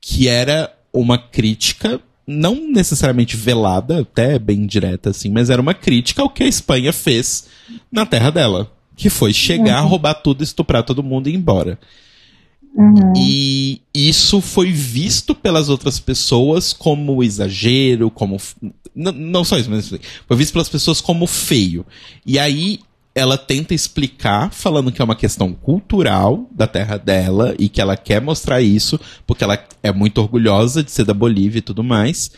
que 0.00 0.28
era 0.28 0.72
uma 0.92 1.16
crítica, 1.16 2.00
não 2.26 2.70
necessariamente 2.70 3.36
velada, 3.36 4.00
até 4.00 4.38
bem 4.38 4.66
direta 4.66 5.10
assim, 5.10 5.30
mas 5.30 5.50
era 5.50 5.60
uma 5.62 5.74
crítica 5.74 6.22
ao 6.22 6.30
que 6.30 6.42
a 6.42 6.48
Espanha 6.48 6.92
fez 6.92 7.46
na 7.90 8.04
terra 8.06 8.30
dela. 8.30 8.70
Que 8.94 9.08
foi 9.08 9.32
chegar, 9.32 9.80
roubar 9.80 10.14
tudo, 10.14 10.44
estuprar 10.44 10.82
todo 10.84 11.02
mundo 11.02 11.26
e 11.28 11.32
ir 11.32 11.36
embora. 11.36 11.78
E 13.16 13.80
isso 13.94 14.40
foi 14.40 14.70
visto 14.70 15.34
pelas 15.34 15.68
outras 15.68 15.98
pessoas 15.98 16.72
como 16.72 17.22
exagero, 17.22 18.10
como. 18.10 18.36
f- 18.36 18.54
N 18.94 19.10
não 19.12 19.44
só 19.44 19.58
isso, 19.58 19.70
mas 19.70 19.86
assim, 19.86 19.98
foi 20.26 20.36
visto 20.36 20.52
pelas 20.52 20.68
pessoas 20.68 21.00
como 21.00 21.26
feio. 21.26 21.84
E 22.24 22.38
aí 22.38 22.80
ela 23.14 23.36
tenta 23.36 23.74
explicar, 23.74 24.50
falando 24.52 24.90
que 24.90 25.02
é 25.02 25.04
uma 25.04 25.16
questão 25.16 25.52
cultural 25.52 26.46
da 26.50 26.66
terra 26.66 26.96
dela 26.96 27.54
e 27.58 27.68
que 27.68 27.80
ela 27.80 27.96
quer 27.96 28.20
mostrar 28.20 28.62
isso, 28.62 28.98
porque 29.26 29.44
ela 29.44 29.62
é 29.82 29.92
muito 29.92 30.18
orgulhosa 30.18 30.82
de 30.82 30.90
ser 30.90 31.04
da 31.04 31.12
Bolívia 31.12 31.58
e 31.58 31.62
tudo 31.62 31.84
mais. 31.84 32.30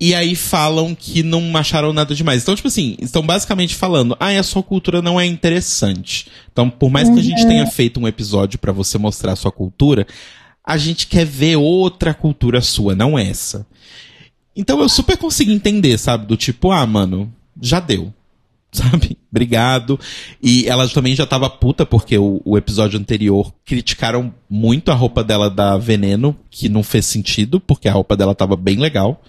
E 0.00 0.14
aí 0.14 0.36
falam 0.36 0.94
que 0.94 1.22
não 1.22 1.56
acharam 1.56 1.92
nada 1.92 2.14
demais. 2.14 2.42
Então, 2.42 2.54
tipo 2.54 2.68
assim, 2.68 2.96
estão 3.00 3.24
basicamente 3.24 3.74
falando, 3.74 4.16
ah, 4.20 4.28
a 4.28 4.42
sua 4.42 4.62
cultura 4.62 5.02
não 5.02 5.18
é 5.18 5.26
interessante. 5.26 6.26
Então, 6.52 6.70
por 6.70 6.88
mais 6.90 7.08
que 7.08 7.18
a 7.18 7.22
gente 7.22 7.46
tenha 7.46 7.66
feito 7.66 7.98
um 7.98 8.06
episódio 8.06 8.58
pra 8.58 8.72
você 8.72 8.96
mostrar 8.96 9.32
a 9.32 9.36
sua 9.36 9.50
cultura, 9.50 10.06
a 10.64 10.76
gente 10.76 11.06
quer 11.06 11.24
ver 11.24 11.56
outra 11.56 12.14
cultura 12.14 12.60
sua, 12.60 12.94
não 12.94 13.18
essa. 13.18 13.66
Então 14.54 14.80
eu 14.80 14.88
super 14.88 15.16
consegui 15.16 15.52
entender, 15.52 15.96
sabe? 15.98 16.26
Do 16.26 16.36
tipo, 16.36 16.70
ah, 16.70 16.84
mano, 16.84 17.32
já 17.60 17.80
deu. 17.80 18.12
Sabe? 18.72 19.18
Obrigado. 19.30 19.98
E 20.42 20.66
ela 20.66 20.88
também 20.88 21.14
já 21.14 21.26
tava 21.26 21.48
puta 21.48 21.86
porque 21.86 22.18
o, 22.18 22.40
o 22.44 22.56
episódio 22.56 22.98
anterior 22.98 23.52
criticaram 23.64 24.32
muito 24.48 24.90
a 24.90 24.94
roupa 24.94 25.24
dela 25.24 25.50
da 25.50 25.76
Veneno, 25.76 26.36
que 26.50 26.68
não 26.68 26.82
fez 26.82 27.06
sentido, 27.06 27.60
porque 27.60 27.88
a 27.88 27.92
roupa 27.92 28.16
dela 28.16 28.34
tava 28.34 28.56
bem 28.56 28.76
legal 28.76 29.22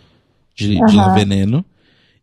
de, 0.55 0.75
de 0.75 0.97
Aham. 0.97 1.13
veneno. 1.13 1.65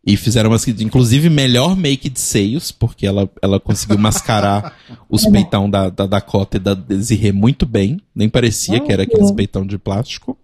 E 0.05 0.15
fizeram 0.15 0.51
umas, 0.51 0.65
inclusive, 0.65 1.29
melhor 1.29 1.75
make 1.75 2.07
de 2.09 2.19
seios, 2.21 2.71
porque 2.71 3.05
ela, 3.05 3.29
ela 3.41 3.59
conseguiu 3.59 3.97
mascarar 3.97 4.77
os 5.09 5.25
peitão 5.25 5.69
da, 5.69 5.89
da 5.89 6.05
Dakota 6.05 6.55
e 6.55 6.59
da 6.61 6.73
Desirê 6.73 7.33
muito 7.33 7.65
bem. 7.65 7.99
Nem 8.15 8.29
parecia 8.29 8.79
que 8.79 8.91
era 8.91 9.03
aqueles 9.03 9.31
peitão 9.31 9.65
de 9.65 9.77
plástico. 9.77 10.37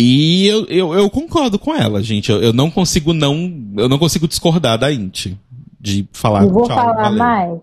E 0.00 0.46
eu, 0.46 0.64
eu, 0.66 0.94
eu 0.94 1.10
concordo 1.10 1.58
com 1.58 1.74
ela, 1.74 2.00
gente. 2.00 2.30
Eu, 2.30 2.40
eu 2.40 2.52
não 2.52 2.70
consigo 2.70 3.12
não. 3.12 3.34
Eu 3.76 3.88
não 3.88 3.98
consigo 3.98 4.28
discordar 4.28 4.78
da 4.78 4.92
Inti. 4.92 5.36
De 5.80 6.08
falar 6.12 6.44
e 6.44 6.48
vou 6.48 6.62
tchau, 6.68 6.76
falar 6.76 7.02
valeu. 7.02 7.18
mais. 7.18 7.60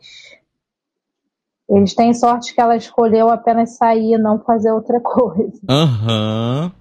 Eles 1.70 1.96
têm 1.96 2.14
sorte 2.14 2.54
que 2.54 2.60
ela 2.60 2.76
escolheu 2.76 3.30
apenas 3.30 3.78
sair 3.78 4.16
e 4.16 4.18
não 4.18 4.38
fazer 4.44 4.70
outra 4.70 5.00
coisa. 5.02 5.62
Aham. 5.70 6.74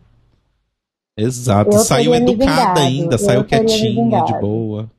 Exato. 1.16 1.70
Eu 1.70 1.78
saiu 1.78 2.12
educada 2.16 2.80
ainda, 2.80 3.14
eu 3.14 3.18
saiu 3.18 3.44
quietinha, 3.44 4.24
de 4.24 4.32
boa. 4.40 4.90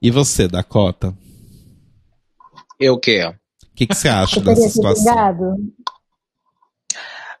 E 0.00 0.10
você, 0.10 0.48
Dakota? 0.48 1.14
Eu 2.80 2.98
que? 2.98 3.22
O 3.26 3.34
que, 3.74 3.86
que 3.86 3.94
você 3.94 4.08
acha 4.08 4.40
dessa 4.40 4.70
situação? 4.70 5.12
vingado? 5.12 5.54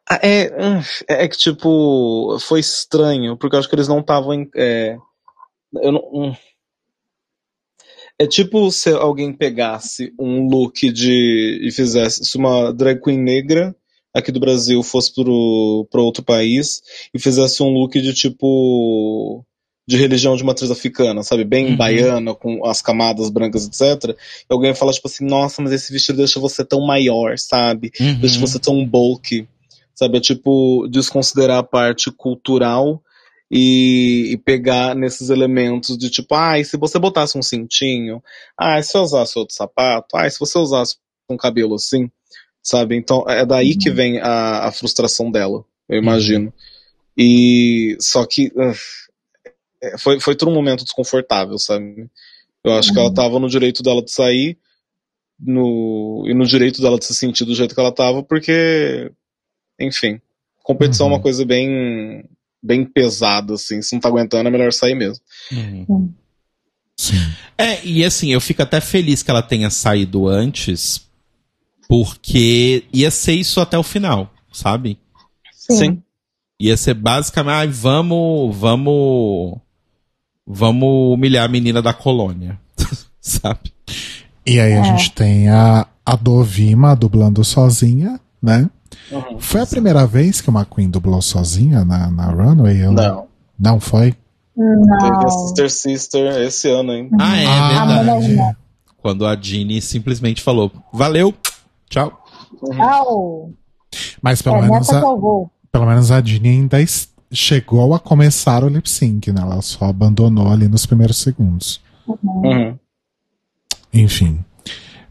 Ah, 0.08 0.20
É, 0.22 0.48
hum, 0.62 0.80
é 1.08 1.26
que, 1.28 1.36
tipo, 1.36 2.38
foi 2.40 2.60
estranho, 2.60 3.36
porque 3.38 3.56
eu 3.56 3.60
acho 3.60 3.68
que 3.68 3.74
eles 3.74 3.88
não 3.88 4.00
estavam. 4.00 4.34
em- 4.34 4.50
É, 4.54 4.96
eu 5.82 5.92
não, 5.92 6.00
hum. 6.12 6.34
é 8.18 8.26
tipo 8.26 8.70
se 8.70 8.90
alguém 8.90 9.32
pegasse 9.32 10.12
um 10.18 10.46
look 10.48 10.90
de. 10.90 11.60
e 11.62 11.70
fizesse. 11.72 12.24
Se 12.24 12.36
uma 12.36 12.72
drag 12.72 13.00
queen 13.00 13.18
negra 13.18 13.74
aqui 14.12 14.30
do 14.30 14.38
Brasil 14.40 14.82
fosse 14.82 15.12
pro, 15.14 15.86
pro 15.90 16.02
outro 16.04 16.22
país 16.22 16.82
e 17.12 17.18
fizesse 17.18 17.62
um 17.62 17.70
look 17.70 17.98
de 18.00 18.12
tipo. 18.14 19.44
de 19.88 19.96
religião 19.96 20.36
de 20.36 20.44
matriz 20.44 20.70
africana, 20.70 21.22
sabe? 21.22 21.44
Bem 21.44 21.70
Uhum. 21.70 21.76
baiana, 21.76 22.34
com 22.34 22.64
as 22.66 22.80
camadas 22.80 23.30
brancas, 23.30 23.66
etc. 23.66 24.10
E 24.10 24.52
alguém 24.52 24.74
fala, 24.74 24.92
tipo 24.92 25.08
assim, 25.08 25.24
nossa, 25.26 25.60
mas 25.60 25.72
esse 25.72 25.92
vestido 25.92 26.18
deixa 26.18 26.38
você 26.40 26.64
tão 26.64 26.86
maior, 26.86 27.36
sabe? 27.38 27.90
Uhum. 28.00 28.20
deixa 28.20 28.38
você 28.38 28.58
tão 28.58 28.84
bulky, 28.86 29.46
sabe? 29.94 30.18
É 30.18 30.20
tipo 30.20 30.86
desconsiderar 30.88 31.58
a 31.58 31.62
parte 31.62 32.10
cultural 32.10 33.02
e, 33.50 34.32
e 34.32 34.36
pegar 34.38 34.94
nesses 34.94 35.30
elementos 35.30 35.96
de 35.96 36.10
tipo, 36.10 36.34
ah, 36.34 36.58
e 36.58 36.64
se 36.64 36.76
você 36.76 36.98
botasse 36.98 37.38
um 37.38 37.42
cintinho, 37.42 38.22
ah, 38.58 38.78
e 38.78 38.82
se 38.82 38.96
eu 38.96 39.02
usasse 39.02 39.38
outro 39.38 39.54
sapato, 39.54 40.16
ah, 40.16 40.26
e 40.26 40.30
se 40.30 40.40
você 40.40 40.58
usasse 40.58 40.96
um 41.28 41.36
cabelo 41.36 41.74
assim, 41.74 42.10
sabe? 42.62 42.96
Então 42.96 43.24
é 43.28 43.44
daí 43.46 43.76
que 43.76 43.90
vem 43.90 44.18
a, 44.20 44.66
a 44.66 44.72
frustração 44.72 45.30
dela, 45.30 45.64
eu 45.88 45.98
imagino. 45.98 46.52
E 47.16 47.96
só 48.00 48.26
que 48.26 48.50
ugh, 48.56 48.76
é, 49.82 49.98
foi, 49.98 50.18
foi 50.18 50.34
todo 50.34 50.50
um 50.50 50.54
momento 50.54 50.84
desconfortável, 50.84 51.58
sabe? 51.58 52.08
Eu 52.64 52.72
acho 52.74 52.92
que 52.92 52.98
ela 52.98 53.12
tava 53.12 53.38
no 53.38 53.48
direito 53.48 53.82
dela 53.82 54.02
de 54.02 54.10
sair 54.10 54.58
no, 55.38 56.24
e 56.26 56.32
no 56.32 56.46
direito 56.46 56.80
dela 56.80 56.98
de 56.98 57.04
se 57.04 57.14
sentir 57.14 57.44
do 57.44 57.54
jeito 57.54 57.74
que 57.74 57.80
ela 57.80 57.92
tava, 57.92 58.22
porque, 58.22 59.10
enfim, 59.80 60.20
competição 60.62 61.06
é 61.06 61.10
Uhum. 61.10 61.16
uma 61.16 61.22
coisa 61.22 61.44
bem, 61.44 62.24
bem 62.62 62.84
pesada, 62.84 63.54
assim. 63.54 63.80
Se 63.82 63.94
não 63.94 64.00
tá 64.00 64.08
aguentando, 64.08 64.48
é 64.48 64.50
melhor 64.50 64.72
sair 64.72 64.94
mesmo. 64.94 65.22
Uhum. 65.52 66.12
Sim. 66.96 67.16
É, 67.58 67.84
e 67.84 68.04
assim, 68.04 68.32
eu 68.32 68.40
fico 68.40 68.62
até 68.62 68.80
feliz 68.80 69.22
que 69.22 69.30
ela 69.30 69.42
tenha 69.42 69.68
saído 69.70 70.28
antes, 70.28 71.08
porque 71.88 72.84
ia 72.92 73.10
ser 73.10 73.34
isso 73.34 73.60
até 73.60 73.76
o 73.78 73.82
final, 73.82 74.32
sabe? 74.52 74.98
Sim. 75.52 76.02
Ia 76.60 76.76
ser 76.76 76.94
basicamente, 76.94 77.52
ai, 77.54 77.66
vamos, 77.68 78.56
vamos, 78.56 79.58
vamos 80.46 81.14
humilhar 81.14 81.44
a 81.44 81.48
menina 81.48 81.82
da 81.82 81.92
colônia, 81.92 82.58
sabe? 83.20 83.72
E 84.46 84.60
aí 84.60 84.72
a 84.74 84.80
É. 84.80 84.84
gente 84.84 85.10
tem 85.12 85.48
a, 85.48 85.86
a 86.06 86.16
Dovima 86.16 86.94
dublando 86.94 87.42
sozinha, 87.44 88.20
né? 88.42 88.68
Foi 89.38 89.60
a 89.60 89.66
primeira 89.66 90.06
vez 90.06 90.40
que 90.40 90.48
uma 90.50 90.64
Queen 90.64 90.88
dublou 90.90 91.20
sozinha 91.22 91.84
na, 91.84 92.10
na 92.10 92.26
Runway? 92.30 92.84
Eu 92.84 92.92
Não. 92.92 93.26
Não 93.58 93.80
foi? 93.80 94.14
Não. 94.56 94.98
Teve 94.98 95.24
a 95.24 95.28
Sister 95.28 95.70
Sister 95.70 96.42
esse 96.42 96.68
ano, 96.70 96.92
hein? 96.92 97.10
Ah, 97.20 97.36
é 97.36 97.46
Ah, 97.46 98.02
verdade. 98.02 98.56
Quando 99.02 99.26
a 99.26 99.36
Jeannie 99.36 99.82
simplesmente 99.82 100.42
falou: 100.42 100.72
Valeu, 100.92 101.34
tchau. 101.90 102.24
Tchau. 102.74 103.50
Mas 104.22 104.42
pelo 104.42 104.56
É 104.56 104.62
menos 104.62 104.90
a, 104.90 105.00
pelo 105.70 105.86
menos 105.86 106.10
a 106.10 106.20
Dini 106.20 106.48
ainda 106.48 106.78
chegou 107.32 107.94
a 107.94 107.98
começar 107.98 108.64
o 108.64 108.68
lip 108.68 108.88
sync, 108.88 109.30
né? 109.32 109.40
Ela 109.42 109.60
só 109.60 109.86
abandonou 109.86 110.48
ali 110.50 110.68
nos 110.68 110.86
primeiros 110.86 111.18
segundos. 111.18 111.80
Uhum. 112.06 112.78
Enfim. 113.92 114.44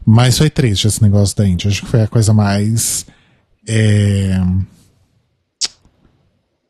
Mas 0.04 0.36
foi 0.36 0.50
triste 0.50 0.86
esse 0.86 1.02
negócio 1.02 1.36
da 1.36 1.46
Índia. 1.46 1.68
Acho 1.70 1.82
que 1.82 1.88
foi 1.88 2.02
a 2.02 2.08
coisa 2.08 2.32
mais. 2.34 3.06
É, 3.68 4.40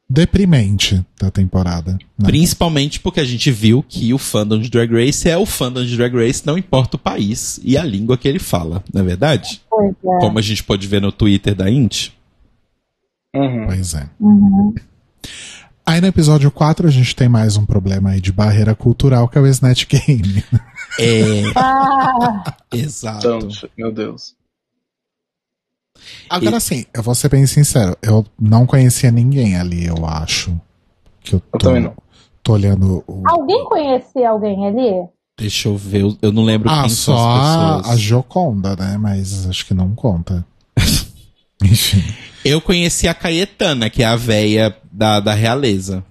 deprimente 0.08 1.04
da 1.20 1.30
temporada. 1.30 1.92
né? 1.92 2.26
Principalmente 2.26 3.00
porque 3.00 3.20
a 3.20 3.24
gente 3.24 3.50
viu 3.50 3.82
que 3.82 4.12
o 4.12 4.18
fandom 4.18 4.58
de 4.58 4.70
Drag 4.70 4.92
Race 4.92 5.28
é 5.28 5.36
o 5.36 5.46
fandom 5.46 5.84
de 5.84 5.96
Drag 5.96 6.14
Race, 6.14 6.46
não 6.46 6.56
importa 6.58 6.96
o 6.96 7.00
país 7.00 7.58
e 7.62 7.76
a 7.76 7.84
língua 7.84 8.16
que 8.16 8.28
ele 8.28 8.38
fala, 8.38 8.82
não 8.92 9.02
é 9.02 9.04
verdade? 9.04 9.62
Pois 9.68 9.90
é. 9.92 10.20
Como 10.20 10.38
a 10.38 10.42
gente 10.42 10.62
pode 10.62 10.86
ver 10.86 11.00
no 11.00 11.10
Twitter 11.10 11.54
da 11.54 11.70
Inti. 11.70 12.12
Uhum. 13.34 13.66
Pois 13.66 13.94
é. 13.94 14.08
Uhum. 14.20 14.74
Aí 15.86 16.00
no 16.00 16.06
episódio 16.06 16.50
4 16.50 16.86
a 16.86 16.90
gente 16.90 17.14
tem 17.16 17.28
mais 17.28 17.56
um 17.56 17.66
problema 17.66 18.10
aí 18.10 18.20
de 18.20 18.32
barreira 18.32 18.74
cultural, 18.74 19.28
que 19.28 19.36
é 19.36 19.40
o 19.40 19.46
Snatch 19.46 19.86
Game. 19.86 20.44
É, 20.98 21.42
Ah, 21.56 22.54
exato. 22.72 23.22
Tanto, 23.40 23.68
meu 23.76 23.92
Deus. 23.92 24.34
Agora 26.28 26.58
sim, 26.60 26.84
eu 26.94 27.02
vou 27.02 27.14
ser 27.14 27.28
bem 27.28 27.46
sincero, 27.46 27.96
eu 28.02 28.24
não 28.40 28.66
conhecia 28.66 29.10
ninguém 29.10 29.56
ali, 29.56 29.86
eu 29.86 30.04
acho. 30.06 30.58
Que 31.22 31.34
eu 31.34 31.40
tô, 31.40 31.46
Eu 31.54 31.58
também 31.60 31.82
não. 31.82 31.94
tô 32.42 32.52
olhando 32.52 33.02
o. 33.06 33.22
alguém 33.26 33.64
conhecia 33.64 34.28
alguém 34.30 34.66
ali? 34.66 35.08
Deixa 35.38 35.68
eu 35.68 35.76
ver, 35.76 36.02
eu- 36.22 36.32
não 36.32 36.44
lembro 36.44 36.70
Ah, 36.70 36.82
quem 36.82 36.90
só 36.90 37.16
são 37.16 37.30
as 37.30 37.46
a, 37.46 37.76
pessoas. 37.78 37.94
a 37.94 37.96
Joconda, 37.96 38.76
né? 38.76 38.96
Mas 38.98 39.46
acho 39.48 39.66
que 39.66 39.74
não 39.74 39.94
conta. 39.94 40.44
Enfim. 41.62 42.02
Eu 42.44 42.60
conheci 42.60 43.08
a 43.08 43.14
Caetana, 43.14 43.88
que 43.88 44.02
é 44.02 44.06
a 44.06 44.16
véia 44.16 44.76
da, 44.92 45.18
da 45.20 45.32
realeza. 45.34 46.04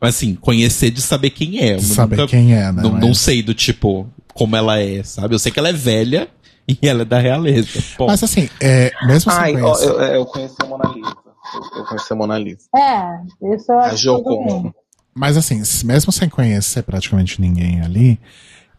Assim, 0.00 0.34
conhecer 0.34 0.90
de 0.90 1.00
saber 1.00 1.30
quem 1.30 1.60
é. 1.60 1.74
Eu 1.74 1.80
saber 1.80 2.16
nunca- 2.16 2.28
quem 2.28 2.52
é, 2.54 2.70
né? 2.72 2.82
Não, 2.82 2.90
não 2.98 3.08
Mas- 3.08 3.18
sei 3.18 3.42
do 3.42 3.54
tipo, 3.54 4.06
como 4.34 4.54
ela 4.56 4.80
é, 4.80 5.02
sabe? 5.02 5.34
Eu 5.34 5.38
sei 5.38 5.50
que 5.52 5.58
ela 5.58 5.68
é 5.68 5.72
velha 5.72 6.28
e 6.68 6.78
ela 6.88 7.02
é 7.02 7.04
da 7.04 7.18
realeza. 7.18 7.82
Bom, 7.96 8.06
Mas 8.06 8.22
assim, 8.22 8.48
é, 8.60 8.92
mesmo 9.06 9.30
sem 9.32 9.40
Ai, 9.40 9.52
conhecer. 9.58 9.86
eu, 9.86 10.00
eu 10.00 10.26
conheci 10.26 10.56
a 10.62 10.66
Mona 10.66 10.88
Lisa. 10.94 11.16
Eu, 11.54 11.78
eu 11.78 11.84
conheci 11.86 12.12
a 12.12 12.16
Mona 12.16 12.38
Lisa. 12.38 12.66
É, 12.76 13.54
isso 13.54 13.72
eu 13.72 13.78
A 13.78 13.86
acho 13.86 13.96
Joconda. 13.96 14.62
bem. 14.62 14.74
Mas 15.14 15.36
assim, 15.36 15.62
mesmo 15.84 16.12
sem 16.12 16.28
conhecer 16.28 16.82
praticamente 16.82 17.40
ninguém 17.40 17.80
ali, 17.80 18.20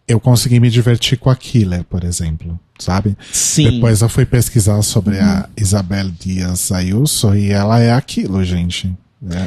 eu 0.08 0.20
consegui 0.20 0.60
me 0.60 0.70
divertir 0.70 1.18
com 1.18 1.30
a 1.30 1.36
Killer, 1.36 1.84
por 1.84 2.04
exemplo, 2.04 2.58
sabe? 2.80 3.18
sim. 3.32 3.70
Depois 3.72 4.02
eu 4.02 4.08
fui 4.10 4.26
pesquisar 4.26 4.82
sobre 4.84 5.20
a 5.20 5.50
Isabel 5.58 6.10
Dias 6.10 6.72
Ayuso 6.72 7.36
e 7.36 7.52
ela 7.52 7.80
é 7.80 7.92
aquilo, 7.92 8.44
gente. 8.46 8.96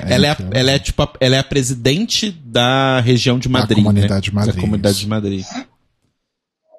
É- 0.06 0.14
Ela 0.14 0.26
é, 0.26 0.30
a- 0.32 0.36
ela 0.50 0.70
é 0.72 0.78
tipo 0.78 1.02
a- 1.02 1.12
ela 1.18 1.36
é 1.36 1.38
a 1.38 1.44
presidente 1.44 2.30
da 2.44 3.00
região 3.00 3.38
de 3.38 3.48
Da 3.48 3.58
Madrid. 3.60 3.78
comunidade 3.78 4.14
né? 4.14 4.20
de 4.20 4.34
Madrid, 4.34 4.54
Da 4.56 4.60
comunidade 4.60 4.92
isso. 4.96 5.00
de 5.04 5.08
Madrid. 5.08 5.44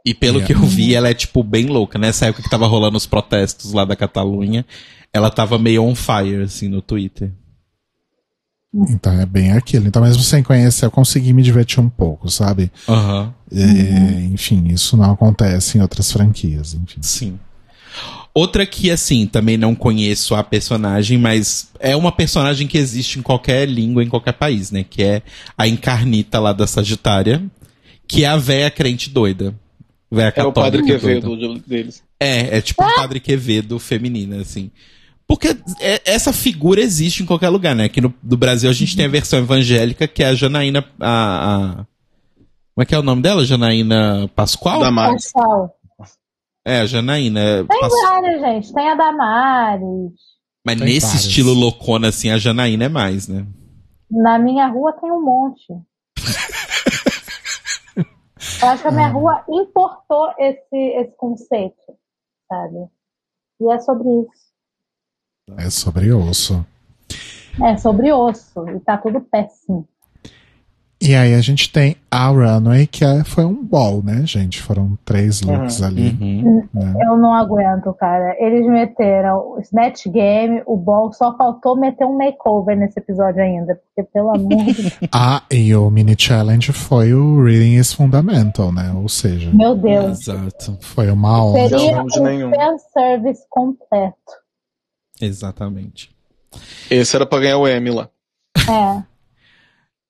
E 0.06 0.14
pelo 0.14 0.42
É. 0.42 0.46
que 0.46 0.54
eu 0.54 0.60
vi, 0.62 0.94
ela 0.96 1.10
é 1.10 1.14
tipo 1.14 1.44
bem 1.44 1.68
louca. 1.68 1.98
Nessa 1.98 2.26
época 2.26 2.44
que 2.44 2.50
tava 2.50 2.68
rolando 2.68 2.98
os 2.98 3.06
protestos 3.06 3.72
lá 3.72 3.86
da 3.86 3.96
Catalunha, 3.96 4.66
ela 5.14 5.30
tava 5.30 5.58
meio 5.58 5.84
on 5.84 5.96
fire, 5.96 6.42
assim, 6.44 6.68
no 6.68 6.82
Twitter. 6.82 7.32
Então 8.90 9.14
é 9.20 9.26
bem 9.26 9.52
aquilo. 9.52 9.88
Então, 9.88 10.02
mesmo 10.02 10.24
sem 10.24 10.42
conhecer, 10.42 10.86
eu 10.86 10.92
consegui 10.92 11.32
me 11.32 11.44
divertir 11.44 11.80
um 11.80 11.88
pouco, 11.90 12.30
sabe? 12.30 12.72
Aham. 12.90 13.34
É, 13.52 14.22
Enfim, 14.34 14.68
isso 14.70 14.98
não 14.98 15.12
acontece 15.12 15.78
em 15.78 15.82
outras 15.82 16.12
franquias, 16.12 16.74
enfim. 16.74 17.00
Sim. 17.02 17.40
Outra 18.34 18.66
que, 18.66 18.90
assim, 18.90 19.28
também 19.28 19.58
não 19.58 19.76
conheço 19.76 20.34
a 20.34 20.44
personagem, 20.44 21.20
mas 21.20 21.70
é 21.80 21.96
uma 21.96 22.12
personagem 22.12 22.68
que 22.68 22.80
existe 22.80 23.20
em 23.20 23.22
qualquer 23.22 23.70
língua, 23.70 24.04
em 24.04 24.10
qualquer 24.10 24.34
país, 24.34 24.72
né? 24.72 24.84
Que 24.84 25.04
é 25.04 25.22
a 25.56 25.68
Encarnita 25.68 26.40
lá 26.40 26.52
da 26.52 26.66
Sagitária, 26.66 27.44
que 28.08 28.24
é 28.24 28.28
a 28.28 28.36
véia 28.38 28.72
crente 28.72 29.12
doida. 29.12 29.54
Véia 30.16 30.28
É 30.28 30.30
o 30.30 30.34
católica 30.52 30.62
padre. 30.62 30.84
Quevedo 30.84 31.38
de- 31.38 31.60
deles. 31.68 32.04
É, 32.20 32.58
é 32.58 32.62
tipo 32.62 32.84
um 32.84 32.96
Padre 32.96 33.20
Quevedo 33.20 33.80
feminina, 33.80 34.42
assim. 34.42 34.70
Porque 35.28 35.58
é- 35.80 36.02
essa 36.06 36.32
figura 36.32 36.82
existe 36.82 37.24
em 37.24 37.26
qualquer 37.26 37.50
lugar, 37.50 37.76
né? 37.76 37.86
Aqui 37.86 38.00
no 38.02 38.14
do 38.22 38.38
Brasil 38.38 38.70
a 38.70 38.74
gente 38.74 38.96
tem 38.96 39.06
a 39.06 39.10
versão 39.10 39.40
evangélica, 39.40 40.08
que 40.08 40.22
é 40.24 40.28
a 40.28 40.36
Janaína. 40.36 40.86
A, 41.00 41.10
a- 41.80 41.86
como 42.76 42.84
é 42.84 42.86
que 42.86 42.94
é 42.94 43.00
o 43.00 43.04
nome 43.04 43.22
dela? 43.22 43.46
Janaína 43.46 44.30
Pascoal? 44.36 44.82
Damares. 44.82 45.26
Pessoal, 45.32 45.76
É, 46.66 46.80
a 46.82 46.86
Janaína. 46.86 47.40
é 47.40 47.64
tem 47.64 47.80
Pas- 47.80 47.92
várias, 48.04 48.42
gente. 48.42 48.74
Tem 48.74 48.90
a 48.90 48.96
Damares. 48.96 50.12
Mas 50.66 50.78
Tem 50.78 50.88
nesse 50.88 51.08
várias. 51.08 51.26
estilo 51.26 51.54
loucona, 51.54 52.08
assim, 52.10 52.30
a 52.30 52.38
Janaína 52.38 52.86
é 52.86 52.90
mais, 52.90 53.28
né? 53.28 53.46
Na 54.12 54.38
minha 54.40 54.68
rua 54.68 54.94
tem 54.94 55.12
um 55.12 55.22
monte. 55.24 55.74
Eu 58.62 58.70
acho 58.70 58.82
que 58.82 58.88
a 58.88 58.92
minha 58.92 59.08
rua 59.08 59.44
importou 59.50 60.34
esse, 60.38 60.76
esse 60.76 61.16
conceito, 61.16 61.98
sabe? 62.48 62.88
E 63.60 63.72
é 63.72 63.80
sobre 63.80 64.10
isso. 64.10 64.54
É 65.58 65.70
sobre 65.70 66.14
osso. 66.14 66.66
É 67.64 67.78
sobre 67.78 68.12
osso. 68.12 68.68
E 68.70 68.80
tá 68.80 68.98
tudo 68.98 69.22
péssimo. 69.22 69.88
E 71.06 71.14
aí 71.16 71.34
a 71.34 71.42
gente 71.42 71.70
tem 71.72 71.98
a 72.10 72.28
Runway, 72.28 72.88
que 72.88 73.04
é- 73.04 73.24
foi 73.24 73.44
um 73.44 73.62
ball, 73.64 74.02
né, 74.02 74.26
gente? 74.26 74.62
Foram 74.62 74.98
três 75.04 75.42
looks 75.42 75.82
ali. 75.84 76.18
Uhum. 76.22 76.68
Né? 76.74 76.94
Eu 77.06 77.18
não 77.18 77.34
aguento, 77.34 77.94
cara. 77.94 78.36
Eles 78.40 78.66
meteram 78.68 79.38
o 79.56 79.60
Snatch 79.60 80.08
Game, 80.08 80.62
o 80.66 80.78
Ball, 80.78 81.12
só 81.12 81.36
faltou 81.36 81.76
meter 81.78 82.06
um 82.06 82.18
makeover 82.18 82.78
nesse 82.78 83.00
episódio 83.00 83.42
ainda. 83.44 83.76
Porque, 83.96 84.10
pelo 84.14 84.30
amor 84.36 84.50
de 84.66 84.74
Deus. 84.74 85.00
Ah, 85.12 85.44
e 85.52 85.76
o 85.76 85.90
mini 85.90 86.16
challenge 86.18 86.72
foi 86.72 87.14
o 87.14 87.44
Reading 87.44 87.76
is 87.76 87.92
Fundamental, 87.94 88.72
né? 88.72 88.92
Ou 88.96 89.10
seja, 89.10 89.52
Meu 89.54 89.76
Deus. 89.76 90.22
Exato. 90.28 90.78
foi 90.82 91.12
uma 91.12 91.44
hora. 91.44 91.70
Seria 91.70 92.02
um 92.02 92.24
nenhum. 92.24 92.52
fanservice 92.54 93.44
completo. 93.50 94.16
Exatamente. 95.22 96.10
Esse 96.90 97.16
era 97.16 97.26
pra 97.26 97.40
ganhar 97.40 97.58
o 97.58 97.68
M 97.68 97.90
lá. 97.92 98.10
É. 98.70 99.04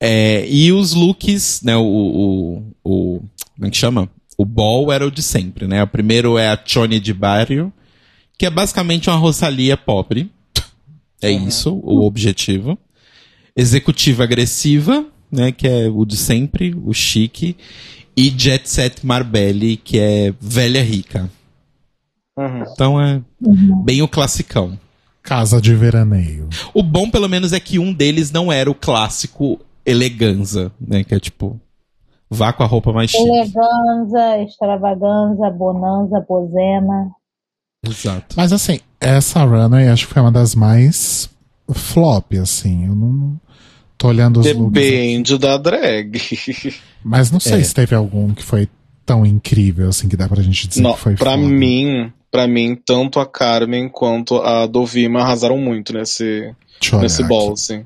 É, 0.06 0.46
e 0.50 0.70
os 0.74 0.94
looks, 0.94 1.62
né? 1.64 1.78
O, 1.78 1.82
o, 1.86 2.64
o. 2.84 3.22
Como 3.56 3.68
é 3.68 3.70
que 3.70 3.78
chama? 3.78 4.10
O 4.38 4.44
ball 4.44 4.92
era 4.92 5.08
o 5.08 5.12
de 5.12 5.22
sempre, 5.24 5.66
né? 5.66 5.82
O 5.82 5.88
primeiro 5.88 6.38
é 6.38 6.50
a 6.50 6.60
Chone 6.66 7.00
de 7.00 7.14
Barrio, 7.14 7.72
que 8.38 8.46
é 8.46 8.50
basicamente 8.50 9.10
uma 9.10 9.16
Rosalia 9.16 9.78
pobre. 9.78 10.30
É 11.22 11.32
isso, 11.32 11.80
o 11.82 12.04
objetivo. 12.06 12.78
Executiva 13.56 14.24
agressiva, 14.24 15.06
né? 15.32 15.54
Que 15.54 15.68
é 15.70 15.88
o 15.88 16.04
de 16.04 16.18
sempre, 16.18 16.76
o 16.84 16.94
chique. 16.94 17.56
E 18.18 18.30
Jet 18.36 18.70
Set 18.70 19.06
Marbelli, 19.06 19.78
que 19.78 19.98
é 20.00 20.34
velha 20.42 20.84
rica. 20.84 21.32
Uhum. 22.38 22.64
Então 22.74 23.02
é 23.02 23.22
Uhum. 23.42 23.84
bem 23.84 24.02
o 24.02 24.08
classicão. 24.08 24.78
Casa 25.22 25.62
de 25.62 25.74
veraneio. 25.74 26.50
O 26.74 26.84
bom, 26.84 27.10
pelo 27.10 27.30
menos, 27.30 27.54
é 27.54 27.60
que 27.60 27.80
um 27.80 27.94
deles 27.94 28.32
não 28.32 28.52
era 28.52 28.70
o 28.70 28.76
clássico 28.76 29.62
eleganza, 29.86 30.72
né? 30.80 31.04
Que 31.04 31.16
é 31.16 31.20
tipo, 31.20 31.60
vá 32.30 32.52
com 32.54 32.64
a 32.64 32.66
roupa 32.68 32.92
mais 32.94 33.12
chique. 33.12 33.24
Eleganza, 33.24 34.42
extravaganza, 34.44 35.50
bonanza, 35.50 36.20
bozena. 36.28 37.12
Exato. 37.86 38.36
Mas 38.38 38.54
assim, 38.54 38.80
essa 39.00 39.44
Runway 39.44 39.88
acho 39.90 40.08
que 40.08 40.14
foi 40.14 40.22
uma 40.22 40.32
das 40.32 40.56
mais 40.56 41.30
flop, 41.74 42.34
assim. 42.42 42.86
Eu 42.88 42.96
não 42.96 43.40
tô 43.98 44.08
olhando 44.08 44.40
os 44.40 44.54
looks. 44.54 44.72
Depende 44.72 45.38
da 45.38 45.58
drag. 45.58 46.18
Mas 47.04 47.30
não 47.32 47.40
sei 47.40 47.60
É. 47.60 47.64
se 47.64 47.74
teve 47.74 47.94
algum 47.96 48.34
que 48.34 48.44
foi 48.44 48.70
tão 49.06 49.26
incrível, 49.26 49.90
assim, 49.90 50.08
que 50.08 50.16
dá 50.16 50.30
pra 50.30 50.42
gente 50.42 50.66
dizer 50.68 50.82
Não, 50.82 50.94
que 50.94 51.00
foi 51.02 51.16
pra 51.16 51.32
foda. 51.32 51.44
mim, 51.44 52.12
para 52.32 52.48
mim, 52.48 52.74
tanto 52.86 53.20
a 53.20 53.26
Carmen 53.26 53.90
quanto 53.90 54.38
a 54.38 54.66
Dovima 54.66 55.20
arrasaram 55.22 55.58
muito 55.58 55.92
nesse, 55.92 56.56
nesse 57.02 57.22
ball, 57.26 57.52
assim. 57.52 57.86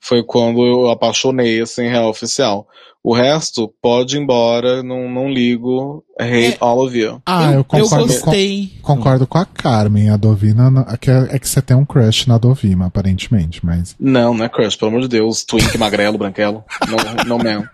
Foi 0.00 0.22
quando 0.22 0.64
eu 0.64 0.90
apaixonei, 0.90 1.60
assim, 1.60 1.88
real 1.88 2.08
oficial. 2.10 2.66
O 3.02 3.14
resto, 3.14 3.72
pode 3.80 4.16
ir 4.16 4.20
embora, 4.20 4.82
não, 4.82 5.08
não 5.08 5.28
ligo. 5.30 6.04
Hate 6.18 6.56
all 6.60 6.84
of 6.84 6.98
you. 6.98 7.22
Ah, 7.24 7.52
eu, 7.52 7.62
concordo, 7.64 8.06
com, 8.06 8.12
gostei. 8.12 8.72
concordo 8.82 9.26
com 9.28 9.38
a 9.38 9.44
Carmen. 9.44 10.10
A 10.10 10.16
Dovina 10.16 10.84
é 10.92 10.96
que, 10.96 11.10
é 11.10 11.38
que 11.38 11.48
você 11.48 11.62
tem 11.62 11.76
um 11.76 11.84
crush 11.84 12.26
na 12.26 12.36
Dovima, 12.36 12.86
aparentemente, 12.86 13.64
mas. 13.64 13.94
Não, 13.98 14.34
não 14.34 14.44
é 14.44 14.48
crush, 14.48 14.74
pelo 14.76 14.90
amor 14.90 15.02
de 15.02 15.08
Deus. 15.08 15.44
Twink, 15.44 15.76
magrelo, 15.78 16.18
branquelo. 16.18 16.64
Não, 16.88 17.24
não 17.24 17.38
mesmo. 17.38 17.68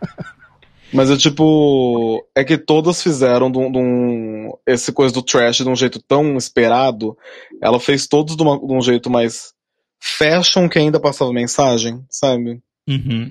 Mas 0.92 1.10
é 1.10 1.16
tipo. 1.16 2.22
É 2.34 2.44
que 2.44 2.58
todas 2.58 3.02
fizeram 3.02 3.50
de 3.50 3.56
um, 3.58 3.72
de 3.72 3.78
um- 3.78 4.52
esse 4.66 4.92
coisa 4.92 5.14
do 5.14 5.22
trash 5.22 5.56
de 5.58 5.68
um 5.68 5.74
jeito 5.76 5.98
tão 6.06 6.36
esperado. 6.36 7.16
Ela 7.62 7.80
fez 7.80 8.06
todos 8.06 8.36
de, 8.36 8.42
uma- 8.42 8.58
de 8.58 8.72
um 8.72 8.82
jeito 8.82 9.08
mais 9.08 9.54
fashion 10.04 10.68
que 10.68 10.80
ainda 10.80 10.98
passava 10.98 11.32
mensagem, 11.32 12.04
sabe? 12.10 12.60
Uhum. 12.88 13.30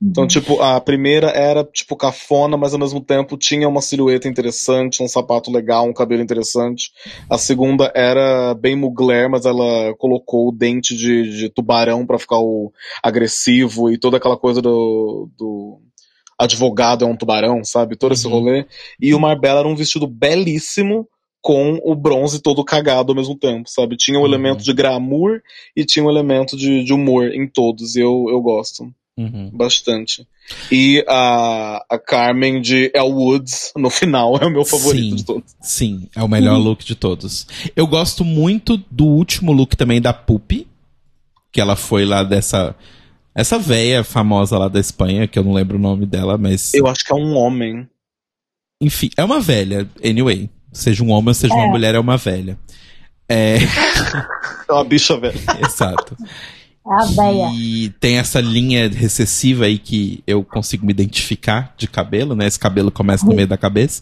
Então, 0.00 0.26
tipo, 0.26 0.60
a 0.60 0.78
primeira 0.78 1.28
era, 1.28 1.64
tipo, 1.64 1.96
cafona, 1.96 2.54
mas 2.54 2.74
ao 2.74 2.78
mesmo 2.78 3.00
tempo 3.00 3.38
tinha 3.38 3.66
uma 3.66 3.80
silhueta 3.80 4.28
interessante, 4.28 5.02
um 5.02 5.08
sapato 5.08 5.50
legal, 5.50 5.88
um 5.88 5.94
cabelo 5.94 6.22
interessante. 6.22 6.90
A 7.30 7.38
segunda 7.38 7.90
era 7.94 8.52
bem 8.52 8.76
mugler, 8.76 9.30
mas 9.30 9.46
ela 9.46 9.94
colocou 9.96 10.48
o 10.48 10.52
dente 10.52 10.94
de, 10.94 11.38
de 11.38 11.48
tubarão 11.48 12.04
para 12.04 12.18
ficar 12.18 12.38
o 12.38 12.70
agressivo 13.02 13.90
e 13.90 13.96
toda 13.96 14.18
aquela 14.18 14.36
coisa 14.36 14.60
do, 14.60 15.30
do 15.34 15.80
advogado 16.38 17.06
é 17.06 17.08
um 17.08 17.16
tubarão, 17.16 17.64
sabe? 17.64 17.96
Todo 17.96 18.12
esse 18.12 18.26
Uhum. 18.26 18.32
rolê. 18.34 18.66
E 19.00 19.14
o 19.14 19.18
Marbella 19.18 19.60
era 19.60 19.68
um 19.68 19.74
vestido 19.74 20.06
belíssimo 20.06 21.08
com 21.46 21.78
o 21.84 21.94
bronze 21.94 22.40
todo 22.42 22.64
cagado 22.64 23.12
ao 23.12 23.16
mesmo 23.16 23.36
tempo, 23.38 23.70
sabe? 23.70 23.96
Tinha 23.96 24.18
um 24.18 24.22
Uhum. 24.22 24.26
elemento 24.26 24.64
de 24.64 24.72
glamour 24.72 25.40
e 25.76 25.84
tinha 25.84 26.04
um 26.04 26.10
elemento 26.10 26.56
de, 26.56 26.82
de 26.82 26.92
humor 26.92 27.32
em 27.32 27.46
todos, 27.46 27.94
e 27.94 28.00
eu, 28.00 28.26
eu 28.28 28.40
gosto 28.40 28.92
Uhum. 29.16 29.48
bastante. 29.54 30.26
E 30.72 31.04
a, 31.08 31.84
a 31.88 31.98
Carmen 32.00 32.60
de 32.60 32.90
Elwoods 32.92 33.72
no 33.76 33.90
final 33.90 34.36
é 34.38 34.46
o 34.46 34.50
meu 34.50 34.64
favorito 34.64 35.10
Sim. 35.10 35.14
de 35.14 35.24
todos. 35.24 35.54
Sim, 35.62 36.08
é 36.16 36.22
o 36.24 36.26
melhor 36.28 36.58
look 36.58 36.84
de 36.84 36.96
todos. 36.96 37.46
Eu 37.76 37.86
gosto 37.86 38.24
muito 38.24 38.76
do 38.90 39.06
último 39.06 39.52
look 39.52 39.76
também 39.76 40.00
da 40.00 40.12
Pupi, 40.12 40.66
que 41.52 41.60
ela 41.60 41.76
foi 41.76 42.04
lá 42.04 42.24
dessa. 42.24 42.74
Essa 43.36 43.56
véia 43.56 44.02
famosa 44.02 44.58
lá 44.58 44.66
da 44.66 44.80
Espanha, 44.80 45.28
que 45.28 45.38
eu 45.38 45.44
não 45.44 45.52
lembro 45.52 45.76
o 45.78 45.80
nome 45.80 46.06
dela, 46.06 46.36
mas. 46.36 46.74
Eu 46.74 46.88
acho 46.88 47.04
que 47.04 47.12
é 47.12 47.14
um 47.16 47.36
homem. 47.36 47.88
Enfim, 48.82 49.10
é 49.16 49.24
uma 49.24 49.40
velha, 49.40 49.88
anyway. 50.04 50.50
Seja 50.76 51.02
um 51.02 51.10
homem 51.10 51.28
ou 51.28 51.34
seja 51.34 51.54
uma 51.54 51.64
É. 51.66 51.70
mulher, 51.70 51.94
é 51.94 51.98
uma 51.98 52.16
velha. 52.16 52.58
É, 53.28 53.56
É 54.68 54.72
uma 54.72 54.84
bicha 54.84 55.18
velha. 55.18 55.38
exato. 55.64 56.16
A 56.86 57.04
véia. 57.06 57.50
E 57.54 57.88
tem 57.98 58.18
essa 58.18 58.40
linha 58.40 58.88
recessiva 58.88 59.64
aí 59.64 59.78
que 59.78 60.22
eu 60.26 60.44
consigo 60.44 60.86
me 60.86 60.92
identificar 60.92 61.74
de 61.76 61.88
cabelo, 61.88 62.36
né? 62.36 62.46
Esse 62.46 62.58
cabelo 62.58 62.90
começa 62.92 63.26
no 63.26 63.34
meio 63.34 63.48
da 63.48 63.56
cabeça. 63.56 64.00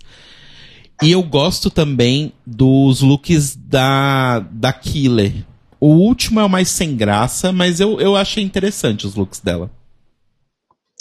E 1.02 1.10
eu 1.10 1.22
gosto 1.22 1.70
também 1.70 2.32
dos 2.46 3.00
looks 3.00 3.56
da, 3.56 4.40
da 4.50 4.72
Killer. 4.72 5.32
O 5.80 5.88
último 5.88 6.40
é 6.40 6.44
o 6.44 6.48
mais 6.48 6.68
sem 6.68 6.94
graça, 6.96 7.52
mas 7.52 7.80
eu, 7.80 8.00
eu 8.00 8.14
achei 8.16 8.44
interessante 8.44 9.06
os 9.06 9.14
looks 9.14 9.40
dela. 9.40 9.70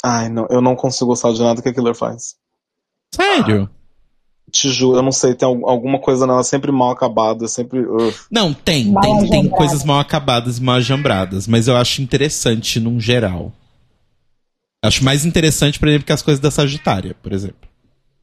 Ai, 0.03 0.29
não, 0.29 0.47
eu 0.49 0.61
não 0.61 0.75
consigo 0.75 1.07
gostar 1.07 1.31
de 1.33 1.41
nada 1.41 1.61
que 1.61 1.69
a 1.69 1.73
Killer 1.73 1.95
faz. 1.95 2.35
Sério? 3.13 3.69
Te 4.53 4.69
juro, 4.69 4.99
eu 4.99 5.01
não 5.01 5.11
sei, 5.11 5.33
tem 5.33 5.47
al- 5.47 5.67
alguma 5.67 5.97
coisa 5.99 6.27
nela 6.27 6.43
sempre 6.43 6.71
mal 6.71 6.91
acabada, 6.91 7.47
sempre. 7.47 7.79
ugh. 7.79 8.13
Não, 8.29 8.53
tem. 8.53 8.85
Mal 8.91 9.01
Tem, 9.01 9.27
tem 9.29 9.49
coisas 9.49 9.83
mal 9.83 9.99
acabadas 9.99 10.59
e 10.59 10.63
mal 10.63 10.75
ajambradas, 10.75 11.47
mas 11.47 11.67
eu 11.67 11.75
acho 11.75 12.03
interessante 12.03 12.79
num 12.79 12.99
geral. 12.99 13.51
Acho 14.85 15.03
mais 15.03 15.25
interessante, 15.25 15.79
por 15.79 15.87
exemplo, 15.87 16.05
que 16.05 16.13
as 16.13 16.21
coisas 16.21 16.39
da 16.39 16.51
Sagitária, 16.51 17.15
por 17.23 17.33
exemplo. 17.33 17.67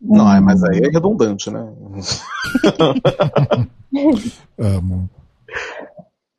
Não, 0.01 0.29
ai, 0.29 0.41
mas 0.41 0.63
aí 0.63 0.79
é 0.79 0.89
redundante, 0.89 1.51
né? 1.51 1.61
Amo. 4.59 5.09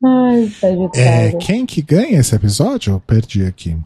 Ai, 0.04 0.50
É, 0.96 1.32
quem 1.32 1.64
que 1.66 1.82
ganha 1.82 2.18
esse 2.18 2.34
episódio? 2.34 2.94
Eu 2.94 3.00
perdi 3.00 3.44
aqui. 3.44 3.76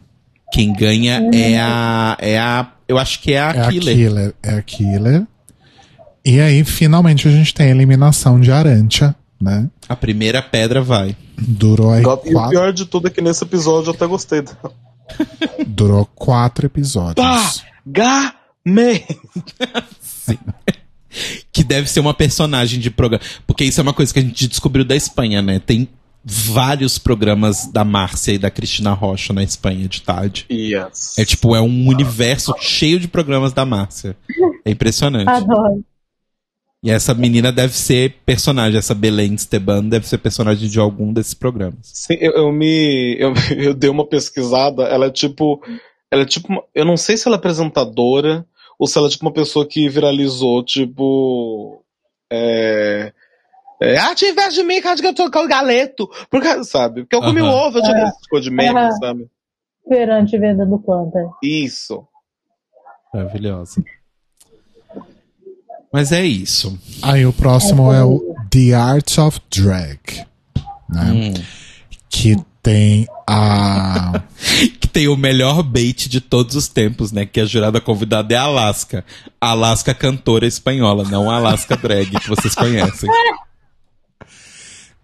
Quem 0.51 0.73
ganha 0.73 1.29
é 1.33 1.59
a. 1.59 2.17
É 2.19 2.39
a. 2.39 2.71
Eu 2.87 2.97
acho 2.97 3.21
que 3.21 3.33
é 3.33 3.39
a 3.41 3.49
É 3.49 3.69
Killer. 3.69 3.93
a 3.93 3.97
Killer. 3.97 4.33
É 4.41 4.49
a 4.53 4.61
Killer. 4.61 5.27
E 6.25 6.39
aí, 6.39 6.63
finalmente, 6.63 7.27
a 7.27 7.31
gente 7.31 7.53
tem 7.53 7.67
a 7.67 7.71
eliminação 7.71 8.39
de 8.39 8.51
Arantia, 8.51 9.15
né? 9.39 9.69
A 9.87 9.95
primeira 9.95 10.41
pedra 10.41 10.81
vai. 10.81 11.15
Durou 11.37 11.91
aí 11.91 12.01
E 12.01 12.05
o 12.05 12.17
quatro, 12.17 12.49
pior 12.49 12.73
de 12.73 12.85
tudo 12.85 13.07
é 13.07 13.09
que 13.11 13.21
nesse 13.21 13.43
episódio 13.43 13.89
eu 13.91 13.93
até 13.95 14.05
gostei 14.05 14.41
dela. 14.41 14.73
durou 15.67 16.05
quatro 16.15 16.65
episódios. 16.65 17.15
Pá! 17.25 17.53
Gamei! 17.85 19.05
Que 21.51 21.63
deve 21.63 21.89
ser 21.89 21.99
uma 21.99 22.13
personagem 22.13 22.79
de 22.79 22.91
programa. 22.91 23.23
Porque 23.45 23.63
isso 23.63 23.79
é 23.79 23.83
uma 23.83 23.93
coisa 23.93 24.13
que 24.13 24.19
a 24.19 24.21
gente 24.21 24.47
descobriu 24.47 24.85
da 24.85 24.95
Espanha, 24.95 25.41
né? 25.41 25.59
Tem 25.59 25.87
vários 26.23 26.99
programas 26.99 27.67
da 27.71 27.85
Márcia 27.85 28.33
e 28.33 28.37
da 28.37 28.51
Cristina 28.51 28.91
Rocha 28.91 29.31
na 29.33 29.41
Espanha 29.41 29.87
de 29.87 30.01
tarde. 30.01 30.45
Yes. 30.51 31.17
É 31.17 31.23
tipo, 31.25 31.55
é 31.55 31.61
um 31.61 31.87
universo 31.87 32.53
cheio 32.59 32.99
de 32.99 33.07
programas 33.07 33.53
da 33.53 33.65
Márcia. 33.65 34.15
É 34.65 34.71
impressionante. 34.71 35.29
Adoro. 35.29 35.83
E 36.83 36.91
essa 36.91 37.13
menina 37.13 37.51
deve 37.51 37.73
ser 37.73 38.13
personagem, 38.25 38.77
essa 38.77 38.93
Belém 38.93 39.33
Esteban 39.33 39.83
deve 39.85 40.07
ser 40.07 40.19
personagem 40.19 40.69
de 40.69 40.79
algum 40.79 41.11
desses 41.11 41.33
programas. 41.33 41.79
Sim, 41.83 42.15
eu, 42.19 42.33
eu 42.33 42.51
me. 42.51 43.17
Eu, 43.19 43.33
eu 43.57 43.73
dei 43.73 43.89
uma 43.89 44.05
pesquisada, 44.05 44.83
ela 44.83 45.07
é 45.07 45.11
tipo. 45.11 45.61
Ela 46.11 46.21
é 46.21 46.25
tipo. 46.25 46.47
uma- 46.49 46.63
eu 46.75 46.85
não 46.85 46.95
sei 46.95 47.17
se 47.17 47.27
ela 47.27 47.35
é 47.35 47.39
apresentadora 47.39 48.45
ou 48.77 48.87
se 48.87 48.97
ela 48.97 49.07
é 49.07 49.09
tipo 49.09 49.25
uma 49.25 49.33
pessoa 49.33 49.65
que 49.65 49.89
viralizou, 49.89 50.63
tipo. 50.63 51.83
É. 52.31 53.11
é 53.81 53.97
ah, 53.97 54.13
te 54.13 54.25
invés 54.25 54.53
de 54.53 54.63
mim, 54.63 54.79
cara, 54.79 54.99
que 54.99 55.07
eu 55.07 55.15
tô 55.15 55.31
com 55.31 55.39
o 55.39 55.47
galeto. 55.47 56.07
Porque, 56.29 56.63
sabe? 56.63 57.01
Porque 57.01 57.15
eu 57.15 57.21
comi 57.21 57.41
o 57.41 57.47
ovo, 57.47 57.79
eu 57.79 57.83
tive 57.83 58.01
esse 58.03 58.29
coisa 58.29 58.49
de 58.49 58.55
meme, 58.55 58.91
sabe? 58.99 59.27
Perante 59.89 60.37
venda 60.37 60.65
do 60.65 60.77
planta. 60.77 61.17
Isso. 61.41 62.05
Maravilhosa. 63.13 63.83
Mas 65.91 66.11
é 66.11 66.25
isso. 66.25 66.77
Aí 67.01 67.25
o 67.25 67.33
próximo 67.33 67.91
é 67.91 68.03
o 68.03 68.35
The 68.49 68.73
Art 68.73 69.17
of 69.17 69.39
Drag, 69.49 70.25
né? 70.89 71.11
Hum. 71.11 71.33
Que 72.09 72.35
tem 72.61 73.07
a. 73.27 74.23
Que 74.79 74.87
tem 74.87 75.07
o 75.07 75.17
melhor 75.17 75.63
bait 75.63 76.07
de 76.07 76.21
todos 76.21 76.55
os 76.55 76.67
tempos, 76.67 77.11
né? 77.11 77.25
Que 77.25 77.41
a 77.41 77.45
jurada 77.45 77.81
convidada 77.81 78.33
é 78.33 78.37
a 78.37 78.43
Alaska. 78.43 79.03
A 79.39 79.49
Alaska 79.49 79.93
cantora 79.93 80.45
espanhola, 80.45 81.03
não 81.03 81.29
a 81.29 81.35
Alaska 81.35 81.75
drag 81.75 82.19
que 82.19 82.29
vocês 82.29 82.55
conhecem. 82.55 83.09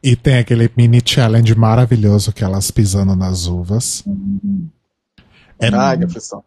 E 0.02 0.16
tem 0.16 0.38
aquele 0.38 0.70
mini 0.76 1.02
challenge 1.04 1.56
maravilhoso 1.56 2.34
que 2.34 2.44
é 2.44 2.48
elas 2.48 2.70
pisando 2.72 3.16
nas 3.16 3.48
uvas. 3.48 4.04
É, 5.60 5.74
Ai, 5.74 5.98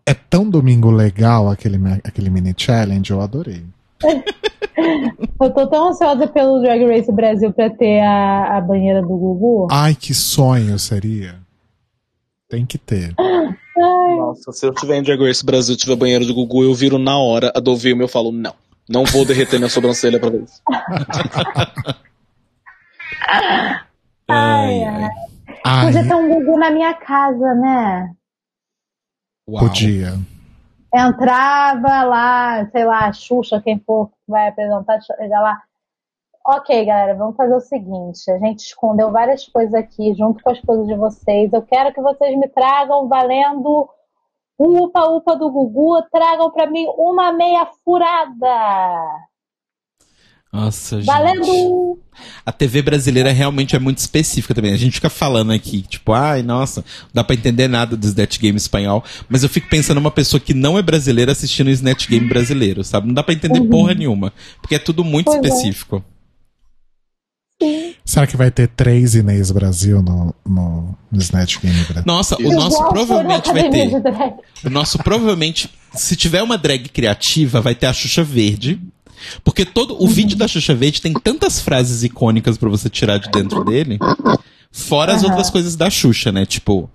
é 0.04 0.14
tão 0.14 0.48
domingo 0.48 0.90
legal 0.90 1.50
aquele, 1.50 1.78
aquele 2.04 2.28
mini 2.28 2.54
challenge, 2.56 3.10
eu 3.10 3.20
adorei. 3.20 3.64
Eu 5.40 5.50
tô 5.54 5.66
tão 5.68 5.88
ansiosa 5.88 6.26
pelo 6.26 6.60
Drag 6.60 6.84
Race 6.86 7.10
Brasil 7.10 7.52
pra 7.52 7.70
ter 7.70 8.00
a, 8.00 8.56
a 8.58 8.60
banheira 8.60 9.00
do 9.02 9.08
Gugu. 9.08 9.68
Ai, 9.70 9.94
que 9.94 10.12
sonho 10.14 10.78
seria. 10.78 11.36
Tem 12.48 12.64
que 12.66 12.78
ter. 12.78 13.14
Nossa, 13.76 14.52
se 14.52 14.66
eu 14.66 14.72
tiver 14.74 14.96
em 14.98 15.02
Drag 15.02 15.18
Race 15.20 15.44
Brasil 15.44 15.74
e 15.74 15.78
tiver 15.78 15.96
banheiro 15.96 16.24
de 16.24 16.32
Gugu, 16.32 16.62
eu 16.62 16.74
viro 16.74 16.98
na 16.98 17.18
hora 17.18 17.52
a 17.54 17.60
do 17.60 17.76
Vilma 17.76 18.02
e 18.02 18.04
eu 18.04 18.08
falo, 18.08 18.30
não. 18.32 18.54
Não 18.88 19.04
vou 19.04 19.24
derreter 19.24 19.58
minha 19.58 19.68
sobrancelha 19.70 20.20
pra 20.20 20.30
ver 20.30 20.42
isso. 20.44 20.60
Ai, 24.28 24.84
ai. 24.84 25.08
Ai, 25.64 25.86
Podia 25.86 26.06
ter 26.06 26.14
um 26.14 26.28
Gugu 26.28 26.58
na 26.58 26.70
minha 26.70 26.94
casa, 26.94 27.54
né? 27.54 28.10
Uau. 29.48 29.64
podia. 29.64 30.14
Entrava 30.94 32.04
lá, 32.04 32.66
sei 32.70 32.84
lá, 32.84 33.06
a 33.06 33.12
Xuxa, 33.12 33.60
quem 33.60 33.78
for 33.80 34.10
vai 34.26 34.48
apresentar, 34.48 35.00
chega 35.00 35.40
lá. 35.40 35.62
Ok, 36.46 36.84
galera, 36.84 37.14
vamos 37.14 37.36
fazer 37.36 37.54
o 37.54 37.60
seguinte: 37.60 38.30
a 38.30 38.38
gente 38.38 38.60
escondeu 38.60 39.10
várias 39.10 39.46
coisas 39.48 39.74
aqui, 39.74 40.14
junto 40.14 40.42
com 40.42 40.50
as 40.50 40.60
coisas 40.60 40.86
de 40.86 40.94
vocês. 40.94 41.52
Eu 41.52 41.62
quero 41.62 41.92
que 41.92 42.00
vocês 42.00 42.38
me 42.38 42.48
tragam 42.48 43.08
valendo 43.08 43.88
um 44.58 44.84
upa-upa 44.84 45.36
do 45.36 45.50
Gugu, 45.50 46.02
tragam 46.10 46.50
pra 46.50 46.66
mim 46.66 46.86
uma 46.96 47.32
meia 47.32 47.66
furada. 47.84 49.26
Nossa, 50.56 50.96
gente. 50.96 51.06
Valendo! 51.06 51.98
A 52.44 52.50
TV 52.52 52.80
brasileira 52.82 53.30
realmente 53.30 53.76
é 53.76 53.78
muito 53.78 53.98
específica 53.98 54.54
também. 54.54 54.72
A 54.72 54.76
gente 54.76 54.94
fica 54.94 55.10
falando 55.10 55.52
aqui, 55.52 55.82
tipo, 55.82 56.12
ai, 56.12 56.42
nossa, 56.42 56.80
não 56.80 57.10
dá 57.14 57.22
pra 57.24 57.34
entender 57.36 57.68
nada 57.68 57.96
do 57.96 58.06
Snatch 58.06 58.38
Game 58.38 58.56
espanhol. 58.56 59.04
Mas 59.28 59.42
eu 59.42 59.48
fico 59.48 59.68
pensando 59.68 59.96
numa 59.96 60.10
pessoa 60.10 60.40
que 60.40 60.54
não 60.54 60.78
é 60.78 60.82
brasileira 60.82 61.32
assistindo 61.32 61.66
o 61.66 61.70
Snatch 61.70 62.08
Game 62.08 62.26
brasileiro, 62.26 62.82
sabe? 62.82 63.06
Não 63.06 63.14
dá 63.14 63.22
pra 63.22 63.34
entender 63.34 63.60
porra 63.62 63.94
nenhuma. 63.94 64.32
Porque 64.62 64.74
é 64.74 64.78
tudo 64.78 65.04
muito 65.04 65.26
Pois 65.26 65.36
é. 65.36 65.40
específico. 65.46 66.02
Será 68.04 68.26
que 68.26 68.36
vai 68.36 68.50
ter 68.50 68.68
três 68.68 69.14
Inês 69.14 69.50
Brasil 69.50 70.02
no, 70.02 70.34
no, 70.46 70.94
no 71.10 71.18
Snatch 71.20 71.58
Game 71.60 71.74
Brasil? 71.84 72.02
Nossa, 72.06 72.36
o 72.40 72.52
nosso 72.52 72.88
provavelmente 72.88 73.52
vai 73.52 73.68
ter. 73.70 73.90
O 74.64 74.70
nosso 74.70 74.98
provavelmente, 74.98 75.68
se 75.94 76.14
tiver 76.16 76.42
uma 76.42 76.56
drag 76.56 76.88
criativa, 76.88 77.60
vai 77.60 77.74
ter 77.74 77.86
a 77.86 77.92
Xuxa 77.92 78.22
Verde. 78.22 78.80
Porque 79.44 79.64
todo 79.64 80.02
o 80.02 80.08
vídeo 80.08 80.36
da 80.36 80.48
Xuxa 80.48 80.74
Verde 80.74 81.00
tem 81.00 81.12
tantas 81.12 81.60
frases 81.60 82.02
icônicas 82.02 82.56
pra 82.56 82.68
você 82.68 82.88
tirar 82.88 83.18
de 83.18 83.30
dentro 83.30 83.64
dele. 83.64 83.98
Fora 84.70 85.14
as 85.14 85.22
outras 85.22 85.50
coisas 85.50 85.76
da 85.76 85.88
Xuxa, 85.88 86.30
né? 86.30 86.44
Tipo, 86.44 86.90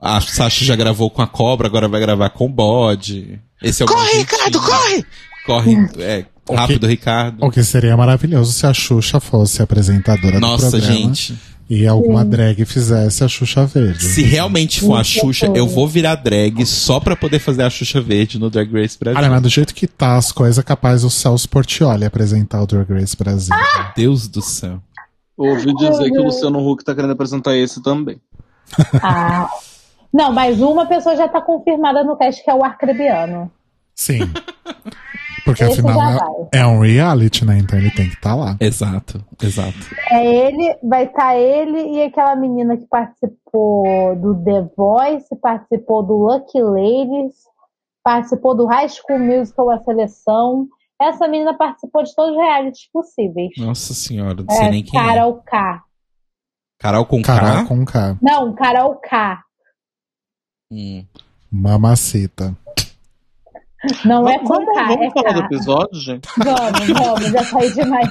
a 0.00 0.20
Sasha 0.20 0.64
já 0.64 0.76
gravou 0.76 1.10
com 1.10 1.22
a 1.22 1.26
cobra, 1.26 1.66
agora 1.66 1.88
vai 1.88 2.00
gravar 2.00 2.30
com 2.30 2.46
o 2.46 2.48
bode. 2.48 3.40
Esse 3.62 3.82
é 3.82 3.86
o 3.86 3.88
Corre, 3.88 4.18
Ricardo, 4.18 4.60
corre! 4.60 5.06
Corre, 5.46 5.76
é, 5.98 6.24
rápido, 6.52 6.86
Ricardo. 6.86 7.44
O 7.44 7.50
que 7.50 7.62
seria 7.62 7.96
maravilhoso 7.96 8.52
se 8.52 8.66
a 8.66 8.74
Xuxa 8.74 9.20
fosse 9.20 9.62
apresentadora 9.62 10.34
do 10.34 10.40
Nossa, 10.40 10.70
programa. 10.70 10.94
gente. 10.94 11.38
E 11.68 11.86
alguma 11.86 12.24
drag 12.24 12.64
fizesse 12.64 13.24
a 13.24 13.28
Xuxa 13.28 13.66
Verde. 13.66 14.04
Se 14.04 14.22
realmente 14.22 14.80
for 14.80 14.94
a 14.94 15.02
Xuxa, 15.02 15.46
eu 15.54 15.66
vou 15.66 15.88
virar 15.88 16.14
drag 16.14 16.64
só 16.64 17.00
pra 17.00 17.16
poder 17.16 17.40
fazer 17.40 17.62
a 17.62 17.70
Xuxa 17.70 18.00
Verde 18.00 18.38
no 18.38 18.48
Drag 18.48 18.72
Race 18.72 18.96
Brasil. 18.96 19.18
Olha, 19.18 19.28
mas 19.28 19.42
do 19.42 19.48
jeito 19.48 19.74
que 19.74 19.88
tá 19.88 20.16
as 20.16 20.30
coisas, 20.30 20.58
é 20.58 20.62
capaz 20.62 21.02
o 21.02 21.10
Celso 21.10 21.48
Portioli 21.48 22.04
apresentar 22.04 22.62
o 22.62 22.66
Drag 22.66 22.88
Race 22.92 23.16
Brasil. 23.16 23.54
Deus 23.96 24.28
do 24.28 24.40
céu. 24.40 24.80
Ouvi 25.36 25.74
dizer 25.74 26.10
que 26.10 26.18
o 26.18 26.24
Luciano 26.24 26.66
Huck 26.66 26.84
tá 26.84 26.94
querendo 26.94 27.12
apresentar 27.12 27.56
esse 27.56 27.82
também. 27.82 28.20
Ah. 29.02 29.50
Não, 30.12 30.32
mas 30.32 30.60
uma 30.60 30.86
pessoa 30.86 31.14
já 31.14 31.28
tá 31.28 31.42
confirmada 31.42 32.02
no 32.02 32.16
teste, 32.16 32.42
que 32.42 32.50
é 32.50 32.54
o 32.54 32.64
Arcrebiano. 32.64 33.50
Sim. 33.94 34.20
Porque 35.46 35.62
Esse 35.62 35.80
afinal 35.80 36.48
é, 36.52 36.58
é 36.58 36.66
um 36.66 36.80
reality, 36.80 37.44
né? 37.44 37.56
Então 37.56 37.78
ele 37.78 37.92
tem 37.92 38.08
que 38.08 38.16
estar 38.16 38.34
lá. 38.34 38.56
Exato, 38.58 39.24
exato. 39.40 39.78
É 40.10 40.26
ele, 40.26 40.76
vai 40.82 41.04
estar 41.04 41.36
ele 41.36 41.92
e 41.92 42.02
aquela 42.02 42.34
menina 42.34 42.76
que 42.76 42.84
participou 42.86 44.16
do 44.16 44.34
The 44.42 44.68
Voice, 44.76 45.28
participou 45.40 46.02
do 46.02 46.14
Lucky 46.16 46.60
Ladies, 46.60 47.36
participou 48.02 48.56
do 48.56 48.66
High 48.66 48.88
School 48.88 49.20
Musical 49.20 49.70
A 49.70 49.78
Seleção. 49.84 50.66
Essa 51.00 51.28
menina 51.28 51.56
participou 51.56 52.02
de 52.02 52.12
todos 52.16 52.32
os 52.32 52.36
realities 52.42 52.90
possíveis. 52.92 53.50
Nossa 53.56 53.94
senhora, 53.94 54.42
não 54.42 54.52
sei 54.52 54.66
É, 54.66 54.70
nem 54.70 54.82
quem 54.82 54.98
é. 54.98 55.04
Carol 55.04 55.34
K. 55.42 55.82
Carol 56.80 57.06
com 57.06 57.22
Carol 57.22 57.52
K? 57.62 57.64
com 57.66 57.84
K. 57.84 58.18
Não, 58.20 58.52
Carol 58.52 58.96
K. 58.96 59.42
Hum. 60.72 61.06
Mamacita. 61.52 62.56
Não 64.04 64.28
é 64.28 64.38
com 64.38 64.46
vamos 64.48 64.74
K, 64.74 64.84
vamos 64.88 65.06
é 65.06 65.10
falar 65.10 65.32
do 65.32 65.40
episódio, 65.40 66.00
gente? 66.00 66.28
Vamos, 66.36 66.88
vamos, 67.00 67.30
já 67.30 67.44
saí 67.44 67.72
demais. 67.74 68.10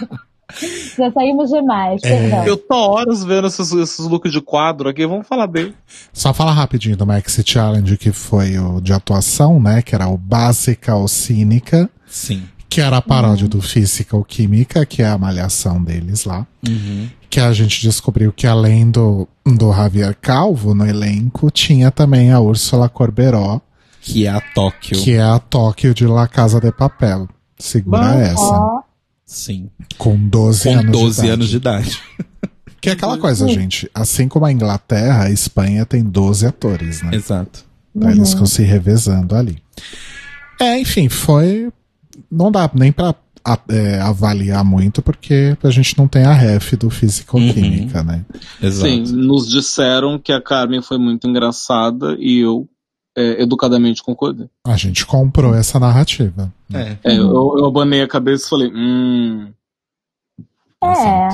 Já 0.97 1.11
saímos 1.11 1.49
demais, 1.49 2.01
É. 2.03 2.09
perdão. 2.29 2.45
Eu 2.45 2.55
tô 2.57 2.75
horas 2.75 3.23
vendo 3.23 3.47
esses, 3.47 3.71
esses 3.71 4.05
looks 4.05 4.31
de 4.31 4.39
quadro 4.39 4.87
aqui, 4.87 5.05
vamos 5.05 5.27
falar 5.27 5.47
dele. 5.47 5.73
Só 6.13 6.33
falar 6.33 6.53
rapidinho 6.53 6.95
do 6.95 7.05
Maxi 7.05 7.43
Challenge, 7.45 7.97
que 7.97 8.11
foi 8.11 8.57
o 8.59 8.79
de 8.79 8.93
atuação, 8.93 9.59
né? 9.59 9.81
Que 9.81 9.95
era 9.95 10.07
o 10.07 10.17
Básica 10.17 10.95
ou 10.95 11.07
Cínica, 11.07 11.89
Sim. 12.07 12.43
que 12.69 12.79
era 12.79 12.97
a 12.97 13.01
paródia 13.01 13.47
do 13.47 13.59
Física 13.61 14.15
ou 14.15 14.23
Química, 14.23 14.85
que 14.85 15.01
é 15.01 15.07
a 15.07 15.17
malhação 15.17 15.83
deles 15.83 16.25
lá. 16.25 16.45
Uhum. 16.67 17.09
Que 17.29 17.39
a 17.39 17.51
gente 17.51 17.81
descobriu 17.81 18.31
que 18.31 18.45
além 18.47 18.89
do, 18.89 19.27
do 19.43 19.73
Javier 19.73 20.15
Calvo 20.21 20.73
no 20.75 20.85
elenco, 20.85 21.49
tinha 21.51 21.89
também 21.91 22.31
a 22.31 22.39
Úrsula 22.39 22.87
Corberó, 22.87 23.59
Que 24.05 24.25
é 24.25 24.29
a 24.29 24.39
Tóquio. 24.41 24.97
que 25.01 25.11
é 25.13 25.21
a 25.21 25.39
Tóquio 25.39 25.93
de 25.93 26.05
La 26.05 26.27
Casa 26.27 26.59
de 26.61 26.71
Papel. 26.71 27.27
Segura 27.57 27.99
Bah, 27.99 28.15
essa. 28.19 28.39
Ó, 28.41 28.81
Sim. 29.25 29.69
Com 29.97 30.15
12 30.15 30.63
Com 30.63 30.77
anos 30.79 30.91
12 30.91 31.21
de 31.23 31.29
anos 31.29 31.53
idade. 31.53 31.89
de 31.89 31.95
idade. 31.95 32.01
Que 32.79 32.89
é 32.89 32.93
aquela 32.93 33.17
coisa, 33.17 33.47
gente. 33.47 33.89
Assim 33.95 34.27
como 34.27 34.45
a 34.45 34.51
Inglaterra, 34.51 35.23
a 35.23 35.31
Espanha 35.31 35.85
tem 35.87 36.03
12 36.03 36.45
atores, 36.45 37.01
né? 37.01 37.15
Exato. 37.15 37.65
Então 37.95 38.11
eles 38.11 38.29
ficam 38.31 38.45
se 38.45 38.61
revezando 38.61 39.35
ali. 39.35 39.57
É, 40.61 40.79
enfim, 40.79 41.09
foi. 41.09 41.71
Não 42.31 42.51
dá 42.51 42.69
nem 42.75 42.91
pra 42.91 43.15
a- 43.43 43.59
é, 43.69 43.99
avaliar 44.01 44.63
muito, 44.63 45.01
porque 45.01 45.57
a 45.63 45.69
gente 45.71 45.97
não 45.97 46.07
tem 46.07 46.23
a 46.25 46.33
ref 46.33 46.73
do 46.75 46.89
Físico-Química, 46.91 48.03
né? 48.03 48.23
Exato. 48.61 48.87
Sim, 48.89 49.01
nos 49.13 49.49
disseram 49.49 50.19
que 50.19 50.31
a 50.31 50.41
Carmen 50.41 50.81
foi 50.81 50.97
muito 50.99 51.27
engraçada 51.27 52.15
e 52.19 52.39
eu 52.39 52.67
é, 53.15 53.41
educadamente 53.41 54.03
concordei. 54.03 54.47
A 54.65 54.75
gente 54.75 55.05
comprou 55.05 55.55
essa 55.55 55.79
narrativa. 55.79 56.51
É. 56.73 56.97
É, 57.03 57.17
eu, 57.17 57.55
eu 57.57 57.65
abanei 57.65 58.01
a 58.01 58.07
cabeça 58.07 58.45
e 58.45 58.49
falei, 58.49 58.71
hum. 58.73 59.51
é. 60.83 61.29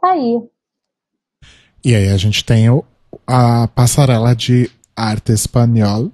Tá 0.00 0.12
aí. 0.12 0.40
E 1.84 1.94
aí 1.94 2.08
a 2.08 2.16
gente 2.16 2.44
tem 2.44 2.70
o- 2.70 2.84
a 3.26 3.68
passarela 3.68 4.34
de 4.34 4.70
arte 4.96 5.32
espanhol. 5.32 6.10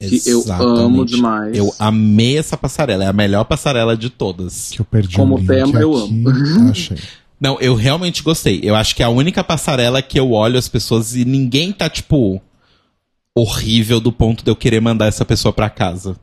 Que 0.00 0.20
eu 0.26 0.40
Exatamente. 0.40 0.80
amo 0.80 1.04
demais. 1.06 1.56
Eu 1.56 1.72
amei 1.78 2.36
essa 2.36 2.56
passarela. 2.56 3.04
É 3.04 3.06
a 3.06 3.12
melhor 3.12 3.44
passarela 3.44 3.96
de 3.96 4.10
todas. 4.10 4.70
Que 4.70 4.80
eu 4.80 4.84
perdi 4.84 5.16
Como 5.16 5.36
o 5.36 5.38
link 5.38 5.46
tema, 5.46 5.80
eu 5.80 5.96
aqui. 5.96 6.24
Achei. 6.70 6.98
Não, 7.40 7.58
eu 7.60 7.74
realmente 7.74 8.22
gostei. 8.22 8.60
Eu 8.62 8.74
acho 8.74 8.94
que 8.94 9.02
é 9.02 9.06
a 9.06 9.10
única 9.10 9.42
passarela 9.44 10.02
que 10.02 10.18
eu 10.18 10.32
olho 10.32 10.58
as 10.58 10.68
pessoas 10.68 11.14
e 11.14 11.24
ninguém 11.24 11.72
tá, 11.72 11.88
tipo, 11.88 12.40
horrível 13.34 14.00
do 14.00 14.12
ponto 14.12 14.44
de 14.44 14.50
eu 14.50 14.56
querer 14.56 14.80
mandar 14.80 15.06
essa 15.06 15.24
pessoa 15.24 15.52
pra 15.52 15.68
casa. 15.70 16.16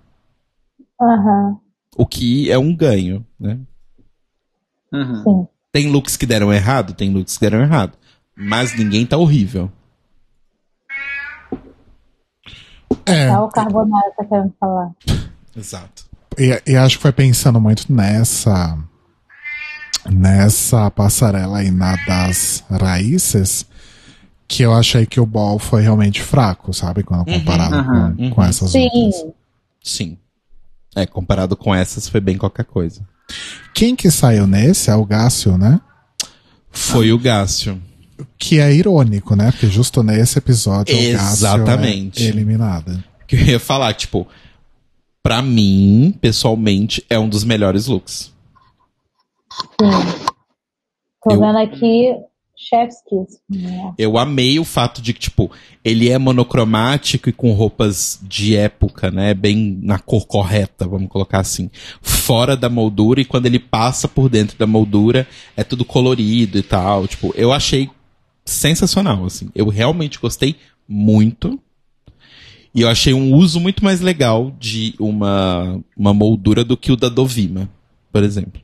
Aham, 1.00 1.58
O 1.98 2.06
que 2.06 2.50
é 2.52 2.58
um 2.58 2.76
ganho, 2.76 3.26
né? 3.40 3.60
Uhum. 4.94 5.24
sim. 5.24 5.48
Tem 5.72 5.88
looks 5.90 6.18
que 6.18 6.26
deram 6.26 6.52
errado? 6.54 6.94
Tem 6.94 7.12
looks 7.14 7.38
que 7.38 7.42
deram 7.50 7.62
errado. 7.62 7.98
Mas 8.36 8.78
ninguém 8.78 9.06
tá 9.06 9.18
horrível. 9.18 9.72
É, 13.06 13.26
É 13.28 13.38
o 13.40 13.48
Carbonara 13.50 14.12
tá 14.18 14.26
querendo 14.26 14.54
falar. 14.60 14.92
Exato. 15.56 16.06
e, 16.38 16.62
e 16.72 16.76
acho 16.76 16.98
que 16.98 17.02
foi 17.02 17.12
pensando 17.12 17.60
muito 17.60 17.92
nessa 17.92 18.78
nessa 20.10 20.90
passarela 20.90 21.60
aí 21.60 21.70
na 21.72 21.96
das 22.08 22.64
raízes 22.70 23.66
que 24.52 24.64
eu 24.64 24.74
achei 24.74 25.06
que 25.06 25.18
o 25.18 25.26
ball 25.26 25.58
foi 25.58 25.82
realmente 25.82 26.22
fraco, 26.22 26.74
sabe? 26.74 27.04
Quando 27.04 27.24
comparado 27.24 27.78
uhum, 27.78 27.86
com, 28.16 28.24
uhum. 28.24 28.30
com 28.32 28.44
essas 28.44 28.72
Sim. 28.72 28.90
outras. 28.92 29.34
Sim. 29.82 30.18
É, 30.94 31.06
comparado 31.06 31.56
com 31.56 31.74
essas, 31.74 32.10
foi 32.10 32.20
bem 32.20 32.38
qualquer 32.38 32.66
coisa. 32.66 33.02
Quem 33.74 33.96
que 33.96 34.12
saiu 34.12 34.46
nesse 34.46 34.90
é 34.90 34.96
o 34.96 35.06
Gácio, 35.06 35.58
né? 35.58 35.80
Foi 36.70 37.14
o 37.14 37.18
Gácio. 37.18 37.82
Que 38.38 38.60
é 38.60 38.74
irônico, 38.74 39.38
né? 39.38 39.52
Porque 39.52 39.68
justo 39.68 40.04
nesse 40.04 40.38
episódio 40.38 40.94
o 40.94 40.98
Gácio 41.14 41.46
Exatamente. 41.48 42.26
é 42.26 42.28
eliminado. 42.28 43.02
Que 43.26 43.38
eu 43.38 43.40
ia 43.40 43.60
falar, 43.60 43.94
tipo, 43.94 44.28
pra 45.24 45.42
mim, 45.42 46.14
pessoalmente, 46.20 47.06
é 47.10 47.18
um 47.18 47.30
dos 47.30 47.46
melhores 47.46 47.88
looks. 47.88 48.34
Sim. 49.80 49.92
Tô 51.24 51.32
Eu- 51.32 51.40
vendo 51.40 51.58
aqui 51.58 52.31
Chef's 52.62 53.02
Kiss. 53.10 53.40
Eu 53.98 54.18
amei 54.18 54.60
o 54.60 54.64
fato 54.64 55.02
de 55.02 55.14
que, 55.14 55.20
tipo, 55.20 55.52
ele 55.84 56.10
é 56.10 56.18
monocromático 56.20 57.28
e 57.28 57.34
com 57.34 57.52
roupas 57.54 58.20
de 58.22 58.56
época, 58.56 59.10
né? 59.10 59.34
Bem 59.34 59.80
na 59.82 59.98
cor 59.98 60.28
correta, 60.28 60.88
vamos 60.88 61.10
colocar 61.10 61.40
assim. 61.40 61.72
Fora 62.02 62.56
da 62.56 62.70
moldura 62.70 63.20
e 63.20 63.26
quando 63.26 63.48
ele 63.48 63.58
passa 63.58 64.08
por 64.08 64.30
dentro 64.30 64.58
da 64.58 64.68
moldura, 64.68 65.28
é 65.58 65.64
tudo 65.64 65.84
colorido 65.84 66.60
e 66.60 66.62
tal. 66.62 67.08
Tipo, 67.08 67.34
eu 67.36 67.52
achei 67.52 67.90
sensacional, 68.46 69.26
assim. 69.26 69.50
Eu 69.56 69.68
realmente 69.68 70.20
gostei 70.20 70.56
muito. 70.88 71.60
E 72.74 72.82
eu 72.82 72.90
achei 72.90 73.14
um 73.14 73.34
uso 73.34 73.60
muito 73.60 73.84
mais 73.84 74.02
legal 74.02 74.56
de 74.60 74.94
uma, 75.00 75.84
uma 75.98 76.14
moldura 76.14 76.64
do 76.64 76.78
que 76.78 76.92
o 76.92 76.96
da 76.96 77.10
Dovima, 77.10 77.68
por 78.12 78.24
exemplo. 78.24 78.62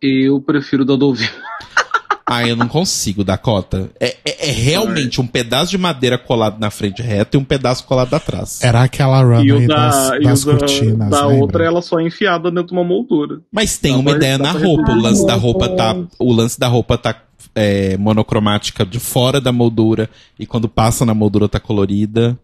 Eu 0.00 0.40
prefiro 0.40 0.84
da 0.84 0.94
Dovima. 0.94 1.32
Ah, 2.30 2.46
eu 2.46 2.54
não 2.54 2.68
consigo, 2.68 3.24
Dakota. 3.24 3.90
É, 3.98 4.16
é, 4.24 4.48
é 4.48 4.52
realmente 4.52 5.20
um 5.20 5.26
pedaço 5.26 5.70
de 5.70 5.78
madeira 5.78 6.18
colado 6.18 6.60
na 6.60 6.70
frente 6.70 7.00
reta 7.00 7.36
e 7.36 7.40
um 7.40 7.44
pedaço 7.44 7.84
colado 7.84 8.12
atrás. 8.12 8.62
Era 8.62 8.82
aquela 8.82 9.22
run 9.22 9.38
aí 9.38 9.52
o 9.52 9.66
das, 9.66 10.10
da, 10.10 10.18
e 10.18 10.22
das 10.22 10.42
o 10.42 10.46
da, 10.46 10.58
cortinas, 10.58 11.10
da 11.10 11.26
lembra? 11.26 11.42
outra, 11.42 11.64
ela 11.64 11.80
só 11.80 11.98
é 11.98 12.02
enfiada 12.02 12.50
dentro 12.50 12.68
de 12.68 12.72
uma 12.74 12.84
moldura. 12.84 13.40
Mas 13.50 13.78
tem 13.78 13.94
uma 13.94 14.10
ideia 14.10 14.36
na 14.36 14.52
roupa. 14.52 14.92
O 14.92 15.00
lance 15.00 15.26
da 15.26 15.34
roupa 15.34 15.68
tá. 15.70 15.96
O 16.18 16.32
lance 16.32 16.60
da 16.60 16.68
roupa 16.68 16.98
tá 16.98 17.16
é, 17.54 17.96
monocromática 17.96 18.84
de 18.84 19.00
fora 19.00 19.40
da 19.40 19.50
moldura. 19.50 20.10
E 20.38 20.46
quando 20.46 20.68
passa 20.68 21.06
na 21.06 21.14
moldura 21.14 21.48
tá 21.48 21.58
colorida. 21.58 22.38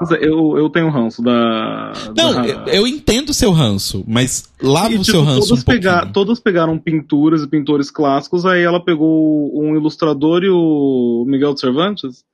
Mas 0.00 0.10
Eu, 0.22 0.56
eu 0.56 0.70
tenho 0.70 0.90
ranço 0.90 1.22
da. 1.22 1.92
Não, 2.16 2.32
da... 2.34 2.46
eu, 2.72 2.86
entendo 2.86 3.30
o 3.30 3.34
seu 3.34 3.50
ranço, 3.50 4.04
mas 4.06 4.48
lava 4.62 4.92
E, 4.92 4.96
o 4.96 4.98
tipo, 5.00 5.04
seu 5.10 5.22
ranço 5.22 5.38
um 5.38 5.48
todas, 5.48 5.64
pouquinho. 5.64 5.82
pega- 5.82 6.06
todas 6.06 6.40
pegaram 6.40 6.78
pinturas 6.78 7.42
e 7.42 7.48
pintores 7.48 7.90
clássicos, 7.90 8.46
aí 8.46 8.62
ela 8.62 8.78
pegou 8.78 9.50
um 9.60 9.74
ilustrador 9.76 10.42
e 10.44 10.48
o 10.50 11.24
Miguel 11.26 11.54
de 11.54 11.60
Cervantes. 11.60 12.24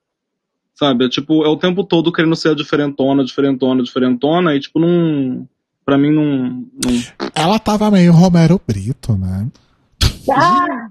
Sabe? 0.75 1.05
É, 1.05 1.09
tipo, 1.09 1.45
é 1.45 1.49
o 1.49 1.57
tempo 1.57 1.85
todo 1.85 2.13
querendo 2.13 2.35
ser 2.35 2.49
a 2.51 2.55
diferentona, 2.55 3.25
diferentona, 3.25 3.83
diferentona, 3.83 4.55
e 4.55 4.61
tipo, 4.61 4.79
não. 4.81 5.49
Pra 5.87 5.97
mim 5.97 6.11
não. 6.11 6.65
não... 6.85 7.29
Ela 7.35 7.59
tava 7.59 7.91
meio 7.91 8.13
Romero 8.13 8.61
Brito, 8.67 9.17
né? 9.17 9.47
Ah, 10.31 10.84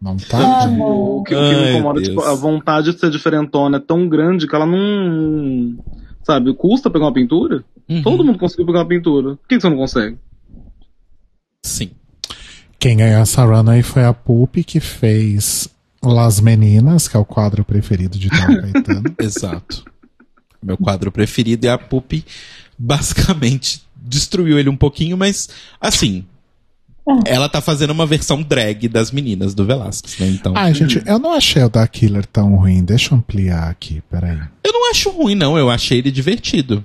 Não 0.00 0.16
tá? 0.16 0.64
amo. 0.64 1.18
O 1.18 1.22
que, 1.24 1.34
o 1.34 1.38
que 1.38 1.44
Ai, 1.44 1.54
me 1.54 1.70
incomoda, 1.70 2.00
Deus. 2.00 2.08
tipo, 2.08 2.22
a 2.22 2.34
vontade 2.34 2.92
de 2.92 2.98
ser 2.98 3.10
diferentona 3.10 3.76
é 3.78 3.80
tão 3.80 4.08
grande 4.08 4.46
que 4.46 4.54
ela 4.54 4.66
não. 4.66 5.76
Sabe, 6.22 6.52
custa 6.54 6.90
pegar 6.90 7.06
uma 7.06 7.12
pintura? 7.12 7.64
Uhum, 7.88 8.02
Todo 8.02 8.24
mundo 8.24 8.38
conseguiu 8.38 8.66
pegar 8.66 8.80
uma 8.80 8.88
pintura. 8.88 9.36
Por 9.36 9.48
que, 9.48 9.56
que 9.56 9.60
você 9.62 9.68
não 9.70 9.76
consegue? 9.76 10.18
Sim. 11.64 11.90
Quem 12.78 12.96
ganhou 12.98 13.20
essa 13.20 13.44
run 13.44 13.68
aí 13.68 13.82
foi 13.82 14.04
a 14.04 14.12
Pupi, 14.12 14.62
que 14.62 14.78
fez 14.78 15.68
Las 16.02 16.40
Meninas, 16.40 17.08
que 17.08 17.16
é 17.16 17.20
o 17.20 17.24
quadro 17.24 17.64
preferido 17.64 18.18
de 18.18 18.28
Tão 18.28 18.46
Caetano. 18.60 19.14
Exato. 19.18 19.84
Meu 20.62 20.76
quadro 20.76 21.10
preferido 21.10 21.66
é 21.66 21.70
a 21.70 21.78
Pupi. 21.78 22.24
Basicamente, 22.78 23.82
destruiu 23.96 24.58
ele 24.58 24.68
um 24.68 24.76
pouquinho, 24.76 25.16
mas 25.16 25.48
assim. 25.80 26.24
Ela 27.24 27.48
tá 27.48 27.60
fazendo 27.60 27.90
uma 27.90 28.06
versão 28.06 28.42
drag 28.42 28.88
das 28.88 29.10
meninas 29.10 29.54
do 29.54 29.64
Velasquez, 29.64 30.18
né? 30.18 30.28
Então. 30.28 30.52
Ai, 30.56 30.74
gente, 30.74 31.02
eu 31.06 31.18
não 31.18 31.32
achei 31.32 31.62
o 31.62 31.68
da 31.68 31.86
Killer 31.86 32.26
tão 32.26 32.54
ruim. 32.56 32.82
Deixa 32.84 33.14
eu 33.14 33.18
ampliar 33.18 33.68
aqui, 33.70 34.02
peraí. 34.10 34.38
Eu 34.64 34.72
não 34.72 34.90
acho 34.90 35.10
ruim, 35.10 35.34
não. 35.34 35.56
Eu 35.58 35.70
achei 35.70 35.98
ele 35.98 36.10
divertido. 36.10 36.84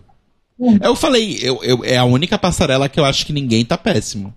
Eu 0.82 0.96
falei, 0.96 1.40
eu, 1.42 1.60
eu- 1.64 1.84
é 1.84 1.98
a 1.98 2.06
única 2.06 2.38
passarela 2.38 2.88
que 2.88 3.00
eu 3.00 3.06
acho 3.06 3.26
que 3.26 3.34
ninguém 3.34 3.66
tá 3.66 3.78
péssimo. 3.78 4.34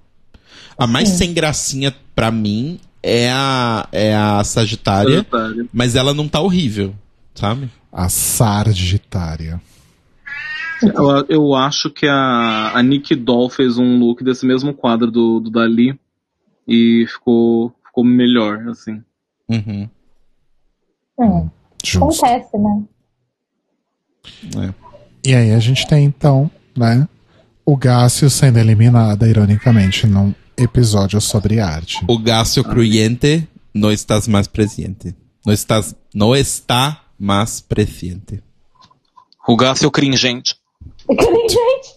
A 0.79 0.87
mais 0.87 1.09
sem 1.11 1.33
gracinha 1.33 1.95
pra 2.15 2.31
mim 2.31 2.79
é 3.03 3.31
a, 3.31 3.87
é 3.93 4.15
a 4.15 4.43
Sagitária, 4.45 5.19
Sagitário. 5.31 5.69
mas 5.73 5.95
ela 5.95 6.13
não 6.13 6.27
tá 6.27 6.41
horrível, 6.41 6.95
sabe? 7.35 7.71
A 7.93 8.09
Sargitária. 8.09 9.61
Eu, 10.83 11.27
eu 11.29 11.55
acho 11.55 11.91
que 11.91 12.07
a, 12.07 12.73
a 12.75 12.83
Nick 12.83 13.15
Doll 13.15 13.49
fez 13.49 13.79
um 13.79 13.99
look 13.99 14.23
desse 14.23 14.45
mesmo 14.45 14.75
quadro 14.75 15.11
do, 15.11 15.41
do 15.41 15.51
Dali 15.51 15.99
e 16.67 17.07
ficou, 17.09 17.75
ficou 17.87 18.05
melhor, 18.05 18.69
assim. 18.69 19.03
Uhum. 19.49 19.89
Hum, 21.19 21.49
Justo. 21.83 22.25
acontece, 22.25 22.59
né? 22.59 22.85
É. 24.57 24.75
E 25.25 25.35
aí 25.35 25.53
a 25.53 25.59
gente 25.59 25.87
tem 25.87 26.05
então, 26.05 26.51
né, 26.77 27.09
o 27.65 27.77
Gácio 27.77 28.29
sendo 28.29 28.59
eliminada, 28.59 29.29
ironicamente, 29.29 30.07
num 30.07 30.35
episódio 30.57 31.21
sobre 31.21 31.59
arte. 31.59 32.05
O 32.09 32.19
Gácio 32.19 32.63
Cruyente 32.63 33.49
não 33.75 33.91
estás 33.91 34.29
mais 34.29 34.47
presente. 34.47 35.15
Não 35.45 35.53
estás, 35.53 35.95
não 36.15 36.35
está 36.35 37.05
mais 37.19 37.61
presente. 37.61 38.43
Rugar 39.39 39.77
seu 39.77 39.91
cringente. 39.91 40.57
Gente, 41.09 41.97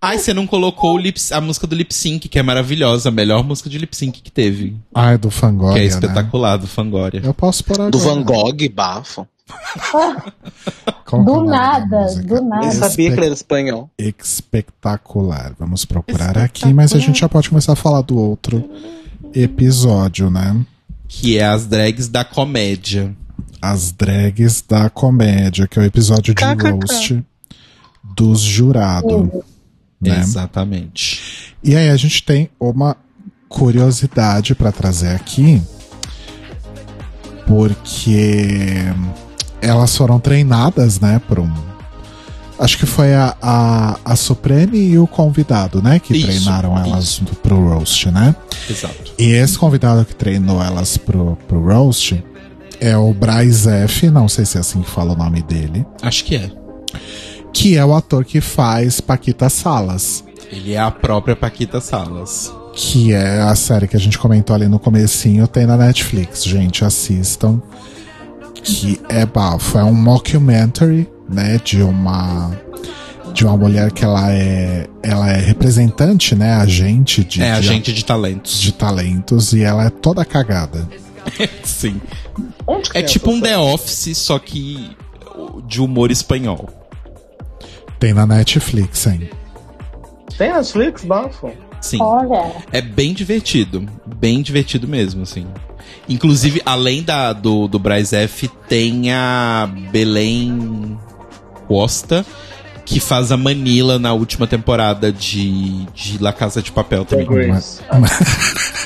Ai, 0.00 0.18
você 0.18 0.34
não 0.34 0.46
colocou 0.46 0.94
o 0.94 0.98
lip, 0.98 1.20
a 1.30 1.40
música 1.40 1.66
do 1.66 1.76
Lip 1.76 1.94
Sync, 1.94 2.28
que 2.28 2.38
é 2.38 2.42
maravilhosa, 2.42 3.08
a 3.10 3.12
melhor 3.12 3.44
música 3.44 3.70
de 3.70 3.78
Lip 3.78 3.94
Sync 3.94 4.20
que 4.20 4.32
teve. 4.32 4.76
Ah, 4.94 5.12
é 5.12 5.18
do 5.18 5.30
Fangoria, 5.30 5.74
que 5.74 5.78
é 5.80 5.82
né? 5.82 5.88
espetacular, 5.88 6.56
do 6.56 6.66
Fangoria. 6.66 7.20
Eu 7.22 7.34
posso 7.34 7.62
por 7.62 7.74
agora. 7.74 7.90
Do 7.90 7.98
Van 7.98 8.22
Gogh, 8.22 8.68
bafo. 8.74 9.26
É 11.12 11.16
o 11.16 11.24
do 11.24 11.32
nome 11.34 11.48
da 11.48 11.52
nada, 11.52 12.14
do 12.22 12.42
nada. 12.42 12.60
Nem 12.60 12.68
Ah, 12.70 12.72
sabia 12.72 13.10
que 13.10 13.16
ele 13.18 13.26
era 13.26 13.34
espanhol. 13.34 13.90
Espetacular. 13.98 15.52
Vamos 15.58 15.84
procurar 15.84 16.38
aqui, 16.38 16.72
mas 16.72 16.94
a 16.94 16.98
gente 16.98 17.20
já 17.20 17.28
pode 17.28 17.50
começar 17.50 17.74
a 17.74 17.76
falar 17.76 18.00
do 18.00 18.16
outro 18.18 18.64
episódio, 19.34 20.30
né? 20.30 20.64
Que 21.06 21.36
é 21.36 21.44
as 21.44 21.66
drags 21.66 22.08
da 22.08 22.24
comédia. 22.24 23.14
As 23.62 23.92
drags 23.92 24.64
da 24.68 24.90
comédia, 24.90 25.68
que 25.68 25.78
é 25.78 25.82
o 25.82 25.84
episódio 25.84 26.34
de 26.34 26.34
KKK. 26.34 26.70
roast 26.70 27.24
dos 28.02 28.40
jurados. 28.40 29.28
Né? 30.00 30.18
Exatamente. 30.18 31.54
E 31.62 31.76
aí 31.76 31.88
a 31.88 31.96
gente 31.96 32.24
tem 32.24 32.50
uma 32.58 32.96
curiosidade 33.48 34.54
pra 34.54 34.72
trazer 34.72 35.14
aqui, 35.14 35.62
porque 37.46 38.84
elas 39.60 39.96
foram 39.96 40.18
treinadas, 40.18 40.98
né, 40.98 41.20
por 41.28 41.38
um. 41.38 41.52
Acho 42.58 42.78
que 42.78 42.86
foi 42.86 43.14
a, 43.14 43.36
a, 43.40 43.98
a 44.04 44.16
Supreme 44.16 44.78
e 44.78 44.98
o 44.98 45.06
convidado, 45.06 45.80
né, 45.82 45.98
que 45.98 46.16
Isso, 46.16 46.26
treinaram 46.26 46.76
elas 46.78 47.04
isso. 47.04 47.24
pro 47.42 47.56
roast, 47.68 48.10
né? 48.10 48.34
Exato. 48.68 49.12
E 49.18 49.32
esse 49.32 49.58
convidado 49.58 50.04
que 50.04 50.14
treinou 50.14 50.62
elas 50.62 50.96
pro, 50.96 51.36
pro 51.48 51.62
roast 51.64 52.22
é 52.82 52.96
o 52.96 53.14
Bryce 53.14 53.68
F, 53.68 54.10
não 54.10 54.28
sei 54.28 54.44
se 54.44 54.56
é 54.56 54.60
assim 54.60 54.82
que 54.82 54.90
fala 54.90 55.12
o 55.12 55.16
nome 55.16 55.40
dele, 55.42 55.86
Acho 56.02 56.24
que 56.24 56.34
é. 56.34 56.50
que 57.52 57.76
é 57.76 57.84
o 57.84 57.94
ator 57.94 58.24
que 58.24 58.40
faz 58.40 59.00
Paquita 59.00 59.48
Salas. 59.48 60.24
Ele 60.50 60.72
é 60.74 60.78
a 60.80 60.90
própria 60.90 61.36
Paquita 61.36 61.80
Salas. 61.80 62.52
que 62.74 63.12
é 63.12 63.40
a 63.40 63.54
série 63.54 63.86
que 63.86 63.96
a 63.96 64.00
gente 64.00 64.18
comentou 64.18 64.56
ali 64.56 64.66
no 64.66 64.78
comecinho, 64.78 65.46
tem 65.46 65.64
na 65.66 65.76
Netflix. 65.76 66.42
Gente, 66.44 66.84
assistam. 66.84 67.60
Que 68.64 69.00
é 69.08 69.24
bafo. 69.26 69.78
É 69.78 69.84
um 69.84 69.94
mockumentary, 69.94 71.08
né, 71.28 71.60
de 71.62 71.82
uma 71.82 72.50
de 73.32 73.44
uma 73.46 73.56
mulher 73.56 73.90
que 73.92 74.04
ela 74.04 74.30
é 74.30 74.86
ela 75.02 75.30
é 75.30 75.38
representante, 75.38 76.34
né, 76.34 76.52
agente 76.52 77.24
de 77.24 77.42
é, 77.42 77.52
de, 77.52 77.58
agente 77.58 77.92
de 77.92 78.04
talentos. 78.04 78.60
de 78.60 78.72
talentos 78.72 79.52
e 79.54 79.62
ela 79.62 79.86
é 79.86 79.90
toda 79.90 80.24
cagada. 80.24 80.86
Sim. 81.64 82.00
Onde 82.66 82.90
que 82.90 82.98
É 82.98 83.02
tem 83.02 83.12
tipo 83.12 83.30
um 83.30 83.34
série? 83.40 83.52
The 83.52 83.58
Office, 83.58 84.18
só 84.18 84.38
que 84.38 84.96
de 85.66 85.80
humor 85.80 86.10
espanhol. 86.10 86.68
Tem 87.98 88.12
na 88.12 88.26
Netflix, 88.26 89.06
hein? 89.06 89.30
Tem 90.36 90.52
Netflix, 90.52 91.04
bafo? 91.04 91.52
Sim. 91.80 91.98
Olha, 92.00 92.52
É 92.72 92.80
bem 92.80 93.12
divertido. 93.12 93.86
Bem 94.16 94.40
divertido 94.42 94.86
mesmo, 94.86 95.22
assim. 95.22 95.46
Inclusive, 96.08 96.62
além 96.64 97.02
da, 97.02 97.32
do, 97.32 97.66
do 97.68 97.78
Braz 97.78 98.12
F, 98.12 98.48
tem 98.68 99.12
a 99.12 99.68
Belém 99.90 100.98
Costa, 101.66 102.24
que 102.92 103.00
faz 103.00 103.32
a 103.32 103.38
Manila 103.38 103.98
na 103.98 104.12
última 104.12 104.46
temporada 104.46 105.10
de, 105.10 105.86
de 105.94 106.22
La 106.22 106.30
Casa 106.30 106.60
de 106.60 106.70
Papel 106.70 107.06
também. 107.06 107.50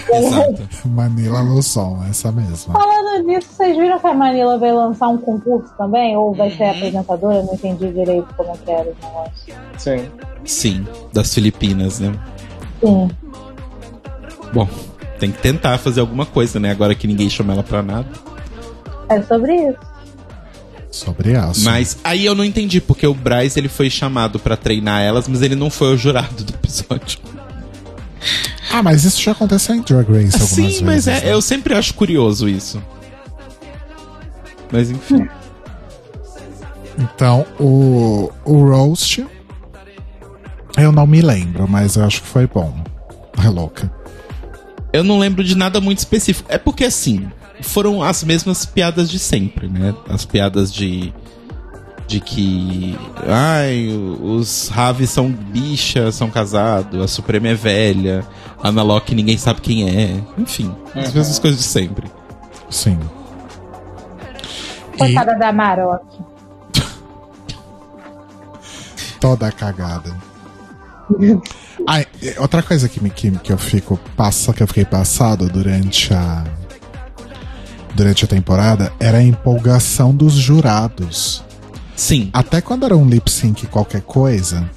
Exato. 0.08 0.68
Manila 0.84 1.42
no 1.42 1.60
som, 1.60 2.04
essa 2.08 2.30
mesma. 2.30 2.72
falando 2.72 3.26
nisso, 3.26 3.48
vocês 3.50 3.76
viram 3.76 3.98
que 3.98 4.06
a 4.06 4.14
Manila 4.14 4.56
vai 4.58 4.72
lançar 4.72 5.08
um 5.08 5.18
concurso 5.18 5.74
também? 5.76 6.16
Ou 6.16 6.32
vai 6.32 6.48
ser 6.52 6.66
apresentadora? 6.66 7.38
Eu 7.38 7.44
não 7.46 7.54
entendi 7.54 7.90
direito 7.90 8.28
como 8.36 8.52
é 8.52 8.56
que 8.56 8.70
era 8.70 8.88
o 8.88 8.96
negócio. 9.02 9.54
Sim. 9.76 10.08
Sim, 10.44 10.86
das 11.12 11.34
Filipinas, 11.34 11.98
né? 11.98 12.14
Sim. 12.80 13.10
Bom, 14.54 14.68
tem 15.18 15.32
que 15.32 15.42
tentar 15.42 15.78
fazer 15.78 16.00
alguma 16.00 16.24
coisa, 16.24 16.60
né? 16.60 16.70
Agora 16.70 16.94
que 16.94 17.08
ninguém 17.08 17.28
chama 17.28 17.54
ela 17.54 17.64
pra 17.64 17.82
nada. 17.82 18.06
É 19.08 19.20
sobre 19.22 19.52
isso. 19.52 19.95
Sobre 20.96 21.36
aço. 21.36 21.62
Mas 21.64 21.98
aí 22.02 22.24
eu 22.24 22.34
não 22.34 22.44
entendi, 22.44 22.80
porque 22.80 23.06
o 23.06 23.12
Braz 23.12 23.56
ele 23.56 23.68
foi 23.68 23.90
chamado 23.90 24.38
pra 24.38 24.56
treinar 24.56 25.02
elas, 25.02 25.28
mas 25.28 25.42
ele 25.42 25.54
não 25.54 25.68
foi 25.68 25.94
o 25.94 25.96
jurado 25.96 26.42
do 26.42 26.54
episódio. 26.54 27.18
Ah, 28.70 28.82
mas 28.82 29.04
isso 29.04 29.22
já 29.22 29.32
aconteceu 29.32 29.74
em 29.74 29.82
Drag 29.82 30.08
Race 30.08 30.32
algumas 30.34 30.50
Sim, 30.50 30.62
vezes. 30.62 30.80
mas 30.80 31.06
é, 31.06 31.20
né? 31.20 31.32
eu 31.32 31.40
sempre 31.42 31.74
acho 31.74 31.94
curioso 31.94 32.48
isso. 32.48 32.82
Mas 34.72 34.90
enfim. 34.90 35.28
Então, 36.98 37.46
o, 37.60 38.32
o 38.44 38.64
roast. 38.64 39.24
Eu 40.76 40.92
não 40.92 41.06
me 41.06 41.20
lembro, 41.20 41.68
mas 41.68 41.96
eu 41.96 42.04
acho 42.04 42.22
que 42.22 42.28
foi 42.28 42.46
bom. 42.46 42.82
É 43.42 43.48
louca. 43.48 43.90
Eu 44.92 45.04
não 45.04 45.18
lembro 45.18 45.44
de 45.44 45.54
nada 45.54 45.80
muito 45.80 45.98
específico. 45.98 46.48
É 46.50 46.58
porque 46.58 46.84
assim, 46.84 47.30
foram 47.62 48.02
as 48.02 48.22
mesmas 48.24 48.66
piadas 48.66 49.10
de 49.10 49.18
sempre, 49.18 49.68
né? 49.68 49.94
As 50.08 50.24
piadas 50.24 50.72
de. 50.72 51.12
De 52.06 52.20
que. 52.20 52.96
Ai, 53.26 53.88
os 54.20 54.68
Raves 54.68 55.10
são 55.10 55.30
bicha, 55.30 56.12
são 56.12 56.30
casados, 56.30 57.02
a 57.02 57.08
Suprema 57.08 57.48
é 57.48 57.54
velha, 57.54 58.24
a 58.62 58.68
Ana 58.68 58.82
Locke 58.82 59.14
ninguém 59.14 59.36
sabe 59.36 59.60
quem 59.60 59.88
é. 59.88 60.20
Enfim, 60.38 60.74
as 60.94 61.12
mesmas 61.12 61.38
coisas 61.38 61.58
de 61.58 61.66
sempre. 61.66 62.08
Sim. 62.70 62.98
E 64.94 64.98
Coitada 64.98 65.36
da 65.36 65.52
Maroc. 65.52 66.04
toda 69.18 69.50
cagada. 69.50 70.14
Ai, 71.88 72.06
e 72.22 72.38
outra 72.38 72.62
coisa 72.62 72.88
que, 72.88 73.02
me, 73.02 73.10
que, 73.10 73.30
que 73.30 73.52
eu 73.52 73.58
fico 73.58 73.98
passa, 74.16 74.52
que 74.52 74.62
eu 74.62 74.66
fiquei 74.66 74.84
passado 74.84 75.48
durante 75.48 76.12
a 76.12 76.44
durante 77.96 78.24
a 78.24 78.28
temporada 78.28 78.92
era 79.00 79.18
a 79.18 79.22
empolgação 79.22 80.14
dos 80.14 80.34
jurados. 80.34 81.42
Sim. 81.96 82.28
Até 82.32 82.60
quando 82.60 82.84
era 82.84 82.96
um 82.96 83.08
lip 83.08 83.30
sync 83.30 83.66
qualquer 83.66 84.02
coisa, 84.02 84.70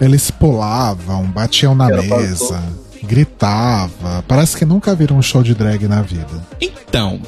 eles 0.00 0.30
pulavam, 0.30 1.24
batiam 1.26 1.74
na 1.74 1.86
Era 1.86 2.02
mesa, 2.02 2.60
gritava. 3.04 4.24
Parece 4.26 4.56
que 4.56 4.64
nunca 4.64 4.94
viram 4.94 5.16
um 5.16 5.22
show 5.22 5.42
de 5.42 5.54
drag 5.54 5.86
na 5.86 6.02
vida. 6.02 6.44
Então, 6.60 7.20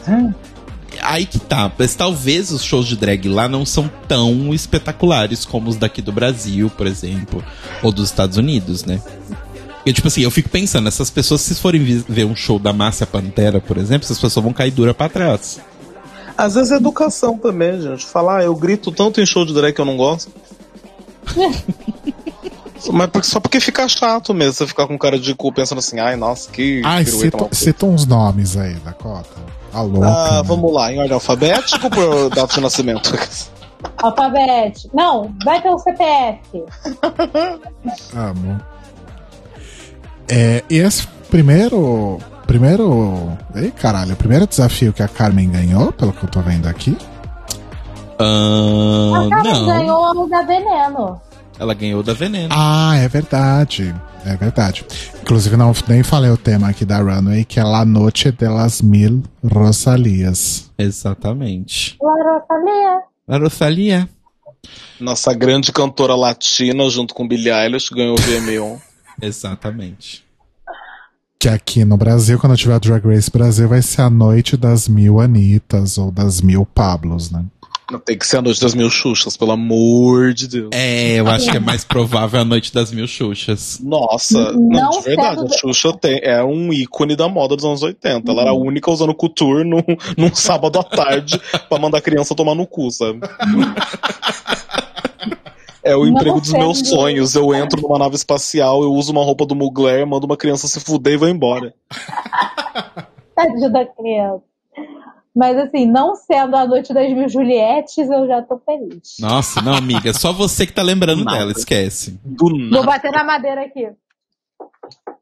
aí 1.01 1.24
que 1.24 1.39
tá. 1.39 1.70
Mas 1.78 1.94
talvez 1.94 2.51
os 2.51 2.62
shows 2.62 2.86
de 2.86 2.97
drag 2.97 3.28
lá 3.28 3.48
não 3.48 3.65
são 3.65 3.89
tão 4.09 4.52
espetaculares 4.52 5.44
como 5.44 5.70
os 5.70 5.77
daqui 5.77 6.02
do 6.02 6.10
Brasil, 6.10 6.69
por 6.77 6.86
exemplo, 6.86 7.44
ou 7.81 7.93
dos 7.93 8.09
Estados 8.09 8.36
Unidos, 8.36 8.85
né? 8.85 9.01
Porque, 9.89 9.93
tipo 9.94 10.09
assim, 10.09 10.20
eu 10.20 10.31
fico 10.31 10.51
pensando, 10.51 10.86
essas 10.86 11.09
pessoas, 11.09 11.40
se 11.40 11.55
forem 11.55 11.82
ver 11.82 12.27
um 12.27 12.36
show 12.36 12.59
da 12.59 12.74
Márcia 12.74 13.06
Pantera, 13.06 13.59
por 13.59 13.78
exemplo, 13.78 14.05
essas 14.05 14.19
pessoas 14.19 14.44
vão 14.44 14.52
cair 14.52 14.70
dura 14.70 14.93
pra 14.93 15.09
trás. 15.09 15.59
Às 16.36 16.56
vezes 16.56 16.73
é 16.73 16.77
educação 16.77 17.39
também, 17.39 17.81
gente. 17.81 18.05
Falar, 18.05 18.40
ah, 18.40 18.44
eu 18.44 18.55
grito 18.55 18.93
tanto 18.93 19.19
em 19.19 19.24
show 19.24 19.47
de 19.47 19.55
drag 19.55 19.73
que 19.73 19.81
eu 19.81 19.86
não 19.86 19.97
gosto. 19.97 20.31
Mas 22.93 23.09
porque- 23.09 23.27
só 23.27 23.40
porque 23.40 23.60
fica 23.60 23.89
chato 23.89 24.35
mesmo, 24.35 24.52
você 24.52 24.66
ficar 24.66 24.86
com 24.86 24.98
cara 24.98 25.19
de 25.19 25.35
cu 25.35 25.51
pensando 25.52 25.78
assim, 25.78 25.98
ai, 25.98 26.16
nossa, 26.16 26.51
que 26.51 26.82
Ai, 26.85 27.06
cita, 27.06 27.39
mal 27.39 27.47
feita." 27.47 27.55
cita 27.56 27.86
uns 27.86 28.05
nomes 28.06 28.59
aí, 28.59 28.74
Dakota. 28.74 29.40
A 29.73 29.81
louca. 29.81 30.06
Ah, 30.06 30.36
né? 30.36 30.43
vamos 30.44 30.70
lá, 30.70 30.93
em 30.93 30.98
ordem 30.98 31.15
alfabética 31.15 31.86
ou 31.86 31.90
por 31.90 32.28
data 32.36 32.55
de 32.55 32.60
nascimento? 32.60 33.19
Alfabete. 33.97 34.90
Não, 34.93 35.35
vai 35.44 35.62
pelo 35.62 35.78
CPF. 35.78 36.40
Amo. 38.15 38.60
É, 40.28 40.62
e 40.68 40.76
esse 40.78 41.06
primeiro. 41.30 42.18
Primeiro. 42.46 43.36
Ei, 43.55 43.70
caralho, 43.70 44.14
o 44.14 44.16
primeiro 44.16 44.46
desafio 44.46 44.92
que 44.92 45.02
a 45.02 45.09
Carmen 45.09 45.50
ganhou, 45.50 45.92
pelo 45.92 46.12
que 46.12 46.24
eu 46.24 46.30
tô 46.30 46.40
vendo 46.40 46.66
aqui. 46.66 46.96
Ah, 48.18 49.26
A 49.26 49.28
Carmen 49.30 49.52
não. 49.52 49.66
ganhou 49.66 50.24
o 50.24 50.28
da 50.28 50.42
Veneno. 50.42 51.20
Ela 51.59 51.74
ganhou 51.74 52.02
da 52.02 52.14
Veneno. 52.14 52.48
Ah, 52.52 52.96
é 52.96 53.09
verdade. 53.09 53.94
É 54.24 54.36
verdade. 54.36 54.84
Inclusive, 55.22 55.56
não, 55.56 55.72
nem 55.88 56.02
falei 56.02 56.30
o 56.30 56.36
tema 56.36 56.68
aqui 56.68 56.84
da 56.84 56.98
Runway, 56.98 57.44
que 57.44 57.60
é 57.60 57.64
La 57.64 57.84
Noche 57.84 58.32
de 58.32 58.48
las 58.48 58.80
Mil 58.82 59.22
Rosalias. 59.44 60.70
Exatamente. 60.78 61.96
La 62.00 62.12
Rosalia. 62.12 63.02
A 63.28 63.38
Rosalia. 63.38 64.09
Nossa 65.00 65.32
grande 65.32 65.72
cantora 65.72 66.14
latina, 66.16 66.88
junto 66.90 67.14
com 67.14 67.26
Billie 67.26 67.50
Eilish, 67.52 67.90
ganhou 67.94 68.14
o 68.14 68.18
VMA1. 68.20 68.80
Exatamente. 69.20 70.24
Que 71.39 71.49
aqui 71.49 71.85
no 71.85 71.97
Brasil, 71.97 72.39
quando 72.39 72.57
tiver 72.57 72.81
Drag 72.81 73.07
Race 73.07 73.31
Brasil, 73.31 73.69
vai 73.69 73.81
ser 73.81 74.03
a 74.03 74.11
noite 74.11 74.57
das 74.57 74.89
mil 74.89 75.20
Anitas 75.20 75.97
ou 75.97 76.11
das 76.11 76.40
mil 76.40 76.66
Pablos, 76.66 77.31
né? 77.31 77.45
Não 77.90 77.99
tem 77.99 78.19
que 78.19 78.27
ser 78.27 78.36
a 78.36 78.43
noite 78.43 78.61
das 78.61 78.74
mil 78.74 78.90
Xuxas, 78.90 79.35
pelo 79.35 79.53
amor 79.53 80.35
de 80.35 80.47
Deus. 80.47 80.69
É, 80.73 81.15
eu 81.15 81.27
acho 81.27 81.51
que 81.51 81.57
é 81.57 81.61
mais 81.61 81.85
provável 81.85 82.39
a 82.39 82.45
noite 82.45 82.74
das 82.74 82.93
mil 82.93 83.07
Xuxas. 83.07 83.81
Nossa, 83.82 84.53
Não 84.53 84.61
não, 84.61 84.90
de 84.90 85.01
verdade, 85.05 85.40
a 85.43 85.49
Xuxa 85.49 85.97
tem, 85.97 86.20
é 86.23 86.45
um 86.45 86.70
ícone 86.70 87.16
da 87.16 87.28
moda 87.31 87.57
dos 87.57 87.65
anos 87.65 87.82
80. 87.82 88.31
Ela 88.31 88.43
era 88.43 88.51
a 88.51 88.55
única 88.55 88.90
usando 88.90 89.15
couture 89.15 89.65
num, 89.65 89.82
num 90.19 90.35
sábado 90.35 90.78
à 90.78 90.82
tarde 90.82 91.40
pra 91.66 91.78
mandar 91.78 91.99
a 91.99 92.03
criança 92.03 92.35
tomar 92.35 92.55
no 92.55 92.66
cu, 92.66 92.90
sabe? 92.90 93.20
É 95.89 95.97
o 95.97 96.06
emprego 96.06 96.40
dos 96.40 96.52
meus 96.52 96.78
sonhos. 96.89 97.35
Eu 97.35 97.55
entro 97.55 97.81
numa 97.81 97.98
nave 97.98 98.16
espacial, 98.16 98.82
eu 98.82 98.93
uso 98.93 99.12
uma 99.12 99.24
roupa 99.24 99.47
do 99.47 99.55
Mugler, 99.55 100.06
mando 100.06 100.27
uma 100.27 100.36
criança 100.36 100.69
se 100.69 100.81
fuder 100.81 101.15
e 101.15 101.16
vou 101.16 101.28
embora. 101.28 101.74
Tadinho 103.35 103.73
da 103.73 103.86
criança. 103.86 104.43
Mas 105.35 105.56
assim, 105.56 105.86
não 105.86 106.16
sendo 106.16 106.56
a 106.56 106.66
noite 106.66 106.93
das 106.93 107.12
mil 107.12 107.28
Julietes, 107.28 108.10
eu 108.10 108.27
já 108.27 108.43
tô 108.43 108.59
feliz. 108.59 109.16
Nossa, 109.20 109.62
não, 109.62 109.73
amiga, 109.74 110.12
só 110.12 110.32
você 110.32 110.66
que 110.66 110.73
tá 110.73 110.82
lembrando 110.82 111.24
dela, 111.24 111.52
esquece. 111.52 112.19
Do 112.24 112.48
Vou 112.48 112.59
nada. 112.59 112.82
bater 112.82 113.12
na 113.12 113.23
madeira 113.23 113.65
aqui. 113.65 113.89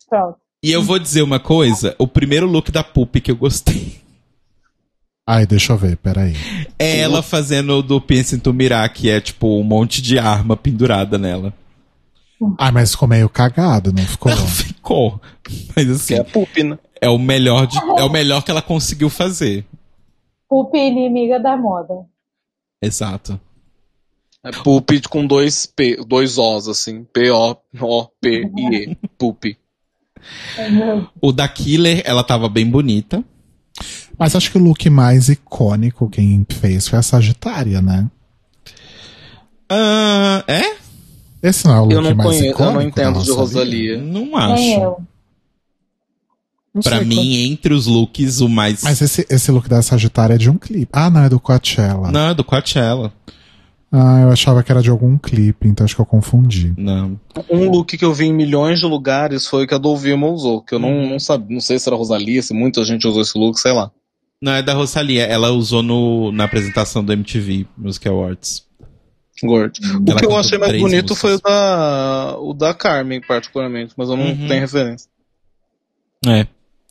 Pronto. 0.09 0.39
E 0.63 0.73
eu 0.73 0.83
vou 0.83 0.99
dizer 0.99 1.23
uma 1.23 1.39
coisa: 1.39 1.95
o 1.99 2.09
primeiro 2.09 2.47
look 2.47 2.73
da 2.73 2.83
Pupi 2.83 3.21
que 3.21 3.31
eu 3.31 3.37
gostei 3.37 4.06
Ai, 5.27 5.45
deixa 5.45 5.73
eu 5.73 5.77
ver, 5.77 5.97
peraí. 5.97 6.35
é 6.79 6.99
ela 7.01 7.21
fazendo 7.23 7.71
o 7.79 7.83
do 7.83 8.01
Tu 8.01 8.53
Mirar, 8.55 8.93
que 8.93 9.11
é 9.11 9.21
tipo 9.21 9.59
um 9.59 9.65
monte 9.65 10.01
de 10.01 10.19
arma 10.19 10.57
pendurada 10.57 11.19
nela. 11.19 11.53
Ai, 12.59 12.71
mas 12.71 12.93
ficou 12.93 13.09
meio 13.09 13.29
cagado, 13.29 13.93
não 13.93 14.05
ficou? 14.05 14.31
Não 14.31 14.47
ficou. 14.47 15.21
Mas 15.75 15.87
Que 15.87 15.93
assim, 15.93 16.15
é 16.15 16.23
poop, 16.23 16.63
né? 16.63 16.79
é 17.01 17.09
o 17.09 17.19
melhor 17.19 17.67
de, 17.67 17.77
é 17.99 18.05
o 18.05 18.11
melhor 18.11 18.45
que 18.45 18.51
ela 18.51 18.63
conseguiu 18.63 19.11
fazer. 19.11 19.65
Pupi 20.49 20.79
inimiga 20.79 21.41
da 21.41 21.57
moda. 21.57 21.95
Exato. 22.81 23.41
É 24.45 24.51
poop 24.53 25.01
com 25.09 25.27
dois 25.27 25.67
P, 25.67 25.97
dois 26.07 26.39
Os, 26.39 26.69
assim. 26.69 27.05
P-O-O-P-I-E. 27.13 28.97
Poop. 29.19 29.57
O 31.21 31.31
da 31.33 31.47
Killer, 31.47 32.03
ela 32.05 32.25
tava 32.25 32.49
bem 32.49 32.69
bonita. 32.69 33.23
Mas 34.19 34.35
acho 34.35 34.51
que 34.51 34.59
o 34.59 34.63
look 34.63 34.89
mais 34.89 35.29
icônico 35.29 36.09
quem 36.09 36.45
fez 36.49 36.89
foi 36.89 36.99
a 36.99 37.03
Sagitária, 37.03 37.83
né? 37.83 38.09
Ah, 39.69 40.45
é? 40.47 40.77
Esse 41.43 41.67
não 41.67 41.75
é 41.75 41.81
o 41.81 41.83
look 41.85 41.93
Eu 41.95 42.01
não 42.03 42.15
mais 42.15 42.29
conheço, 42.29 42.45
eu 42.47 42.51
icônico 42.53 42.75
não 42.75 42.83
entendo 42.83 43.23
de 43.23 43.31
Rosalia. 43.31 43.99
Não 44.01 44.37
acho. 44.37 44.63
eu. 44.81 44.97
Não 46.75 46.83
Pra 46.83 47.01
mim, 47.03 47.51
entre 47.53 47.73
os 47.73 47.87
looks, 47.87 48.41
o 48.41 48.49
mais. 48.49 48.81
qual- 48.81 48.91
Mas 48.91 49.01
esse, 49.01 49.27
esse 49.31 49.51
look 49.51 49.67
da 49.69 49.81
Sagitária 49.81 50.35
é 50.35 50.39
de 50.39 50.51
um 50.51 50.59
clipe. 50.59 50.89
Ah, 50.93 51.09
não, 51.09 51.23
é 51.25 51.29
do 51.29 51.41
Coachella. 51.41 52.11
Não, 52.11 52.29
é 52.31 52.35
do 52.35 52.45
Coachella. 52.45 53.13
Ah, 53.91 54.21
eu 54.23 54.31
achava 54.31 54.63
que 54.63 54.71
era 54.71 54.83
de 54.83 54.91
algum 54.91 55.17
clipe, 55.17 55.67
então 55.69 55.85
acho 55.85 55.95
que 55.95 56.01
eu 56.03 56.07
confundi. 56.07 56.75
Não. 56.77 57.19
Um 57.51 57.71
look 57.71 57.97
que 57.97 58.05
eu 58.05 58.13
vi 58.13 58.27
em 58.27 58.33
milhões 58.33 58.81
de 58.81 58.85
lugares 58.85 59.47
foi 59.47 59.65
o 59.65 59.67
que 59.67 59.73
a 59.75 59.79
Dolvima 59.79 60.27
usou, 60.27 60.61
que 60.61 60.75
eu 60.75 60.79
não, 60.79 61.09
não 61.09 61.19
sabia, 61.19 61.55
não 61.55 61.61
sei 61.61 61.79
se 61.79 61.89
era 61.89 61.97
Rosalia, 61.97 62.43
se 62.43 62.53
muita 62.53 62.85
gente 62.85 63.07
usou 63.07 63.23
esse 63.23 63.39
look, 63.39 63.59
sei 63.59 63.73
lá. 63.73 63.91
Não, 64.41 64.53
é 64.53 64.63
da 64.63 64.75
Rosalia. 64.75 65.25
Ela 65.25 65.51
usou 65.51 65.83
no, 65.83 66.31
na 66.33 66.45
apresentação 66.45 67.05
do 67.05 67.13
MTV 67.13 67.67
Music 67.77 68.07
Awards. 68.09 68.65
Gord. 69.43 69.79
O 69.81 70.11
Ela 70.11 70.19
que 70.21 70.27
eu 70.27 70.37
achei 70.37 70.59
mais 70.59 70.73
bonito 70.81 71.11
músicas. 71.11 71.19
foi 71.19 71.35
o 71.35 71.39
da, 71.41 72.37
o 72.39 72.55
da 72.55 72.73
Carmen, 72.73 73.21
particularmente, 73.21 73.93
mas 73.97 74.09
eu 74.09 74.17
não 74.17 74.27
Uhum. 74.29 74.49
tenho 74.49 74.61
referência. 74.61 75.09
É. 76.27 76.47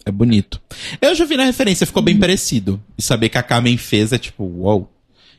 É 0.05 0.11
bonito. 0.11 0.61
Eu 1.01 1.15
já 1.15 1.25
vi 1.25 1.35
na 1.35 1.45
referência, 1.45 1.87
ficou 1.87 2.03
bem 2.03 2.19
parecido. 2.19 2.79
E 2.95 3.01
saber 3.01 3.29
que 3.29 3.39
a 3.39 3.43
Carmen 3.43 3.75
fez 3.77 4.13
é 4.13 4.19
tipo, 4.19 4.43
uou. 4.43 4.91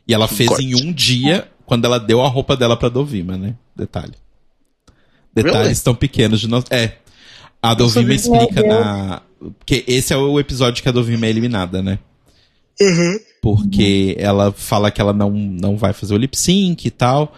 E 0.08 0.12
ela 0.12 0.26
fez 0.26 0.48
Corte. 0.48 0.64
em 0.64 0.74
um 0.74 0.92
dia, 0.92 1.46
quando 1.64 1.84
ela 1.84 2.00
deu 2.00 2.20
a 2.22 2.28
roupa 2.28 2.56
dela 2.56 2.76
pra 2.76 2.88
Dovima, 2.88 3.36
né? 3.36 3.54
Detalhe. 3.76 4.14
Detalhes 5.32 5.62
Really? 5.68 5.80
tão 5.84 5.94
pequenos 5.94 6.40
de 6.40 6.48
nós. 6.48 6.64
É. 6.70 6.96
A 7.66 7.74
Dovima 7.74 8.14
explica 8.14 8.62
na. 8.62 9.22
Porque 9.58 9.84
esse 9.86 10.12
é 10.12 10.16
o 10.16 10.38
episódio 10.40 10.82
que 10.82 10.88
a 10.88 10.92
Dovima 10.92 11.26
é 11.26 11.30
eliminada, 11.30 11.82
né? 11.82 11.98
Porque 13.42 14.16
ela 14.18 14.52
fala 14.52 14.90
que 14.90 15.00
ela 15.00 15.12
não, 15.12 15.30
não 15.30 15.76
vai 15.76 15.92
fazer 15.92 16.14
o 16.14 16.18
lip 16.18 16.36
sync 16.36 16.86
e 16.86 16.90
tal. 16.90 17.34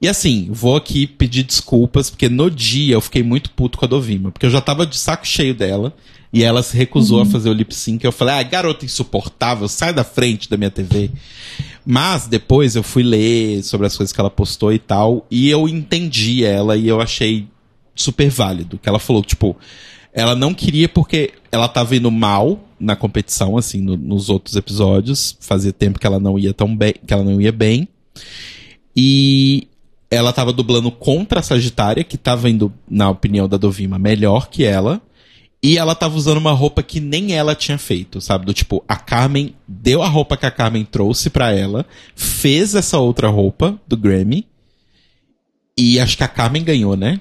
E 0.00 0.08
assim, 0.08 0.48
vou 0.50 0.76
aqui 0.76 1.06
pedir 1.06 1.44
desculpas, 1.44 2.10
porque 2.10 2.28
no 2.28 2.50
dia 2.50 2.94
eu 2.94 3.00
fiquei 3.00 3.22
muito 3.22 3.50
puto 3.52 3.78
com 3.78 3.84
a 3.84 3.88
Dovima. 3.88 4.32
Porque 4.32 4.46
eu 4.46 4.50
já 4.50 4.60
tava 4.60 4.84
de 4.84 4.98
saco 4.98 5.26
cheio 5.26 5.54
dela. 5.54 5.94
E 6.32 6.42
ela 6.42 6.62
se 6.62 6.74
recusou 6.76 7.20
a 7.20 7.26
fazer 7.26 7.50
o 7.50 7.52
lip 7.52 7.74
sync. 7.74 8.02
Eu 8.02 8.10
falei, 8.10 8.34
ah, 8.34 8.42
garota 8.42 8.86
insuportável, 8.86 9.68
sai 9.68 9.92
da 9.92 10.02
frente 10.02 10.48
da 10.48 10.56
minha 10.56 10.70
TV. 10.70 11.10
Mas 11.84 12.26
depois 12.26 12.74
eu 12.74 12.82
fui 12.82 13.02
ler 13.02 13.62
sobre 13.62 13.86
as 13.86 13.94
coisas 13.94 14.14
que 14.14 14.20
ela 14.20 14.30
postou 14.30 14.72
e 14.72 14.78
tal. 14.78 15.26
E 15.30 15.50
eu 15.50 15.68
entendi 15.68 16.42
ela 16.42 16.74
e 16.76 16.88
eu 16.88 17.00
achei 17.02 17.46
super 17.94 18.28
válido. 18.30 18.78
Que 18.78 18.88
ela 18.88 18.98
falou, 18.98 19.22
tipo, 19.22 19.56
ela 20.12 20.34
não 20.34 20.52
queria 20.54 20.88
porque 20.88 21.32
ela 21.50 21.68
tava 21.68 21.96
indo 21.96 22.10
mal 22.10 22.60
na 22.78 22.96
competição, 22.96 23.56
assim, 23.56 23.80
no- 23.80 23.96
nos 23.96 24.28
outros 24.28 24.56
episódios. 24.56 25.36
Fazia 25.40 25.72
tempo 25.72 25.98
que 25.98 26.06
ela 26.06 26.18
não 26.20 26.38
ia 26.38 26.52
tão 26.52 26.74
bem, 26.76 26.94
que 27.06 27.12
ela 27.12 27.24
não 27.24 27.40
ia 27.40 27.52
bem. 27.52 27.88
E 28.96 29.68
ela 30.10 30.32
tava 30.32 30.52
dublando 30.52 30.90
contra 30.90 31.40
a 31.40 31.42
Sagitária, 31.42 32.04
que 32.04 32.18
tava 32.18 32.50
indo, 32.50 32.72
na 32.88 33.08
opinião 33.08 33.48
da 33.48 33.56
Dovima, 33.56 33.98
melhor 33.98 34.48
que 34.50 34.64
ela. 34.64 35.00
E 35.64 35.78
ela 35.78 35.94
tava 35.94 36.16
usando 36.16 36.38
uma 36.38 36.50
roupa 36.52 36.82
que 36.82 36.98
nem 36.98 37.34
ela 37.34 37.54
tinha 37.54 37.78
feito, 37.78 38.20
sabe? 38.20 38.44
Do 38.44 38.52
tipo, 38.52 38.84
a 38.88 38.96
Carmen 38.96 39.54
deu 39.66 40.02
a 40.02 40.08
roupa 40.08 40.36
que 40.36 40.44
a 40.44 40.50
Carmen 40.50 40.84
trouxe 40.84 41.30
pra 41.30 41.52
ela, 41.52 41.86
fez 42.16 42.74
essa 42.74 42.98
outra 42.98 43.28
roupa 43.28 43.80
do 43.86 43.96
Grammy. 43.96 44.44
E 45.78 46.00
acho 46.00 46.16
que 46.16 46.24
a 46.24 46.28
Carmen 46.28 46.64
ganhou, 46.64 46.96
né? 46.96 47.20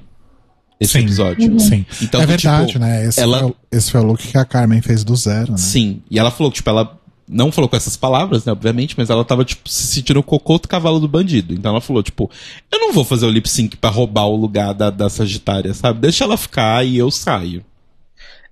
Esse 0.81 0.93
Sim. 0.93 0.99
episódio. 0.99 1.59
Sim. 1.59 1.85
Então, 2.01 2.19
é 2.21 2.25
do 2.25 2.29
verdade, 2.29 2.67
tipo, 2.67 2.79
né? 2.79 3.05
Esse, 3.05 3.19
ela- 3.21 3.39
foi, 3.39 3.49
o- 3.49 3.55
esse 3.71 3.91
foi 3.91 4.01
o 4.01 4.03
look 4.03 4.27
que 4.27 4.37
a 4.37 4.43
Carmen 4.43 4.81
fez 4.81 5.03
do 5.03 5.15
zero, 5.15 5.51
né? 5.51 5.57
Sim. 5.57 6.01
E 6.09 6.17
ela 6.17 6.31
falou 6.31 6.51
que, 6.51 6.55
tipo, 6.57 6.69
ela 6.71 6.97
não 7.29 7.49
falou 7.51 7.69
com 7.69 7.77
essas 7.77 7.95
palavras, 7.95 8.43
né, 8.43 8.51
obviamente, 8.51 8.93
mas 8.97 9.09
ela 9.09 9.23
tava, 9.23 9.45
tipo, 9.45 9.69
se 9.69 9.83
sentindo 9.87 10.19
o 10.19 10.23
cocô 10.23 10.57
do 10.57 10.67
cavalo 10.67 10.99
do 10.99 11.07
bandido. 11.07 11.53
Então 11.53 11.71
ela 11.71 11.79
falou, 11.79 12.03
tipo, 12.03 12.29
eu 12.73 12.79
não 12.79 12.91
vou 12.91 13.05
fazer 13.05 13.25
o 13.25 13.29
lip 13.29 13.47
sync 13.49 13.77
pra 13.77 13.89
roubar 13.89 14.25
o 14.25 14.35
lugar 14.35 14.73
da, 14.73 14.89
da 14.89 15.07
Sagitária, 15.09 15.73
sabe? 15.73 16.01
Deixa 16.01 16.23
ela 16.25 16.35
ficar 16.35 16.85
e 16.85 16.97
eu 16.97 17.09
saio. 17.09 17.63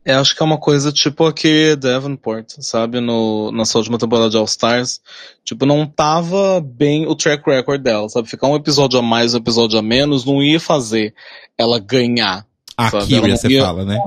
É, 0.10 0.14
acho 0.16 0.36
que 0.36 0.42
é 0.42 0.46
uma 0.46 0.58
coisa 0.58 0.92
tipo 0.92 1.24
aqui 1.26 1.76
Davenport, 1.76 2.56
sabe? 2.62 3.00
No, 3.00 3.52
nessa 3.52 3.78
última 3.78 3.98
temporada 4.00 4.30
de 4.30 4.38
All 4.38 4.46
Stars. 4.46 5.00
Tipo, 5.44 5.68
não 5.68 5.86
tava 5.86 6.60
bem 6.62 7.06
o 7.06 7.14
track 7.16 7.44
record 7.48 7.82
dela, 7.82 8.10
sabe? 8.10 8.28
Ficar 8.28 8.48
um 8.48 8.56
episódio 8.56 8.98
a 8.98 9.04
mais, 9.04 9.36
um 9.36 9.38
episódio 9.38 9.78
a 9.78 9.82
menos, 9.84 10.26
não 10.26 10.42
ia 10.42 10.60
fazer 10.60 11.14
ela 11.56 11.78
ganhar. 11.80 12.44
A 12.76 12.90
Sabe, 12.90 13.06
Kyria, 13.06 13.28
ela 13.28 13.38
você 13.38 13.48
ia- 13.50 13.64
fala, 13.64 13.86
né? 13.86 14.00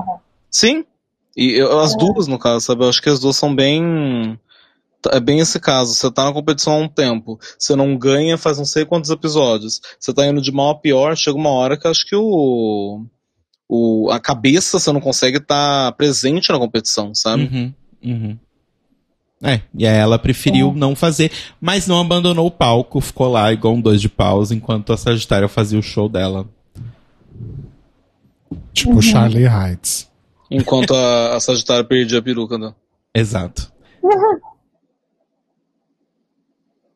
Sim. 0.51 0.83
E 1.37 1.51
eu- 1.61 1.79
as 1.79 1.95
duas, 1.95 2.27
no 2.27 2.37
caso, 2.37 2.65
sabe? 2.65 2.83
Eu 2.83 2.89
acho 2.89 3.01
que 3.01 3.09
as 3.09 3.19
duas 3.21 3.37
são 3.37 3.55
bem. 3.55 4.37
É 5.09 5.19
bem 5.21 5.39
esse 5.39 5.57
caso. 5.59 5.93
Você 5.93 6.11
tá 6.11 6.25
na 6.25 6.33
competição 6.33 6.73
há 6.73 6.77
um 6.79 6.87
tempo. 6.89 7.39
Você 7.57 7.75
não 7.77 7.97
ganha 7.97 8.37
faz 8.37 8.57
não 8.57 8.65
sei 8.65 8.83
quantos 8.83 9.09
episódios. 9.09 9.79
Você 9.99 10.13
tá 10.13 10.25
indo 10.27 10.41
de 10.41 10.51
mal 10.51 10.71
a 10.71 10.75
pior. 10.79 11.15
Chega 11.15 11.37
uma 11.37 11.49
hora 11.51 11.77
que 11.77 11.87
acho 11.87 12.05
que 12.05 12.15
o. 12.15 13.05
o 13.67 14.09
a 14.11 14.19
cabeça 14.19 14.79
você 14.79 14.91
não 14.91 15.01
consegue 15.01 15.37
estar 15.37 15.91
presente 15.93 16.51
na 16.51 16.59
competição, 16.59 17.13
sabe? 17.13 17.43
Uhum, 17.43 17.73
uhum. 18.03 18.37
É, 19.45 19.59
e 19.77 19.85
aí 19.85 19.97
ela 19.97 20.17
preferiu 20.17 20.73
não 20.73 20.95
fazer, 20.95 21.29
mas 21.59 21.85
não 21.85 21.99
abandonou 21.99 22.47
o 22.47 22.51
palco, 22.51 23.01
ficou 23.01 23.29
lá 23.29 23.51
igual 23.51 23.73
um 23.73 23.81
dois 23.81 23.99
de 23.99 24.07
paus, 24.07 24.51
enquanto 24.51 24.93
a 24.93 24.97
Sagitária 24.97 25.49
fazia 25.49 25.77
o 25.77 25.83
show 25.83 26.07
dela. 26.07 26.47
Tipo 28.71 29.01
Charlie 29.01 29.45
Heights. 29.45 30.09
Enquanto 30.49 30.93
a, 30.95 31.35
a 31.35 31.39
Sagitária 31.41 31.83
perdia 31.83 32.19
a 32.19 32.21
peruca. 32.21 32.57
Né? 32.57 32.73
Exato. 33.13 33.71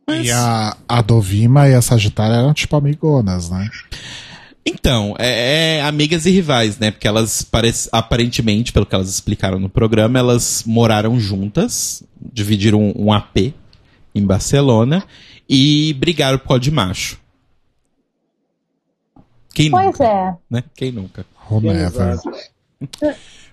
Mas 0.08 0.26
E 0.26 0.32
a, 0.32 0.78
a 0.88 1.02
Dovima 1.02 1.68
e 1.68 1.74
a 1.74 1.82
Sagitária 1.82 2.36
eram 2.36 2.54
tipo 2.54 2.76
amigonas, 2.78 3.50
né? 3.50 3.70
Então, 4.70 5.16
é, 5.18 5.78
é 5.78 5.82
amigas 5.82 6.26
e 6.26 6.32
rivais, 6.32 6.78
né? 6.78 6.92
Porque 6.92 7.08
elas, 7.08 7.42
parece, 7.42 7.88
aparentemente, 7.90 8.74
pelo 8.74 8.86
que 8.86 8.94
elas 8.94 9.08
explicaram 9.08 9.60
no 9.60 9.70
programa, 9.70 10.20
elas 10.20 10.64
moraram 10.68 11.18
juntas, 11.18 12.04
dividiram 12.20 12.80
um, 12.82 13.06
um 13.06 13.14
AP 13.14 13.54
em 14.14 14.26
Barcelona 14.26 15.06
e 15.48 15.94
brigaram 15.94 16.38
por 16.38 16.50
causa 16.50 16.62
de 16.62 16.72
macho. 16.72 17.18
Quem 19.54 19.72
Pois 19.72 19.86
nunca? 19.86 20.04
é. 20.04 20.36
Né? 20.50 20.64
Quem 20.76 20.92
nunca? 20.92 21.26
Whomever. 21.50 22.18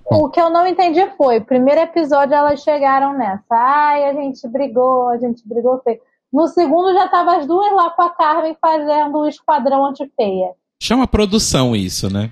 O 0.05 0.29
que 0.29 0.41
eu 0.41 0.51
não 0.51 0.67
entendi 0.67 1.01
foi, 1.17 1.41
primeiro 1.41 1.81
episódio 1.81 2.35
elas 2.35 2.61
chegaram 2.61 3.17
nessa. 3.17 3.45
Ai, 3.53 4.05
a 4.05 4.13
gente 4.13 4.47
brigou, 4.49 5.09
a 5.09 5.19
gente 5.19 5.47
brigou 5.49 5.81
feio. 5.83 6.01
No 6.33 6.49
segundo 6.49 6.93
já 6.93 7.09
tava 7.09 7.37
as 7.37 7.47
duas 7.47 7.73
lá 7.73 7.91
com 7.91 8.03
a 8.03 8.11
Carmen 8.11 8.57
fazendo 8.61 9.19
o 9.19 9.29
esquadrão 9.29 9.87
antifeia. 9.87 10.51
Chama 10.87 11.07
produção 11.09 11.75
isso, 11.75 12.11
né? 12.11 12.31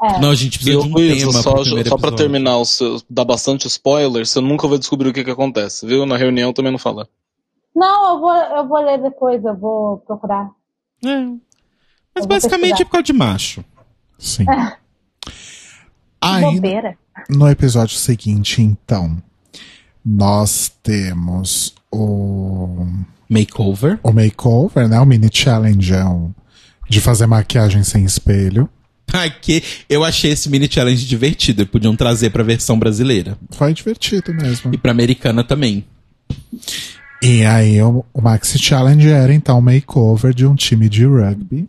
É. 0.00 0.20
Não, 0.20 0.30
a 0.30 0.34
gente 0.36 0.60
precisa 0.60 0.80
de 0.80 0.86
um 0.88 0.92
Luísa, 0.92 1.26
tema 1.26 1.32
só, 1.32 1.40
só 1.42 1.72
pra 1.72 1.80
episódio. 1.80 2.16
terminar, 2.16 2.56
o 2.58 2.64
seu, 2.64 3.02
dar 3.10 3.24
bastante 3.24 3.66
spoiler, 3.66 4.24
você 4.24 4.40
nunca 4.40 4.68
vai 4.68 4.78
descobrir 4.78 5.08
o 5.08 5.12
que, 5.12 5.24
que 5.24 5.30
acontece, 5.32 5.84
viu? 5.84 6.06
Na 6.06 6.16
reunião 6.16 6.52
também 6.52 6.70
não 6.70 6.78
fala. 6.78 7.08
Não, 7.74 8.14
eu 8.14 8.20
vou, 8.20 8.32
eu 8.32 8.68
vou 8.68 8.78
ler 8.84 9.02
depois, 9.02 9.44
eu 9.44 9.56
vou 9.56 9.98
procurar. 10.06 10.48
É. 11.04 11.20
Mas 12.14 12.22
Eu 12.22 12.26
basicamente 12.28 12.80
é 12.82 12.84
por 12.84 12.92
causa 12.92 13.02
de 13.02 13.12
macho. 13.12 13.64
Sim. 14.16 14.44
Que 14.44 14.78
Aí, 16.20 16.42
bobeira. 16.42 16.96
no 17.28 17.48
episódio 17.48 17.96
seguinte, 17.96 18.62
então, 18.62 19.20
nós 20.04 20.68
temos 20.80 21.74
o, 21.90 22.86
Makeover. 23.28 23.98
o 24.04 24.12
makeover, 24.12 24.88
né? 24.88 25.00
O 25.00 25.04
mini 25.04 25.28
challenge 25.32 25.92
é 25.92 26.04
um- 26.04 26.32
de 26.88 27.00
fazer 27.00 27.26
maquiagem 27.26 27.82
sem 27.84 28.04
espelho. 28.04 28.68
Aqui, 29.12 29.62
eu 29.88 30.04
achei 30.04 30.32
esse 30.32 30.50
mini 30.50 30.70
challenge 30.70 31.06
divertido. 31.06 31.62
Eles 31.62 31.70
podiam 31.70 31.96
trazer 31.96 32.30
pra 32.30 32.42
versão 32.42 32.78
brasileira. 32.78 33.38
Foi 33.50 33.72
divertido 33.72 34.34
mesmo. 34.34 34.72
E 34.74 34.78
pra 34.78 34.90
americana 34.90 35.42
também. 35.42 35.84
E 37.22 37.42
aí, 37.44 37.80
o, 37.82 38.04
o 38.12 38.20
Maxi 38.20 38.58
Challenge 38.58 39.08
era 39.08 39.32
então 39.32 39.58
o 39.58 39.62
makeover 39.62 40.34
de 40.34 40.46
um 40.46 40.54
time 40.54 40.88
de 40.88 41.04
rugby. 41.06 41.66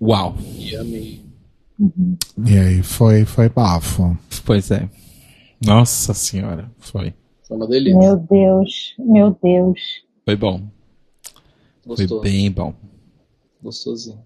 Uau. 0.00 0.38
E 2.46 2.58
aí 2.58 2.82
foi, 2.82 3.24
foi 3.24 3.48
bafo. 3.48 4.16
Pois 4.44 4.70
é. 4.70 4.88
Nossa 5.64 6.14
senhora. 6.14 6.70
Foi. 6.78 7.12
Foi 7.46 7.56
uma 7.56 7.66
delícia. 7.66 7.98
Meu 7.98 8.16
Deus, 8.16 8.94
meu 8.98 9.38
Deus. 9.42 9.80
Foi 10.24 10.36
bom. 10.36 10.62
Foi 11.84 11.96
Gostou. 12.06 12.20
bem 12.20 12.50
bom. 12.50 12.72
Gostosinho. 13.62 14.20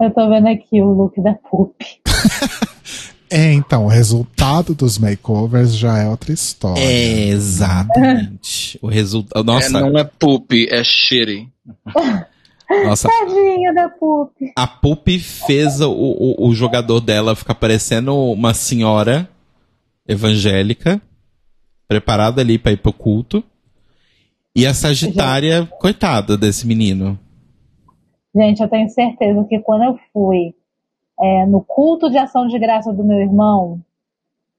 Eu 0.00 0.10
tô 0.12 0.28
vendo 0.28 0.48
aqui 0.48 0.80
o 0.80 0.86
look 0.92 1.20
da 1.22 1.34
Pup. 1.34 1.74
É, 3.34 3.50
então, 3.50 3.86
o 3.86 3.88
resultado 3.88 4.74
dos 4.74 4.98
makeovers 4.98 5.74
já 5.74 5.96
é 5.96 6.06
outra 6.06 6.34
história. 6.34 6.82
É, 6.82 7.28
exatamente. 7.28 8.78
O 8.82 8.86
resultado. 8.88 9.42
Nossa, 9.42 9.68
É, 9.68 9.70
não 9.70 9.98
é 9.98 10.04
poop, 10.04 10.68
é 10.70 10.84
shitty. 10.84 11.48
nossa. 12.84 13.08
Tadinha 13.08 13.72
da 13.72 13.88
Pup. 13.88 14.32
A 14.54 14.66
Pupi 14.66 15.18
fez 15.18 15.80
o, 15.80 15.90
o, 15.90 16.46
o 16.48 16.54
jogador 16.54 17.00
dela 17.00 17.34
ficar 17.34 17.54
parecendo 17.54 18.14
uma 18.14 18.52
senhora 18.52 19.26
evangélica, 20.06 21.00
preparada 21.88 22.42
ali 22.42 22.58
pra 22.58 22.72
ir 22.72 22.76
pro 22.82 22.92
culto. 22.92 23.42
E 24.54 24.66
a 24.66 24.74
Sagitária, 24.74 25.66
coitada 25.78 26.36
desse 26.36 26.66
menino. 26.66 27.18
Gente, 28.34 28.62
eu 28.62 28.68
tenho 28.68 28.88
certeza 28.90 29.44
que 29.44 29.58
quando 29.60 29.84
eu 29.84 29.98
fui 30.12 30.54
é, 31.18 31.46
no 31.46 31.62
culto 31.62 32.10
de 32.10 32.18
ação 32.18 32.46
de 32.46 32.58
graça 32.58 32.92
do 32.92 33.02
meu 33.02 33.18
irmão, 33.18 33.80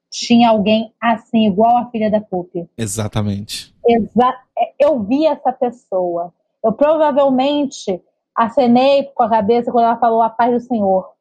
tinha 0.09 0.49
alguém 0.49 0.91
assim, 0.99 1.47
igual 1.47 1.77
a 1.77 1.91
filha 1.91 2.09
da 2.09 2.19
Pup. 2.19 2.49
Exatamente. 2.77 3.73
Exa 3.87 4.33
eu 4.79 5.03
vi 5.03 5.25
essa 5.25 5.51
pessoa. 5.51 6.33
Eu 6.63 6.73
provavelmente 6.73 8.01
acenei 8.35 9.03
com 9.13 9.23
a 9.23 9.29
cabeça 9.29 9.71
quando 9.71 9.85
ela 9.85 9.97
falou 9.97 10.21
a 10.21 10.29
paz 10.29 10.53
do 10.53 10.59
Senhor. 10.59 11.12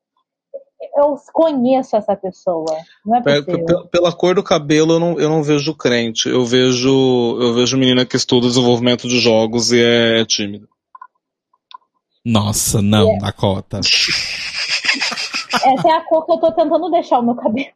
Eu 0.96 1.16
conheço 1.32 1.96
essa 1.96 2.14
pessoa. 2.16 2.76
Não 3.04 3.16
é 3.16 3.22
possível. 3.22 3.64
pe- 3.64 3.88
Pela 3.90 4.12
cor 4.12 4.34
do 4.34 4.42
cabelo, 4.42 4.94
eu 4.94 4.98
não, 5.00 5.18
eu 5.20 5.28
não 5.28 5.42
vejo 5.42 5.74
crente. 5.74 6.28
Eu 6.28 6.44
vejo, 6.44 6.88
eu 7.40 7.54
vejo 7.54 7.76
menina 7.78 8.04
que 8.04 8.16
estuda 8.16 8.48
desenvolvimento 8.48 9.06
de 9.08 9.18
jogos 9.20 9.72
e 9.72 9.80
é 9.80 10.24
tímida. 10.24 10.66
Nossa, 12.24 12.80
não, 12.82 13.18
Dakota. 13.18 13.80
Essa 15.64 15.88
é 15.88 15.92
a 15.92 16.00
cor 16.04 16.24
que 16.26 16.32
eu 16.32 16.38
tô 16.38 16.52
tentando 16.52 16.90
deixar 16.90 17.18
o 17.20 17.22
meu 17.22 17.34
cabelo. 17.34 17.68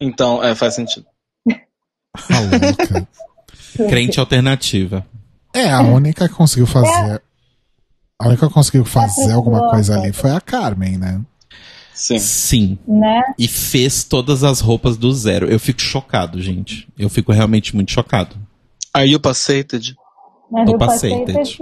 Então, 0.00 0.42
é, 0.42 0.54
faz 0.54 0.74
sentido. 0.74 1.06
A 1.48 2.40
louca. 2.40 3.08
Crente 3.88 4.18
alternativa. 4.20 5.06
É, 5.54 5.70
a 5.70 5.80
única 5.80 6.28
que 6.28 6.34
conseguiu 6.34 6.66
fazer. 6.66 7.22
A 8.20 8.28
única 8.28 8.48
que 8.48 8.52
conseguiu 8.54 8.84
fazer 8.84 9.32
alguma 9.32 9.70
coisa 9.70 9.98
ali 9.98 10.12
foi 10.12 10.30
a 10.30 10.40
Carmen, 10.40 10.98
né? 10.98 11.20
Sim. 11.98 12.18
Sim. 12.20 12.78
Né? 12.86 13.20
E 13.36 13.48
fez 13.48 14.04
todas 14.04 14.44
as 14.44 14.60
roupas 14.60 14.96
do 14.96 15.12
zero. 15.12 15.50
Eu 15.50 15.58
fico 15.58 15.82
chocado, 15.82 16.40
gente. 16.40 16.86
Eu 16.96 17.08
fico 17.08 17.32
realmente 17.32 17.74
muito 17.74 17.90
chocado. 17.90 18.36
Are 18.94 19.10
you 19.10 19.18
passated? 19.18 19.96
Passei, 20.78 20.78
passei. 20.78 21.24
Tete. 21.24 21.58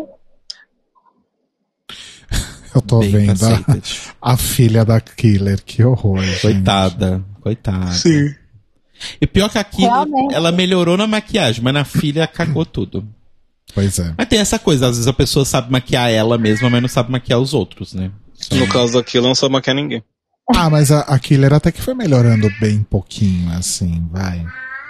Eu 2.75 2.83
tô 2.83 2.99
Bem 2.99 3.11
vendo 3.11 3.43
a, 4.21 4.33
a 4.35 4.37
filha 4.37 4.85
da 4.85 5.01
Killer, 5.01 5.63
que 5.65 5.83
horror. 5.83 6.23
gente. 6.23 6.43
Coitada. 6.43 7.25
Coitada. 7.41 7.93
Sim. 7.93 8.35
E 9.19 9.27
pior 9.27 9.49
que 9.49 9.57
aquilo, 9.59 9.89
Realmente. 9.89 10.35
ela 10.35 10.53
melhorou 10.53 10.99
na 10.99 11.07
maquiagem, 11.07 11.65
mas 11.65 11.73
na 11.73 11.85
filha 11.85 12.27
cagou 12.27 12.67
tudo. 12.67 13.09
Pois 13.75 13.99
é. 13.99 14.15
Mas 14.19 14.29
tem 14.29 14.39
essa 14.39 14.59
coisa, 14.59 14.87
às 14.89 14.97
vezes 14.97 15.09
a 15.09 15.13
pessoa 15.15 15.47
sabe 15.47 15.73
maquiar 15.73 16.11
ela 16.11 16.37
mesma, 16.37 16.69
mas 16.69 16.83
não 16.83 16.89
sabe 16.89 17.11
maquiar 17.11 17.41
os 17.41 17.55
outros, 17.55 17.95
né? 17.95 18.11
No 18.53 18.69
caso 18.69 18.93
daquilo, 18.93 19.27
não 19.27 19.35
sabe 19.35 19.53
maquiar 19.55 19.75
ninguém. 19.75 20.03
Ah, 20.55 20.71
mas 20.71 20.93
a, 20.93 21.01
a 21.01 21.19
Killer 21.19 21.53
até 21.53 21.73
que 21.73 21.83
foi 21.83 21.95
melhorando 21.95 22.49
bem 22.61 22.83
pouquinho, 22.83 23.51
assim, 23.57 24.07
vai. 24.11 24.45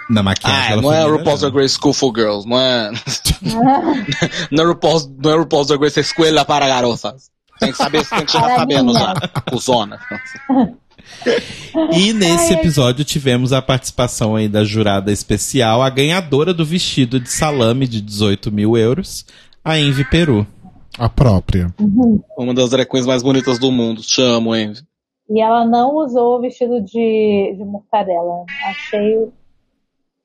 Na 0.09 0.23
maquiagem 0.23 0.73
Ah, 0.73 0.81
não 0.81 0.93
é. 0.93 1.03
RuPaul's 1.05 1.41
Drag 1.41 1.55
Race 1.55 1.77
School 1.79 1.93
for 1.93 2.13
Girls, 2.15 2.47
não 2.47 2.59
é. 2.59 2.91
não 4.51 4.63
é 4.63 4.67
RuPaul's, 4.67 5.09
não 5.21 5.31
é 5.31 5.35
RuPaul's 5.37 5.67
Drag 5.67 5.81
Race 5.81 5.99
Escola 5.99 6.45
para 6.45 6.67
Garotas. 6.67 7.29
Tem 7.59 7.71
que 7.71 7.77
saber, 7.77 8.05
tem 8.07 8.23
que 8.23 8.31
chegar 8.31 8.55
sabendo 8.55 8.93
já. 8.93 9.13
Cusona. 9.49 9.99
E 11.91 12.13
nesse 12.13 12.53
episódio 12.53 13.03
tivemos 13.03 13.51
a 13.51 13.61
participação 13.61 14.35
aí 14.35 14.47
da 14.47 14.63
jurada 14.63 15.11
especial, 15.11 15.81
a 15.81 15.89
ganhadora 15.89 16.53
do 16.53 16.63
vestido 16.65 17.19
de 17.19 17.31
salame 17.31 17.87
de 17.87 17.99
18 17.99 18.51
mil 18.51 18.77
euros, 18.77 19.25
a 19.65 19.77
Envy 19.79 20.05
Peru. 20.05 20.45
A 20.99 21.09
própria. 21.09 21.73
Uma 22.37 22.53
das 22.53 22.69
drag 22.69 22.87
queens 22.89 23.05
mais 23.05 23.21
bonitas 23.21 23.59
do 23.59 23.71
mundo. 23.71 24.01
Te 24.01 24.21
amo, 24.21 24.55
Envy. 24.55 24.81
E 25.29 25.41
ela 25.41 25.65
não 25.65 25.95
usou 25.95 26.37
o 26.37 26.41
vestido 26.41 26.81
de, 26.81 27.55
de 27.57 27.63
mortadela. 27.65 28.45
Achei 28.65 29.29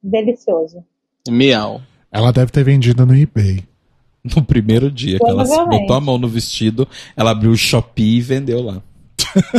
delicioso. 0.02 0.84
Miau. 1.28 1.80
Ela 2.10 2.32
deve 2.32 2.52
ter 2.52 2.62
vendido 2.62 3.06
no 3.06 3.16
eBay. 3.16 3.64
No 4.22 4.44
primeiro 4.44 4.90
dia 4.90 5.18
que 5.18 5.28
ela 5.28 5.44
botou 5.44 5.96
a 5.96 6.00
mão 6.00 6.16
no 6.16 6.28
vestido, 6.28 6.86
ela 7.16 7.32
abriu 7.32 7.50
o 7.50 7.56
Shopee 7.56 8.18
e 8.18 8.20
vendeu 8.20 8.62
lá. 8.62 8.82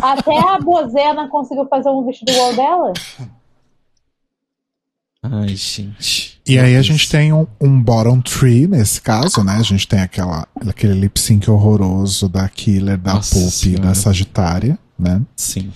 Até 0.01 0.37
a 0.37 0.57
Bozena 0.59 1.27
conseguiu 1.27 1.67
fazer 1.67 1.89
um 1.89 2.05
vestido 2.05 2.31
igual 2.31 2.55
dela. 2.55 2.93
Ai, 5.21 5.49
gente. 5.49 6.39
E 6.45 6.59
aí 6.59 6.75
a 6.75 6.81
gente 6.81 7.09
tem 7.09 7.31
um, 7.31 7.47
um 7.59 7.81
bottom 7.81 8.19
tree 8.19 8.67
nesse 8.67 9.01
caso, 9.01 9.43
né? 9.43 9.53
A 9.53 9.63
gente 9.63 9.87
tem 9.87 9.99
aquela, 9.99 10.45
aquele 10.67 10.93
lip 10.93 11.19
sync 11.19 11.49
horroroso 11.49 12.27
da 12.27 12.47
Killer, 12.49 12.97
da 12.97 13.15
Nossa 13.15 13.35
Poop 13.35 13.69
e 13.69 13.75
da 13.79 13.95
Sagitária, 13.95 14.77
né? 14.97 15.21
Sim. 15.35 15.71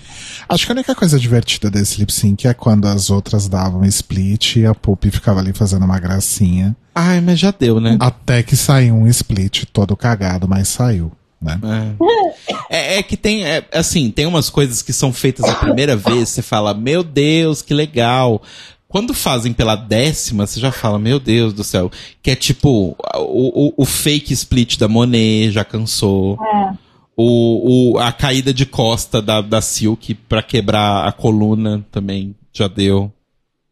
Acho 0.47 0.65
que 0.65 0.71
a 0.71 0.75
única 0.75 0.95
coisa 0.95 1.19
divertida 1.19 1.69
desse 1.69 1.99
lip 1.99 2.11
sync 2.13 2.47
é 2.47 2.53
quando 2.53 2.87
as 2.87 3.09
outras 3.09 3.47
davam 3.47 3.83
split 3.85 4.57
e 4.57 4.65
a 4.65 4.73
Poop 4.73 5.09
ficava 5.11 5.39
ali 5.39 5.53
fazendo 5.53 5.85
uma 5.85 5.99
gracinha. 5.99 6.75
Ai, 6.93 7.21
mas 7.21 7.39
já 7.39 7.51
deu, 7.51 7.79
né? 7.79 7.97
Até 7.99 8.41
que 8.43 8.55
saiu 8.55 8.95
um 8.95 9.07
split 9.07 9.65
todo 9.71 9.95
cagado, 9.95 10.47
mas 10.47 10.67
saiu, 10.67 11.11
né? 11.41 11.59
É. 11.63 12.67
É, 12.69 12.99
é 12.99 13.03
que 13.03 13.15
tem, 13.15 13.45
é, 13.45 13.65
assim, 13.73 14.09
tem 14.09 14.25
umas 14.25 14.49
coisas 14.49 14.81
que 14.81 14.93
são 14.93 15.13
feitas 15.13 15.45
a 15.45 15.55
primeira 15.55 15.95
vez, 15.95 16.29
você 16.29 16.41
fala, 16.41 16.73
meu 16.73 17.03
Deus, 17.03 17.61
que 17.61 17.73
legal. 17.73 18.41
Quando 18.87 19.13
fazem 19.13 19.51
pela 19.51 19.75
décima, 19.75 20.47
você 20.47 20.59
já 20.59 20.71
fala, 20.71 20.97
meu 20.97 21.19
Deus 21.19 21.53
do 21.53 21.63
céu. 21.63 21.91
Que 22.23 22.31
é 22.31 22.35
tipo, 22.35 22.95
o, 23.15 23.67
o, 23.67 23.73
o 23.77 23.85
fake 23.85 24.33
split 24.33 24.77
da 24.77 24.87
Monet 24.87 25.51
já 25.51 25.65
cansou. 25.65 26.37
É. 26.41 26.86
O, 27.19 27.95
o, 27.95 27.97
a 27.97 28.11
caída 28.11 28.53
de 28.53 28.63
costa 28.63 29.19
da, 29.19 29.41
da 29.41 29.59
Silk 29.59 30.13
pra 30.13 30.43
quebrar 30.43 31.07
a 31.07 31.11
coluna 31.11 31.83
também 31.91 32.35
já 32.53 32.67
deu. 32.67 33.11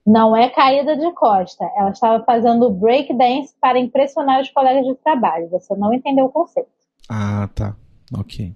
Não 0.05 0.35
é 0.35 0.49
caída 0.49 0.97
de 0.97 1.11
costa. 1.13 1.63
Ela 1.77 1.91
estava 1.91 2.23
fazendo 2.23 2.69
breakdance 2.72 3.53
para 3.61 3.80
impressionar 3.80 4.41
os 4.41 4.49
colegas 4.49 4.84
de 4.85 4.95
trabalho. 4.95 5.47
Você 5.49 5.76
não 5.76 5.93
entendeu 5.93 6.26
o 6.26 6.30
conceito. 6.30 6.69
Ah, 7.07 7.47
tá. 7.53 7.76
Ok. 8.17 8.53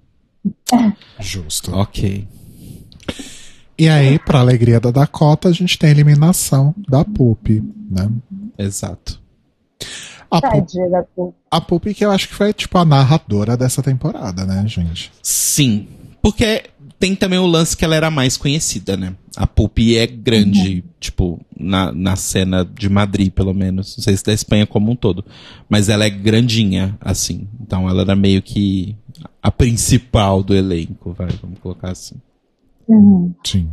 Justo. 1.20 1.76
Ok. 1.76 2.28
E 3.78 3.88
aí, 3.88 4.20
pra 4.20 4.40
alegria 4.40 4.80
da 4.80 4.92
Dakota, 4.92 5.50
a 5.50 5.52
gente 5.52 5.78
tem 5.80 5.90
a 5.90 5.94
eliminação 5.94 6.76
da 6.88 7.06
Poop, 7.06 7.62
né? 7.90 8.12
Exato. 8.58 9.22
A 10.32 10.42
Tadinha 10.42 10.90
da 10.90 11.04
Pup. 11.04 11.34
a 11.52 11.94
que 11.94 12.06
eu 12.06 12.12
acho 12.12 12.28
que 12.28 12.36
foi, 12.36 12.54
tipo, 12.54 12.78
a 12.78 12.86
narradora 12.86 13.58
dessa 13.58 13.82
temporada, 13.82 14.46
né, 14.46 14.64
gente? 14.68 15.12
Sim. 15.24 15.88
Porque 16.22 16.64
tem 17.00 17.16
também 17.16 17.40
o 17.40 17.48
lance 17.48 17.76
que 17.76 17.86
ela 17.86 17.96
era 17.96 18.12
mais 18.12 18.36
conhecida, 18.36 18.98
né? 18.98 19.16
A 19.36 19.48
Pupi 19.48 19.98
é 19.98 20.06
grande, 20.06 20.84
tipo, 21.00 21.40
na, 21.58 21.94
na 21.94 22.16
cena 22.18 22.66
de 22.66 22.90
Madrid, 22.90 23.32
pelo 23.32 23.54
menos. 23.54 23.96
Não 23.98 24.04
sei 24.04 24.18
se 24.18 24.24
da 24.24 24.34
Espanha 24.34 24.68
como 24.68 24.92
um 24.92 24.96
todo. 24.96 25.24
Mas 25.70 25.88
ela 25.88 26.04
é 26.04 26.10
grandinha, 26.10 26.98
assim. 27.00 27.48
Então 27.62 27.90
ela 27.90 28.02
era 28.02 28.16
meio 28.18 28.42
que 28.42 28.98
a 29.42 29.50
principal 29.50 30.44
do 30.44 30.54
elenco, 30.54 31.14
vai, 31.14 31.30
vamos 31.42 31.60
colocar 31.60 31.92
assim. 31.92 32.16
Uhum. 32.86 33.34
Sim. 33.46 33.70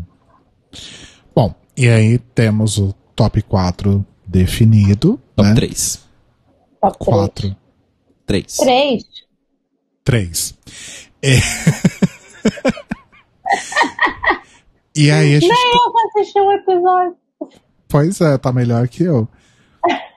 Bom, 1.35 1.53
e 1.77 1.89
aí 1.89 2.19
temos 2.19 2.79
o 2.79 2.95
top 3.17 3.43
4 3.43 4.07
definido, 4.27 5.21
Top 5.35 5.49
né? 5.49 5.55
3. 5.55 6.06
Top 6.91 6.99
3. 6.99 7.17
4. 7.47 7.57
3. 8.27 8.57
3. 8.57 9.05
3. 10.05 10.55
É. 11.23 11.37
e 14.95 15.11
aí 15.11 15.35
a 15.35 15.41
gente. 15.41 15.53
Nem 15.53 15.73
eu 15.73 15.93
vou 15.93 16.03
assistir 16.09 16.41
um 16.41 16.53
episódio. 16.53 17.17
Pois 17.89 18.21
é, 18.21 18.39
tá 18.39 18.53
melhor 18.53 18.87
que 18.89 19.03
eu. 19.05 19.29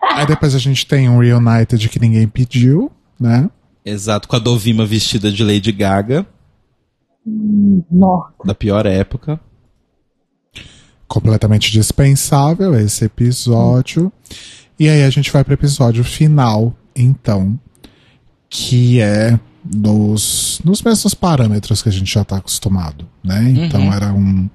Aí 0.02 0.26
depois 0.26 0.56
a 0.56 0.60
gente 0.60 0.86
tem 0.86 1.08
um 1.08 1.20
Reunited 1.20 1.88
que 1.90 2.00
ninguém 2.00 2.28
pediu, 2.28 2.92
né? 3.20 3.50
Exato, 3.86 4.28
com 4.28 4.36
a 4.36 4.40
Dovima 4.40 4.86
vestida 4.86 5.32
de 5.32 5.44
Lady 5.44 5.72
Gaga, 5.72 6.26
Nossa. 7.90 8.34
da 8.44 8.54
pior 8.54 8.86
época. 8.86 9.40
Completamente 11.08 11.72
dispensável 11.72 12.76
esse 12.80 13.06
episódio. 13.06 14.12
E 14.80 14.88
aí 14.88 15.04
a 15.04 15.10
gente 15.10 15.32
vai 15.32 15.44
pro 15.44 15.54
episódio 15.54 16.04
final, 16.04 16.74
então, 16.96 17.60
que 18.50 19.00
é 19.02 19.38
nos, 19.76 20.62
nos 20.64 20.82
mesmos 20.82 21.14
parâmetros 21.14 21.82
que 21.84 21.90
a 21.90 21.92
gente 21.92 22.14
já 22.14 22.24
tá 22.24 22.38
acostumado, 22.38 23.06
né? 23.24 23.54
Então 23.58 23.82
Uhum. 23.82 23.94
era 23.94 24.14
um, 24.14 24.50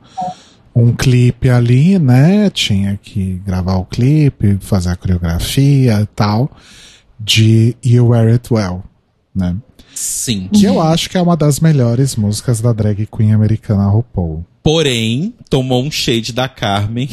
um 0.74 0.92
clipe 0.92 1.50
ali, 1.50 1.98
né? 1.98 2.48
Tinha 2.50 2.98
que 3.00 3.40
gravar 3.44 3.76
o 3.76 3.84
clipe, 3.84 4.56
fazer 4.60 4.90
a 4.90 4.96
coreografia 4.96 6.00
e 6.00 6.06
tal, 6.06 6.50
de 7.20 7.76
You 7.84 8.08
Wear 8.08 8.28
It 8.28 8.52
Well, 8.52 8.82
né? 9.34 9.56
Sim. 9.94 10.48
Que 10.52 10.64
eu 10.64 10.80
acho 10.80 11.08
que 11.10 11.16
é 11.18 11.22
uma 11.22 11.36
das 11.36 11.60
melhores 11.60 12.16
músicas 12.16 12.60
da 12.60 12.72
drag 12.72 13.06
queen 13.06 13.32
americana 13.32 13.86
RuPaul. 13.88 14.44
Porém, 14.62 15.34
tomou 15.50 15.84
um 15.84 15.90
shade 15.90 16.32
da 16.32 16.48
Carmen, 16.48 17.08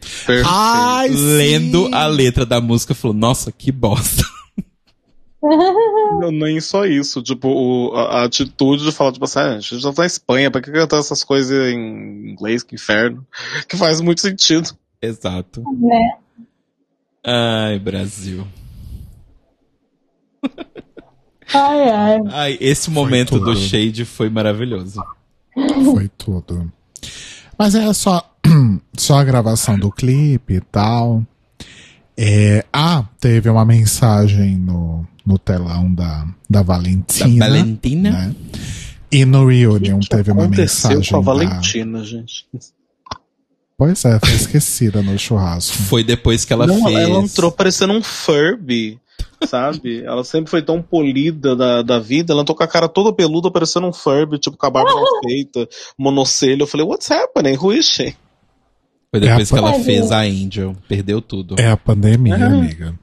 Perfeito. 0.00 0.48
Ai, 0.48 1.08
lendo 1.08 1.86
sim! 1.86 1.94
a 1.94 2.06
letra 2.06 2.46
da 2.46 2.60
música, 2.60 2.94
falou: 2.94 3.16
Nossa, 3.16 3.52
que 3.52 3.70
bosta. 3.70 4.22
Não, 5.42 6.30
nem 6.30 6.60
só 6.60 6.84
isso, 6.84 7.22
tipo, 7.22 7.48
o- 7.48 7.94
a, 7.96 8.20
a 8.20 8.24
atitude 8.24 8.84
de 8.84 8.92
falar, 8.92 9.12
tipo 9.12 9.24
assim, 9.24 9.38
ah, 9.38 9.54
a 9.54 9.60
gente 9.60 9.78
já 9.78 9.90
tá 9.92 10.02
na 10.02 10.06
Espanha, 10.06 10.50
pra 10.50 10.60
que 10.60 10.70
cantar 10.70 10.98
essas 10.98 11.24
coisas 11.24 11.72
em 11.72 12.30
inglês, 12.32 12.62
que 12.62 12.74
inferno? 12.74 13.26
Que 13.66 13.76
faz 13.76 14.00
muito 14.02 14.20
sentido. 14.20 14.70
Exato. 15.00 15.62
né? 15.78 16.18
Ai, 17.24 17.78
Brasil. 17.78 18.46
Ai, 21.52 21.88
ai. 21.90 22.18
Ai, 22.30 22.58
esse 22.60 22.90
momento 22.90 23.38
do 23.38 23.56
shade 23.56 24.04
foi 24.04 24.28
maravilhoso. 24.30 25.00
Foi 25.84 26.08
tudo. 26.16 26.70
Mas 27.58 27.74
é 27.74 27.92
só, 27.92 28.29
só 28.96 29.18
a 29.18 29.24
gravação 29.24 29.78
do 29.78 29.90
clipe 29.90 30.54
e 30.54 30.60
tal. 30.60 31.24
É, 32.16 32.64
ah, 32.72 33.04
teve 33.18 33.48
uma 33.48 33.64
mensagem 33.64 34.56
no, 34.56 35.06
no 35.24 35.38
telão 35.38 35.92
da, 35.94 36.24
da 36.48 36.60
Da 36.60 36.62
Valentina. 36.62 37.46
Valentina. 37.46 38.10
né? 38.10 38.34
E 39.10 39.24
no 39.24 39.46
Reunion 39.46 39.98
teve 40.00 40.30
uma 40.30 40.46
mensagem. 40.46 41.02
com 41.10 41.16
a 41.16 41.20
da- 41.20 41.24
Valentina, 41.24 42.04
gente? 42.04 42.46
Pois 43.76 44.04
é, 44.04 44.18
foi 44.20 44.34
esquecida 44.34 45.02
no 45.02 45.18
churrasco. 45.18 45.74
Foi 45.88 46.04
depois 46.04 46.44
que 46.44 46.52
ela 46.52 46.66
não, 46.66 46.84
fez. 46.84 46.98
ela 46.98 47.20
entrou 47.22 47.50
parecendo 47.50 47.94
um 47.94 48.02
Furby, 48.02 49.00
sabe? 49.46 50.04
ela 50.04 50.22
sempre 50.22 50.50
foi 50.50 50.60
tão 50.60 50.82
polida 50.82 51.56
da, 51.56 51.80
da 51.80 51.98
vida, 51.98 52.34
ela 52.34 52.42
entrou 52.42 52.54
com 52.54 52.62
a 52.62 52.68
cara 52.68 52.90
toda 52.90 53.10
peluda, 53.10 53.50
parecendo 53.50 53.86
um 53.86 53.92
Furby, 53.92 54.38
tipo, 54.38 54.58
com 54.58 54.66
a 54.66 54.70
barba 54.70 54.92
mal 54.94 55.06
feita, 55.24 55.66
monocelho. 55.96 56.64
Eu 56.64 56.66
falei, 56.66 56.84
what's 56.86 57.10
happening? 57.10 57.56
Who 57.56 57.72
is 57.72 57.86
she? 57.86 58.14
Foi 59.12 59.20
depois 59.20 59.50
É 59.50 59.54
a 59.54 59.58
que 59.58 59.64
ela 59.64 59.74
fez 59.80 60.12
a 60.12 60.20
Angel. 60.20 60.76
Perdeu 60.88 61.20
tudo. 61.20 61.56
É 61.58 61.68
a 61.70 61.76
pandemia, 61.76 62.36
Ah. 62.36 62.46
amiga. 62.46 62.94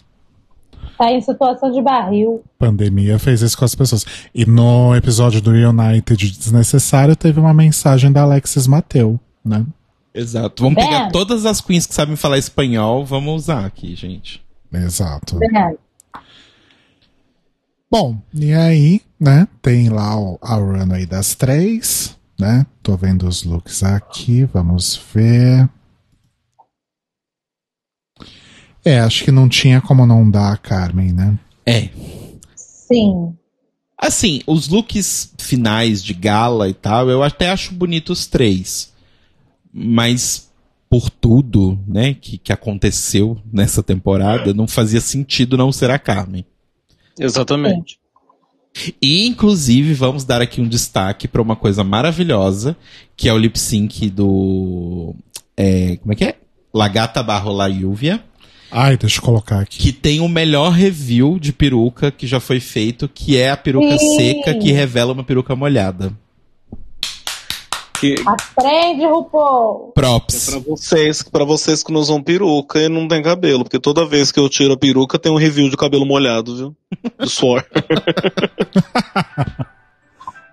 Tá 0.98 1.12
em 1.12 1.22
situação 1.22 1.70
de 1.72 1.82
barril. 1.82 2.44
Pandemia 2.58 3.20
fez 3.20 3.42
isso 3.42 3.58
com 3.58 3.66
as 3.66 3.76
pessoas. 3.76 4.06
E 4.34 4.46
no 4.46 4.96
episódio 4.96 5.40
do 5.42 5.52
United 5.52 6.32
Desnecessário 6.32 7.16
teve 7.16 7.40
uma 7.40 7.54
mensagem 7.54 8.12
da 8.12 8.22
Alexis 8.24 8.66
Mateu, 8.66 9.20
né? 9.46 9.64
Exato. 10.14 10.64
Vamos 10.64 10.78
Bem. 10.78 10.86
pegar 10.90 11.12
todas 11.12 11.46
as 11.46 11.62
queens 11.62 11.86
que 11.86 11.94
sabem 11.94 12.16
falar 12.16 12.40
espanhol, 12.40 13.06
vamos 13.06 13.44
usar 13.44 13.66
aqui, 13.66 13.94
gente. 13.96 14.42
Exato. 14.74 15.38
Verdade. 15.38 15.78
Bom, 17.92 18.18
e 18.34 18.54
aí, 18.54 19.02
né, 19.20 19.48
tem 19.62 19.90
lá 19.90 20.18
o, 20.20 20.40
a 20.42 20.56
runway 20.56 21.06
das 21.06 21.36
três, 21.36 22.18
né? 22.40 22.66
Tô 22.82 22.98
vendo 22.98 23.28
os 23.28 23.44
looks 23.44 23.84
aqui, 23.84 24.46
vamos 24.46 25.00
ver. 25.14 25.70
É, 28.88 29.02
acho 29.02 29.26
que 29.26 29.32
não 29.32 29.50
tinha 29.50 29.82
como 29.82 30.06
não 30.06 30.30
dar 30.30 30.54
a 30.54 30.56
Carmen, 30.56 31.12
né? 31.12 31.38
É. 31.66 31.90
Sim. 32.56 33.36
Assim, 33.98 34.42
os 34.48 34.70
looks 34.70 35.34
finais 35.38 36.02
de 36.02 36.14
gala 36.14 36.70
e 36.70 36.74
tal, 36.74 37.10
eu 37.10 37.22
até 37.22 37.50
acho 37.50 37.74
bonito 37.74 38.14
os 38.14 38.28
três. 38.28 38.94
Mas 39.74 40.50
por 40.90 41.10
tudo, 41.10 41.78
né, 41.86 42.14
que, 42.14 42.38
que 42.38 42.54
aconteceu 42.54 43.38
nessa 43.52 43.84
temporada, 43.84 44.54
não 44.54 44.70
fazia 44.70 45.02
sentido 45.02 45.58
não 45.58 45.70
ser 45.70 45.92
a 45.92 46.00
Carmen. 46.00 46.46
Exatamente. 47.20 48.00
E, 49.02 49.28
inclusive, 49.28 49.94
vamos 49.96 50.24
dar 50.24 50.42
aqui 50.42 50.62
um 50.62 50.68
destaque 50.68 51.28
para 51.28 51.42
uma 51.42 51.58
coisa 51.58 51.84
maravilhosa, 51.84 52.78
que 53.18 53.28
é 53.28 53.34
o 53.34 53.38
lip 53.38 53.60
sync 53.60 54.10
do. 54.10 55.14
é, 55.58 55.98
como 55.98 56.14
é 56.14 56.16
que 56.16 56.24
é? 56.24 56.38
Lagata 56.74 57.22
Barro 57.22 57.52
La 57.52 57.68
Lluvia, 57.68 58.24
Ai, 58.72 58.98
deixa 58.98 59.20
eu 59.20 59.24
colocar 59.24 59.60
aqui. 59.62 59.78
que 59.78 59.92
tem 59.92 60.20
o 60.20 60.28
melhor 60.28 60.72
review 60.72 61.38
de 61.40 61.54
peruca 61.54 62.12
que 62.12 62.28
já 62.28 62.40
foi 62.40 62.60
feito, 62.60 63.08
que 63.08 63.38
é 63.38 63.50
a 63.52 63.58
peruca 63.58 63.98
Sim. 63.98 64.18
seca 64.18 64.54
que 64.56 64.72
revela 64.72 65.14
uma 65.14 65.24
peruca 65.24 65.56
molhada. 65.56 66.12
Que, 68.00 68.16
Aprende, 68.26 69.06
RuPaul. 69.06 69.92
Props. 69.96 70.50
Pra 70.52 70.60
vocês, 70.60 71.24
pra 71.24 71.44
vocês 71.44 71.82
que 71.82 71.92
não 71.92 72.00
usam 72.00 72.22
peruca 72.22 72.80
e 72.80 72.88
não 72.88 73.08
tem 73.08 73.24
cabelo, 73.24 73.64
porque 73.64 73.80
toda 73.80 74.06
vez 74.06 74.32
que 74.32 74.40
eu 74.40 74.48
tiro 74.48 74.74
a 74.74 74.78
peruca 74.78 75.18
tem 75.18 75.32
um 75.32 75.38
review 75.38 75.68
de 75.68 75.76
cabelo 75.76 76.06
molhado, 76.06 76.56
viu? 76.56 76.76
Do 77.18 77.28
suor. 77.28 77.66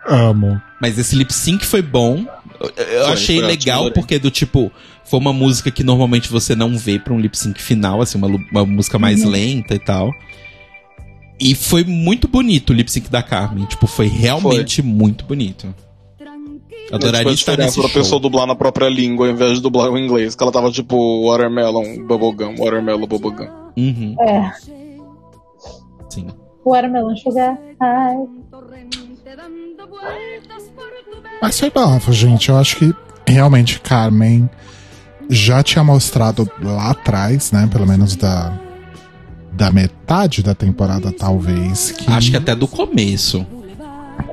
Amo. 0.06 0.60
Mas 0.80 0.98
esse 0.98 1.14
lip 1.16 1.32
sync 1.32 1.64
foi 1.64 1.82
bom. 1.82 2.24
Eu, 2.60 2.68
eu 2.86 3.04
Foi, 3.04 3.12
achei 3.12 3.38
foi 3.38 3.46
legal 3.46 3.90
porque 3.90 4.18
do 4.18 4.30
tipo 4.30 4.70
foi 5.04 5.18
uma 5.18 5.32
música 5.32 5.70
que 5.70 5.84
normalmente 5.84 6.30
você 6.30 6.54
não 6.56 6.76
vê 6.76 6.98
pra 6.98 7.12
um 7.12 7.18
lip 7.20 7.36
sync 7.38 7.60
final, 7.60 8.00
assim, 8.00 8.18
uma, 8.18 8.28
uma 8.28 8.64
música 8.66 8.98
mais 8.98 9.22
lenta 9.24 9.74
e 9.74 9.78
tal. 9.78 10.10
E 11.38 11.54
foi 11.54 11.84
muito 11.84 12.28
bonito 12.28 12.70
o 12.70 12.72
lip 12.72 12.90
sync 12.90 13.10
da 13.10 13.22
Carmen, 13.22 13.64
tipo, 13.66 13.86
foi 13.86 14.06
realmente 14.06 14.82
muito 14.82 15.24
bonito. 15.24 15.74
Adoraria 16.92 17.34
tipo, 17.34 17.50
a 17.50 17.54
estar 17.54 17.56
nesse 17.56 17.80
pra 17.80 17.88
show. 17.88 18.00
pessoa 18.02 18.20
dublar 18.20 18.46
na 18.46 18.54
própria 18.54 18.88
língua 18.88 19.26
ao 19.26 19.32
invés 19.32 19.54
de 19.54 19.60
dublar 19.62 19.90
o 19.90 19.98
inglês, 19.98 20.34
que 20.36 20.42
ela 20.42 20.52
tava 20.52 20.70
tipo 20.70 21.28
watermelon, 21.28 22.06
bubblegum, 22.06 22.54
watermelon, 22.58 23.06
bubblegum. 23.06 23.48
Uhum, 23.76 24.14
É. 24.20 24.52
sim. 26.10 26.28
Watermelon 26.64 27.16
Sugar 27.16 27.58
High. 27.80 28.28
Mas 31.42 31.58
foi 31.58 31.70
bafo, 31.70 32.12
gente. 32.12 32.48
Eu 32.48 32.56
acho 32.56 32.76
que 32.76 32.94
realmente 33.26 33.80
Carmen 33.80 34.48
já 35.28 35.62
tinha 35.62 35.84
mostrado 35.84 36.48
lá 36.60 36.90
atrás, 36.90 37.52
né? 37.52 37.68
Pelo 37.70 37.86
menos 37.86 38.16
da, 38.16 38.58
da 39.52 39.70
metade 39.70 40.42
da 40.42 40.54
temporada, 40.54 41.12
talvez. 41.12 41.92
Que 41.92 42.10
Acho 42.10 42.30
que 42.30 42.36
até 42.36 42.54
do 42.54 42.68
começo. 42.68 43.46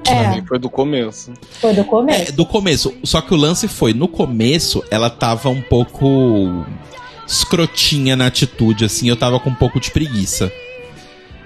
É, 0.07 0.41
foi 0.47 0.59
do 0.59 0.69
começo. 0.69 1.31
foi 1.59 1.73
do 1.73 1.84
começo. 1.84 2.30
É, 2.30 2.31
do 2.31 2.45
começo. 2.45 2.93
Só 3.03 3.22
que 3.22 3.34
o 3.34 3.38
lance 3.38 3.68
foi, 3.68 3.93
no 3.93 4.07
começo, 4.07 4.84
ela 4.89 5.09
tava 5.09 5.49
um 5.49 5.61
pouco 5.61 6.65
escrotinha 7.27 8.15
na 8.15 8.27
atitude, 8.27 8.84
assim, 8.84 9.07
eu 9.07 9.15
tava 9.15 9.39
com 9.39 9.49
um 9.49 9.55
pouco 9.55 9.80
de 9.80 9.91
preguiça. 9.91 10.51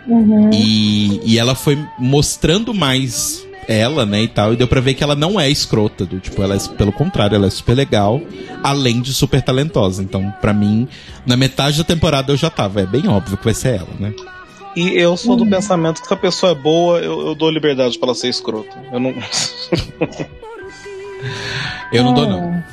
Uhum. 0.07 0.49
E, 0.53 1.22
e 1.23 1.38
ela 1.38 1.53
foi 1.55 1.77
mostrando 1.99 2.73
mais 2.73 3.45
ela, 3.67 4.05
né, 4.05 4.21
e 4.21 4.27
tal, 4.27 4.53
e 4.53 4.55
deu 4.55 4.67
pra 4.67 4.81
ver 4.81 4.93
que 4.93 5.03
ela 5.03 5.15
não 5.15 5.39
é 5.39 5.49
escrota, 5.49 6.05
do, 6.05 6.19
tipo, 6.19 6.41
ela 6.41 6.55
é, 6.55 6.59
pelo 6.77 6.91
contrário, 6.91 7.35
ela 7.35 7.47
é 7.47 7.49
super 7.49 7.75
legal, 7.75 8.21
além 8.63 9.01
de 9.01 9.13
super 9.13 9.41
talentosa. 9.41 10.03
Então, 10.03 10.33
pra 10.41 10.53
mim, 10.53 10.87
na 11.25 11.35
metade 11.35 11.77
da 11.77 11.83
temporada 11.83 12.31
eu 12.31 12.37
já 12.37 12.49
tava, 12.49 12.81
é 12.81 12.85
bem 12.85 13.07
óbvio 13.07 13.37
que 13.37 13.45
vai 13.45 13.53
ser 13.53 13.79
ela, 13.79 13.89
né? 13.99 14.13
E 14.75 14.89
eu 14.97 15.15
sou 15.15 15.37
do 15.37 15.47
pensamento 15.47 16.01
que 16.01 16.07
se 16.07 16.13
a 16.13 16.17
pessoa 16.17 16.51
é 16.51 16.55
boa, 16.55 16.99
eu, 16.99 17.27
eu 17.27 17.35
dou 17.35 17.49
liberdade 17.49 17.97
pra 17.97 18.07
ela 18.09 18.15
ser 18.15 18.27
escrota. 18.27 18.77
Eu 18.91 18.99
não. 18.99 19.13
Eu 21.93 22.03
não 22.03 22.13
dou, 22.13 22.27
não. 22.27 22.63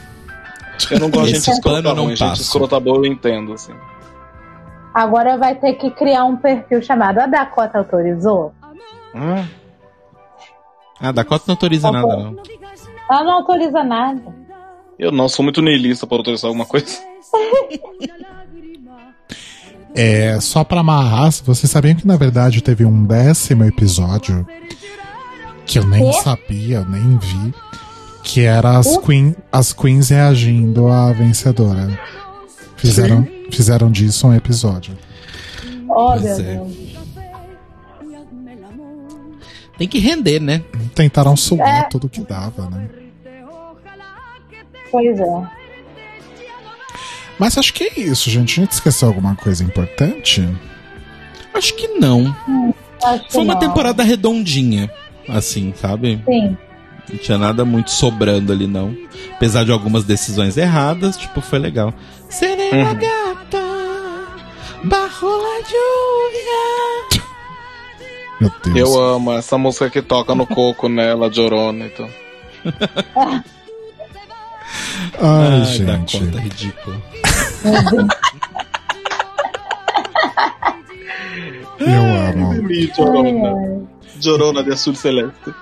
Eu 0.90 1.00
não 1.00 1.10
gosto 1.10 1.26
de 1.26 1.34
gente 1.34 1.50
escrota 1.50 1.94
não 1.94 2.04
ruim, 2.04 2.16
gente 2.16 2.28
passa. 2.28 2.42
escrota 2.42 2.80
boa 2.80 2.98
eu 2.98 3.06
entendo, 3.06 3.52
assim. 3.52 3.72
Agora 4.92 5.38
vai 5.38 5.54
ter 5.54 5.74
que 5.74 5.90
criar 5.90 6.24
um 6.24 6.36
perfil 6.36 6.82
chamado 6.82 7.18
A 7.18 7.26
Dakota 7.26 7.78
Autorizou. 7.78 8.52
Hum, 9.14 9.44
Ah, 11.02 11.12
Dakota 11.12 11.44
não 11.48 11.54
autoriza 11.54 11.90
Tá 11.90 11.92
nada, 11.92 12.16
não. 12.16 12.36
Ela 13.10 13.24
não 13.24 13.32
autoriza 13.32 13.82
nada. 13.84 14.22
eu 14.98 15.10
não 15.12 15.28
sou 15.28 15.42
muito 15.42 15.60
niilista 15.60 16.06
pra 16.06 16.16
autorizar 16.16 16.48
alguma 16.48 16.64
coisa. 16.64 16.86
É, 19.94 20.40
só 20.40 20.64
pra 20.64 20.80
amarrar, 20.80 21.30
vocês 21.44 21.70
sabiam 21.70 21.94
que 21.94 22.06
na 22.06 22.16
verdade 22.16 22.62
teve 22.62 22.84
um 22.84 23.04
décimo 23.04 23.64
episódio 23.64 24.46
que 25.66 25.78
eu 25.78 25.86
nem 25.86 26.10
Quê? 26.10 26.20
sabia, 26.22 26.76
eu 26.78 26.84
nem 26.88 27.18
vi, 27.18 27.54
que 28.22 28.40
era 28.42 28.78
as, 28.78 28.96
queen, 28.98 29.34
as 29.50 29.72
queens 29.72 30.08
reagindo 30.08 30.88
à 30.88 31.12
vencedora. 31.12 31.98
Fizeram, 32.76 33.26
fizeram 33.50 33.90
disso 33.90 34.26
um 34.26 34.34
episódio. 34.34 34.96
Oh, 35.88 36.12
Pois 36.12 36.22
meu 36.22 36.32
é. 36.32 36.36
Deus. 36.42 36.91
Tem 39.82 39.88
que 39.88 39.98
render, 39.98 40.38
né? 40.40 40.62
Tentaram 40.94 41.36
sugar 41.36 41.80
É. 41.80 41.82
tudo 41.88 42.08
que 42.08 42.20
dava, 42.20 42.70
né? 42.70 42.88
Pois 44.92 45.18
é. 45.18 45.42
Mas 47.36 47.58
acho 47.58 47.74
que 47.74 47.82
é 47.82 47.98
isso, 47.98 48.30
gente. 48.30 48.60
A 48.60 48.62
gente 48.62 48.70
esqueceu 48.74 49.08
alguma 49.08 49.34
coisa 49.34 49.64
importante? 49.64 50.48
Acho 51.52 51.74
que 51.74 51.88
não. 51.98 52.32
Acho 53.02 53.24
que 53.24 53.32
Foi 53.32 53.42
uma 53.42 53.54
não. 53.54 53.60
temporada 53.60 54.04
redondinha, 54.04 54.88
assim, 55.28 55.74
sabe? 55.76 56.22
Sim. 56.26 56.56
Não 57.10 57.18
tinha 57.18 57.36
nada 57.38 57.64
muito 57.64 57.90
sobrando 57.90 58.52
ali, 58.52 58.68
não. 58.68 58.96
Apesar 59.34 59.64
de 59.64 59.72
algumas 59.72 60.04
decisões 60.04 60.56
erradas, 60.56 61.16
tipo, 61.16 61.40
foi 61.40 61.58
legal. 61.58 61.92
Serena 62.28 62.90
Uhum. 62.92 62.98
gata, 63.00 63.62
bajo 64.84 65.26
la 65.26 65.58
lluvia. 65.58 67.11
Meu 68.42 68.52
Deus. 68.74 68.76
Eu 68.94 69.00
amo 69.00 69.32
essa 69.32 69.56
música 69.58 69.88
que 69.90 70.02
toca 70.02 70.34
no 70.34 70.46
coco, 70.46 70.88
né? 70.88 71.10
Ela 71.10 71.30
Jorona, 71.32 71.86
então. 71.86 72.08
Ai, 75.20 75.60
Ai, 75.60 75.64
gente. 75.64 76.18
Dakota, 76.18 76.40
ridículo. 76.40 77.02
Eu 81.78 82.02
amo. 82.02 82.68
Jorona. 82.96 83.82
Jorona 84.20 84.62
de 84.62 84.72
Azul 84.72 84.94
Celeste. 84.94 85.52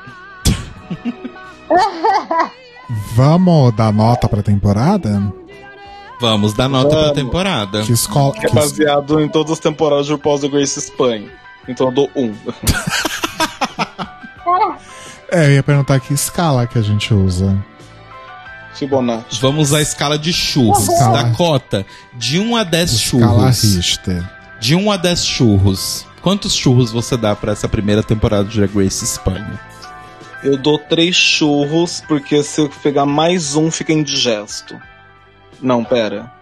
Vamos 3.14 3.74
dar 3.74 3.92
nota 3.92 4.28
pra 4.28 4.42
temporada? 4.42 5.22
Vamos 6.20 6.52
dar 6.52 6.68
nota 6.68 6.88
pra 6.90 6.98
Vamos. 7.00 7.14
temporada. 7.14 7.82
Que 7.82 7.92
escola. 7.92 8.32
Que 8.34 8.46
é 8.46 8.48
que- 8.48 8.54
baseado 8.54 9.20
em 9.20 9.28
todas 9.28 9.52
as 9.52 9.58
temporadas 9.58 10.06
de 10.06 10.12
RuPaul's 10.12 10.42
Drag 10.42 10.54
Race 10.54 10.78
Espanha. 10.78 11.30
Então 11.68 11.88
eu 11.88 11.92
dou 11.92 12.10
um. 12.14 12.34
É, 15.32 15.46
eu 15.46 15.50
ia 15.52 15.62
perguntar 15.62 16.00
que 16.00 16.12
escala 16.12 16.66
que 16.66 16.76
a 16.76 16.82
gente 16.82 17.14
usa. 17.14 17.56
Fibonacci. 18.74 19.40
Vamos 19.40 19.72
à 19.72 19.80
escala 19.80 20.18
de 20.18 20.32
churros. 20.32 20.88
Escala. 20.88 21.22
Dakota, 21.22 21.86
de 22.14 22.40
1 22.40 22.56
a 22.56 22.64
10 22.64 22.92
Escala 22.92 23.52
churros. 23.52 23.76
Richter. 23.76 24.30
De 24.58 24.74
1 24.74 24.90
a 24.90 24.96
10 24.96 25.24
churros. 25.24 26.06
Quantos 26.20 26.54
churros 26.54 26.90
você 26.90 27.16
dá 27.16 27.36
pra 27.36 27.52
essa 27.52 27.68
primeira 27.68 28.02
temporada 28.02 28.44
de 28.44 28.58
Drag 28.58 28.74
Race 28.74 29.04
Espanha? 29.04 29.60
Eu 30.42 30.56
dou 30.56 30.78
três 30.78 31.14
churros, 31.14 32.02
porque 32.08 32.42
se 32.42 32.60
eu 32.60 32.68
pegar 32.82 33.06
mais 33.06 33.54
um, 33.54 33.70
fica 33.70 33.92
indigesto. 33.92 34.80
Não, 35.60 35.84
pera. 35.84 36.32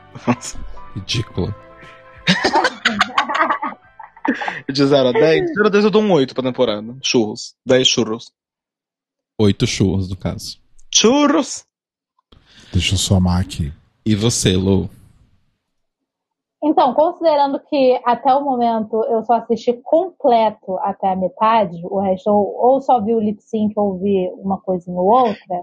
Ridículo. 0.94 1.54
De 4.70 4.86
0 4.86 5.08
a 5.08 5.12
10? 5.12 5.46
De 5.46 5.54
0 5.54 5.66
a 5.66 5.70
10 5.70 5.84
eu 5.84 5.90
dou 5.90 6.02
um 6.02 6.12
8 6.12 6.34
pra 6.34 6.44
temporada. 6.44 6.96
Churros. 7.02 7.54
10 7.66 7.86
churros. 7.88 8.32
Oito 9.38 9.66
churros, 9.66 10.08
no 10.10 10.16
caso. 10.16 10.58
Churros! 10.92 11.64
Deixa 12.72 12.94
eu 12.94 12.98
somar 12.98 13.40
aqui. 13.40 13.72
E 14.04 14.14
você, 14.14 14.56
Lou? 14.56 14.90
Então, 16.62 16.92
considerando 16.92 17.60
que 17.60 18.00
até 18.04 18.34
o 18.34 18.44
momento 18.44 19.04
eu 19.04 19.22
só 19.22 19.34
assisti 19.34 19.72
completo 19.74 20.76
até 20.80 21.12
a 21.12 21.16
metade, 21.16 21.80
o 21.84 22.00
resto 22.00 22.28
ou, 22.30 22.56
ou 22.56 22.80
só 22.80 23.00
vi 23.00 23.14
o 23.14 23.20
lip 23.20 23.40
sync 23.40 23.72
ou 23.76 23.96
vi 23.96 24.28
uma 24.38 24.58
coisinha 24.60 24.98
ou 24.98 25.06
outra, 25.06 25.62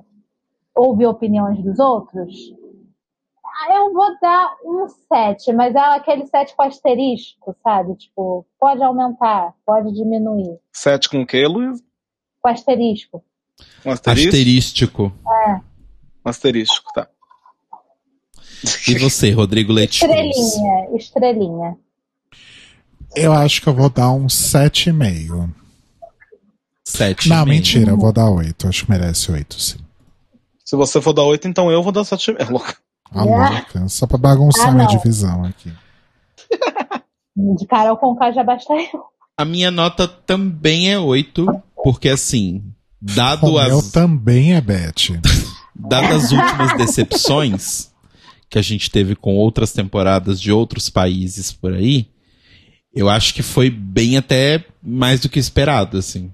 ou 0.73 0.95
vi 0.95 1.05
opiniões 1.05 1.61
dos 1.61 1.79
outros, 1.79 2.33
eu 3.77 3.93
vou 3.93 4.19
dar 4.19 4.55
um 4.65 4.87
7, 4.87 5.53
mas 5.53 5.73
é 5.73 5.79
aquele 5.79 6.25
7 6.27 6.55
com 6.55 6.63
asterisco, 6.63 7.55
sabe? 7.63 7.95
Tipo, 7.95 8.45
pode 8.59 8.83
aumentar, 8.83 9.53
pode 9.65 9.93
diminuir. 9.93 10.59
7 10.73 11.09
com 11.09 11.21
o 11.21 11.25
quê, 11.25 11.47
Luiz? 11.47 11.81
Com 12.41 12.49
asterisco. 12.49 13.23
Um 13.85 13.91
asterisco? 13.91 14.27
Asterístico. 14.27 15.13
Um 16.25 16.29
asterisco, 16.29 16.93
tá. 16.93 17.07
E 18.87 18.97
você, 18.97 19.31
Rodrigo 19.31 19.71
Leite 19.71 19.99
Cruz? 19.99 20.13
Estrelinha, 20.13 20.97
estrelinha. 20.97 21.77
Eu 23.15 23.31
acho 23.31 23.61
que 23.61 23.67
eu 23.69 23.73
vou 23.73 23.89
dar 23.89 24.11
um 24.11 24.27
7,5. 24.27 25.49
Sete. 26.83 27.29
Não, 27.29 27.43
e 27.43 27.45
meio. 27.45 27.57
mentira, 27.57 27.91
eu 27.91 27.97
vou 27.97 28.11
dar 28.11 28.29
8. 28.29 28.67
Acho 28.67 28.85
que 28.85 28.91
merece 28.91 29.31
8, 29.31 29.59
sim. 29.59 29.79
Se 30.63 30.75
você 30.75 31.01
for 31.01 31.13
dar 31.13 31.23
8, 31.23 31.47
então 31.47 31.71
eu 31.71 31.81
vou 31.81 31.91
dar 31.91 32.03
7. 32.03 32.35
É 32.37 32.43
louco. 32.45 32.73
A 33.11 33.23
louca. 33.23 33.87
Só 33.87 34.05
pra 34.07 34.17
bagunçar 34.17 34.69
Ah, 34.69 34.71
minha 34.71 34.87
divisão 34.87 35.43
aqui. 35.45 35.71
De 37.57 37.65
Carol 37.67 37.97
Conká 37.97 38.31
já 38.31 38.43
basta 38.43 38.73
eu. 38.73 39.03
A 39.37 39.43
minha 39.43 39.69
nota 39.69 40.07
também 40.07 40.91
é 40.91 40.97
8, 40.97 41.45
porque 41.83 42.07
assim, 42.07 42.63
dado 43.01 43.47
O 43.47 43.53
meu 43.61 43.79
as, 43.79 43.91
também 43.91 44.53
é 44.53 44.61
Beth. 44.61 45.19
dadas 45.75 46.25
as 46.25 46.31
últimas 46.31 46.77
decepções 46.77 47.91
que 48.49 48.57
a 48.57 48.61
gente 48.61 48.89
teve 48.89 49.15
com 49.15 49.35
outras 49.35 49.73
temporadas 49.73 50.39
de 50.39 50.51
outros 50.51 50.89
países 50.89 51.51
por 51.51 51.73
aí, 51.73 52.07
eu 52.93 53.09
acho 53.09 53.33
que 53.33 53.43
foi 53.43 53.69
bem 53.69 54.15
até 54.15 54.63
mais 54.81 55.19
do 55.19 55.27
que 55.27 55.37
esperado, 55.37 55.97
assim. 55.97 56.31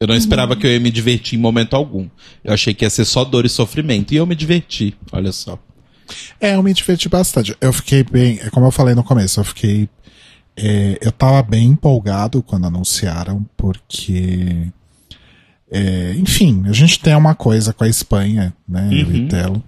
Eu 0.00 0.06
não 0.06 0.14
esperava 0.14 0.56
que 0.56 0.66
eu 0.66 0.70
ia 0.70 0.80
me 0.80 0.90
divertir 0.90 1.38
em 1.38 1.42
momento 1.42 1.74
algum. 1.74 2.08
Eu 2.42 2.54
achei 2.54 2.72
que 2.72 2.84
ia 2.84 2.90
ser 2.90 3.04
só 3.04 3.24
dor 3.24 3.44
e 3.44 3.48
sofrimento. 3.48 4.14
E 4.14 4.16
eu 4.16 4.26
me 4.26 4.34
diverti, 4.34 4.96
olha 5.12 5.32
só. 5.32 5.58
É, 6.40 6.54
eu 6.54 6.62
me 6.62 6.72
diverti 6.72 7.08
bastante. 7.08 7.56
Eu 7.60 7.72
fiquei 7.72 8.02
bem, 8.04 8.38
é 8.42 8.50
como 8.50 8.66
eu 8.66 8.70
falei 8.70 8.94
no 8.94 9.04
começo, 9.04 9.40
eu 9.40 9.44
fiquei. 9.44 9.88
é, 10.56 10.98
eu 11.00 11.12
tava 11.12 11.42
bem 11.42 11.66
empolgado 11.68 12.42
quando 12.42 12.66
anunciaram, 12.66 13.44
porque. 13.56 14.66
é, 15.70 16.14
enfim, 16.16 16.64
a 16.66 16.72
gente 16.72 16.98
tem 17.00 17.14
uma 17.14 17.34
coisa 17.34 17.72
com 17.72 17.84
a 17.84 17.88
Espanha, 17.88 18.54
né? 18.68 18.88
Eu 18.92 19.10
e 19.14 19.20
Uhum. 19.20 19.28
Telo. 19.28 19.62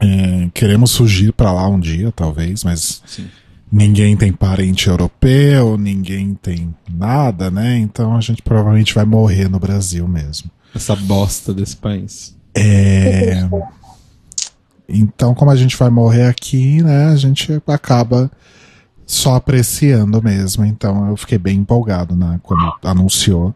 É, 0.00 0.48
queremos 0.54 0.94
fugir 0.96 1.32
pra 1.32 1.52
lá 1.52 1.66
um 1.68 1.80
dia, 1.80 2.12
talvez, 2.12 2.62
mas 2.62 3.02
Sim. 3.04 3.26
ninguém 3.70 4.16
tem 4.16 4.32
parente 4.32 4.86
europeu, 4.88 5.76
ninguém 5.76 6.34
tem 6.34 6.72
nada, 6.88 7.50
né? 7.50 7.78
Então 7.78 8.16
a 8.16 8.20
gente 8.20 8.40
provavelmente 8.42 8.94
vai 8.94 9.04
morrer 9.04 9.48
no 9.48 9.58
Brasil 9.58 10.06
mesmo. 10.06 10.50
Essa 10.74 10.94
bosta 10.94 11.52
desse 11.52 11.76
país. 11.76 12.36
É, 12.54 13.48
então, 14.88 15.34
como 15.34 15.50
a 15.50 15.56
gente 15.56 15.76
vai 15.76 15.90
morrer 15.90 16.24
aqui, 16.24 16.82
né, 16.82 17.06
a 17.08 17.16
gente 17.16 17.60
acaba 17.66 18.30
só 19.06 19.34
apreciando 19.36 20.22
mesmo. 20.22 20.64
Então, 20.64 21.08
eu 21.08 21.16
fiquei 21.16 21.38
bem 21.38 21.58
empolgado 21.58 22.14
né, 22.16 22.40
quando 22.42 22.72
anunciou. 22.82 23.54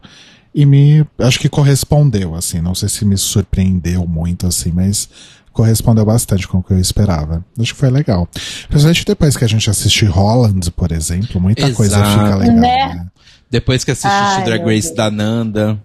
E 0.53 0.65
me, 0.65 1.05
acho 1.17 1.39
que 1.39 1.49
correspondeu, 1.49 2.35
assim. 2.35 2.61
Não 2.61 2.75
sei 2.75 2.87
se 2.87 3.03
me 3.05 3.17
surpreendeu 3.17 4.05
muito, 4.05 4.45
assim, 4.45 4.71
mas 4.71 5.09
correspondeu 5.51 6.05
bastante 6.05 6.47
com 6.47 6.59
o 6.59 6.63
que 6.63 6.73
eu 6.73 6.79
esperava. 6.79 7.43
Acho 7.59 7.73
que 7.73 7.79
foi 7.79 7.89
legal. 7.89 8.27
Principalmente 8.67 9.05
depois 9.05 9.35
que 9.35 9.43
a 9.43 9.47
gente 9.47 9.69
assistiu 9.69 10.11
Holland, 10.11 10.69
por 10.71 10.91
exemplo, 10.91 11.41
muita 11.41 11.71
coisa 11.73 11.95
Exato. 11.97 12.11
fica 12.11 12.35
legal, 12.35 12.55
Né? 12.55 12.95
né? 12.95 13.07
Depois 13.49 13.83
que 13.83 13.91
assististe 13.91 14.15
Ai, 14.15 14.43
Drag 14.43 14.63
Race 14.65 14.95
da 14.95 15.11
Nanda, 15.11 15.79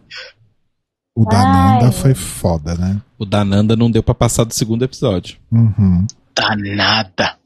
O 1.15 1.25
da 1.27 1.43
Nanda 1.43 1.93
foi 1.93 2.15
foda, 2.15 2.75
né? 2.75 2.99
O 3.19 3.27
da 3.27 3.45
Nanda 3.45 3.75
não 3.75 3.91
deu 3.91 4.03
pra 4.03 4.15
passar 4.15 4.45
do 4.45 4.55
segundo 4.55 4.85
episódio. 4.85 5.39
Uhum. 5.51 6.07
Danada. 6.35 7.37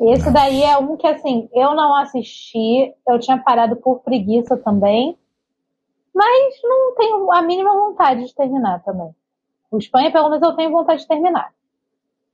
Esse 0.00 0.30
daí 0.32 0.62
é 0.62 0.76
um 0.78 0.96
que, 0.96 1.06
assim, 1.06 1.48
eu 1.52 1.74
não 1.74 1.96
assisti, 1.96 2.92
eu 3.08 3.18
tinha 3.20 3.38
parado 3.38 3.76
por 3.76 4.00
preguiça 4.00 4.56
também, 4.56 5.16
mas 6.14 6.54
não 6.62 6.94
tenho 6.96 7.32
a 7.32 7.42
mínima 7.42 7.72
vontade 7.72 8.24
de 8.24 8.34
terminar 8.34 8.82
também. 8.82 9.14
O 9.70 9.78
Espanha, 9.78 10.10
pelo 10.10 10.28
menos, 10.28 10.42
eu 10.42 10.54
tenho 10.54 10.70
vontade 10.70 11.02
de 11.02 11.08
terminar. 11.08 11.50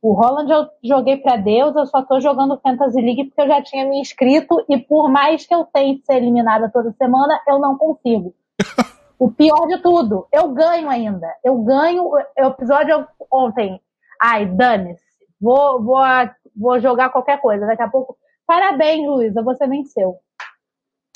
O 0.00 0.12
Holland 0.12 0.50
eu 0.50 0.68
joguei 0.82 1.16
pra 1.16 1.36
Deus, 1.36 1.74
eu 1.74 1.86
só 1.86 2.02
tô 2.02 2.20
jogando 2.20 2.58
Fantasy 2.62 3.00
League 3.00 3.24
porque 3.24 3.40
eu 3.42 3.48
já 3.48 3.62
tinha 3.62 3.84
me 3.84 4.00
inscrito 4.00 4.64
e 4.68 4.78
por 4.78 5.10
mais 5.10 5.44
que 5.44 5.54
eu 5.54 5.64
tente 5.64 6.06
ser 6.06 6.16
eliminada 6.16 6.70
toda 6.72 6.92
semana, 6.92 7.40
eu 7.48 7.58
não 7.58 7.76
consigo. 7.76 8.32
o 9.18 9.30
pior 9.30 9.66
de 9.66 9.78
tudo, 9.82 10.26
eu 10.32 10.52
ganho 10.52 10.88
ainda. 10.88 11.26
Eu 11.44 11.58
ganho. 11.62 12.04
O 12.04 12.18
episódio 12.46 13.06
ontem. 13.32 13.80
Ai, 14.20 14.46
dane-se. 14.46 15.02
Vou, 15.40 15.82
vou, 15.82 16.00
vou 16.56 16.80
jogar 16.80 17.10
qualquer 17.10 17.40
coisa. 17.40 17.66
Daqui 17.66 17.82
a 17.82 17.88
pouco. 17.88 18.16
Parabéns, 18.46 19.06
Luísa, 19.06 19.42
você 19.42 19.66
venceu. 19.66 20.16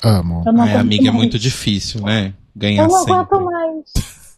Amo. 0.03 0.43
Eu 0.45 0.53
não 0.53 0.63
Ai, 0.63 0.75
amiga, 0.75 1.03
é 1.03 1.05
mais. 1.07 1.15
muito 1.15 1.39
difícil, 1.39 2.01
né? 2.01 2.33
Ganhar 2.55 2.83
Eu 2.83 2.89
não 2.89 2.97
sempre. 2.99 3.13
aguento 3.13 3.41
mais. 3.41 3.93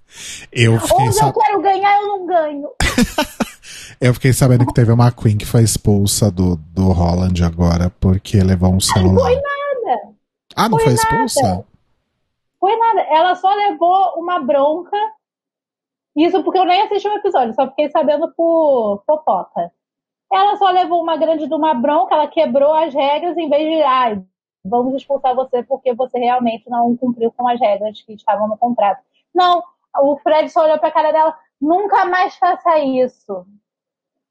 Eu 0.49 0.79
fiquei, 0.79 0.95
Onde 0.95 1.07
eu 1.07 1.13
sab... 1.13 1.33
quero 1.33 1.61
ganhar, 1.61 1.93
eu 2.01 2.07
não 2.07 2.25
ganho. 2.25 2.69
eu 3.99 4.13
fiquei 4.13 4.31
sabendo 4.31 4.65
que 4.65 4.73
teve 4.73 4.89
uma 4.89 5.11
Queen 5.11 5.35
que 5.37 5.45
foi 5.45 5.61
expulsa 5.61 6.31
do, 6.31 6.55
do 6.55 6.89
Holland 6.93 7.43
agora 7.43 7.91
porque 7.99 8.41
levou 8.41 8.73
um 8.73 8.79
celular. 8.79 9.25
Foi 9.25 9.35
nada. 9.35 10.01
Ah, 10.55 10.69
não 10.69 10.77
foi 10.79 10.85
foi 10.85 10.93
nada. 10.95 11.25
expulsa? 11.25 11.65
Foi 12.65 12.75
nada. 12.77 13.01
Ela 13.01 13.35
só 13.35 13.53
levou 13.53 14.15
uma 14.17 14.39
bronca. 14.39 14.97
Isso 16.15 16.43
porque 16.43 16.57
eu 16.57 16.65
nem 16.65 16.81
assisti 16.81 17.07
o 17.07 17.13
episódio, 17.13 17.53
só 17.53 17.67
fiquei 17.67 17.91
sabendo 17.91 18.33
por 18.33 19.03
fofoca. 19.05 19.71
Ela 20.33 20.55
só 20.55 20.71
levou 20.71 20.99
uma 20.99 21.15
grande 21.15 21.45
de 21.45 21.53
uma 21.53 21.75
bronca, 21.75 22.15
ela 22.15 22.27
quebrou 22.27 22.73
as 22.73 22.91
regras 22.91 23.37
em 23.37 23.47
vez 23.47 23.69
de, 23.69 23.83
ai, 23.83 24.19
vamos 24.63 24.95
expulsar 24.95 25.35
você 25.35 25.61
porque 25.61 25.93
você 25.93 26.17
realmente 26.17 26.67
não 26.67 26.97
cumpriu 26.97 27.31
com 27.31 27.47
as 27.47 27.59
regras 27.59 28.01
que 28.01 28.13
estavam 28.13 28.47
no 28.47 28.57
contrato. 28.57 29.03
Não, 29.31 29.61
o 29.99 30.17
Fred 30.17 30.49
só 30.49 30.63
olhou 30.63 30.79
pra 30.79 30.89
cara 30.89 31.11
dela, 31.11 31.37
nunca 31.61 32.05
mais 32.05 32.35
faça 32.35 32.79
isso. 32.79 33.45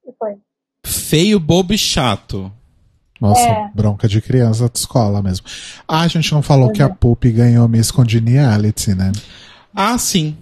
E 0.04 0.12
foi. 0.14 0.38
Feio, 0.84 1.38
bobo 1.38 1.72
e 1.72 1.78
chato. 1.78 2.50
Nossa, 3.28 3.48
É. 3.48 3.70
bronca 3.74 4.06
de 4.06 4.20
criança 4.20 4.68
de 4.68 4.78
escola 4.78 5.22
mesmo. 5.22 5.46
Ah, 5.88 6.00
a 6.02 6.08
gente 6.08 6.30
não 6.32 6.42
falou 6.42 6.70
que 6.70 6.82
é. 6.82 6.84
a 6.84 6.90
Pupi 6.90 7.30
ganhou 7.32 7.66
Miss 7.68 7.90
Congeniality, 7.90 8.94
né? 8.94 9.12
Ah, 9.74 9.96
sim. 9.96 10.36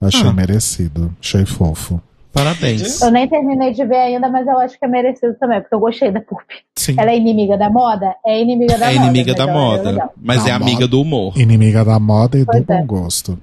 Achei 0.00 0.28
Ah. 0.28 0.32
merecido. 0.32 1.14
Achei 1.20 1.46
fofo. 1.46 2.00
Parabéns. 2.32 3.00
Eu 3.02 3.10
nem 3.10 3.28
terminei 3.28 3.72
de 3.72 3.84
ver 3.84 3.96
ainda, 3.96 4.28
mas 4.28 4.46
eu 4.46 4.58
acho 4.58 4.78
que 4.78 4.84
é 4.84 4.88
merecido 4.88 5.34
também, 5.34 5.60
porque 5.60 5.74
eu 5.74 5.80
gostei 5.80 6.10
da 6.10 6.20
Pup. 6.20 6.40
Sim. 6.76 6.94
Ela 6.98 7.10
é 7.10 7.16
inimiga 7.16 7.56
da 7.58 7.68
moda? 7.70 8.14
É 8.24 8.40
inimiga 8.40 8.78
da 8.78 8.90
É 8.90 8.94
moda. 8.94 9.06
inimiga 9.06 9.32
mas 9.32 9.36
da 9.46 9.50
é 9.50 9.54
moda, 9.54 9.90
legal. 9.90 10.12
mas 10.16 10.44
Da 10.44 10.48
é 10.50 10.52
amiga 10.52 10.74
moda. 10.80 10.88
do 10.88 11.00
humor. 11.00 11.38
Inimiga 11.38 11.84
da 11.84 11.98
moda 11.98 12.38
e 12.38 12.44
Pois 12.44 12.64
do 12.64 12.72
é. 12.72 12.78
bom 12.78 12.86
gosto. 12.86 13.38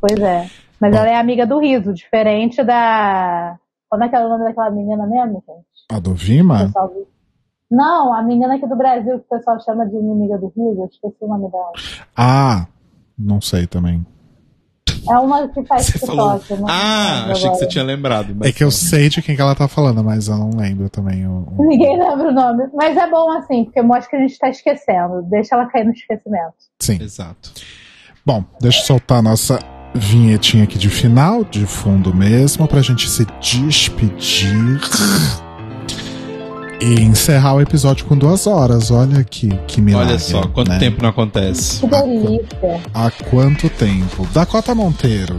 Pois 0.00 0.18
é. 0.20 0.48
Mas 0.80 0.92
Bom. 0.92 0.98
ela 0.98 1.08
é 1.10 1.16
amiga 1.16 1.46
do 1.46 1.58
riso, 1.58 1.92
diferente 1.92 2.62
da. 2.62 3.56
Como 3.90 4.04
é 4.04 4.08
que 4.08 4.14
é 4.16 4.20
o 4.20 4.28
nome 4.28 4.44
daquela 4.44 4.70
menina 4.70 5.06
mesmo, 5.06 5.42
gente? 5.46 5.77
A 5.90 5.98
do 5.98 6.14
Vima? 6.14 6.70
Não, 7.70 8.14
a 8.14 8.22
menina 8.22 8.54
aqui 8.56 8.66
do 8.66 8.76
Brasil 8.76 9.18
que 9.20 9.24
o 9.34 9.38
pessoal 9.38 9.58
chama 9.60 9.86
de 9.86 9.94
inimiga 9.96 10.38
do 10.38 10.48
riso, 10.48 10.80
eu 10.82 10.86
esqueci 10.86 11.16
o 11.22 11.28
nome 11.28 11.50
dela. 11.50 11.72
Ah, 12.16 12.66
não 13.18 13.40
sei 13.40 13.66
também. 13.66 14.04
É 15.08 15.18
uma 15.18 15.48
que 15.48 15.62
faz 15.64 15.86
Você 15.86 15.92
TikTok. 15.92 16.46
falou. 16.46 16.66
Ah, 16.68 17.14
lembro 17.20 17.32
achei 17.32 17.48
que 17.50 17.56
você 17.56 17.64
agora. 17.64 17.66
tinha 17.68 17.84
lembrado. 17.84 18.34
mas 18.36 18.48
É 18.48 18.52
que 18.52 18.62
eu 18.62 18.66
não. 18.66 18.72
sei 18.72 19.08
de 19.08 19.22
quem 19.22 19.34
que 19.36 19.40
ela 19.40 19.54
tá 19.54 19.68
falando, 19.68 20.02
mas 20.04 20.28
eu 20.28 20.36
não 20.36 20.50
lembro 20.50 20.90
também. 20.90 21.26
O, 21.26 21.46
o- 21.56 21.64
Ninguém 21.66 21.98
lembra 21.98 22.28
o 22.28 22.32
nome. 22.32 22.64
Mas 22.74 22.96
é 22.96 23.08
bom 23.08 23.30
assim, 23.32 23.64
porque 23.64 23.80
mostra 23.80 24.10
que 24.10 24.16
a 24.16 24.20
gente 24.20 24.38
tá 24.38 24.48
esquecendo. 24.50 25.22
Deixa 25.30 25.54
ela 25.54 25.66
cair 25.66 25.84
no 25.84 25.92
esquecimento. 25.92 26.54
Sim. 26.80 26.98
Exato. 27.00 27.52
Bom, 28.26 28.44
deixa 28.60 28.80
eu 28.80 28.84
soltar 28.84 29.18
a 29.18 29.22
nossa 29.22 29.58
vinhetinha 29.94 30.64
aqui 30.64 30.76
de 30.76 30.90
final, 30.90 31.44
de 31.44 31.64
fundo 31.64 32.14
mesmo, 32.14 32.66
pra 32.68 32.82
gente 32.82 33.08
se 33.08 33.24
despedir. 33.40 34.78
E 36.80 37.00
encerrar 37.00 37.54
o 37.54 37.60
episódio 37.60 38.06
com 38.06 38.16
duas 38.16 38.46
horas. 38.46 38.90
Olha 38.90 39.24
que, 39.24 39.48
que 39.66 39.80
milagre. 39.80 40.10
Olha 40.10 40.18
só, 40.18 40.42
quanto 40.46 40.68
né? 40.68 40.78
tempo 40.78 41.02
não 41.02 41.10
acontece. 41.10 41.80
Que 41.80 41.86
delícia. 41.88 42.80
Há 42.94 43.10
quanto 43.10 43.68
tempo? 43.70 44.26
Dakota 44.32 44.74
Monteiro. 44.74 45.36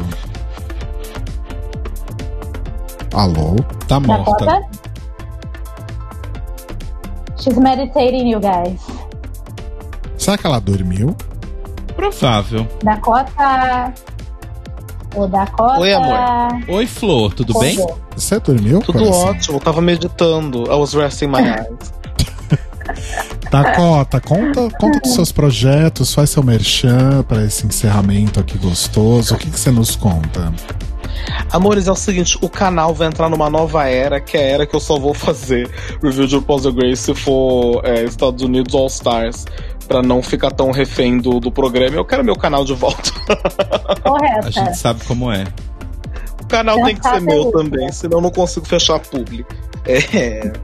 Alô? 3.14 3.56
Tá 3.88 4.00
morta. 4.00 4.46
Dakota? 4.46 4.70
She's 7.38 7.58
meditating, 7.58 8.30
you 8.30 8.40
guys. 8.42 8.82
Será 10.18 10.38
que 10.38 10.46
ela 10.46 10.60
dormiu? 10.60 11.16
Provável. 11.96 12.68
Dakota. 12.84 13.94
O 15.16 15.28
Dakota. 15.28 15.80
Oi, 15.80 15.94
amor. 15.94 16.64
Oi, 16.68 16.86
Flor, 16.86 17.34
tudo 17.34 17.58
bem? 17.60 17.74
Acordou. 17.74 18.00
Você 18.16 18.40
dormiu? 18.40 18.80
Tudo 18.82 19.00
coração? 19.00 19.26
ótimo, 19.26 19.58
eu 19.58 19.62
tava 19.62 19.82
meditando. 19.82 20.66
I 20.66 20.76
was 20.76 20.94
resting 20.94 21.28
my 21.28 21.40
eyes. 21.40 21.94
Dakota, 23.50 24.22
conta, 24.22 24.70
conta 24.80 25.00
dos 25.00 25.14
seus 25.14 25.32
projetos, 25.32 26.14
faz 26.14 26.30
seu 26.30 26.44
merchan 26.44 27.24
pra 27.28 27.44
esse 27.44 27.66
encerramento 27.66 28.40
aqui 28.40 28.58
gostoso. 28.58 29.34
O 29.34 29.38
que, 29.38 29.50
que 29.50 29.60
você 29.60 29.72
nos 29.72 29.96
conta? 29.96 30.54
Amores, 31.52 31.88
é 31.88 31.92
o 31.92 31.96
seguinte, 31.96 32.38
o 32.42 32.50
canal 32.50 32.94
vai 32.94 33.08
entrar 33.08 33.30
numa 33.30 33.50
nova 33.50 33.88
era, 33.88 34.22
que 34.22 34.38
é 34.38 34.42
a 34.42 34.44
era 34.44 34.68
que 34.68 34.76
eu 34.76 34.80
só 34.80 35.00
vou 35.00 35.14
fazer 35.16 35.70
review 36.02 36.28
de 36.28 36.36
RuPaul's 36.36 36.64
Drag 36.64 36.90
Race 36.90 37.04
se 37.04 37.16
for 37.16 37.82
é, 37.84 38.04
Estados 38.04 38.44
Unidos 38.44 38.76
All 38.76 38.88
Stars, 38.88 39.46
pra 39.90 40.02
não 40.02 40.22
ficar 40.24 40.52
tão 40.52 40.72
refém 40.72 41.18
do, 41.18 41.40
do 41.40 41.52
programa. 41.52 41.96
Eu 41.98 42.06
quero 42.06 42.24
meu 42.24 42.36
canal 42.38 42.64
de 42.64 42.74
volta. 42.74 43.12
A 43.90 43.96
Correta. 44.00 44.52
gente 44.52 44.78
sabe 44.78 45.04
como 45.04 45.30
é. 45.32 45.44
O 46.42 46.46
canal 46.48 46.78
Já 46.80 46.86
tem 46.86 46.96
que 46.96 47.10
ser 47.10 47.20
meu 47.22 47.42
isso, 47.42 47.52
também, 47.52 47.86
né? 47.88 47.92
senão 47.92 48.20
eu 48.20 48.22
não 48.22 48.32
consigo 48.32 48.66
fechar 48.66 48.96
a 48.96 49.00
publi. 49.00 49.46
É. 49.86 50.54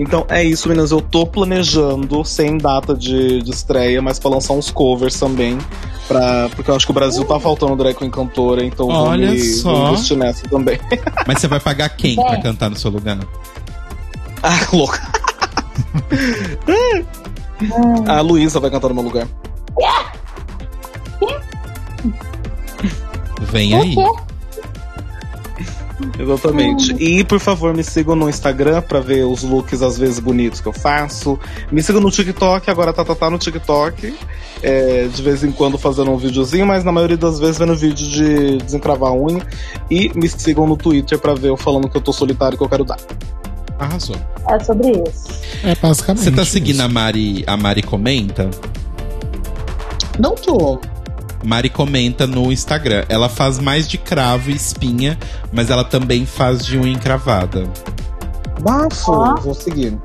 Então 0.00 0.24
é 0.28 0.44
isso, 0.44 0.68
meninas. 0.68 0.92
Eu 0.92 1.00
tô 1.00 1.26
planejando, 1.26 2.24
sem 2.24 2.56
data 2.56 2.94
de, 2.94 3.42
de 3.42 3.50
estreia, 3.50 4.00
mas 4.00 4.16
pra 4.16 4.30
lançar 4.30 4.52
uns 4.52 4.70
covers 4.70 5.18
também. 5.18 5.58
Pra, 6.06 6.48
porque 6.54 6.70
eu 6.70 6.76
acho 6.76 6.86
que 6.86 6.92
o 6.92 6.94
Brasil 6.94 7.24
tá 7.24 7.40
faltando 7.40 7.74
drag 7.74 7.96
queen 7.96 8.08
cantora, 8.08 8.64
então 8.64 8.86
vou 8.86 9.08
Olha 9.08 9.32
me, 9.32 9.40
só. 9.40 9.72
vou 9.74 9.88
investir 9.88 10.16
nessa 10.16 10.48
também. 10.48 10.78
Mas 11.26 11.40
você 11.40 11.48
vai 11.48 11.58
pagar 11.58 11.88
quem 11.88 12.12
É. 12.12 12.24
pra 12.24 12.40
cantar 12.40 12.70
no 12.70 12.76
seu 12.76 12.92
lugar? 12.92 13.18
Ah, 14.40 14.68
louca. 14.72 15.02
A 18.06 18.20
Luísa 18.20 18.60
vai 18.60 18.70
cantar 18.70 18.88
no 18.88 18.94
meu 18.94 19.04
lugar. 19.04 19.28
Vem 23.50 23.74
aí. 23.74 23.94
Exatamente. 26.18 26.94
E 26.94 27.24
por 27.24 27.40
favor, 27.40 27.74
me 27.74 27.82
sigam 27.82 28.14
no 28.14 28.28
Instagram 28.28 28.82
pra 28.82 29.00
ver 29.00 29.24
os 29.24 29.42
looks 29.42 29.82
às 29.82 29.98
vezes 29.98 30.20
bonitos 30.20 30.60
que 30.60 30.68
eu 30.68 30.72
faço. 30.72 31.38
Me 31.72 31.82
sigam 31.82 32.00
no 32.00 32.10
TikTok, 32.10 32.70
agora 32.70 32.92
tá, 32.92 33.04
tá, 33.04 33.14
tá 33.14 33.30
no 33.30 33.38
TikTok. 33.38 34.16
É, 34.62 35.08
de 35.12 35.22
vez 35.22 35.42
em 35.42 35.52
quando 35.52 35.78
fazendo 35.78 36.10
um 36.10 36.16
videozinho, 36.16 36.66
mas 36.66 36.84
na 36.84 36.92
maioria 36.92 37.16
das 37.16 37.38
vezes 37.38 37.58
vendo 37.58 37.74
vídeo 37.74 38.08
de 38.08 38.58
desencravar 38.58 39.10
a 39.10 39.14
unha. 39.14 39.44
E 39.90 40.10
me 40.14 40.28
sigam 40.28 40.66
no 40.66 40.76
Twitter 40.76 41.18
pra 41.18 41.34
ver 41.34 41.48
eu 41.48 41.56
falando 41.56 41.88
que 41.88 41.96
eu 41.96 42.02
tô 42.02 42.12
solitário 42.12 42.54
e 42.54 42.58
que 42.58 42.64
eu 42.64 42.68
quero 42.68 42.84
dar. 42.84 42.98
Arrasou. 43.78 44.16
É 44.48 44.58
sobre 44.64 44.90
isso. 44.90 45.28
É 45.62 45.74
basicamente. 45.74 46.24
Você 46.24 46.30
tá 46.32 46.44
seguindo 46.44 46.76
isso. 46.76 46.84
a 46.84 46.88
Mari, 46.88 47.44
a 47.46 47.56
Mari 47.56 47.82
Comenta? 47.82 48.50
Não 50.18 50.34
tô. 50.34 50.80
Mari 51.44 51.70
Comenta 51.70 52.26
no 52.26 52.50
Instagram. 52.50 53.04
Ela 53.08 53.28
faz 53.28 53.58
mais 53.58 53.88
de 53.88 53.96
cravo 53.98 54.50
e 54.50 54.54
espinha, 54.54 55.18
mas 55.52 55.70
ela 55.70 55.84
também 55.84 56.26
faz 56.26 56.64
de 56.66 56.76
unha 56.78 56.92
encravada. 56.92 57.64
Bafo, 58.60 59.12
Ó. 59.12 59.34
vou 59.36 59.54
seguir. 59.54 59.96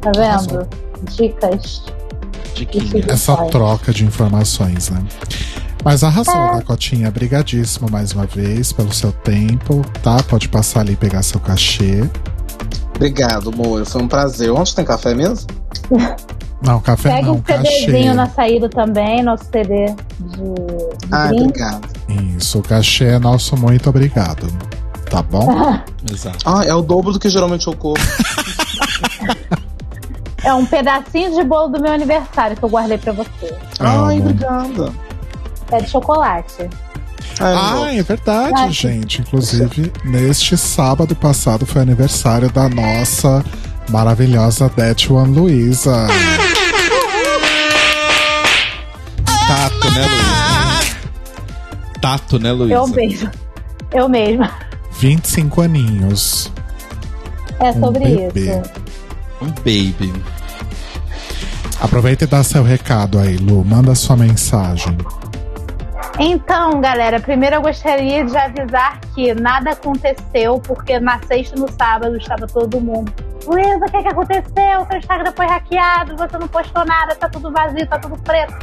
Tá 0.00 0.12
vendo? 0.16 0.68
Dicas. 1.16 1.82
Diquinha. 2.54 3.04
Essa 3.08 3.36
troca 3.46 3.92
de 3.92 4.04
informações, 4.04 4.90
né? 4.90 5.02
Mas 5.84 6.04
arrasou, 6.04 6.34
É. 6.34 6.56
Dakotinha. 6.56 7.10
Brigadíssimo 7.10 7.88
mais 7.90 8.12
uma 8.12 8.26
vez 8.26 8.72
pelo 8.72 8.92
seu 8.92 9.12
tempo, 9.12 9.82
tá? 10.02 10.22
Pode 10.22 10.48
passar 10.48 10.80
ali 10.80 10.92
e 10.92 10.96
pegar 10.96 11.22
seu 11.22 11.40
cachê. 11.40 12.08
Obrigado, 12.96 13.50
amor. 13.50 13.86
Foi 13.86 14.02
um 14.02 14.08
prazer. 14.08 14.50
Onde 14.50 14.74
tem 14.74 14.84
café 14.84 15.14
mesmo? 15.14 15.46
Não, 16.62 16.78
café 16.78 17.08
Pega 17.08 17.28
não, 17.28 17.36
um 17.36 17.40
cachê. 17.40 17.86
CDzinho 17.86 18.12
na 18.12 18.28
saída 18.28 18.68
também, 18.68 19.22
nosso 19.22 19.44
CD 19.44 19.86
de, 20.18 21.06
Ah, 21.10 21.30
obrigado. 21.32 21.88
Isso, 22.36 22.58
o 22.58 22.62
cachê 22.62 23.04
é 23.04 23.18
nosso 23.18 23.56
muito 23.56 23.88
obrigado. 23.88 24.46
Tá 25.08 25.22
bom? 25.22 25.48
Exato. 26.12 26.36
Ah, 26.44 26.62
é 26.66 26.74
o 26.74 26.82
dobro 26.82 27.14
do 27.14 27.18
que 27.18 27.30
geralmente 27.30 27.66
eu 27.66 27.74
como. 27.74 27.94
É 30.44 30.52
um 30.52 30.66
pedacinho 30.66 31.34
de 31.34 31.42
bolo 31.44 31.68
do 31.68 31.80
meu 31.80 31.94
aniversário 31.94 32.54
que 32.54 32.62
eu 32.62 32.68
guardei 32.68 32.98
pra 32.98 33.12
você. 33.14 33.56
Ai, 33.78 34.18
Amo. 34.18 34.28
obrigada. 34.28 34.92
É 35.72 35.80
de 35.80 35.88
chocolate. 35.88 36.68
Ah, 37.38 37.86
é 37.92 38.02
verdade, 38.02 38.70
gente. 38.72 39.20
Inclusive, 39.22 39.92
neste 40.04 40.56
sábado 40.56 41.14
passado 41.14 41.64
foi 41.64 41.80
aniversário 41.80 42.50
da 42.50 42.68
nossa 42.68 43.44
maravilhosa 43.88 44.70
One 45.10 45.38
Luísa. 45.38 46.06
Tato, 49.48 49.90
né, 49.92 50.06
Luísa? 50.06 50.96
Tato, 52.00 52.38
né, 52.38 52.52
Luísa? 52.52 52.74
Eu 52.74 52.86
mesma. 52.88 53.32
Eu 53.92 54.08
mesma. 54.08 54.50
25 54.98 55.62
aninhos. 55.62 56.52
É 57.58 57.70
Um 57.70 57.80
sobre 57.80 58.04
bebê. 58.04 58.40
isso. 58.50 58.70
Um 59.40 59.48
baby. 59.48 60.12
Aproveita 61.80 62.24
e 62.24 62.26
dá 62.26 62.42
seu 62.44 62.62
recado 62.62 63.18
aí, 63.18 63.36
Lu. 63.38 63.64
Manda 63.64 63.94
sua 63.94 64.16
mensagem. 64.16 64.96
Então, 66.22 66.82
galera, 66.82 67.18
primeiro 67.18 67.56
eu 67.56 67.62
gostaria 67.62 68.22
de 68.22 68.36
avisar 68.36 69.00
que 69.14 69.32
nada 69.32 69.70
aconteceu, 69.70 70.60
porque 70.60 71.00
na 71.00 71.18
sexta 71.20 71.56
e 71.56 71.60
no 71.60 71.72
sábado 71.72 72.14
estava 72.18 72.46
todo 72.46 72.78
mundo. 72.78 73.10
Luísa, 73.46 73.86
o 73.86 73.90
que, 73.90 74.02
que 74.02 74.08
aconteceu? 74.08 74.86
Seu 74.86 74.98
Instagram 74.98 75.32
foi 75.34 75.46
hackeado, 75.46 76.14
você 76.18 76.36
não 76.36 76.46
postou 76.46 76.84
nada, 76.84 77.14
tá 77.14 77.26
tudo 77.26 77.50
vazio, 77.50 77.86
tá 77.86 77.98
tudo 77.98 78.20
preto. 78.22 78.54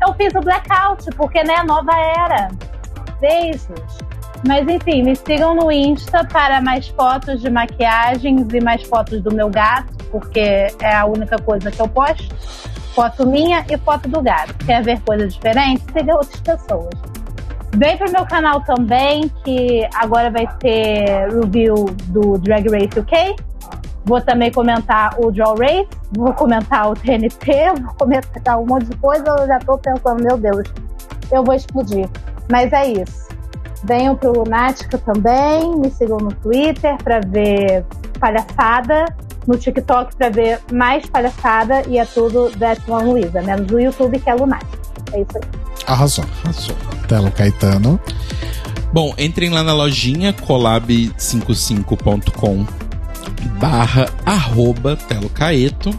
Eu 0.00 0.14
fiz 0.14 0.32
o 0.36 0.40
blackout, 0.40 1.10
porque 1.16 1.42
né, 1.42 1.56
nova 1.66 1.90
era. 1.92 2.50
Beijos. 3.20 3.98
Mas 4.46 4.68
enfim, 4.68 5.02
me 5.02 5.16
sigam 5.16 5.56
no 5.56 5.72
Insta 5.72 6.24
para 6.24 6.60
mais 6.60 6.86
fotos 6.86 7.40
de 7.40 7.50
maquiagens 7.50 8.46
e 8.54 8.60
mais 8.60 8.84
fotos 8.84 9.20
do 9.22 9.34
meu 9.34 9.50
gato, 9.50 9.92
porque 10.12 10.68
é 10.80 10.94
a 10.94 11.04
única 11.04 11.36
coisa 11.38 11.68
que 11.68 11.82
eu 11.82 11.88
posto. 11.88 12.32
Foto 12.96 13.26
minha 13.26 13.62
e 13.68 13.76
foto 13.76 14.08
do 14.08 14.22
gato. 14.22 14.54
Quer 14.64 14.82
ver 14.82 14.98
coisa 15.02 15.28
diferente? 15.28 15.84
Siga 15.92 16.14
outras 16.14 16.40
pessoas. 16.40 16.94
Vem 17.76 17.94
pro 17.98 18.10
meu 18.10 18.24
canal 18.24 18.62
também, 18.62 19.28
que 19.44 19.86
agora 19.94 20.30
vai 20.30 20.46
ter 20.56 21.28
review 21.28 21.74
do 22.06 22.38
Drag 22.38 22.66
Race 22.70 22.98
UK. 22.98 23.36
Vou 24.06 24.18
também 24.22 24.50
comentar 24.50 25.14
o 25.20 25.30
Draw 25.30 25.58
Race, 25.58 25.88
vou 26.10 26.32
comentar 26.32 26.90
o 26.90 26.94
TNT, 26.94 27.74
vou 27.84 27.94
comentar 27.98 28.58
um 28.58 28.64
monte 28.64 28.86
de 28.86 28.96
coisa. 28.96 29.24
Eu 29.26 29.46
já 29.46 29.58
tô 29.58 29.76
pensando, 29.76 30.24
meu 30.24 30.38
Deus, 30.38 30.66
eu 31.30 31.44
vou 31.44 31.54
explodir. 31.54 32.08
Mas 32.50 32.72
é 32.72 32.92
isso. 32.92 33.28
Venham 33.84 34.16
pro 34.16 34.32
Lunática 34.32 34.96
também, 34.96 35.76
me 35.76 35.90
sigam 35.90 36.16
no 36.16 36.32
Twitter 36.32 36.96
pra 37.04 37.20
ver 37.20 37.84
palhaçada, 38.18 39.04
no 39.46 39.56
TikTok 39.56 40.16
pra 40.16 40.28
ver 40.28 40.58
mais 40.72 41.06
palhaçada 41.06 41.84
e 41.88 41.98
é 41.98 42.04
tudo 42.04 42.50
That's 42.50 42.86
One 42.88 43.10
Luísa, 43.10 43.40
menos 43.42 43.70
o 43.70 43.78
YouTube 43.78 44.18
que 44.18 44.28
é 44.28 44.34
Lunática. 44.34 44.76
É 45.12 45.20
isso 45.20 45.36
aí. 45.36 45.42
Arrasou. 45.86 46.24
Arrasou. 46.44 46.74
Telo 47.08 47.30
Caetano. 47.30 48.00
Bom, 48.92 49.14
entrem 49.18 49.50
lá 49.50 49.62
na 49.62 49.72
lojinha 49.74 50.32
colab55.com 50.32 52.66
barra 53.60 54.08
arroba 54.24 54.96
Telo 54.96 55.28
Caeto 55.28 55.90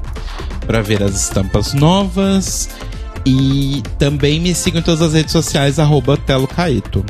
para 0.66 0.82
ver 0.82 1.04
as 1.04 1.16
estampas 1.16 1.74
novas 1.74 2.70
e 3.26 3.84
também 3.98 4.40
me 4.40 4.56
sigam 4.56 4.80
em 4.80 4.84
todas 4.84 5.02
as 5.02 5.14
redes 5.14 5.32
sociais 5.32 5.80
arroba 5.80 6.18
Telo 6.18 6.48
Caeto. 6.48 7.06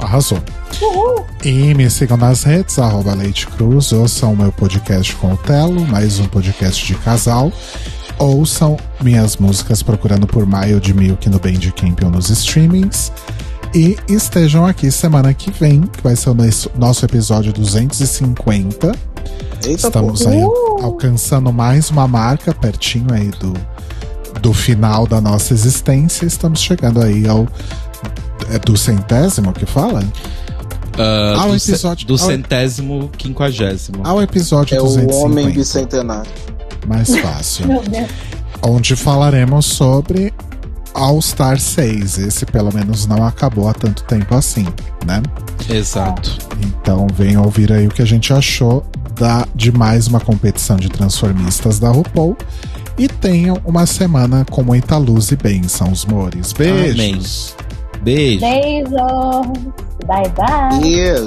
Arrasou. 0.00 0.38
E 1.44 1.74
me 1.74 1.88
sigam 1.90 2.16
nas 2.16 2.42
redes, 2.44 2.78
arroba 2.78 3.14
Leite 3.14 3.46
Cruz, 3.48 3.92
ouçam 3.92 4.32
o 4.32 4.36
meu 4.36 4.52
podcast 4.52 5.14
com 5.16 5.32
o 5.32 5.36
Telo, 5.36 5.86
mais 5.86 6.18
um 6.18 6.26
podcast 6.26 6.84
de 6.86 6.94
casal. 6.96 7.52
Ouçam 8.18 8.76
minhas 9.02 9.36
músicas 9.36 9.82
procurando 9.82 10.26
por 10.26 10.46
Mild 10.46 10.92
Milk 10.94 11.28
no 11.28 11.38
Bandcamp 11.38 12.02
ou 12.04 12.10
nos 12.10 12.30
streamings. 12.30 13.12
E 13.74 13.96
estejam 14.08 14.64
aqui 14.66 14.90
semana 14.90 15.32
que 15.34 15.50
vem, 15.50 15.82
que 15.82 16.02
vai 16.02 16.16
ser 16.16 16.30
o 16.30 16.36
nosso- 16.76 17.04
episódio 17.04 17.52
250. 17.52 18.92
Eita, 19.64 19.86
Estamos 19.88 20.26
aí 20.26 20.40
alcançando 20.82 21.52
mais 21.52 21.90
uma 21.90 22.08
marca 22.08 22.54
pertinho 22.54 23.12
aí 23.12 23.28
do, 23.32 23.52
do 24.40 24.52
final 24.54 25.06
da 25.06 25.20
nossa 25.20 25.52
existência. 25.52 26.24
Estamos 26.24 26.60
chegando 26.60 27.02
aí 27.02 27.28
ao 27.28 27.46
é 28.50 28.58
do 28.58 28.76
centésimo 28.76 29.52
que 29.52 29.66
fala? 29.66 30.02
Ah, 30.98 31.34
Ah, 31.42 31.46
o 31.46 31.52
do, 31.52 31.60
ce- 31.60 31.70
episódio- 31.72 32.06
do 32.06 32.14
o- 32.14 32.18
centésimo 32.18 33.08
quinquagésimo. 33.16 34.00
Ao 34.04 34.20
episódio 34.22 34.76
É 34.76 34.80
o 34.80 34.84
250. 34.84 35.16
homem 35.24 35.50
bicentenário. 35.50 36.30
Mais 36.86 37.16
fácil. 37.18 37.66
Onde 38.62 38.96
falaremos 38.96 39.66
sobre 39.66 40.32
All 40.94 41.20
Star 41.22 41.60
6. 41.60 42.18
Esse 42.18 42.44
pelo 42.46 42.74
menos 42.74 43.06
não 43.06 43.24
acabou 43.24 43.68
há 43.68 43.74
tanto 43.74 44.02
tempo 44.04 44.34
assim, 44.34 44.66
né? 45.06 45.22
Exato. 45.70 46.36
Então 46.64 47.06
venham 47.14 47.44
ouvir 47.44 47.72
aí 47.72 47.86
o 47.86 47.90
que 47.90 48.02
a 48.02 48.06
gente 48.06 48.32
achou 48.32 48.84
da, 49.14 49.46
de 49.54 49.70
mais 49.70 50.08
uma 50.08 50.18
competição 50.18 50.76
de 50.76 50.88
transformistas 50.88 51.78
da 51.78 51.90
RuPaul. 51.90 52.36
E 52.98 53.06
tenham 53.06 53.60
uma 53.64 53.86
semana 53.86 54.44
com 54.50 54.64
muita 54.64 54.96
luz 54.96 55.30
e 55.30 55.36
bênçãos, 55.36 56.04
mores. 56.04 56.52
Beijos. 56.52 57.54
Beijo. 58.02 58.40
Beijos. 58.40 59.46
Bye, 60.06 60.28
bye. 60.36 60.80
Beijo. 60.80 61.26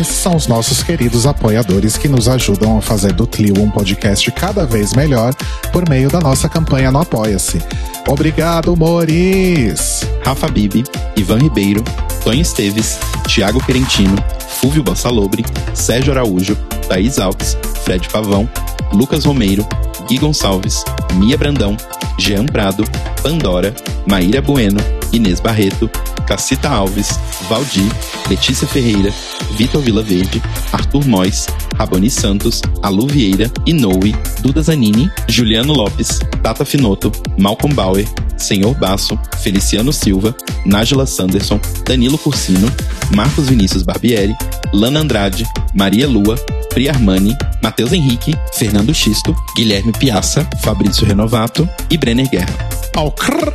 Esses 0.00 0.16
são 0.16 0.34
os 0.34 0.46
nossos 0.46 0.82
queridos 0.82 1.26
apoiadores 1.26 1.98
que 1.98 2.08
nos 2.08 2.26
ajudam 2.26 2.78
a 2.78 2.80
fazer 2.80 3.12
do 3.12 3.26
Clio 3.26 3.60
um 3.60 3.70
podcast 3.70 4.32
cada 4.32 4.64
vez 4.64 4.94
melhor 4.94 5.34
por 5.74 5.86
meio 5.90 6.08
da 6.08 6.18
nossa 6.18 6.48
campanha 6.48 6.90
no 6.90 7.00
Apoia-se. 7.00 7.60
Obrigado, 8.08 8.74
Moris! 8.74 10.00
Rafa 10.24 10.48
Bibi, 10.48 10.84
Ivan 11.16 11.40
Ribeiro, 11.40 11.84
Tonho 12.24 12.40
Esteves, 12.40 12.98
Thiago 13.28 13.62
Querentino, 13.62 14.16
Fúvio 14.48 14.82
Bossalobre, 14.82 15.44
Sérgio 15.74 16.12
Araújo, 16.14 16.56
Thaís 16.88 17.18
Alves, 17.18 17.58
Fred 17.84 18.08
Pavão, 18.08 18.48
Lucas 18.92 19.24
Romeiro, 19.24 19.66
Gui 20.08 20.18
Gonçalves, 20.18 20.84
Mia 21.14 21.36
Brandão, 21.36 21.76
Jean 22.18 22.46
Prado, 22.46 22.84
Pandora, 23.22 23.74
Maíra 24.06 24.40
Bueno, 24.42 24.80
Inês 25.12 25.40
Barreto, 25.40 25.90
Cacita 26.26 26.68
Alves, 26.68 27.18
Valdir, 27.48 27.90
Letícia 28.28 28.66
Ferreira, 28.66 29.12
Vitor 29.56 29.82
Vilaverde, 29.82 30.40
Arthur 30.72 31.06
Mois, 31.06 31.46
Raboni 31.76 32.10
Santos, 32.10 32.62
Alu 32.82 33.06
Vieira, 33.06 33.50
Inoue, 33.66 34.14
Duda 34.42 34.62
Zanini, 34.62 35.10
Juliano 35.28 35.72
Lopes, 35.72 36.20
Tata 36.42 36.64
Finoto, 36.64 37.10
Malcolm 37.38 37.74
Bauer, 37.74 38.06
Senhor 38.36 38.74
Basso, 38.74 39.18
Feliciano 39.42 39.92
Silva, 39.92 40.34
Nájila 40.64 41.06
Sanderson, 41.06 41.60
Danilo 41.84 42.18
Cursino, 42.18 42.70
Marcos 43.14 43.48
Vinícius 43.48 43.82
Barbieri, 43.82 44.34
Lana 44.72 45.00
Andrade, 45.00 45.44
Maria 45.74 46.06
Lua, 46.06 46.36
Pri 46.70 46.88
Armani, 46.88 47.36
Matheus 47.62 47.92
Henrique, 47.92 48.34
Fernando 48.80 48.94
Xisto, 48.94 49.36
Guilherme 49.54 49.92
Piazza, 49.92 50.48
Fabrício 50.62 51.06
Renovato 51.06 51.68
e 51.90 51.98
Brenner 51.98 52.26
Guerra. 52.30 52.56
Crrr, 52.94 53.52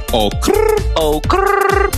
ao 0.95 1.19
crrr. 1.19 1.89